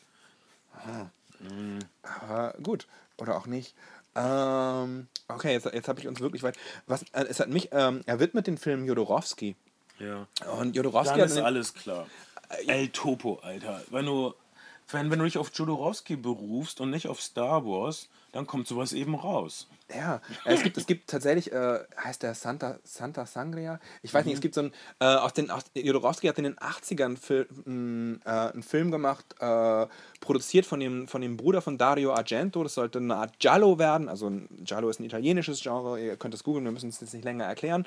Aha. 0.75 1.11
Mhm. 1.51 1.79
Aber 2.03 2.55
gut, 2.63 2.87
oder 3.19 3.37
auch 3.37 3.47
nicht. 3.47 3.75
Ähm, 4.17 5.09
okay, 5.29 5.53
jetzt, 5.53 5.67
jetzt 5.67 5.89
habe 5.89 6.01
ich 6.01 6.07
uns 6.09 6.21
wirklich 6.21 6.43
weit. 6.43 6.57
Was, 6.87 7.03
äh, 7.13 7.25
es 7.29 7.41
hat 7.41 7.49
mich, 7.49 7.71
ähm, 7.73 8.03
er 8.07 8.21
widmet 8.21 8.47
den 8.47 8.59
Film 8.59 8.85
Jodorowski. 8.87 9.57
Ja. 9.99 10.27
Und 10.59 10.77
Jodorowsky 10.77 11.19
Dann 11.19 11.27
ist 11.29 11.37
den- 11.37 11.45
alles 11.45 11.75
klar. 11.75 12.07
El 12.67 12.89
Topo, 12.91 13.41
Alter. 13.43 13.83
Wenn 13.91 14.07
du, 14.07 14.35
wenn, 14.91 15.11
wenn 15.11 15.19
du 15.19 15.25
dich 15.25 15.39
auf 15.39 15.51
Jodorowsky 15.55 16.17
berufst 16.17 16.81
und 16.81 16.91
nicht 16.91 17.09
auf 17.09 17.21
Star 17.21 17.65
Wars, 17.65 18.09
dann 18.35 18.49
kommt 18.49 18.67
sowas 18.67 18.93
eben 18.93 19.15
raus. 19.15 19.69
Ja, 19.95 20.21
es 20.45 20.63
gibt, 20.65 20.77
es 20.77 20.87
gibt 20.87 21.09
tatsächlich, 21.09 21.53
äh, 21.53 21.79
heißt 22.03 22.23
der 22.25 22.35
Santa, 22.35 22.79
Santa 22.83 23.27
Sangria? 23.27 23.79
Ich 24.03 24.13
weiß 24.13 24.25
Mhm. 24.25 24.29
nicht, 24.31 24.35
es 24.37 24.41
gibt 24.41 24.55
so 24.57 24.63
einen, 24.63 24.73
äh, 24.99 25.05
aus 25.05 25.35
den, 25.35 25.51
aus, 25.53 25.63
Jodorowsky 25.75 26.27
hat 26.27 26.39
in 26.39 26.45
den 26.45 26.59
80ern 26.59 27.17
Fil 27.17 27.47
m, 27.65 28.21
äh, 28.25 28.29
einen 28.31 28.65
Film 28.65 28.91
gemacht, 28.91 29.25
äh, 29.39 29.87
produziert 30.21 30.67
von 30.67 30.81
dem, 30.81 31.07
von 31.07 31.21
dem 31.21 31.37
Bruder 31.37 31.63
von 31.63 31.79
Dario 31.79 32.13
Argento. 32.13 32.65
Das 32.65 32.75
sollte 32.75 32.99
eine 32.99 33.15
Art 33.15 33.39
Giallo 33.39 33.79
werden. 33.79 34.09
Also 34.09 34.29
ein 34.29 34.49
Giallo 34.65 34.89
ist 34.89 34.99
ein 34.99 35.05
italienisches 35.05 35.61
Genre, 35.63 36.01
ihr 36.01 36.17
könnt 36.17 36.35
es 36.35 36.43
googeln, 36.43 36.65
wir 36.65 36.73
müssen 36.73 36.89
es 36.89 37.01
jetzt 37.01 37.15
nicht 37.15 37.25
länger 37.25 37.45
erklären. 37.45 37.87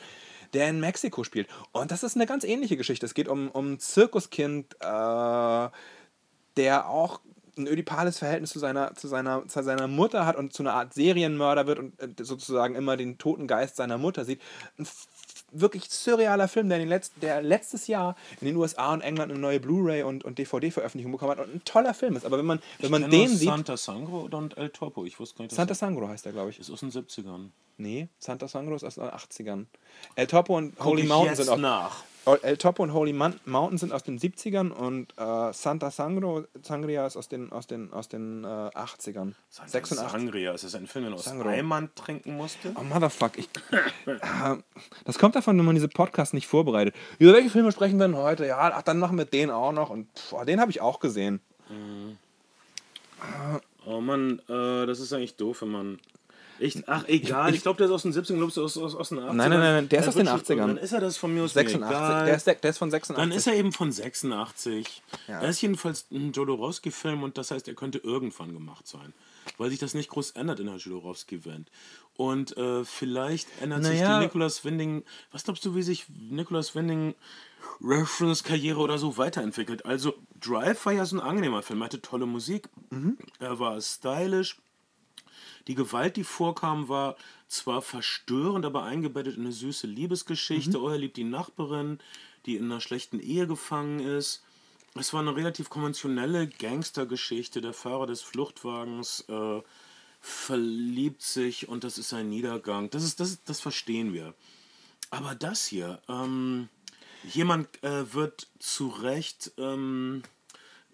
Der 0.54 0.70
in 0.70 0.80
Mexiko 0.80 1.26
spielt. 1.26 1.50
Und 1.74 1.92
das 1.92 2.04
ist 2.04 2.16
eine 2.16 2.26
ganz 2.26 2.46
ähnliche 2.46 2.78
Geschichte. 2.78 3.06
Es 3.06 3.14
geht 3.16 3.28
um, 3.28 3.50
um 3.50 3.74
ein 3.74 3.80
Zirkuskind, 3.80 4.76
äh, 4.80 5.70
der 6.56 6.88
auch 6.88 7.20
ein 7.58 7.68
ödipales 7.68 8.20
Verhältnis 8.20 8.52
zu 8.52 8.60
seiner, 8.60 8.96
zu, 8.96 9.08
seiner, 9.08 9.48
zu 9.48 9.64
seiner 9.64 9.88
Mutter 9.88 10.26
hat 10.26 10.36
und 10.36 10.54
zu 10.54 10.64
einer 10.64 10.74
Art 10.74 10.94
Serienmörder 10.94 11.68
wird 11.68 11.80
und 11.80 12.02
äh, 12.02 12.24
sozusagen 12.24 12.76
immer 12.76 12.98
den 12.98 13.18
toten 13.18 13.48
Geist 13.48 13.76
seiner 13.76 13.98
Mutter 13.98 14.26
sieht. 14.26 14.42
Ein 14.78 14.88
wirklich 15.52 15.90
surrealer 15.90 16.48
Film, 16.48 16.70
der, 16.70 16.80
Letz-, 16.86 17.12
der 17.22 17.42
letztes 17.42 17.88
Jahr 17.88 18.16
in 18.42 18.48
den 18.48 18.56
USA 18.56 18.94
und 18.94 19.02
England 19.02 19.32
eine 19.32 19.40
neue 19.40 19.60
Blu-ray 19.60 20.04
und, 20.04 20.26
und 20.26 20.38
DVD-Veröffentlichung 20.38 21.12
bekommen 21.12 21.32
hat 21.32 21.40
und 21.40 21.56
ein 21.56 21.64
toller 21.64 21.94
Film 21.94 22.16
ist. 22.16 22.26
Aber 22.26 22.38
wenn 22.38 22.46
man, 22.46 22.60
wenn 22.80 22.92
man 22.92 23.10
den 23.10 23.30
sieht. 23.30 23.50
Santa 23.50 23.78
Sangro 23.78 24.28
und 24.32 24.58
El 24.58 24.70
Topo. 24.70 25.06
Ich 25.06 25.20
wusste 25.20 25.38
gar 25.38 25.44
nicht, 25.44 25.56
Santa 25.56 25.74
Sangro 25.74 26.08
heißt 26.08 26.26
der, 26.26 26.34
glaube 26.34 26.50
ich. 26.50 26.60
ist 26.60 26.70
aus 26.70 26.82
den 26.82 26.92
70ern. 26.92 27.50
Nee, 27.78 28.10
Santa 28.20 28.48
Sangro 28.48 28.76
ist 28.76 28.84
aus 28.84 28.96
den 28.96 29.04
80ern. 29.04 29.66
El 30.16 30.28
Topo 30.28 30.58
und 30.58 30.80
Holy 30.84 31.04
Mountain 31.04 31.36
sind 31.36 31.50
auch. 31.50 31.58
nach. 31.58 32.04
El 32.36 32.58
Topo 32.58 32.84
und 32.84 32.94
Holy 32.94 33.14
Mountain 33.14 33.78
sind 33.78 33.94
aus 33.94 34.04
den 34.04 34.20
70ern 34.20 34.72
und 34.72 35.14
äh, 35.18 35.54
Santa 35.54 35.92
Sangro, 35.92 36.44
Sangria 36.62 37.08
ist 37.08 37.18
aus 37.18 37.30
den, 37.30 37.52
aus 37.52 37.68
den, 37.68 37.94
aus 37.94 38.10
den 38.10 38.44
äh, 38.44 38.48
80ern. 38.48 39.34
86. 39.50 39.98
Sangria. 39.98 40.54
Ist 40.54 40.64
das 40.64 40.76
ein 40.76 40.88
Film, 40.88 41.06
den 41.06 41.12
man 41.12 41.20
aus 41.20 41.26
Sangro. 41.26 41.50
Eimern 41.50 41.90
trinken 41.96 42.36
musste? 42.36 42.74
Oh, 42.76 42.84
Motherfuck. 42.84 43.38
Ich, 43.38 43.50
äh, 44.06 44.58
das 45.06 45.18
kommt 45.18 45.36
davon, 45.36 45.58
wenn 45.58 45.66
man 45.66 45.76
diese 45.76 45.88
Podcasts 45.88 46.34
nicht 46.34 46.48
vorbereitet. 46.48 46.96
Über 47.20 47.34
welche 47.34 47.50
Filme 47.50 47.72
sprechen 47.72 47.98
wir 47.98 48.08
denn 48.08 48.18
heute? 48.18 48.46
Ja, 48.46 48.72
ach, 48.74 48.82
dann 48.82 49.00
machen 49.00 49.18
wir 49.18 49.26
den 49.26 49.50
auch 49.50 49.72
noch. 49.72 49.90
Und 49.90 50.08
pff, 50.18 50.46
den 50.46 50.60
habe 50.60 50.72
ich 50.72 50.82
auch 50.82 51.00
gesehen. 51.00 51.40
Oh 53.86 54.02
Mann, 54.02 54.40
äh, 54.50 54.86
das 54.86 55.00
ist 55.00 55.14
eigentlich 55.14 55.36
doof, 55.36 55.62
wenn 55.62 55.70
man. 55.70 56.00
Ich, 56.60 56.88
ach, 56.88 57.06
egal. 57.08 57.54
Ich, 57.54 57.62
glaube, 57.62 57.78
der 57.78 57.88
ist 57.88 57.92
aus 57.94 58.04
den 58.04 58.14
70ern, 58.14 58.38
glaubst 58.38 58.58
du, 58.58 58.64
aus, 58.64 58.78
aus, 58.78 58.96
aus 58.96 59.10
den 59.10 59.20
80ern. 59.20 59.34
Nein, 59.34 59.50
nein, 59.50 59.60
nein, 59.60 59.90
der 59.90 60.00
ist 60.02 60.08
aus 60.08 60.16
den 60.16 60.26
wird 60.28 60.48
schon- 60.48 60.58
80ern. 60.58 60.68
Dann 60.68 60.78
ist 60.78 60.92
er 60.92 61.00
das 61.02 61.18
von 61.18 61.34
mir 61.34 61.44
aus 61.44 61.56
mir 61.56 61.62
86. 61.64 61.88
egal. 61.90 62.26
Der 62.26 62.36
ist, 62.36 62.48
der, 62.48 62.56
der 62.56 62.70
ist 62.72 62.78
von 62.78 62.92
86. 62.92 63.22
Dann 63.30 63.38
ist 63.38 63.48
er 63.48 63.54
eben 63.56 63.72
von 63.72 63.92
86. 63.92 65.02
Ja. 65.28 65.42
Er 65.42 65.50
ist 65.50 65.62
jedenfalls 65.62 66.06
ein 66.12 66.32
Jodorowsky-Film 66.32 67.24
und 67.24 67.38
das 67.38 67.52
heißt, 67.52 67.68
er 67.68 67.74
könnte 67.76 67.98
irgendwann 68.00 68.54
gemacht 68.54 68.88
sein. 68.88 69.14
Weil 69.58 69.70
sich 69.70 69.80
das 69.80 69.94
nicht 69.94 70.10
groß 70.10 70.32
ändert 70.32 70.60
in 70.60 70.66
der 70.66 70.76
Jodorowsky-Welt. 70.76 71.68
Und 72.18 72.58
äh, 72.58 72.84
vielleicht 72.84 73.48
ändert 73.62 73.84
sich 73.86 74.00
Naja. 74.02 74.20
die 74.20 74.26
Nicolas 74.26 74.66
Winding. 74.66 75.04
Was 75.32 75.44
glaubst 75.44 75.64
du, 75.66 75.76
wie 75.76 75.84
sich 75.84 76.06
Nicolas 76.30 76.74
Winding 76.76 77.14
Reference-Karriere 77.82 78.80
oder 78.80 78.98
so 78.98 79.18
weiterentwickelt? 79.18 79.86
Also, 79.86 80.16
Drive 80.42 80.86
war 80.86 80.94
ja 80.94 81.06
so 81.06 81.16
ein 81.18 81.22
angenehmer 81.22 81.62
Film. 81.62 81.82
Er 81.82 81.86
hatte 81.86 82.02
tolle 82.02 82.26
Musik. 82.26 82.70
Mhm. 82.90 83.18
Er 83.40 83.60
war 83.60 83.80
stylisch. 83.82 84.58
Die 85.68 85.76
Gewalt, 85.76 86.16
die 86.16 86.24
vorkam, 86.24 86.88
war 86.88 87.16
zwar 87.48 87.82
verstörend, 87.82 88.66
aber 88.66 88.84
eingebettet 88.84 89.36
in 89.36 89.44
eine 89.44 89.52
süße 89.52 89.88
Liebesgeschichte. 89.88 90.82
Oh, 90.82 90.90
er 90.90 90.98
liebt 90.98 91.18
die 91.18 91.24
Nachbarin, 91.24 92.00
die 92.46 92.56
in 92.56 92.66
einer 92.66 92.82
schlechten 92.82 93.20
Ehe 93.20 93.48
gefangen 93.48 94.00
ist. 94.00 94.44
Es 94.96 95.14
war 95.14 95.22
eine 95.22 95.36
relativ 95.36 95.70
konventionelle 95.70 96.48
Gangstergeschichte. 96.48 97.62
Der 97.62 97.74
Fahrer 97.74 98.08
des 98.08 98.22
Fluchtwagens 98.22 99.26
äh, 99.28 99.62
verliebt 100.22 101.22
sich 101.22 101.70
und 101.70 101.84
das 101.84 101.98
ist 101.98 102.14
ein 102.14 102.30
Niedergang. 102.30 102.90
Das, 102.90 103.04
ist, 103.04 103.20
das, 103.20 103.44
das 103.44 103.60
verstehen 103.60 104.14
wir. 104.14 104.34
Aber 105.10 105.36
das 105.36 105.66
hier, 105.66 106.02
ähm, 106.10 106.70
jemand 107.24 107.84
äh, 107.84 108.14
wird 108.14 108.48
zu 108.60 108.88
Recht, 108.88 109.52
ähm, 109.58 110.24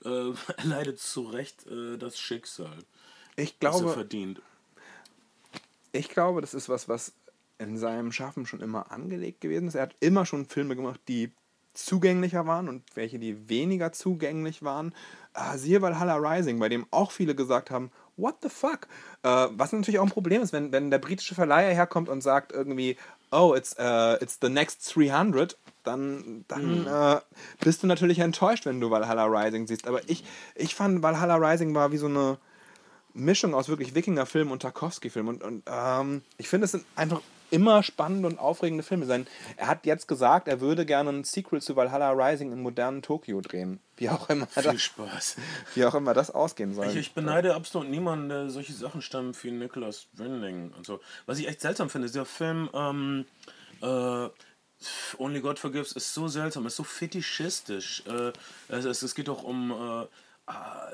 äh, 0.03 0.32
erleidet 0.57 0.99
zu 0.99 1.21
Recht 1.21 1.65
äh, 1.67 1.97
das 1.97 2.19
Schicksal, 2.19 2.78
Ich 3.36 3.57
das 3.59 3.76
er 3.76 3.80
glaube, 3.80 3.93
verdient. 3.93 4.41
Ich 5.93 6.09
glaube, 6.09 6.41
das 6.41 6.53
ist 6.53 6.67
was, 6.67 6.89
was 6.89 7.13
in 7.59 7.77
seinem 7.77 8.11
Schaffen 8.11 8.45
schon 8.45 8.59
immer 8.59 8.91
angelegt 8.91 9.39
gewesen 9.39 9.67
ist. 9.67 9.75
Er 9.75 9.83
hat 9.83 9.95
immer 10.01 10.25
schon 10.25 10.45
Filme 10.45 10.75
gemacht, 10.75 10.99
die 11.07 11.31
zugänglicher 11.73 12.45
waren 12.45 12.67
und 12.67 12.83
welche, 12.95 13.19
die 13.19 13.49
weniger 13.49 13.91
zugänglich 13.93 14.63
waren. 14.63 14.93
Äh, 15.33 15.57
siehe 15.57 15.81
Valhalla 15.81 16.15
Rising, 16.17 16.59
bei 16.59 16.69
dem 16.69 16.85
auch 16.91 17.11
viele 17.11 17.35
gesagt 17.35 17.71
haben, 17.71 17.91
what 18.17 18.35
the 18.41 18.49
fuck? 18.49 18.87
Äh, 19.23 19.47
was 19.51 19.71
natürlich 19.71 19.99
auch 19.99 20.03
ein 20.03 20.09
Problem 20.09 20.41
ist, 20.41 20.53
wenn, 20.53 20.71
wenn 20.71 20.91
der 20.91 20.99
britische 20.99 21.35
Verleiher 21.35 21.73
herkommt 21.73 22.09
und 22.09 22.21
sagt 22.21 22.51
irgendwie, 22.51 22.97
oh, 23.31 23.55
it's, 23.55 23.75
uh, 23.79 24.15
it's 24.21 24.37
the 24.41 24.49
next 24.49 24.95
300, 24.95 25.57
dann, 25.83 26.45
dann 26.47 26.85
äh, 26.85 27.19
bist 27.59 27.81
du 27.81 27.87
natürlich 27.87 28.19
enttäuscht, 28.19 28.65
wenn 28.65 28.79
du 28.79 28.91
Valhalla 28.91 29.25
Rising 29.25 29.65
siehst. 29.65 29.87
Aber 29.87 30.07
ich, 30.07 30.23
ich 30.55 30.75
fand, 30.75 31.01
Valhalla 31.01 31.35
Rising 31.35 31.73
war 31.73 31.91
wie 31.91 31.97
so 31.97 32.05
eine 32.05 32.37
Mischung 33.14 33.53
aus 33.53 33.70
wirklich 33.70 33.95
Wikinger-Film 33.95 34.51
und 34.51 34.61
Tarkovsky-Film. 34.61 35.28
Und, 35.28 35.43
und 35.43 35.64
ähm, 35.68 36.24
ich 36.38 36.47
finde, 36.47 36.66
es 36.66 36.72
sind 36.72 36.86
einfach 36.95 37.22
immer 37.51 37.84
spannende 37.84 38.28
und 38.28 38.39
aufregende 38.39 38.84
Filme 38.84 39.05
sein. 39.05 39.28
Er 39.57 39.68
hat 39.68 39.86
jetzt 39.86 40.07
gesagt, 40.07 40.47
er 40.47 40.59
würde 40.59 40.88
gerne 40.88 41.11
ein 41.11 41.24
Sequel 41.24 41.61
zu 41.61 41.76
Valhalla 41.76 42.11
Rising 42.11 42.51
im 42.51 42.64
modernen 42.64 43.03
Tokio 43.03 43.41
drehen. 43.41 43.80
Wie 43.97 44.09
auch 44.09 44.28
immer, 44.30 44.47
Viel 44.47 44.64
das, 44.64 44.82
Spaß. 44.82 45.36
wie 45.76 45.86
auch 45.86 45.93
immer 45.93 46.16
das 46.16 46.32
ausgehen 46.32 46.74
soll. 46.74 46.88
Ich, 46.88 46.95
ich 46.95 47.14
beneide 47.14 47.53
absolut 47.53 47.89
niemanden, 47.89 48.30
der 48.30 48.49
solche 48.49 48.74
Sachen 48.74 49.03
stammt 49.03 49.41
wie 49.43 49.51
Nicholas 49.51 50.07
Winding 50.14 50.74
und 50.76 50.86
so. 50.86 50.99
Was 51.28 51.38
ich 51.38 51.47
echt 51.47 51.61
seltsam 51.61 51.91
finde, 51.91 52.07
ist 52.07 52.16
der 52.16 52.26
Film 52.26 52.70
ähm, 52.74 53.26
äh, 53.84 54.30
Only 55.18 55.39
God 55.39 55.59
Forgives 55.59 55.91
ist 55.93 56.14
so 56.14 56.28
seltsam, 56.28 56.66
ist 56.66 56.76
so 56.76 56.84
fetischistisch. 56.84 58.03
Äh, 58.07 58.34
es, 58.70 58.86
es, 58.86 59.01
es 59.01 59.16
geht 59.16 59.28
doch 59.28 59.43
um, 59.43 59.72
äh, 59.72 60.07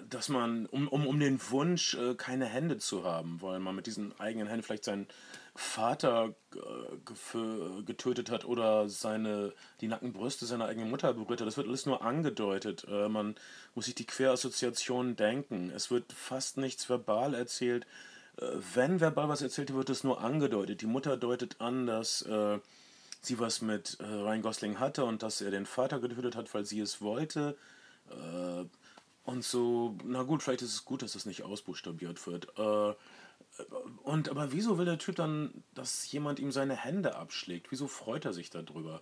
dass 0.10 0.30
man, 0.30 0.68
um, 0.68 0.88
um, 0.88 1.08
um 1.08 1.20
den 1.20 1.40
Wunsch, 1.50 1.96
äh, 1.96 2.14
keine 2.16 2.46
Hände 2.46 2.78
zu 2.78 3.04
haben, 3.04 3.42
weil 3.42 3.60
man 3.60 3.76
mit 3.76 3.88
diesen 3.88 4.18
eigenen 4.20 4.48
Händen 4.48 4.64
vielleicht 4.64 4.86
seinen 4.86 5.08
Vater 5.56 6.36
äh, 6.54 7.82
getötet 7.84 8.30
hat 8.30 8.46
oder 8.46 8.88
seine, 8.90 9.54
die 9.82 9.88
nackten 9.88 10.14
Brüste 10.14 10.46
seiner 10.46 10.66
eigenen 10.66 10.90
Mutter 10.90 11.14
berührt 11.14 11.42
hat. 11.42 11.48
Das 11.48 11.58
wird 11.58 11.68
alles 11.68 11.88
nur 11.88 12.04
angedeutet. 12.04 12.86
Äh, 12.90 13.10
man 13.10 13.36
muss 13.74 13.86
sich 13.86 13.96
die 13.96 14.06
Querassoziationen 14.06 15.16
denken. 15.16 15.72
Es 15.76 15.90
wird 15.90 16.14
fast 16.14 16.58
nichts 16.58 16.88
verbal 16.88 17.34
erzählt. 17.34 17.88
Äh, 18.38 18.46
wenn 18.76 19.00
verbal 19.00 19.30
was 19.30 19.42
erzählt 19.42 19.70
wird, 19.70 19.78
wird 19.78 19.90
es 19.90 20.04
nur 20.04 20.22
angedeutet. 20.22 20.82
Die 20.82 20.88
Mutter 20.88 21.18
deutet 21.18 21.60
an, 21.60 21.88
dass 21.88 22.26
sie 23.22 23.38
was 23.38 23.62
mit 23.62 23.98
Ryan 24.00 24.42
Gosling 24.42 24.80
hatte 24.80 25.04
und 25.04 25.24
dass 25.24 25.42
er 25.42 25.52
den 25.52 25.66
Vater 25.66 26.00
getötet 26.00 26.38
hat, 26.38 26.54
weil 26.54 26.66
sie 26.66 26.80
es 26.80 27.02
wollte. 27.02 27.58
Äh, 29.30 29.32
und 29.32 29.44
so, 29.44 29.96
na 30.06 30.24
gut, 30.24 30.44
vielleicht 30.44 30.62
ist 30.62 30.74
es 30.74 30.86
gut, 30.86 31.02
dass 31.02 31.14
das 31.14 31.26
nicht 31.26 31.44
ausbuchstabiert 31.44 32.26
wird. 32.28 32.48
Äh, 32.58 32.94
und 34.04 34.30
aber 34.30 34.52
wieso 34.52 34.78
will 34.78 34.86
der 34.86 35.00
Typ 35.00 35.16
dann, 35.16 35.64
dass 35.74 36.12
jemand 36.12 36.40
ihm 36.40 36.52
seine 36.52 36.76
Hände 36.76 37.16
abschlägt? 37.16 37.72
Wieso 37.72 37.88
freut 37.88 38.26
er 38.26 38.34
sich 38.34 38.50
darüber? 38.50 39.02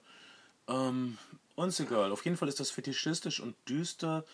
Ähm, 0.68 1.18
uns 1.56 1.80
egal. 1.80 2.12
Auf 2.12 2.26
jeden 2.26 2.38
Fall 2.38 2.48
ist 2.48 2.60
das 2.60 2.72
fetischistisch 2.72 3.40
und 3.40 3.56
düster 3.68 4.26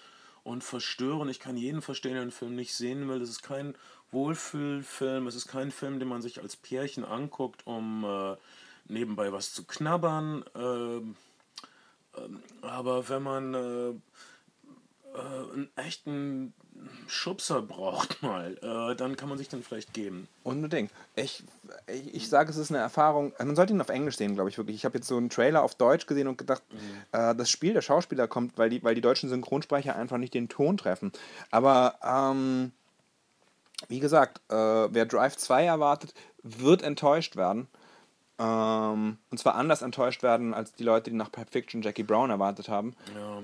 und 0.44 0.64
verstörend. 0.64 1.32
Ich 1.32 1.40
kann 1.40 1.58
jeden 1.58 1.82
verstehen, 1.82 2.14
der 2.14 2.22
den 2.24 2.32
Film 2.32 2.56
nicht 2.56 2.74
sehen 2.74 3.08
will. 3.08 3.22
Es 3.22 3.30
ist 3.30 3.44
kein 3.44 3.76
Wohlfühlfilm. 4.12 5.28
Es 5.28 5.36
ist 5.36 5.48
kein 5.48 5.72
Film, 5.72 6.00
den 6.00 6.08
man 6.08 6.22
sich 6.22 6.42
als 6.42 6.56
Pärchen 6.56 7.06
anguckt, 7.06 7.66
um 7.66 8.04
äh, 8.04 8.36
nebenbei 8.88 9.32
was 9.32 9.54
zu 9.54 9.66
knabbern. 9.66 10.44
Ähm, 10.56 11.16
ähm, 12.18 12.44
aber 12.62 13.10
wenn 13.10 13.24
man 13.24 13.54
äh, 13.54 13.94
äh, 15.14 15.54
einen 15.54 15.70
echten 15.76 16.54
Schubser 17.08 17.62
braucht 17.62 18.22
mal, 18.24 18.58
äh, 18.62 18.96
dann 18.96 19.16
kann 19.16 19.30
man 19.30 19.38
sich 19.38 19.50
den 19.50 19.64
vielleicht 19.64 19.94
geben. 19.94 20.28
Unbedingt. 20.44 20.92
Ich, 21.16 21.44
ich, 21.88 22.16
ich 22.16 22.30
sage, 22.30 22.50
es 22.50 22.58
ist 22.58 22.72
eine 22.72 22.80
Erfahrung. 22.80 23.34
Man 23.38 23.56
sollte 23.56 23.74
ihn 23.74 23.82
auf 23.82 23.90
Englisch 23.90 24.18
sehen, 24.18 24.34
glaube 24.34 24.50
ich 24.50 24.58
wirklich. 24.58 24.76
Ich 24.76 24.86
habe 24.86 24.98
jetzt 24.98 25.08
so 25.08 25.18
einen 25.18 25.30
Trailer 25.30 25.64
auf 25.64 25.76
Deutsch 25.76 26.08
gesehen 26.08 26.28
und 26.28 26.38
gedacht, 26.38 26.64
äh, 27.12 27.36
das 27.36 27.50
Spiel 27.50 27.74
der 27.74 27.82
Schauspieler 27.82 28.28
kommt, 28.28 28.58
weil 28.58 28.70
die, 28.70 28.84
weil 28.84 28.96
die 28.96 29.02
deutschen 29.02 29.30
Synchronsprecher 29.30 29.96
einfach 29.96 30.18
nicht 30.18 30.34
den 30.34 30.50
Ton 30.50 30.78
treffen. 30.78 31.12
Aber 31.52 31.96
ähm, 32.04 32.72
wie 33.88 34.00
gesagt, 34.00 34.42
äh, 34.50 34.56
wer 34.56 35.06
Drive 35.06 35.38
2 35.38 35.66
erwartet, 35.66 36.14
wird 36.42 36.82
enttäuscht 36.82 37.36
werden. 37.36 37.68
Ähm, 38.40 39.18
und 39.30 39.38
zwar 39.38 39.56
anders 39.56 39.84
enttäuscht 39.84 40.24
werden 40.24 40.54
als 40.56 40.74
die 40.74 40.84
Leute, 40.84 41.12
die 41.12 41.16
nach 41.16 41.32
Pulp 41.32 41.52
Fiction 41.52 41.84
Jackie 41.84 42.04
Brown 42.04 42.32
erwartet 42.32 42.68
haben. 42.68 42.96
Ja. 43.16 43.38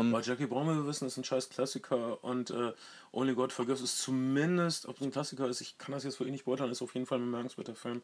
Ähm, 0.00 0.12
Weil 0.12 0.22
Jackie 0.22 0.46
Brown, 0.46 0.68
wie 0.68 0.76
wir 0.76 0.86
wissen, 0.86 1.06
ist 1.06 1.16
ein 1.16 1.24
scheiß 1.24 1.50
Klassiker 1.50 2.22
und 2.22 2.50
äh, 2.50 2.72
Only 3.12 3.34
God 3.34 3.52
Forgives 3.52 3.80
ist 3.80 4.00
zumindest, 4.00 4.86
ob 4.86 4.96
es 4.96 5.02
ein 5.02 5.10
Klassiker 5.10 5.48
ist, 5.48 5.60
ich 5.60 5.78
kann 5.78 5.92
das 5.92 6.04
jetzt 6.04 6.20
wirklich 6.20 6.32
nicht 6.32 6.44
beurteilen, 6.44 6.70
ist 6.70 6.82
auf 6.82 6.94
jeden 6.94 7.06
Fall 7.06 7.18
ein 7.18 7.24
bemerkenswerter 7.24 7.74
Film, 7.74 8.02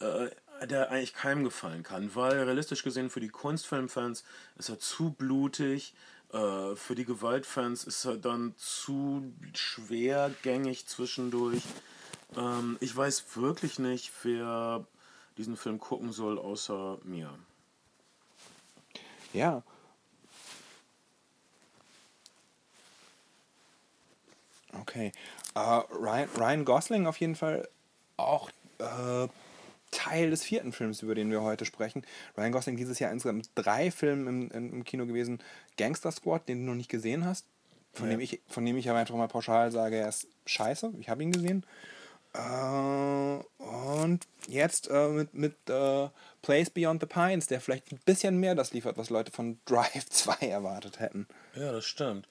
äh, 0.00 0.28
der 0.66 0.90
eigentlich 0.90 1.14
keinem 1.14 1.44
gefallen 1.44 1.82
kann, 1.82 2.14
weil 2.14 2.32
realistisch 2.32 2.82
gesehen 2.82 3.10
für 3.10 3.20
die 3.20 3.28
Kunstfilmfans 3.28 4.24
ist 4.56 4.68
er 4.70 4.78
zu 4.78 5.10
blutig, 5.10 5.94
äh, 6.32 6.76
für 6.76 6.94
die 6.94 7.04
Gewaltfans 7.04 7.84
ist 7.84 8.04
er 8.06 8.16
dann 8.16 8.54
zu 8.56 9.32
schwergängig 9.52 10.86
zwischendurch. 10.86 11.62
Ähm, 12.36 12.78
ich 12.80 12.96
weiß 12.96 13.24
wirklich 13.36 13.78
nicht, 13.78 14.10
wer 14.22 14.86
diesen 15.36 15.56
Film 15.56 15.78
gucken 15.78 16.12
soll, 16.12 16.38
außer 16.38 16.98
mir. 17.04 17.30
ja. 19.32 19.62
Okay. 24.80 25.12
Äh, 25.54 25.58
Ryan, 25.60 26.28
Ryan 26.36 26.64
Gosling 26.64 27.06
auf 27.06 27.18
jeden 27.18 27.36
Fall 27.36 27.68
auch 28.16 28.50
äh, 28.78 29.28
Teil 29.90 30.30
des 30.30 30.42
vierten 30.42 30.72
Films, 30.72 31.02
über 31.02 31.14
den 31.14 31.30
wir 31.30 31.42
heute 31.42 31.64
sprechen. 31.66 32.04
Ryan 32.36 32.52
Gosling 32.52 32.76
dieses 32.76 32.98
Jahr 32.98 33.12
insgesamt 33.12 33.50
drei 33.54 33.90
Filme 33.90 34.28
im, 34.30 34.50
im, 34.50 34.72
im 34.72 34.84
Kino 34.84 35.04
gewesen. 35.06 35.40
Gangster 35.76 36.10
Squad, 36.10 36.48
den 36.48 36.60
du 36.60 36.70
noch 36.70 36.76
nicht 36.76 36.88
gesehen 36.90 37.26
hast. 37.26 37.46
Von, 37.92 38.06
Ja. 38.06 38.12
dem, 38.16 38.20
ich, 38.20 38.40
von 38.48 38.64
dem 38.64 38.76
ich 38.78 38.88
aber 38.88 38.98
einfach 38.98 39.14
mal 39.14 39.28
pauschal 39.28 39.70
sage, 39.70 39.96
er 39.96 40.08
ist 40.08 40.26
scheiße. 40.46 40.94
Ich 40.98 41.10
habe 41.10 41.22
ihn 41.22 41.32
gesehen. 41.32 41.66
Äh, 42.34 43.42
und 43.62 44.26
jetzt 44.48 44.88
äh, 44.90 45.08
mit, 45.08 45.34
mit 45.34 45.54
äh, 45.68 46.08
Place 46.40 46.70
Beyond 46.70 47.00
the 47.02 47.06
Pines, 47.06 47.46
der 47.46 47.60
vielleicht 47.60 47.92
ein 47.92 48.00
bisschen 48.04 48.38
mehr 48.38 48.54
das 48.54 48.72
liefert, 48.72 48.96
was 48.96 49.10
Leute 49.10 49.32
von 49.32 49.58
Drive 49.66 50.08
2 50.08 50.46
erwartet 50.48 51.00
hätten. 51.00 51.26
Ja, 51.54 51.72
das 51.72 51.84
stimmt. 51.84 52.26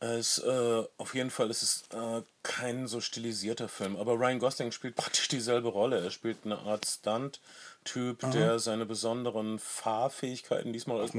Es, 0.00 0.38
äh, 0.38 0.82
auf 0.98 1.14
jeden 1.14 1.30
Fall 1.30 1.48
ist 1.48 1.62
es 1.62 1.84
äh, 1.96 2.22
kein 2.42 2.88
so 2.88 3.00
stilisierter 3.00 3.68
Film, 3.68 3.94
aber 3.94 4.14
Ryan 4.14 4.40
Gosling 4.40 4.72
spielt 4.72 4.96
praktisch 4.96 5.28
dieselbe 5.28 5.68
Rolle. 5.68 6.02
Er 6.02 6.10
spielt 6.10 6.38
eine 6.44 6.58
Art 6.58 6.86
Stunt-Typ, 6.86 8.32
der 8.32 8.58
seine 8.58 8.84
besonderen 8.84 9.60
Fahrfähigkeiten 9.60 10.72
diesmal 10.72 11.00
als, 11.00 11.14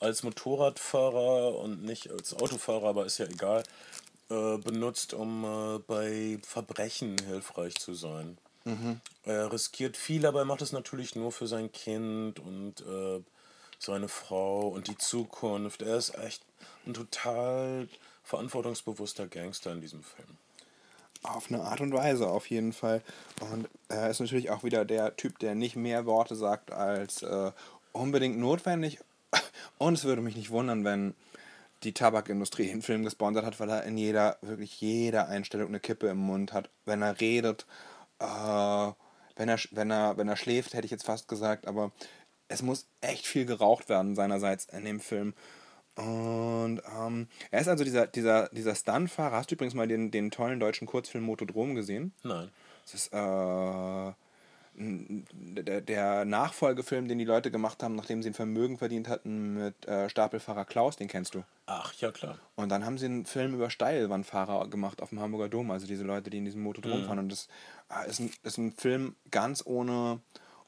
als 0.00 0.22
Motorradfahrer 0.22 1.58
und 1.58 1.84
nicht 1.84 2.10
als 2.10 2.32
Autofahrer, 2.32 2.88
aber 2.88 3.04
ist 3.04 3.18
ja 3.18 3.26
egal, 3.26 3.62
äh, 4.30 4.58
benutzt, 4.58 5.14
um 5.14 5.44
äh, 5.44 5.78
bei 5.80 6.38
Verbrechen 6.42 7.16
hilfreich 7.26 7.74
zu 7.76 7.94
sein. 7.94 8.38
Er 9.24 9.52
riskiert 9.52 9.96
viel, 9.96 10.24
aber 10.24 10.40
er 10.40 10.44
macht 10.44 10.62
es 10.62 10.72
natürlich 10.72 11.14
nur 11.14 11.32
für 11.32 11.46
sein 11.46 11.70
Kind 11.70 12.40
und 12.40 12.80
äh, 12.80 13.20
seine 13.78 14.08
Frau 14.08 14.68
und 14.68 14.88
die 14.88 14.96
Zukunft. 14.96 15.82
Er 15.82 15.96
ist 15.96 16.16
echt 16.18 16.42
ein 16.86 16.94
total 16.94 17.88
verantwortungsbewusster 18.22 19.26
Gangster 19.26 19.72
in 19.72 19.80
diesem 19.80 20.02
Film. 20.02 20.28
Auf 21.22 21.50
eine 21.50 21.62
Art 21.62 21.80
und 21.80 21.92
Weise, 21.92 22.28
auf 22.28 22.50
jeden 22.50 22.72
Fall. 22.72 23.02
Und 23.40 23.68
er 23.88 24.10
ist 24.10 24.20
natürlich 24.20 24.50
auch 24.50 24.64
wieder 24.64 24.84
der 24.84 25.16
Typ, 25.16 25.38
der 25.38 25.54
nicht 25.54 25.76
mehr 25.76 26.06
Worte 26.06 26.34
sagt 26.34 26.70
als 26.70 27.22
äh, 27.22 27.52
unbedingt 27.92 28.38
notwendig. 28.38 28.98
Und 29.78 29.94
es 29.94 30.04
würde 30.04 30.22
mich 30.22 30.36
nicht 30.36 30.50
wundern, 30.50 30.84
wenn 30.84 31.14
die 31.84 31.92
Tabakindustrie 31.92 32.68
den 32.68 32.82
Film 32.82 33.04
gesponsert 33.04 33.44
hat, 33.44 33.60
weil 33.60 33.70
er 33.70 33.84
in 33.84 33.96
jeder, 33.96 34.38
wirklich 34.40 34.80
jeder 34.80 35.28
Einstellung 35.28 35.68
eine 35.68 35.80
Kippe 35.80 36.08
im 36.08 36.18
Mund 36.18 36.52
hat. 36.52 36.70
Wenn 36.84 37.02
er 37.02 37.20
redet, 37.20 37.66
äh, 38.18 38.24
wenn, 39.36 39.48
er, 39.48 39.58
wenn, 39.70 39.90
er, 39.90 40.16
wenn 40.16 40.28
er 40.28 40.36
schläft, 40.36 40.74
hätte 40.74 40.84
ich 40.84 40.90
jetzt 40.90 41.06
fast 41.06 41.28
gesagt, 41.28 41.66
aber 41.66 41.92
es 42.48 42.62
muss 42.62 42.86
echt 43.00 43.26
viel 43.26 43.46
geraucht 43.46 43.88
werden 43.88 44.14
seinerseits 44.14 44.66
in 44.66 44.84
dem 44.84 45.00
Film. 45.00 45.34
Und 45.96 46.82
ähm, 46.98 47.28
er 47.50 47.60
ist 47.60 47.68
also 47.68 47.84
dieser, 47.84 48.06
dieser, 48.06 48.48
dieser 48.48 48.74
Stuntfahrer. 48.74 49.36
Hast 49.36 49.50
du 49.50 49.54
übrigens 49.54 49.74
mal 49.74 49.86
den, 49.86 50.10
den 50.10 50.30
tollen 50.30 50.58
deutschen 50.58 50.86
Kurzfilm 50.86 51.24
Motodrom 51.24 51.74
gesehen? 51.74 52.12
Nein. 52.22 52.50
Das 52.84 52.94
ist 52.94 53.12
äh, 53.12 54.12
der, 54.76 56.24
Nachfolgefilm, 56.24 57.06
den 57.06 57.18
die 57.18 57.24
Leute 57.24 57.50
gemacht 57.50 57.82
haben, 57.82 57.94
nachdem 57.94 58.22
sie 58.22 58.30
ein 58.30 58.34
Vermögen 58.34 58.78
verdient 58.78 59.08
hatten 59.08 59.54
mit 59.54 59.86
äh, 59.86 60.08
Stapelfahrer 60.08 60.64
Klaus, 60.64 60.96
den 60.96 61.08
kennst 61.08 61.34
du. 61.34 61.44
Ach, 61.66 61.92
ja 61.94 62.10
klar. 62.10 62.38
Und 62.56 62.70
dann 62.70 62.84
haben 62.84 62.98
sie 62.98 63.06
einen 63.06 63.24
Film 63.24 63.54
über 63.54 63.70
Steilwandfahrer 63.70 64.68
gemacht 64.68 65.00
auf 65.00 65.10
dem 65.10 65.20
Hamburger 65.20 65.48
Dom, 65.48 65.70
also 65.70 65.86
diese 65.86 66.04
Leute, 66.04 66.30
die 66.30 66.38
in 66.38 66.44
diesem 66.44 66.62
Motodrom 66.62 67.04
fahren. 67.04 67.20
Und 67.20 67.30
das 67.30 67.48
äh, 67.88 68.08
ist, 68.08 68.20
ein, 68.20 68.30
ist 68.42 68.58
ein 68.58 68.72
Film 68.72 69.14
ganz 69.30 69.64
ohne, 69.64 70.20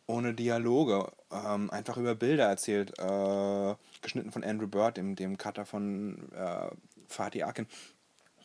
ohne 0.06 0.34
Dialoge, 0.34 1.10
ähm, 1.32 1.70
einfach 1.70 1.96
über 1.96 2.14
Bilder 2.14 2.44
erzählt, 2.46 2.96
äh, 2.98 3.74
geschnitten 4.02 4.30
von 4.30 4.44
Andrew 4.44 4.68
Bird, 4.68 4.96
dem, 4.96 5.16
dem 5.16 5.36
Cutter 5.36 5.66
von 5.66 6.30
äh, 6.32 6.68
Fatih 7.08 7.44
Akin. 7.44 7.66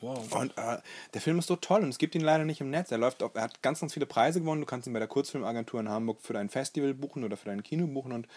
Wow. 0.02 0.32
Und 0.34 0.58
äh, 0.58 0.78
der 1.14 1.22
Film 1.22 1.39
ist 1.39 1.47
so 1.47 1.56
toll 1.56 1.84
und 1.84 1.89
es 1.89 1.97
gibt 1.97 2.16
ihn 2.16 2.22
leider 2.22 2.43
nicht 2.43 2.60
im 2.60 2.70
Netz. 2.70 2.91
Er 2.91 2.97
läuft 2.97 3.22
auf, 3.24 3.36
er 3.36 3.43
hat 3.43 3.62
ganz, 3.62 3.80
ganz 3.80 3.93
viele 3.93 4.08
Preise 4.08 4.41
gewonnen. 4.41 4.62
Du 4.62 4.68
kannst 4.68 4.88
ihn 4.88 4.93
bei 4.93 4.99
der 4.99 5.08
Kurzfilmagentur 5.08 5.80
in 5.80 5.89
Hamburg 5.89 6.20
für 6.22 6.34
dein 6.34 6.49
Festival 6.49 6.93
buchen 6.93 7.24
oder 7.24 7.38
für 7.38 7.49
dein 7.49 7.64
Kino 7.64 7.88
buchen. 7.88 8.12
Und 8.12 8.28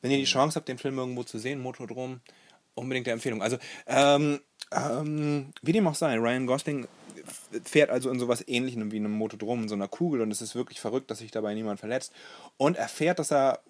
wenn 0.00 0.10
ihr 0.10 0.18
die 0.18 0.24
Chance 0.24 0.56
habt, 0.56 0.68
den 0.68 0.78
Film 0.78 0.96
irgendwo 0.96 1.24
zu 1.24 1.38
sehen, 1.38 1.60
Motodrom, 1.60 2.20
unbedingt 2.74 3.06
der 3.06 3.14
Empfehlung. 3.14 3.42
Also, 3.42 3.58
ähm, 3.86 4.40
ähm, 4.70 5.52
wie 5.62 5.72
dem 5.72 5.86
auch 5.88 5.94
sei, 5.94 6.16
Ryan 6.16 6.46
Gosling 6.46 6.86
fährt 7.64 7.90
also 7.90 8.10
in 8.10 8.20
sowas 8.20 8.44
ähnlichem 8.46 8.92
wie 8.92 8.96
einem 8.96 9.12
Motodrom, 9.12 9.62
in 9.62 9.68
so 9.68 9.74
einer 9.74 9.88
Kugel 9.88 10.20
und 10.20 10.30
es 10.30 10.40
ist 10.40 10.54
wirklich 10.54 10.80
verrückt, 10.80 11.10
dass 11.10 11.18
sich 11.18 11.30
dabei 11.30 11.54
niemand 11.54 11.80
verletzt. 11.80 12.12
Und 12.56 12.76
er 12.76 12.88
fährt, 12.88 13.18
dass 13.18 13.32
er 13.32 13.60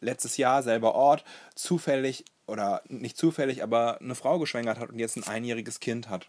letztes 0.00 0.36
Jahr 0.36 0.62
selber 0.62 0.94
Ort 0.94 1.24
zufällig 1.54 2.24
oder 2.46 2.82
nicht 2.88 3.16
zufällig, 3.16 3.62
aber 3.62 4.00
eine 4.00 4.14
Frau 4.14 4.38
geschwängert 4.38 4.78
hat 4.78 4.90
und 4.90 4.98
jetzt 4.98 5.16
ein 5.16 5.24
einjähriges 5.24 5.80
Kind 5.80 6.08
hat. 6.08 6.28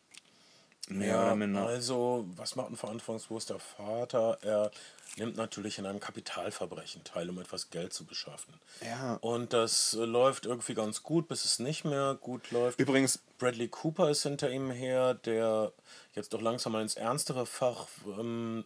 Mehr 0.97 1.07
Ja, 1.07 1.23
oder 1.27 1.35
minder. 1.35 1.65
also, 1.67 2.25
was 2.35 2.55
macht 2.55 2.69
ein 2.71 2.75
verantwortungsbewusster 2.75 3.59
Vater? 3.59 4.37
Er 4.41 4.71
nimmt 5.17 5.35
natürlich 5.37 5.77
in 5.77 5.85
einem 5.85 5.99
Kapitalverbrechen 5.99 7.03
teil, 7.03 7.29
um 7.29 7.39
etwas 7.39 7.69
Geld 7.69 7.93
zu 7.93 8.05
beschaffen. 8.05 8.53
Ja. 8.83 9.15
Und 9.21 9.53
das 9.53 9.93
äh, 9.93 10.05
läuft 10.05 10.45
irgendwie 10.45 10.73
ganz 10.73 11.03
gut, 11.03 11.27
bis 11.27 11.45
es 11.45 11.59
nicht 11.59 11.85
mehr 11.85 12.17
gut 12.19 12.49
läuft. 12.51 12.79
Übrigens, 12.79 13.19
Bradley 13.37 13.67
Cooper 13.67 14.09
ist 14.09 14.23
hinter 14.23 14.49
ihm 14.51 14.71
her, 14.71 15.13
der 15.13 15.71
jetzt 16.15 16.33
doch 16.33 16.41
langsam 16.41 16.73
mal 16.73 16.81
ins 16.81 16.95
ernstere 16.95 17.45
Fach 17.45 17.87
ähm, 18.19 18.65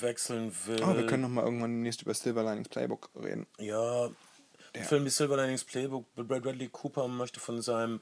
wechseln 0.00 0.52
will. 0.66 0.82
oh, 0.82 0.94
wir 0.96 1.06
können 1.06 1.22
noch 1.22 1.28
mal 1.28 1.44
irgendwann 1.44 1.70
demnächst 1.72 2.02
über 2.02 2.14
Silver 2.14 2.42
Linings 2.42 2.68
Playbook 2.68 3.10
reden. 3.22 3.46
Ja, 3.58 4.08
der 4.74 4.84
Film 4.84 5.04
wie 5.04 5.10
Silver 5.10 5.36
Linings 5.36 5.64
Playbook, 5.64 6.06
Brad- 6.14 6.42
Bradley 6.42 6.68
Cooper 6.68 7.08
möchte 7.08 7.40
von 7.40 7.62
seinem 7.62 8.00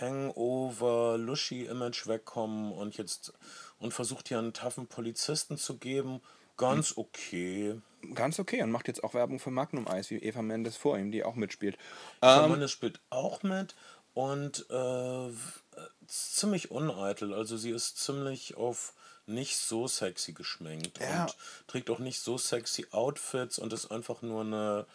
Hangover-Lushy-Image 0.00 2.06
wegkommen 2.06 2.72
und 2.72 2.96
jetzt 2.96 3.32
und 3.78 3.92
versucht 3.92 4.28
hier 4.28 4.38
einen 4.38 4.52
taffen 4.52 4.86
Polizisten 4.86 5.56
zu 5.58 5.76
geben. 5.76 6.20
Ganz 6.56 6.96
okay. 6.96 7.80
Ganz 8.14 8.38
okay 8.38 8.62
und 8.62 8.70
macht 8.70 8.88
jetzt 8.88 9.04
auch 9.04 9.14
Werbung 9.14 9.38
für 9.38 9.50
Magnum 9.50 9.86
Eis, 9.88 10.10
wie 10.10 10.16
Eva 10.16 10.42
Mendes 10.42 10.76
vor 10.76 10.98
ihm, 10.98 11.10
die 11.10 11.24
auch 11.24 11.34
mitspielt. 11.34 11.76
Der 12.22 12.42
Ähm, 12.44 12.50
Mann 12.50 12.68
spielt 12.68 13.00
auch 13.10 13.42
mit 13.42 13.74
und 14.14 14.64
äh, 14.70 15.28
ziemlich 16.06 16.70
uneitel. 16.70 17.34
Also 17.34 17.56
sie 17.58 17.70
ist 17.70 17.98
ziemlich 17.98 18.56
auf 18.56 18.94
nicht 19.26 19.56
so 19.58 19.88
sexy 19.88 20.32
geschminkt 20.32 21.00
Ja. 21.00 21.24
und 21.24 21.36
trägt 21.66 21.90
auch 21.90 21.98
nicht 21.98 22.20
so 22.20 22.38
sexy 22.38 22.86
Outfits 22.92 23.58
und 23.58 23.72
ist 23.72 23.90
einfach 23.90 24.22
nur 24.22 24.42
eine 24.42 24.86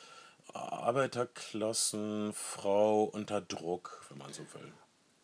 Arbeiterklassenfrau 0.53 3.03
unter 3.03 3.41
Druck, 3.41 4.01
wenn 4.09 4.17
man 4.17 4.33
so 4.33 4.41
will. 4.53 4.71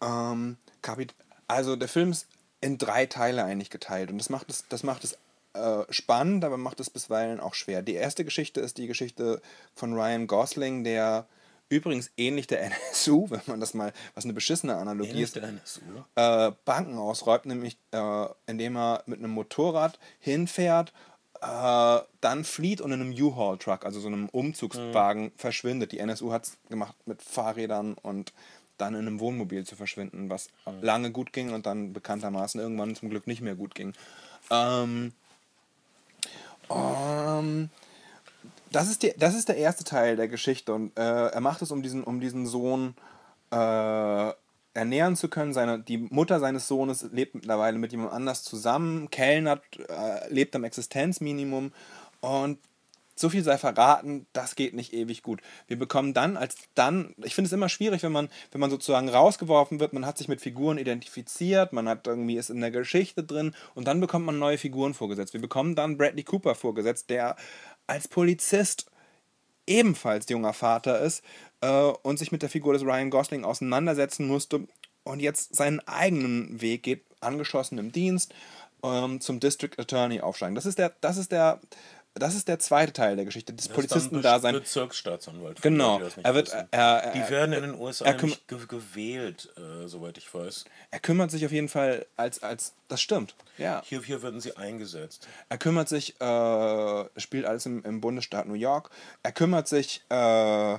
Ähm, 0.01 0.57
Kapit 0.81 1.15
also 1.47 1.75
der 1.75 1.87
Film 1.87 2.11
ist 2.11 2.27
in 2.61 2.77
drei 2.77 3.05
Teile 3.05 3.43
eigentlich 3.43 3.69
geteilt 3.69 4.11
und 4.11 4.17
das 4.17 4.29
macht 4.29 4.49
es, 4.49 4.65
das 4.69 4.83
macht 4.83 5.03
es 5.03 5.17
äh, 5.53 5.83
spannend, 5.89 6.43
aber 6.43 6.57
macht 6.57 6.79
es 6.79 6.89
bisweilen 6.89 7.39
auch 7.39 7.53
schwer. 7.53 7.81
Die 7.81 7.93
erste 7.93 8.25
Geschichte 8.25 8.61
ist 8.61 8.77
die 8.77 8.87
Geschichte 8.87 9.41
von 9.73 9.93
Ryan 9.93 10.27
Gosling, 10.27 10.83
der 10.83 11.27
übrigens 11.69 12.11
ähnlich 12.17 12.47
der 12.47 12.61
NSU, 12.63 13.29
wenn 13.29 13.41
man 13.47 13.59
das 13.59 13.73
mal, 13.73 13.93
was 14.13 14.25
eine 14.25 14.33
beschissene 14.33 14.75
Analogie 14.75 15.09
Ähnlich 15.09 15.23
ist, 15.23 15.35
der 15.35 15.43
NSU. 15.43 15.81
äh, 16.15 16.51
Banken 16.65 16.97
ausräumt, 16.97 17.45
nämlich 17.45 17.77
äh, 17.91 18.25
indem 18.45 18.75
er 18.75 19.03
mit 19.05 19.19
einem 19.19 19.31
Motorrad 19.31 19.99
hinfährt, 20.19 20.91
äh, 21.41 21.99
dann 22.21 22.43
flieht 22.43 22.81
und 22.81 22.91
in 22.91 23.01
einem 23.01 23.11
U-Haul-Truck, 23.11 23.85
also 23.85 23.99
so 23.99 24.07
einem 24.07 24.29
Umzugswagen, 24.29 25.31
verschwindet. 25.37 25.91
Die 25.91 25.99
NSU 25.99 26.31
hat 26.31 26.45
es 26.45 26.57
gemacht 26.69 26.95
mit 27.05 27.21
Fahrrädern 27.21 27.95
und 28.01 28.33
dann 28.77 28.93
in 28.93 29.01
einem 29.01 29.19
Wohnmobil 29.19 29.65
zu 29.65 29.75
verschwinden, 29.75 30.29
was 30.29 30.49
lange 30.81 31.11
gut 31.11 31.33
ging 31.33 31.51
und 31.53 31.65
dann 31.65 31.93
bekanntermaßen 31.93 32.61
irgendwann 32.61 32.95
zum 32.95 33.09
Glück 33.09 33.25
nicht 33.27 33.41
mehr 33.41 33.55
gut 33.55 33.73
ging. 33.73 33.93
Ähm, 34.51 35.13
ähm, 36.69 37.69
das, 38.71 38.89
ist 38.89 39.03
die, 39.03 39.13
das 39.17 39.35
ist 39.35 39.49
der 39.49 39.57
erste 39.57 39.83
Teil 39.83 40.15
der 40.15 40.27
Geschichte 40.27 40.73
und 40.73 40.97
äh, 40.97 41.27
er 41.27 41.41
macht 41.41 41.61
es, 41.61 41.71
um 41.71 41.81
diesen, 41.81 42.03
um 42.03 42.19
diesen 42.19 42.45
Sohn 42.45 42.95
äh, 43.51 44.31
ernähren 44.77 45.15
zu 45.15 45.27
können. 45.27 45.53
Seine, 45.53 45.79
die 45.79 45.97
Mutter 45.97 46.39
seines 46.39 46.67
Sohnes 46.67 47.07
lebt 47.11 47.35
mittlerweile 47.35 47.77
mit 47.77 47.91
jemand 47.91 48.13
anders 48.13 48.43
zusammen, 48.43 49.09
kellnert, 49.09 49.63
äh, 49.89 50.31
lebt 50.31 50.55
am 50.55 50.63
Existenzminimum 50.63 51.71
und 52.21 52.59
so 53.19 53.29
viel 53.29 53.43
sei 53.43 53.57
verraten, 53.57 54.27
das 54.33 54.55
geht 54.55 54.75
nicht 54.75 54.93
ewig 54.93 55.23
gut. 55.23 55.41
Wir 55.67 55.79
bekommen 55.79 56.13
dann, 56.13 56.37
als 56.37 56.55
dann, 56.75 57.15
ich 57.23 57.33
finde 57.33 57.47
es 57.47 57.53
immer 57.53 57.67
schwierig, 57.69 58.03
wenn 58.03 58.11
man, 58.11 58.29
wenn 58.51 58.61
man 58.61 58.69
sozusagen 58.69 59.09
rausgeworfen 59.09 59.79
wird, 59.79 59.93
man 59.93 60.05
hat 60.05 60.17
sich 60.17 60.27
mit 60.27 60.39
Figuren 60.39 60.77
identifiziert, 60.77 61.73
man 61.73 61.89
hat 61.89 62.05
irgendwie 62.05 62.37
ist 62.37 62.51
in 62.51 62.61
der 62.61 62.71
Geschichte 62.71 63.23
drin 63.23 63.55
und 63.73 63.87
dann 63.87 63.99
bekommt 63.99 64.25
man 64.25 64.37
neue 64.37 64.59
Figuren 64.59 64.93
vorgesetzt. 64.93 65.33
Wir 65.33 65.41
bekommen 65.41 65.75
dann 65.75 65.97
Bradley 65.97 66.23
Cooper 66.23 66.53
vorgesetzt, 66.53 67.09
der 67.09 67.35
als 67.87 68.07
Polizist 68.07 68.85
ebenfalls 69.67 70.29
junger 70.29 70.53
Vater 70.53 70.99
ist 71.01 71.23
äh, 71.61 71.91
und 72.01 72.17
sich 72.17 72.31
mit 72.31 72.41
der 72.41 72.49
Figur 72.49 72.73
des 72.73 72.83
Ryan 72.83 73.09
Gosling 73.09 73.43
auseinandersetzen 73.43 74.27
musste 74.27 74.67
und 75.03 75.19
jetzt 75.19 75.55
seinen 75.55 75.79
eigenen 75.87 76.61
Weg 76.61 76.83
geht, 76.83 77.05
angeschossen 77.19 77.77
im 77.77 77.91
Dienst, 77.91 78.33
ähm, 78.83 79.21
zum 79.21 79.39
District 79.39 79.77
Attorney 79.77 80.21
aufsteigen. 80.21 80.55
Das 80.55 80.65
ist 80.65 80.77
der, 80.77 80.93
das 81.01 81.17
ist 81.17 81.31
der, 81.31 81.59
das 82.19 82.35
ist 82.35 82.47
der 82.47 82.59
zweite 82.59 82.93
Teil 82.93 83.15
der 83.15 83.25
Geschichte, 83.25 83.53
des 83.53 83.67
Polizisten-Dasein. 83.67 84.53
Bezirksstaatsanwalt. 84.53 85.61
Genau. 85.61 86.01
Er 86.23 86.35
wird, 86.35 86.49
er, 86.49 86.67
er, 86.71 87.11
die 87.11 87.29
werden 87.29 87.53
in 87.53 87.61
den 87.61 87.75
USA 87.75 88.11
nicht 88.13 88.47
ge 88.47 88.59
gewählt, 88.67 89.49
äh, 89.57 89.87
soweit 89.87 90.17
ich 90.17 90.33
weiß. 90.33 90.65
Er 90.91 90.99
kümmert 90.99 91.31
sich 91.31 91.45
auf 91.45 91.51
jeden 91.51 91.69
Fall 91.69 92.05
als, 92.15 92.43
als 92.43 92.73
das 92.87 93.01
stimmt. 93.01 93.35
Ja. 93.57 93.81
Hier, 93.85 94.01
hier 94.01 94.21
werden 94.21 94.39
sie 94.39 94.55
eingesetzt. 94.55 95.27
Er 95.49 95.57
kümmert 95.57 95.89
sich, 95.89 96.19
äh, 96.21 97.19
spielt 97.19 97.45
alles 97.45 97.65
im, 97.65 97.83
im 97.83 98.01
Bundesstaat 98.01 98.47
New 98.47 98.53
York. 98.53 98.89
Er 99.23 99.31
kümmert 99.31 99.67
sich 99.67 100.03
äh, 100.09 100.77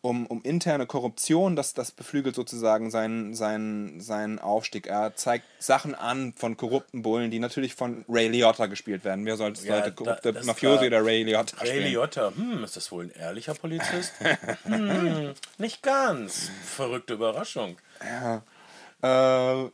um, 0.00 0.26
um 0.26 0.42
interne 0.42 0.86
Korruption, 0.86 1.56
das, 1.56 1.74
das 1.74 1.90
beflügelt 1.90 2.34
sozusagen 2.34 2.90
seinen, 2.90 3.34
seinen, 3.34 4.00
seinen 4.00 4.38
Aufstieg. 4.38 4.86
Er 4.86 5.16
zeigt 5.16 5.44
Sachen 5.58 5.94
an 5.94 6.32
von 6.36 6.56
korrupten 6.56 7.02
Bullen, 7.02 7.30
die 7.30 7.40
natürlich 7.40 7.74
von 7.74 8.04
Ray 8.08 8.28
Liotta 8.28 8.66
gespielt 8.66 9.04
werden. 9.04 9.26
Wer 9.26 9.36
sollte 9.36 9.66
ja, 9.66 9.80
der 9.80 9.92
korrupte 9.92 10.32
da, 10.32 10.44
Mafiosi 10.44 10.86
oder 10.86 11.04
Ray 11.04 11.24
Liotta 11.24 11.56
Ray 11.58 11.68
spielen? 11.68 11.84
Liotta, 11.88 12.32
hm, 12.34 12.62
ist 12.64 12.76
das 12.76 12.92
wohl 12.92 13.06
ein 13.06 13.10
ehrlicher 13.10 13.54
Polizist? 13.54 14.12
hm, 14.64 15.34
nicht 15.58 15.82
ganz. 15.82 16.50
Verrückte 16.64 17.14
Überraschung. 17.14 17.76
Ja. 18.00 18.42
Äh, 19.02 19.70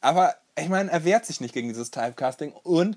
aber 0.00 0.34
ich 0.58 0.68
meine, 0.68 0.90
er 0.90 1.04
wehrt 1.04 1.26
sich 1.26 1.40
nicht 1.40 1.54
gegen 1.54 1.68
dieses 1.68 1.90
Typecasting 1.90 2.52
und 2.52 2.96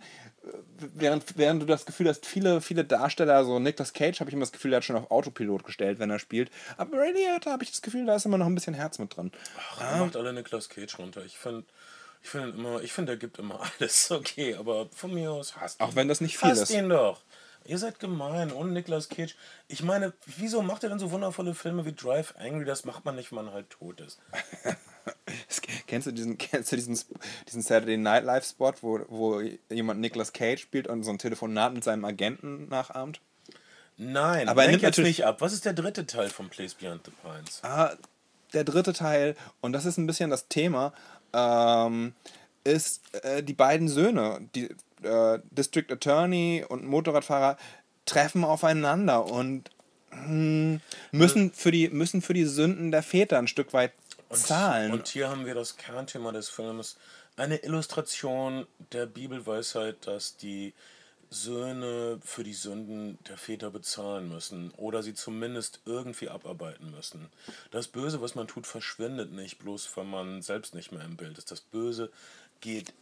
während, 0.77 1.37
während 1.37 1.61
du 1.61 1.65
das 1.65 1.85
Gefühl 1.85 2.07
hast, 2.09 2.25
viele, 2.25 2.61
viele 2.61 2.83
Darsteller, 2.83 3.45
so 3.45 3.59
Nicolas 3.59 3.93
Cage, 3.93 4.19
habe 4.19 4.29
ich 4.29 4.33
immer 4.33 4.43
das 4.43 4.51
Gefühl, 4.51 4.71
der 4.71 4.77
hat 4.77 4.83
schon 4.83 4.95
auf 4.95 5.11
Autopilot 5.11 5.63
gestellt, 5.63 5.99
wenn 5.99 6.09
er 6.09 6.19
spielt. 6.19 6.51
Aber 6.77 7.05
Liotta 7.11 7.51
habe 7.51 7.63
ich 7.63 7.71
das 7.71 7.81
Gefühl, 7.81 8.05
da 8.05 8.15
ist 8.15 8.25
immer 8.25 8.37
noch 8.37 8.45
ein 8.45 8.55
bisschen 8.55 8.73
Herz 8.73 8.99
mit 8.99 9.15
drin. 9.15 9.31
Ach, 9.57 9.81
er 9.81 9.97
macht 9.97 10.15
alle 10.15 10.33
Nicolas 10.33 10.69
Cage 10.69 10.97
runter. 10.99 11.23
Ich 11.25 11.37
finde, 11.37 11.65
ich 12.21 12.29
finde 12.29 12.49
immer, 12.49 12.81
ich 12.81 12.91
finde, 12.93 13.13
er 13.13 13.17
gibt 13.17 13.39
immer 13.39 13.59
alles. 13.79 14.11
Okay, 14.11 14.55
aber 14.55 14.87
von 14.93 15.13
mir 15.13 15.31
aus 15.31 15.55
hasst 15.57 15.79
ihn. 15.79 15.85
Auch 15.85 15.95
wenn 15.95 16.07
das 16.07 16.21
nicht 16.21 16.37
viel 16.37 16.49
hasst 16.49 16.63
ist. 16.63 16.71
ihn 16.71 16.89
doch. 16.89 17.21
Ihr 17.65 17.77
seid 17.77 17.99
gemein 17.99 18.51
und 18.51 18.73
Nicolas 18.73 19.07
Cage. 19.07 19.35
Ich 19.69 19.83
meine, 19.83 20.11
wieso 20.37 20.61
macht 20.61 20.83
er 20.83 20.89
denn 20.89 20.99
so 20.99 21.11
wundervolle 21.11 21.55
Filme 21.55 21.85
wie 21.85 21.93
Drive 21.93 22.33
Angry? 22.37 22.65
Das 22.65 22.83
macht 22.83 23.05
man 23.05 23.15
nicht, 23.15 23.31
wenn 23.31 23.45
man 23.45 23.53
halt 23.53 23.69
tot 23.69 24.01
ist. 24.01 24.19
kennst 25.87 26.07
du 26.07 26.11
diesen, 26.11 26.37
kennst 26.37 26.71
du 26.71 26.75
diesen, 26.75 26.99
diesen 27.47 27.61
Saturday 27.61 27.97
Night 27.97 28.23
Live 28.23 28.45
Spot, 28.45 28.73
wo, 28.81 28.99
wo 29.07 29.41
jemand 29.69 29.99
Nicolas 29.99 30.33
Cage 30.33 30.61
spielt 30.61 30.87
und 30.87 31.03
so 31.03 31.11
ein 31.11 31.17
Telefonat 31.17 31.73
mit 31.73 31.83
seinem 31.83 32.05
Agenten 32.05 32.67
nachahmt? 32.69 33.21
Nein, 33.97 34.49
aber 34.49 34.63
er 34.63 34.71
nimmt 34.71 34.81
jetzt 34.81 34.97
nicht 34.97 35.25
ab. 35.25 35.41
Was 35.41 35.53
ist 35.53 35.65
der 35.65 35.73
dritte 35.73 36.05
Teil 36.05 36.29
von 36.29 36.49
Place 36.49 36.73
Beyond 36.73 37.05
the 37.05 37.11
Pines? 37.21 37.59
Ah, 37.63 37.95
der 38.53 38.63
dritte 38.63 38.93
Teil, 38.93 39.35
und 39.61 39.73
das 39.73 39.85
ist 39.85 39.97
ein 39.97 40.07
bisschen 40.07 40.29
das 40.29 40.47
Thema, 40.47 40.93
ähm, 41.33 42.13
ist 42.63 43.01
äh, 43.23 43.43
die 43.43 43.53
beiden 43.53 43.87
Söhne, 43.87 44.47
die 44.55 44.69
äh, 45.03 45.39
District 45.51 45.91
Attorney 45.91 46.65
und 46.67 46.85
Motorradfahrer, 46.85 47.57
treffen 48.05 48.43
aufeinander 48.43 49.25
und 49.25 49.69
hm, 50.11 50.81
müssen, 51.11 51.51
für 51.51 51.71
die, 51.71 51.89
müssen 51.89 52.21
für 52.21 52.33
die 52.33 52.45
Sünden 52.45 52.91
der 52.91 53.03
Väter 53.03 53.37
ein 53.37 53.47
Stück 53.47 53.73
weit 53.73 53.93
und, 54.33 54.39
Zahlen. 54.39 54.91
Und 54.91 55.07
hier 55.07 55.29
haben 55.29 55.45
wir 55.45 55.55
das 55.55 55.77
Kernthema 55.77 56.31
des 56.31 56.49
Films. 56.49 56.97
Eine 57.35 57.57
Illustration 57.57 58.67
der 58.91 59.05
Bibelweisheit, 59.05 60.05
dass 60.05 60.37
die 60.37 60.73
Söhne 61.33 62.19
für 62.23 62.43
die 62.43 62.53
Sünden 62.53 63.17
der 63.27 63.37
Väter 63.37 63.71
bezahlen 63.71 64.29
müssen 64.29 64.71
oder 64.77 65.01
sie 65.01 65.15
zumindest 65.15 65.81
irgendwie 65.85 66.29
abarbeiten 66.29 66.91
müssen. 66.91 67.29
Das 67.71 67.87
Böse, 67.87 68.21
was 68.21 68.35
man 68.35 68.47
tut, 68.47 68.67
verschwindet 68.67 69.31
nicht, 69.31 69.57
bloß 69.57 69.89
wenn 69.97 70.09
man 70.09 70.41
selbst 70.43 70.75
nicht 70.75 70.91
mehr 70.91 71.03
im 71.03 71.17
Bild 71.17 71.37
ist. 71.39 71.49
Das 71.49 71.61
Böse 71.61 72.11
geht 72.61 72.93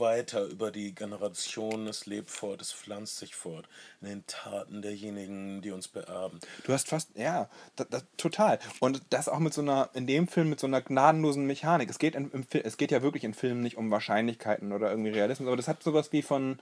weiter 0.00 0.44
über 0.46 0.70
die 0.70 0.94
Generationen, 0.94 1.86
es 1.86 2.06
lebt 2.06 2.30
fort, 2.30 2.60
es 2.60 2.72
pflanzt 2.72 3.18
sich 3.18 3.34
fort 3.34 3.68
in 4.00 4.08
den 4.08 4.26
Taten 4.26 4.82
derjenigen, 4.82 5.62
die 5.62 5.70
uns 5.70 5.88
beerben. 5.88 6.40
Du 6.64 6.72
hast 6.72 6.88
fast, 6.88 7.10
ja, 7.16 7.48
das, 7.76 7.88
das, 7.90 8.04
total. 8.16 8.58
Und 8.80 9.02
das 9.10 9.28
auch 9.28 9.38
mit 9.38 9.54
so 9.54 9.60
einer, 9.60 9.90
in 9.94 10.06
dem 10.06 10.26
Film 10.26 10.50
mit 10.50 10.60
so 10.60 10.66
einer 10.66 10.80
gnadenlosen 10.80 11.46
Mechanik. 11.46 11.90
Es 11.90 11.98
geht, 11.98 12.14
in, 12.14 12.30
im, 12.32 12.46
es 12.50 12.76
geht 12.76 12.90
ja 12.90 13.02
wirklich 13.02 13.24
in 13.24 13.34
Filmen 13.34 13.62
nicht 13.62 13.76
um 13.76 13.90
Wahrscheinlichkeiten 13.90 14.72
oder 14.72 14.90
irgendwie 14.90 15.10
Realismus, 15.10 15.46
aber 15.46 15.56
das 15.56 15.68
hat 15.68 15.82
sowas 15.82 16.12
wie 16.12 16.22
von 16.22 16.58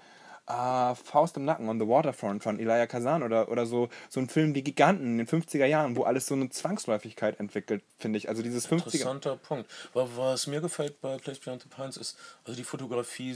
Uh, 0.51 0.95
Faust 0.95 1.37
im 1.37 1.45
Nacken 1.45 1.69
on 1.69 1.79
the 1.79 1.87
Waterfront 1.87 2.43
von 2.43 2.59
Elia 2.59 2.87
Kazan 2.87 3.23
oder, 3.23 3.51
oder 3.51 3.66
so, 3.66 3.91
so 4.09 4.19
ein 4.19 4.31
Film 4.31 4.55
wie 4.55 4.62
Giganten 4.62 5.05
in 5.05 5.19
den 5.19 5.27
50er 5.27 5.66
Jahren, 5.66 5.95
wo 5.95 6.05
alles 6.05 6.27
so 6.27 6.35
eine 6.35 6.49
Zwangsläufigkeit 6.49 7.39
entwickelt, 7.39 7.83
finde 7.99 8.16
ich. 8.16 8.31
Also 8.31 8.43
dieses 8.43 8.66
50er. 8.66 8.85
Interessanter 8.85 9.37
Punkt. 9.37 9.70
Was 9.93 10.47
mir 10.47 10.62
gefällt 10.62 11.03
bei 11.03 11.19
Place 11.19 11.39
Beyond 11.41 11.62
the 11.62 11.69
Pines 11.69 11.99
ist, 11.99 12.16
also 12.45 12.57
die 12.57 12.65
Fotografie 12.65 13.35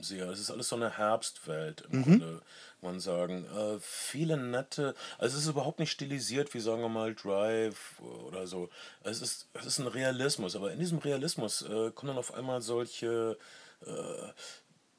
sehr. 0.00 0.28
Es 0.30 0.40
ist 0.40 0.50
alles 0.50 0.68
so 0.68 0.76
eine 0.76 0.96
Herbstwelt 0.96 1.84
im 1.90 1.98
mhm. 1.98 2.02
Grunde, 2.02 2.42
man 2.80 3.00
sagen. 3.00 3.44
Äh, 3.44 3.78
viele 3.80 4.36
nette, 4.36 4.94
also 5.18 5.36
es 5.36 5.44
ist 5.44 5.50
überhaupt 5.50 5.78
nicht 5.78 5.90
stilisiert, 5.90 6.52
wie 6.54 6.60
sagen 6.60 6.82
wir 6.82 6.88
mal 6.88 7.14
Drive 7.14 8.00
oder 8.26 8.46
so. 8.46 8.68
Es 9.04 9.22
ist, 9.22 9.46
es 9.54 9.66
ist 9.66 9.78
ein 9.78 9.86
Realismus, 9.86 10.56
aber 10.56 10.72
in 10.72 10.78
diesem 10.78 10.98
Realismus 10.98 11.62
äh, 11.62 11.90
kommen 11.92 12.08
dann 12.08 12.18
auf 12.18 12.34
einmal 12.34 12.62
solche 12.62 13.38
äh, 13.86 13.92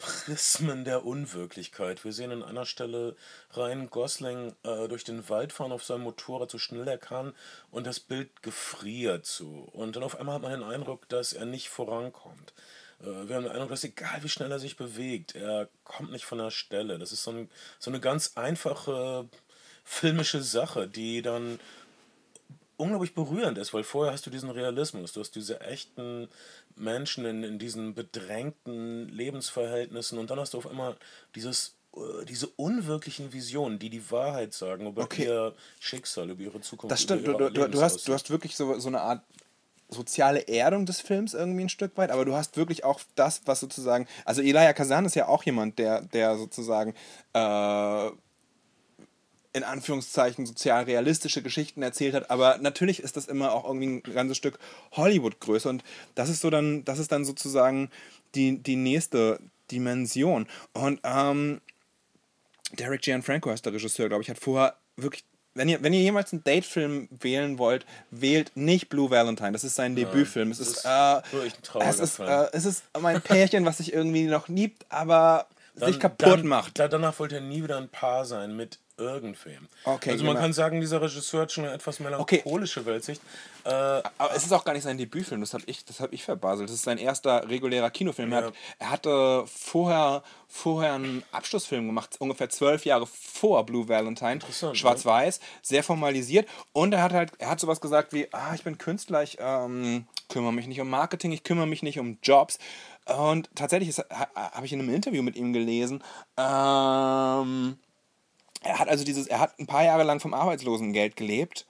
Prismen 0.01 0.83
der 0.83 1.05
Unwirklichkeit. 1.05 2.03
Wir 2.03 2.11
sehen 2.11 2.31
an 2.31 2.43
einer 2.43 2.65
Stelle 2.65 3.15
Ryan 3.55 3.89
Gosling 3.91 4.55
äh, 4.63 4.87
durch 4.87 5.03
den 5.03 5.29
Wald 5.29 5.53
fahren 5.53 5.71
auf 5.71 5.83
seinem 5.83 6.01
Motorrad 6.01 6.49
so 6.49 6.57
schnell 6.57 6.87
er 6.87 6.97
kann 6.97 7.35
und 7.69 7.85
das 7.85 7.99
Bild 7.99 8.41
gefriert 8.41 9.27
so. 9.27 9.69
Und 9.73 9.95
dann 9.95 10.01
auf 10.01 10.19
einmal 10.19 10.35
hat 10.35 10.41
man 10.41 10.51
den 10.51 10.63
Eindruck, 10.63 11.07
dass 11.09 11.33
er 11.33 11.45
nicht 11.45 11.69
vorankommt. 11.69 12.53
Äh, 13.01 13.27
wir 13.27 13.35
haben 13.35 13.43
den 13.43 13.51
Eindruck, 13.51 13.69
dass 13.69 13.83
egal 13.83 14.23
wie 14.23 14.29
schnell 14.29 14.51
er 14.51 14.59
sich 14.59 14.75
bewegt, 14.75 15.35
er 15.35 15.69
kommt 15.83 16.11
nicht 16.11 16.25
von 16.25 16.39
der 16.39 16.49
Stelle. 16.49 16.97
Das 16.97 17.11
ist 17.11 17.23
so, 17.23 17.31
ein, 17.31 17.49
so 17.77 17.91
eine 17.91 17.99
ganz 17.99 18.31
einfache 18.35 19.29
filmische 19.83 20.41
Sache, 20.41 20.87
die 20.87 21.21
dann 21.21 21.59
unglaublich 22.81 23.13
berührend 23.13 23.57
ist, 23.57 23.73
weil 23.73 23.83
vorher 23.83 24.13
hast 24.13 24.25
du 24.25 24.29
diesen 24.29 24.49
Realismus, 24.49 25.13
du 25.13 25.19
hast 25.19 25.35
diese 25.35 25.61
echten 25.61 26.27
Menschen 26.75 27.25
in, 27.25 27.43
in 27.43 27.59
diesen 27.59 27.93
bedrängten 27.93 29.07
Lebensverhältnissen 29.09 30.17
und 30.17 30.29
dann 30.29 30.39
hast 30.39 30.53
du 30.53 30.57
auf 30.57 30.67
einmal 30.67 30.95
dieses 31.35 31.75
äh, 31.95 32.25
diese 32.25 32.47
unwirklichen 32.47 33.33
Visionen, 33.33 33.77
die 33.77 33.89
die 33.89 34.11
Wahrheit 34.11 34.53
sagen 34.53 34.87
über 34.87 35.03
okay. 35.03 35.25
ihr 35.25 35.53
Schicksal, 35.79 36.29
über 36.29 36.41
ihre 36.41 36.61
Zukunft. 36.61 36.91
Das 36.91 37.01
stimmt, 37.01 37.27
du, 37.27 37.33
du, 37.49 37.67
du, 37.67 37.81
hast, 37.81 38.07
du 38.07 38.13
hast 38.13 38.29
wirklich 38.29 38.55
so, 38.55 38.79
so 38.79 38.87
eine 38.87 39.01
Art 39.01 39.21
soziale 39.89 40.47
Erdung 40.47 40.85
des 40.85 41.01
Films 41.01 41.33
irgendwie 41.33 41.63
ein 41.65 41.69
Stück 41.69 41.97
weit, 41.97 42.11
aber 42.11 42.23
du 42.23 42.33
hast 42.33 42.55
wirklich 42.55 42.85
auch 42.85 43.01
das, 43.15 43.41
was 43.45 43.59
sozusagen, 43.59 44.07
also 44.23 44.41
Elia 44.41 44.71
Kazan 44.73 45.05
ist 45.05 45.15
ja 45.15 45.27
auch 45.27 45.43
jemand, 45.43 45.77
der, 45.79 46.01
der 46.01 46.37
sozusagen 46.37 46.95
äh, 47.33 48.09
in 49.53 49.63
Anführungszeichen 49.63 50.45
sozial 50.45 50.83
realistische 50.83 51.41
Geschichten 51.41 51.83
erzählt 51.83 52.13
hat, 52.13 52.29
aber 52.29 52.57
natürlich 52.59 53.01
ist 53.01 53.17
das 53.17 53.27
immer 53.27 53.53
auch 53.53 53.65
irgendwie 53.65 53.87
ein 53.87 54.13
ganzes 54.13 54.37
Stück 54.37 54.59
Hollywood-Größe 54.93 55.67
und 55.67 55.83
das 56.15 56.29
ist 56.29 56.41
so 56.41 56.49
dann, 56.49 56.85
das 56.85 56.99
ist 56.99 57.11
dann 57.11 57.25
sozusagen 57.25 57.89
die, 58.35 58.59
die 58.59 58.77
nächste 58.77 59.39
Dimension. 59.71 60.47
Und 60.73 60.99
ähm, 61.03 61.61
Derek 62.73 63.01
Gianfranco 63.01 63.49
heißt 63.49 63.65
der 63.65 63.73
Regisseur, 63.73 64.07
glaube 64.07 64.23
ich, 64.23 64.29
hat 64.29 64.39
vorher 64.39 64.75
wirklich 64.95 65.25
wenn 65.53 65.67
ihr, 65.67 65.83
wenn 65.83 65.91
ihr 65.91 66.01
jemals 66.01 66.31
einen 66.31 66.43
Datefilm 66.43 67.09
wählen 67.11 67.57
wollt, 67.57 67.85
wählt 68.09 68.55
nicht 68.55 68.87
Blue 68.87 69.09
Valentine. 69.09 69.51
Das 69.51 69.63
ist 69.63 69.75
sein 69.75 69.93
Nein, 69.93 70.05
Debütfilm. 70.05 70.51
Es 70.51 70.59
ist, 70.59 70.77
ist 70.77 70.85
äh, 70.85 71.21
es 71.81 71.99
ist, 71.99 72.19
äh, 72.19 72.47
es 72.53 72.65
ist 72.65 72.83
mein 72.99 73.21
Pärchen, 73.21 73.65
was 73.65 73.77
sich 73.77 73.91
irgendwie 73.91 74.23
noch 74.23 74.47
liebt, 74.47 74.85
aber 74.87 75.47
dann, 75.75 75.91
sich 75.91 75.99
kaputt 75.99 76.27
dann, 76.27 76.47
macht. 76.47 76.79
danach 76.79 77.19
wollte 77.19 77.35
er 77.35 77.41
nie 77.41 77.63
wieder 77.63 77.77
ein 77.77 77.89
Paar 77.89 78.25
sein 78.25 78.55
mit 78.55 78.79
irgendwem. 79.01 79.67
Okay, 79.83 80.11
also 80.11 80.23
man 80.23 80.33
genau. 80.33 80.43
kann 80.43 80.53
sagen, 80.53 80.79
dieser 80.79 81.01
Regisseur 81.01 81.41
hat 81.41 81.51
schon 81.51 81.65
eine 81.65 81.73
etwas 81.73 81.99
melancholische 81.99 82.81
okay. 82.81 82.89
Weltsicht. 82.89 83.21
Äh, 83.63 83.69
Aber 83.69 84.35
es 84.35 84.43
ist 84.43 84.51
auch 84.53 84.63
gar 84.63 84.73
nicht 84.73 84.83
sein 84.83 84.97
Debütfilm, 84.97 85.41
das 85.41 85.53
habe 85.53 85.63
ich, 85.65 85.83
hab 85.99 86.13
ich 86.13 86.23
verbaselt. 86.23 86.69
Das 86.69 86.75
ist 86.75 86.83
sein 86.83 86.97
erster 86.97 87.47
regulärer 87.49 87.89
Kinofilm. 87.89 88.31
Ja. 88.31 88.39
Er, 88.39 88.45
hat, 88.45 88.53
er, 88.79 88.91
hatte 88.91 89.43
vorher, 89.47 90.23
vorher 90.47 90.93
einen 90.93 91.23
Abschlussfilm 91.31 91.87
gemacht, 91.87 92.15
ungefähr 92.19 92.49
zwölf 92.49 92.85
Jahre 92.85 93.07
vor 93.07 93.65
Blue 93.65 93.87
Valentine. 93.87 94.39
Schwarz-Weiß, 94.73 95.37
ja. 95.37 95.45
sehr 95.61 95.83
formalisiert. 95.83 96.47
Und 96.71 96.93
er 96.93 97.03
hat 97.03 97.13
halt, 97.13 97.31
er 97.39 97.49
hat 97.49 97.59
sowas 97.59 97.81
gesagt 97.81 98.13
wie, 98.13 98.27
ah, 98.31 98.53
ich 98.53 98.63
bin 98.63 98.77
Künstler, 98.77 99.23
ich 99.23 99.37
ähm, 99.39 100.05
kümmere 100.29 100.53
mich 100.53 100.67
nicht 100.67 100.81
um 100.81 100.89
Marketing, 100.89 101.31
ich 101.31 101.43
kümmere 101.43 101.67
mich 101.67 101.83
nicht 101.83 101.99
um 101.99 102.17
Jobs. 102.23 102.59
Und 103.05 103.49
tatsächlich 103.55 103.97
habe 103.97 104.65
ich 104.65 104.73
in 104.73 104.79
einem 104.79 104.93
Interview 104.93 105.23
mit 105.23 105.35
ihm 105.35 105.53
gelesen, 105.53 106.03
ähm, 106.37 107.77
er 108.63 108.77
hat 108.79 108.89
also 108.89 109.03
dieses, 109.03 109.27
er 109.27 109.39
hat 109.39 109.59
ein 109.59 109.67
paar 109.67 109.83
Jahre 109.83 110.03
lang 110.03 110.19
vom 110.19 110.33
Arbeitslosengeld 110.33 111.15
gelebt. 111.15 111.65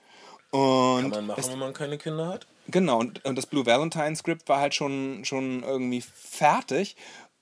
Und 0.50 1.02
Kann 1.02 1.10
man 1.10 1.26
machen, 1.28 1.44
wenn 1.48 1.58
man 1.58 1.72
keine 1.72 1.96
Kinder 1.96 2.28
hat? 2.28 2.46
Genau, 2.68 2.98
und, 2.98 3.24
und 3.24 3.36
das 3.36 3.46
Blue 3.46 3.66
Valentine 3.66 4.14
Script 4.14 4.48
war 4.48 4.60
halt 4.60 4.74
schon, 4.74 5.24
schon 5.24 5.62
irgendwie 5.62 6.02
fertig, 6.02 6.96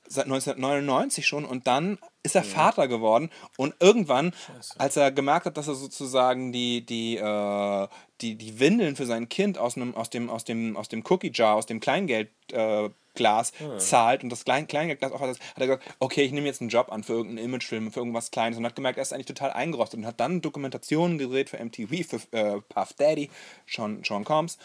seit 0.06 0.24
1999 0.24 1.26
schon, 1.26 1.44
und 1.44 1.66
dann 1.66 1.98
ist 2.22 2.34
er 2.34 2.42
Vater 2.42 2.88
geworden 2.88 3.30
und 3.56 3.74
irgendwann, 3.80 4.32
als 4.76 4.96
er 4.96 5.12
gemerkt 5.12 5.46
hat, 5.46 5.56
dass 5.56 5.68
er 5.68 5.74
sozusagen 5.74 6.52
die, 6.52 6.84
die, 6.84 7.16
äh, 7.16 7.88
die, 8.20 8.34
die 8.34 8.58
Windeln 8.58 8.96
für 8.96 9.06
sein 9.06 9.28
Kind 9.28 9.56
aus, 9.56 9.76
einem, 9.76 9.94
aus, 9.94 10.10
dem, 10.10 10.28
aus, 10.28 10.44
dem, 10.44 10.76
aus 10.76 10.88
dem 10.88 11.04
Cookie 11.08 11.30
Jar, 11.32 11.54
aus 11.54 11.66
dem 11.66 11.80
Kleingeldglas 11.80 12.90
äh, 12.90 12.90
Glas 13.20 13.52
zahlt 13.76 14.24
und 14.24 14.30
das 14.30 14.44
Klein, 14.44 14.66
Kleingeldglas 14.66 15.12
auch 15.12 15.20
hat, 15.20 15.28
hat 15.28 15.38
er 15.56 15.66
gesagt, 15.66 15.84
okay, 15.98 16.22
ich 16.22 16.32
nehme 16.32 16.46
jetzt 16.46 16.62
einen 16.62 16.70
Job 16.70 16.90
an 16.90 17.04
für 17.04 17.12
irgendeinen 17.12 17.44
Imagefilm, 17.44 17.92
für 17.92 18.00
irgendwas 18.00 18.30
Kleines 18.30 18.58
und 18.58 18.64
hat 18.64 18.74
gemerkt, 18.74 18.96
er 18.96 19.02
ist 19.02 19.12
eigentlich 19.12 19.26
total 19.26 19.50
eingerostet 19.50 20.00
und 20.00 20.06
hat 20.06 20.18
dann 20.20 20.40
Dokumentationen 20.40 21.18
gedreht 21.18 21.50
für 21.50 21.62
MTV, 21.62 22.06
für 22.08 22.36
äh, 22.36 22.60
Puff 22.62 22.94
Daddy, 22.94 23.30
Sean, 23.66 24.02
Sean 24.02 24.24
Combs 24.24 24.56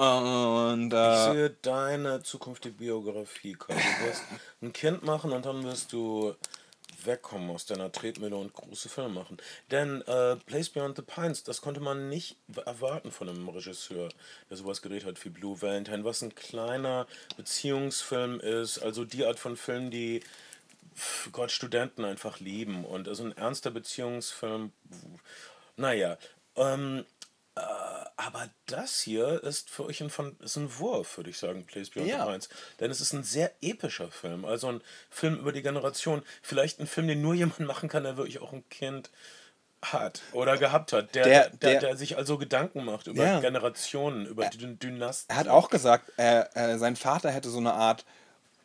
und 0.00 0.92
äh, 0.92 1.12
Ich 1.12 1.32
sehe 1.32 1.50
deine 1.62 2.22
zukünftige 2.22 2.74
Biografie, 2.74 3.52
Kai. 3.52 3.74
Du 3.74 4.06
wirst 4.06 4.22
ein 4.62 4.72
Kind 4.72 5.04
machen 5.04 5.30
und 5.30 5.44
dann 5.44 5.62
wirst 5.62 5.92
du 5.92 6.34
wegkommen 7.06 7.50
aus 7.50 7.66
deiner 7.66 7.92
Tretmühle 7.92 8.36
und 8.36 8.52
große 8.52 8.88
Filme 8.88 9.10
machen. 9.10 9.38
Denn 9.70 10.02
äh, 10.02 10.36
Place 10.36 10.70
Beyond 10.70 10.96
the 10.96 11.02
Pines, 11.02 11.42
das 11.42 11.60
konnte 11.60 11.80
man 11.80 12.08
nicht 12.08 12.36
erwarten 12.64 13.10
von 13.10 13.28
einem 13.28 13.48
Regisseur, 13.48 14.08
der 14.48 14.56
sowas 14.56 14.82
gedreht 14.82 15.04
hat 15.04 15.24
wie 15.24 15.30
Blue 15.30 15.60
Valentine, 15.60 16.04
was 16.04 16.22
ein 16.22 16.34
kleiner 16.34 17.06
Beziehungsfilm 17.36 18.40
ist, 18.40 18.78
also 18.78 19.04
die 19.04 19.24
Art 19.24 19.38
von 19.38 19.56
Film, 19.56 19.90
die 19.90 20.22
Gott 21.32 21.50
Studenten 21.50 22.04
einfach 22.04 22.40
lieben 22.40 22.84
und 22.84 23.08
also 23.08 23.24
ein 23.24 23.36
ernster 23.36 23.70
Beziehungsfilm, 23.70 24.72
naja, 25.76 26.18
ähm, 26.56 27.04
äh, 27.54 27.99
aber 28.26 28.48
das 28.66 29.00
hier 29.00 29.42
ist 29.42 29.70
für 29.70 29.84
euch 29.86 30.02
ein, 30.02 30.10
ist 30.40 30.56
ein 30.56 30.78
Wurf, 30.78 31.16
würde 31.16 31.30
ich 31.30 31.38
sagen, 31.38 31.64
Place 31.66 31.90
Beyond 31.90 32.08
Ja. 32.08 32.24
the 32.24 32.30
Pines. 32.30 32.48
Denn 32.78 32.90
es 32.90 33.00
ist 33.00 33.12
ein 33.12 33.22
sehr 33.24 33.52
epischer 33.62 34.10
Film. 34.10 34.44
Also 34.44 34.68
ein 34.68 34.80
Film 35.10 35.36
über 35.38 35.52
die 35.52 35.62
Generation. 35.62 36.22
Vielleicht 36.42 36.80
ein 36.80 36.86
Film, 36.86 37.08
den 37.08 37.22
nur 37.22 37.34
jemand 37.34 37.60
machen 37.60 37.88
kann, 37.88 38.04
der 38.04 38.16
wirklich 38.16 38.40
auch 38.40 38.52
ein 38.52 38.68
Kind 38.68 39.10
hat 39.82 40.20
oder 40.32 40.58
gehabt 40.58 40.92
hat. 40.92 41.14
Der, 41.14 41.24
Der- 41.24 41.48
der, 41.50 41.56
der, 41.72 41.80
der- 41.80 41.96
sich 41.96 42.16
also 42.18 42.36
Gedanken 42.36 42.84
macht 42.84 43.06
über 43.06 43.24
Ja. 43.24 43.40
Generationen, 43.40 44.26
über 44.26 44.46
Dyn 44.50 44.78
Dynasten. 44.78 45.32
er 45.32 45.36
hat 45.38 45.48
auch 45.48 45.70
gesagt, 45.70 46.12
äh, 46.18 46.44
äh, 46.54 46.76
sein 46.78 46.96
Vater 46.96 47.30
hätte 47.30 47.48
so 47.48 47.56
eine 47.58 47.72
Art 47.72 48.04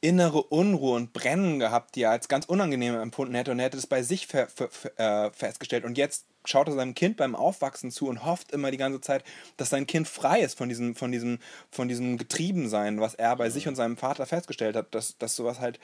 innere 0.02 0.44
Unruhe 0.44 0.96
und 0.98 1.14
Brennen 1.14 1.58
gehabt, 1.60 1.96
die 1.96 2.02
er 2.04 2.12
als 2.12 2.28
ganz 2.28 2.46
unangenehm 2.46 2.96
empfunden 3.00 3.34
hätte 3.34 3.52
und 3.52 3.60
er 3.60 3.66
hätte 3.66 3.78
es 3.78 3.88
bei 3.88 4.04
sich 4.04 4.28
fe 4.28 4.48
fe 4.54 4.68
fe 4.70 4.92
äh, 5.00 5.32
festgestellt. 5.32 5.86
Und 5.86 5.98
jetzt 5.98 6.26
schaut 6.46 6.68
er 6.68 6.74
seinem 6.74 6.96
Kind 6.96 7.18
beim 7.18 7.36
Aufwachsen 7.36 7.92
zu 7.92 8.08
und 8.08 8.26
hofft 8.26 8.52
immer 8.52 8.72
die 8.72 8.78
ganze 8.78 9.02
Zeit, 9.02 9.24
dass 9.58 9.70
sein 9.70 9.88
Kind 9.88 10.08
frei 10.08 10.42
ist 10.42 10.58
von 10.58 10.70
diesem, 10.70 10.96
von 10.96 11.12
diesem, 11.12 11.40
von 11.72 11.88
diesem 11.88 12.18
Getriebensein, 12.18 13.00
was 13.00 13.16
er 13.16 13.36
bei 13.36 13.50
sich 13.50 13.68
und 13.68 13.76
seinem 13.76 13.98
Vater 13.98 14.26
festgestellt 14.26 14.76
hat, 14.76 14.94
dass, 14.94 15.18
dass 15.18 15.36
sowas 15.36 15.60
halt 15.60 15.80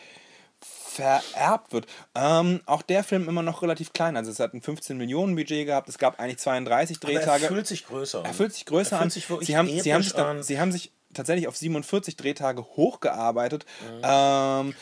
vererbt 0.64 1.74
wird. 1.74 1.88
Ähm, 2.16 2.62
auch 2.66 2.82
der 2.82 3.04
Film 3.04 3.28
immer 3.28 3.42
noch 3.42 3.62
relativ 3.62 3.94
klein. 3.94 4.16
Also 4.18 4.30
es 4.30 4.40
hat 4.40 4.54
ein 4.54 4.62
15 4.62 4.98
Millionen 4.98 5.36
Budget 5.36 5.66
gehabt. 5.66 5.90
Es 5.90 5.98
gab 5.98 6.20
eigentlich 6.20 6.38
32 6.38 6.98
Aber 7.02 7.12
Drehtage. 7.12 7.44
er 7.46 7.50
fühlt 7.50 7.68
sich 7.68 7.86
größer 7.86 8.20
an. 8.20 8.26
Er 8.26 8.34
fühlt 8.34 8.54
sich 8.54 8.66
größer 8.66 8.98
er 8.98 9.02
fühlt. 9.02 9.14
Sich 9.14 9.26
sie, 9.48 9.58
haben, 9.58 9.68
sie, 9.68 9.94
haben 9.94 10.04
sich 10.04 10.16
an. 10.16 10.44
sie 10.44 10.60
haben 10.60 10.72
sich 10.72 10.92
tatsächlich 11.14 11.48
auf 11.48 11.58
47 11.58 12.16
Drehtage 12.16 12.64
hochgearbeitet. 12.64 13.66
Ähm, 13.84 14.02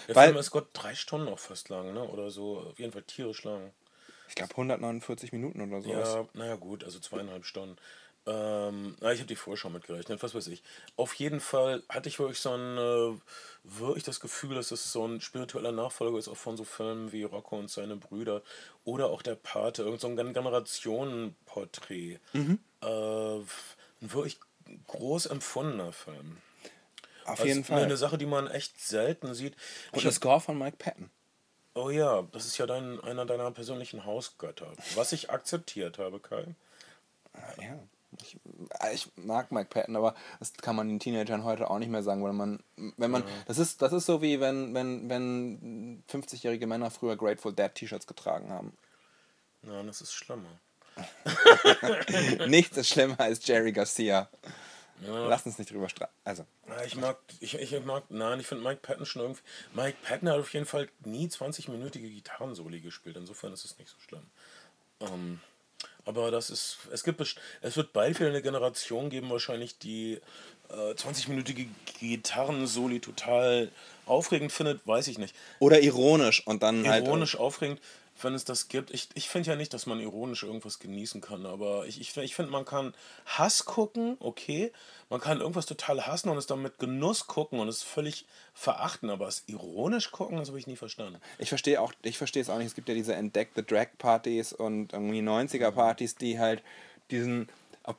Der 0.08 0.16
weil, 0.16 0.28
Film 0.30 0.38
ist 0.38 0.52
Gott 0.52 0.70
drei 0.74 0.96
Stunden 0.96 1.28
auch 1.28 1.40
fast 1.40 1.70
lang, 1.70 1.94
ne? 1.94 2.04
Oder 2.04 2.30
so, 2.30 2.60
auf 2.60 2.80
jeden 2.80 2.92
Fall 2.92 3.04
tierisch 3.04 3.44
lang. 3.44 3.72
Ich 4.30 4.36
glaube 4.36 4.52
149 4.52 5.32
Minuten 5.34 5.62
oder 5.62 5.82
so. 5.82 5.90
Ja, 5.92 6.26
naja 6.34 6.56
gut, 6.56 6.84
also 6.84 7.00
zweieinhalb 7.00 7.46
Stunden. 7.46 7.76
Ähm, 8.26 8.96
na, 9.00 9.12
ich 9.12 9.20
habe 9.20 9.28
die 9.28 9.36
Vorschau 9.36 9.70
mitgerechnet, 9.70 10.22
was 10.22 10.36
weiß 10.36 10.48
ich. 10.48 10.62
Auf 10.98 11.14
jeden 11.16 11.40
Fall 11.40 11.82
hatte 11.90 12.10
ich 12.10 12.20
wirklich 12.20 12.40
so 12.40 12.52
ein, 12.52 12.78
äh, 12.78 13.18
wirklich 13.64 14.04
das 14.04 14.20
Gefühl, 14.20 14.56
dass 14.56 14.72
es 14.72 14.92
so 14.92 15.06
ein 15.08 15.20
spiritueller 15.22 15.72
Nachfolger 15.72 16.18
ist, 16.20 16.28
auch 16.28 16.38
von 16.38 16.56
so 16.58 16.64
Filmen 16.64 17.12
wie 17.12 17.24
Rocco 17.24 17.58
und 17.58 17.72
seine 17.72 17.96
Brüder 17.96 18.44
oder 18.84 19.08
auch 19.08 19.22
der 19.22 19.36
Pate, 19.36 19.84
irgend 19.84 20.02
so 20.02 20.08
ein 20.08 20.16
Gen- 20.16 20.34
Generationenporträt. 20.34 22.20
Mhm. 22.34 22.60
Äh, 22.82 22.86
ein 22.86 23.48
wirklich 24.14 24.40
groß 24.88 25.28
empfundener 25.28 25.92
Film. 25.92 26.38
Auf 27.24 27.32
Also 27.40 27.46
jeden 27.46 27.64
Fall. 27.64 27.84
Eine 27.84 27.98
Sache, 27.98 28.18
die 28.18 28.26
man 28.26 28.48
echt 28.48 28.80
selten 28.80 29.34
sieht. 29.34 29.54
und 29.92 29.98
Ich 29.98 30.04
der 30.04 30.12
Score 30.12 30.42
von 30.42 30.58
Mike 30.58 30.78
Patton. 30.78 31.10
Oh 31.80 31.90
ja, 31.90 32.24
das 32.34 32.46
ist 32.46 32.58
ja 32.58 32.66
dein, 32.66 33.00
einer 33.02 33.26
deiner 33.26 33.52
persönlichen 33.52 34.04
Hausgötter. 34.04 34.68
Was 34.96 35.14
ich 35.14 35.30
akzeptiert 35.30 35.98
habe, 35.98 36.20
Kai. 36.20 36.56
Ja. 37.62 37.80
Ich, 38.22 38.38
äh, 38.82 38.94
ich 38.94 39.10
mag 39.16 39.52
Mike 39.52 39.70
Patton, 39.70 39.96
aber 39.96 40.14
das 40.40 40.54
kann 40.54 40.76
man 40.76 40.90
den 40.90 41.00
Teenagern 41.00 41.46
heute 41.46 41.70
auch 41.70 41.80
nicht 41.80 41.90
mehr 41.90 42.04
sagen, 42.04 42.22
weil 42.24 42.34
man, 42.34 42.62
wenn 42.98 43.12
man, 43.12 43.24
das 43.46 43.60
ist, 43.60 43.82
das 43.82 43.94
ist 43.94 44.08
so 44.08 44.22
wie 44.22 44.42
wenn, 44.42 44.74
wenn, 44.74 45.10
wenn 45.10 46.04
50-jährige 46.10 46.68
Männer 46.68 46.92
früher 46.92 47.16
Grateful 47.16 47.54
Dead 47.54 47.74
T-Shirts 47.74 48.08
getragen 48.08 48.52
haben. 48.52 48.78
Nein, 49.62 49.88
das 49.88 50.02
ist 50.02 50.12
schlimmer. 50.12 50.60
Nichts 52.48 52.76
ist 52.76 52.90
schlimmer 52.90 53.20
als 53.22 53.46
Jerry 53.48 53.72
Garcia. 53.72 54.30
Lass 55.02 55.46
uns 55.46 55.58
nicht 55.58 55.72
drüber 55.72 55.90
streiten. 55.90 56.14
Also, 56.24 56.46
Ja, 56.68 56.84
ich 56.84 56.96
mag, 56.96 57.18
ich, 57.40 57.56
ich 57.56 57.84
mag, 57.86 58.04
nein, 58.10 58.40
ich 58.40 58.48
finde 58.48 58.64
Mike 58.64 58.82
Patton 58.82 59.06
schon 59.06 59.22
irgendwie. 59.22 59.42
Mike 59.74 59.98
Patton 60.04 60.30
hat 60.30 60.40
auf 60.40 60.54
jeden 60.54 60.66
Fall 60.66 60.90
nie 61.06 61.28
20-minütige 61.28 62.10
Gitarrensoli 62.10 62.82
gespielt, 62.82 63.18
insofern 63.18 63.54
ist 63.54 63.66
es 63.66 63.78
nicht 63.78 63.90
so 63.90 63.98
schlimm. 64.00 64.26
Ähm, 65.02 65.40
aber 66.06 66.32
das 66.32 66.50
ist, 66.50 66.78
es 66.92 67.04
gibt, 67.04 67.22
es 67.62 67.78
wird 67.78 67.94
bald 67.94 68.20
wieder 68.20 68.30
eine 68.30 68.42
Generation 68.42 69.10
geben, 69.10 69.30
wahrscheinlich, 69.30 69.78
die 69.78 70.20
äh, 70.70 70.94
20-minütige 70.94 71.68
Gitarrensoli 72.00 73.00
total 73.00 73.72
aufregend 74.06 74.52
findet, 74.52 74.86
weiß 74.88 75.08
ich 75.08 75.18
nicht. 75.18 75.36
oder 75.60 75.82
ironisch 75.82 76.46
und 76.46 76.64
dann 76.64 76.88
halt. 76.88 77.06
ironisch 77.06 77.36
aufregend, 77.36 77.80
wenn 78.24 78.34
es 78.34 78.46
das 78.46 78.68
gibt. 78.68 78.92
Ich, 78.92 79.10
ich 79.14 79.30
finde 79.30 79.50
ja 79.50 79.56
nicht, 79.56 79.74
dass 79.74 79.86
man 79.86 80.00
ironisch 80.00 80.44
irgendwas 80.44 80.80
genießen 80.80 81.22
kann, 81.22 81.46
aber 81.46 81.86
ich, 81.88 82.00
ich, 82.02 82.16
ich 82.18 82.36
finde, 82.36 82.52
man 82.52 82.66
kann 82.66 82.94
Hass 83.26 83.66
gucken, 83.66 84.18
okay. 84.20 84.72
Man 85.10 85.20
kann 85.20 85.40
irgendwas 85.40 85.66
total 85.66 86.06
hassen 86.06 86.30
und 86.30 86.38
es 86.38 86.46
dann 86.46 86.62
mit 86.62 86.78
Genuss 86.78 87.28
gucken 87.28 87.60
und 87.60 87.68
es 87.68 87.82
völlig 87.82 88.26
verachten, 88.54 89.10
aber 89.10 89.28
es 89.28 89.44
ironisch 89.48 90.12
gucken, 90.12 90.38
das 90.38 90.50
habe 90.50 90.60
ich 90.60 90.68
nie 90.68 90.76
verstanden. 90.76 91.20
Ich 91.40 91.50
verstehe 91.50 91.82
auch, 91.82 91.94
ich 92.04 92.18
verstehe 92.18 92.42
es 92.42 92.50
auch 92.50 92.58
nicht. 92.58 92.68
Es 92.68 92.76
gibt 92.76 92.90
ja 92.90 92.96
diese 92.96 93.16
entdeckte 93.16 93.64
Drag-Partys 93.64 94.54
und 94.54 94.94
irgendwie 94.94 95.22
90er-Partys, 95.22 96.16
die 96.16 96.40
halt 96.40 96.62
diesen, 97.10 97.50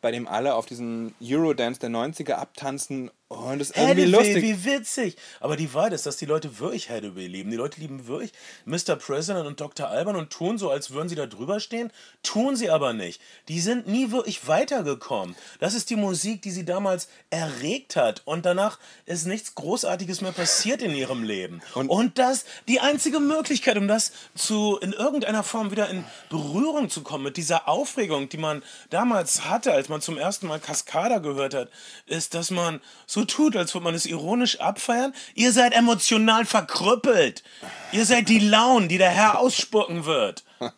bei 0.00 0.12
dem 0.12 0.28
alle 0.28 0.54
auf 0.54 0.66
diesen 0.66 1.14
Eurodance 1.20 1.80
der 1.80 1.90
90er 1.90 2.34
abtanzen 2.34 3.10
und 3.30 3.60
das 3.60 3.70
ist 3.70 3.76
irgendwie 3.76 4.06
Hathaway, 4.06 4.32
lustig. 4.32 4.42
wie 4.42 4.64
witzig! 4.64 5.16
Aber 5.38 5.56
die 5.56 5.72
Wahrheit 5.72 5.92
ist, 5.92 6.04
dass 6.04 6.16
die 6.16 6.26
Leute 6.26 6.58
wirklich 6.58 6.90
Hathaway 6.90 7.28
lieben. 7.28 7.52
Die 7.52 7.56
Leute 7.56 7.80
lieben 7.80 8.08
wirklich 8.08 8.32
Mr. 8.64 8.96
President 8.96 9.46
und 9.46 9.60
Dr. 9.60 9.86
Alban 9.86 10.16
und 10.16 10.30
tun 10.30 10.58
so, 10.58 10.68
als 10.68 10.90
würden 10.90 11.08
sie 11.08 11.14
da 11.14 11.26
drüber 11.26 11.60
stehen. 11.60 11.92
Tun 12.24 12.56
sie 12.56 12.70
aber 12.70 12.92
nicht. 12.92 13.20
Die 13.46 13.60
sind 13.60 13.86
nie 13.86 14.10
wirklich 14.10 14.48
weitergekommen. 14.48 15.36
Das 15.60 15.74
ist 15.74 15.90
die 15.90 15.96
Musik, 15.96 16.42
die 16.42 16.50
sie 16.50 16.64
damals 16.64 17.08
erregt 17.30 17.94
hat. 17.94 18.22
Und 18.24 18.46
danach 18.46 18.80
ist 19.06 19.28
nichts 19.28 19.54
Großartiges 19.54 20.22
mehr 20.22 20.32
passiert 20.32 20.82
in 20.82 20.90
ihrem 20.90 21.22
Leben. 21.22 21.62
Und, 21.74 22.18
das, 22.18 22.44
die 22.66 22.80
einzige 22.80 23.20
Möglichkeit, 23.20 23.76
um 23.76 23.86
das 23.86 24.10
zu, 24.34 24.76
in 24.78 24.92
irgendeiner 24.92 25.44
Form 25.44 25.70
wieder 25.70 25.88
in 25.88 26.04
Berührung 26.30 26.90
zu 26.90 27.02
kommen 27.02 27.22
mit 27.22 27.36
dieser 27.36 27.68
Aufregung, 27.68 28.28
die 28.28 28.38
man 28.38 28.64
damals 28.90 29.44
hatte, 29.44 29.72
als 29.72 29.88
man 29.88 30.00
zum 30.00 30.18
ersten 30.18 30.48
Mal 30.48 30.58
Cascada 30.58 31.18
gehört 31.18 31.54
hat, 31.54 31.70
ist, 32.06 32.34
dass 32.34 32.50
man 32.50 32.80
so 33.06 33.19
tut, 33.24 33.56
als 33.56 33.74
würde 33.74 33.84
man 33.84 33.94
es 33.94 34.06
ironisch 34.06 34.60
abfeiern. 34.60 35.14
Ihr 35.34 35.52
seid 35.52 35.72
emotional 35.74 36.44
verkrüppelt. 36.44 37.42
Ihr 37.92 38.04
seid 38.06 38.28
die 38.28 38.38
Launen, 38.38 38.88
die 38.88 38.98
der 38.98 39.10
Herr 39.10 39.38
ausspucken 39.38 40.04
wird. 40.04 40.44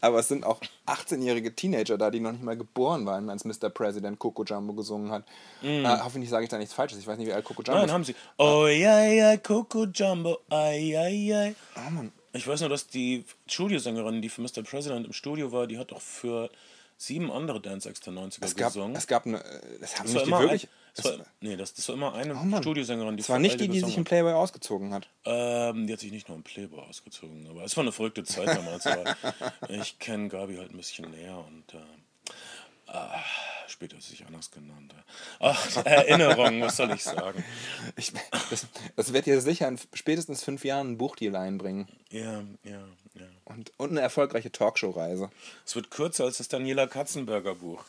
Aber 0.00 0.18
es 0.18 0.28
sind 0.28 0.44
auch 0.44 0.60
18-jährige 0.86 1.54
Teenager 1.54 1.96
da, 1.98 2.10
die 2.10 2.20
noch 2.20 2.32
nicht 2.32 2.44
mal 2.44 2.56
geboren 2.56 3.06
waren, 3.06 3.30
als 3.30 3.44
Mr. 3.44 3.70
President 3.70 4.18
Coco 4.18 4.44
Jumbo 4.44 4.74
gesungen 4.74 5.10
hat. 5.10 5.24
Äh, 5.62 5.82
hoffentlich 5.84 6.30
sage 6.30 6.44
ich 6.44 6.50
da 6.50 6.58
nichts 6.58 6.74
Falsches. 6.74 6.98
Ich 6.98 7.06
weiß 7.06 7.16
nicht, 7.18 7.26
wie 7.28 7.32
alt 7.32 7.44
Coco 7.44 7.62
Jumbo 7.62 7.72
Mm. 7.72 7.80
Nein, 7.80 7.86
ist. 7.88 7.92
haben 7.94 8.04
sie. 8.04 8.14
Oh 8.38 8.66
ja, 8.66 9.04
ja, 9.06 9.36
Coco 9.38 9.84
Jumbo, 9.86 10.38
ai, 10.50 10.94
ai, 10.98 11.34
ai. 11.34 11.54
Ah, 11.74 11.90
Mann. 11.90 12.12
Ich 12.32 12.46
weiß 12.46 12.60
nur, 12.60 12.68
dass 12.68 12.88
die 12.88 13.24
Studiosängerin, 13.46 14.20
die 14.20 14.28
für 14.28 14.42
Mr. 14.42 14.62
President 14.62 15.06
im 15.06 15.12
Studio 15.12 15.52
war, 15.52 15.66
die 15.66 15.78
hat 15.78 15.92
auch 15.92 16.00
für 16.02 16.50
sieben 16.98 17.30
andere 17.30 17.60
Dance-Acts 17.60 18.00
der 18.00 18.12
90er 18.12 18.44
Es 18.44 18.56
gab, 18.56 18.72
gesungen. 18.72 18.96
es 18.96 19.06
gab 19.06 19.24
eine, 19.26 19.38
das 19.80 19.98
haben 19.98 20.04
Das 20.04 20.14
nicht 20.14 20.26
die 20.26 20.30
wirklich. 20.32 20.64
ein, 20.64 20.68
das 20.94 21.04
war, 21.04 21.26
nee, 21.40 21.56
das, 21.56 21.74
das 21.74 21.88
war 21.88 21.96
immer 21.96 22.14
eine 22.14 22.34
Mann. 22.34 22.62
Studiosängerin, 22.62 23.16
die 23.16 23.22
Es 23.22 23.28
war 23.28 23.38
nicht 23.38 23.58
die, 23.58 23.68
die 23.68 23.80
sich 23.80 23.96
im 23.96 24.04
Playboy 24.04 24.32
ausgezogen 24.32 24.94
hat. 24.94 25.08
Ähm, 25.24 25.86
die 25.86 25.92
hat 25.92 26.00
sich 26.00 26.12
nicht 26.12 26.28
nur 26.28 26.36
im 26.36 26.44
Playboy 26.44 26.80
ausgezogen, 26.80 27.48
aber 27.48 27.64
es 27.64 27.76
war 27.76 27.82
eine 27.82 27.92
verrückte 27.92 28.22
Zeit 28.22 28.48
damals. 28.48 28.86
aber 28.86 29.16
ich 29.68 29.98
kenne 29.98 30.28
Gabi 30.28 30.56
halt 30.56 30.70
ein 30.70 30.76
bisschen 30.76 31.10
näher 31.10 31.36
und 31.38 31.74
äh, 31.74 32.92
ah, 32.92 33.18
später 33.66 33.96
ist 33.96 34.04
sie 34.04 34.16
sich 34.16 34.26
anders 34.26 34.52
genannt. 34.52 34.94
Ach, 35.40 35.84
Erinnerungen, 35.84 36.60
was 36.60 36.76
soll 36.76 36.92
ich 36.92 37.02
sagen? 37.02 37.44
Ich, 37.96 38.12
das, 38.50 38.66
das 38.96 39.12
wird 39.12 39.26
dir 39.26 39.40
sicher 39.40 39.68
in 39.68 39.78
spätestens 39.92 40.42
fünf 40.42 40.64
Jahren 40.64 40.88
einen 40.88 40.98
Buchdeal 40.98 41.36
einbringen. 41.36 41.88
Ja, 42.10 42.42
ja, 42.62 42.82
ja. 43.14 43.26
Und, 43.44 43.72
und 43.76 43.90
eine 43.90 44.00
erfolgreiche 44.00 44.50
Talkshow-Reise. 44.50 45.30
Es 45.66 45.74
wird 45.76 45.90
kürzer 45.90 46.24
als 46.24 46.38
das 46.38 46.48
Daniela 46.48 46.86
Katzenberger 46.86 47.54
Buch. 47.54 47.84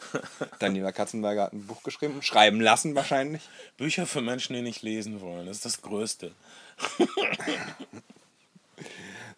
Daniela 0.58 0.92
Katzenberger 0.92 1.44
hat 1.44 1.52
ein 1.52 1.66
Buch 1.66 1.82
geschrieben, 1.82 2.22
schreiben 2.22 2.60
lassen 2.60 2.94
wahrscheinlich. 2.94 3.42
Bücher 3.76 4.06
für 4.06 4.20
Menschen, 4.20 4.54
die 4.54 4.62
nicht 4.62 4.82
lesen 4.82 5.20
wollen. 5.20 5.46
Das 5.46 5.58
ist 5.58 5.64
das 5.64 5.82
Größte. 5.82 6.32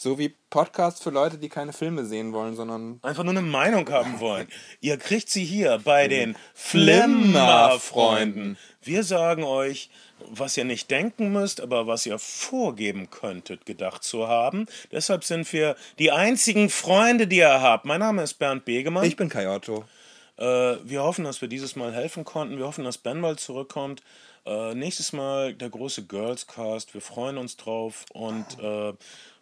So 0.03 0.19
wie 0.19 0.35
Podcasts 0.49 1.03
für 1.03 1.11
Leute, 1.11 1.37
die 1.37 1.51
keine 1.51 1.75
Filme 1.75 2.07
sehen 2.07 2.33
wollen, 2.33 2.57
sondern 2.57 3.01
Einfach 3.03 3.23
nur 3.23 3.33
eine 3.33 3.43
Meinung 3.43 3.87
haben 3.91 4.19
wollen. 4.19 4.49
Ihr 4.81 4.97
kriegt 4.97 5.29
sie 5.29 5.45
hier 5.45 5.79
bei 5.85 6.09
den 6.09 6.37
Flimmerfreunden. 6.55 8.57
Wir 8.81 9.05
sagen 9.05 9.45
euch, 9.45 9.91
was 10.27 10.57
ihr 10.57 10.65
nicht 10.65 10.91
denken 10.91 11.33
müsst, 11.33 11.61
aber 11.61 11.87
was 11.87 12.07
ihr 12.07 12.19
vorgeben 12.19 13.11
könntet, 13.11 13.67
gedacht 13.67 14.03
zu 14.03 14.27
haben. 14.27 14.65
Deshalb 14.91 15.23
sind 15.23 15.53
wir 15.53 15.77
die 15.99 16.11
einzigen 16.11 16.71
Freunde, 16.71 17.27
die 17.27 17.37
ihr 17.37 17.61
habt. 17.61 17.85
Mein 17.85 18.01
Name 18.01 18.23
ist 18.23 18.39
Bernd 18.39 18.65
Begemann. 18.65 19.05
ich 19.05 19.17
bin 19.17 19.29
Kai 19.29 19.55
Otto. 19.55 19.85
Äh, 20.41 20.79
wir 20.89 21.03
hoffen, 21.03 21.25
dass 21.25 21.41
wir 21.41 21.49
dieses 21.49 21.77
Mal 21.77 21.93
helfen 21.93 22.25
konnten. 22.25 22.57
Wir 22.57 22.67
hoffen, 22.67 22.85
dass 22.85 22.99
Ben 22.99 23.21
bald 23.21 23.39
zurückkommt. 23.41 24.03
Äh, 24.47 24.75
nächstes 24.75 25.13
Mal 25.13 25.55
der 25.55 25.69
große 25.69 26.07
Girls 26.07 26.47
Cast. 26.47 26.95
Wir 26.95 27.03
freuen 27.03 27.37
uns 27.37 27.57
drauf 27.57 28.07
und 28.13 28.59
äh, 28.59 28.95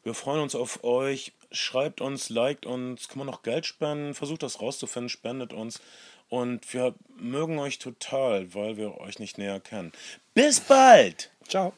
wir 0.02 0.14
freuen 0.14 0.40
uns 0.40 0.54
auf 0.54 0.82
euch. 0.84 1.32
Schreibt 1.52 2.00
uns, 2.00 2.28
liked 2.28 2.66
uns, 2.66 3.08
kann 3.08 3.18
man 3.18 3.26
noch 3.26 3.42
Geld 3.42 3.64
spenden, 3.64 4.14
versucht 4.14 4.42
das 4.42 4.60
rauszufinden, 4.60 5.08
spendet 5.08 5.52
uns. 5.52 5.80
Und 6.28 6.74
wir 6.74 6.94
mögen 7.16 7.58
euch 7.58 7.78
total, 7.78 8.52
weil 8.54 8.76
wir 8.76 8.98
euch 8.98 9.18
nicht 9.18 9.38
näher 9.38 9.60
kennen. 9.60 9.92
Bis 10.34 10.60
bald! 10.60 11.30
Ciao. 11.48 11.72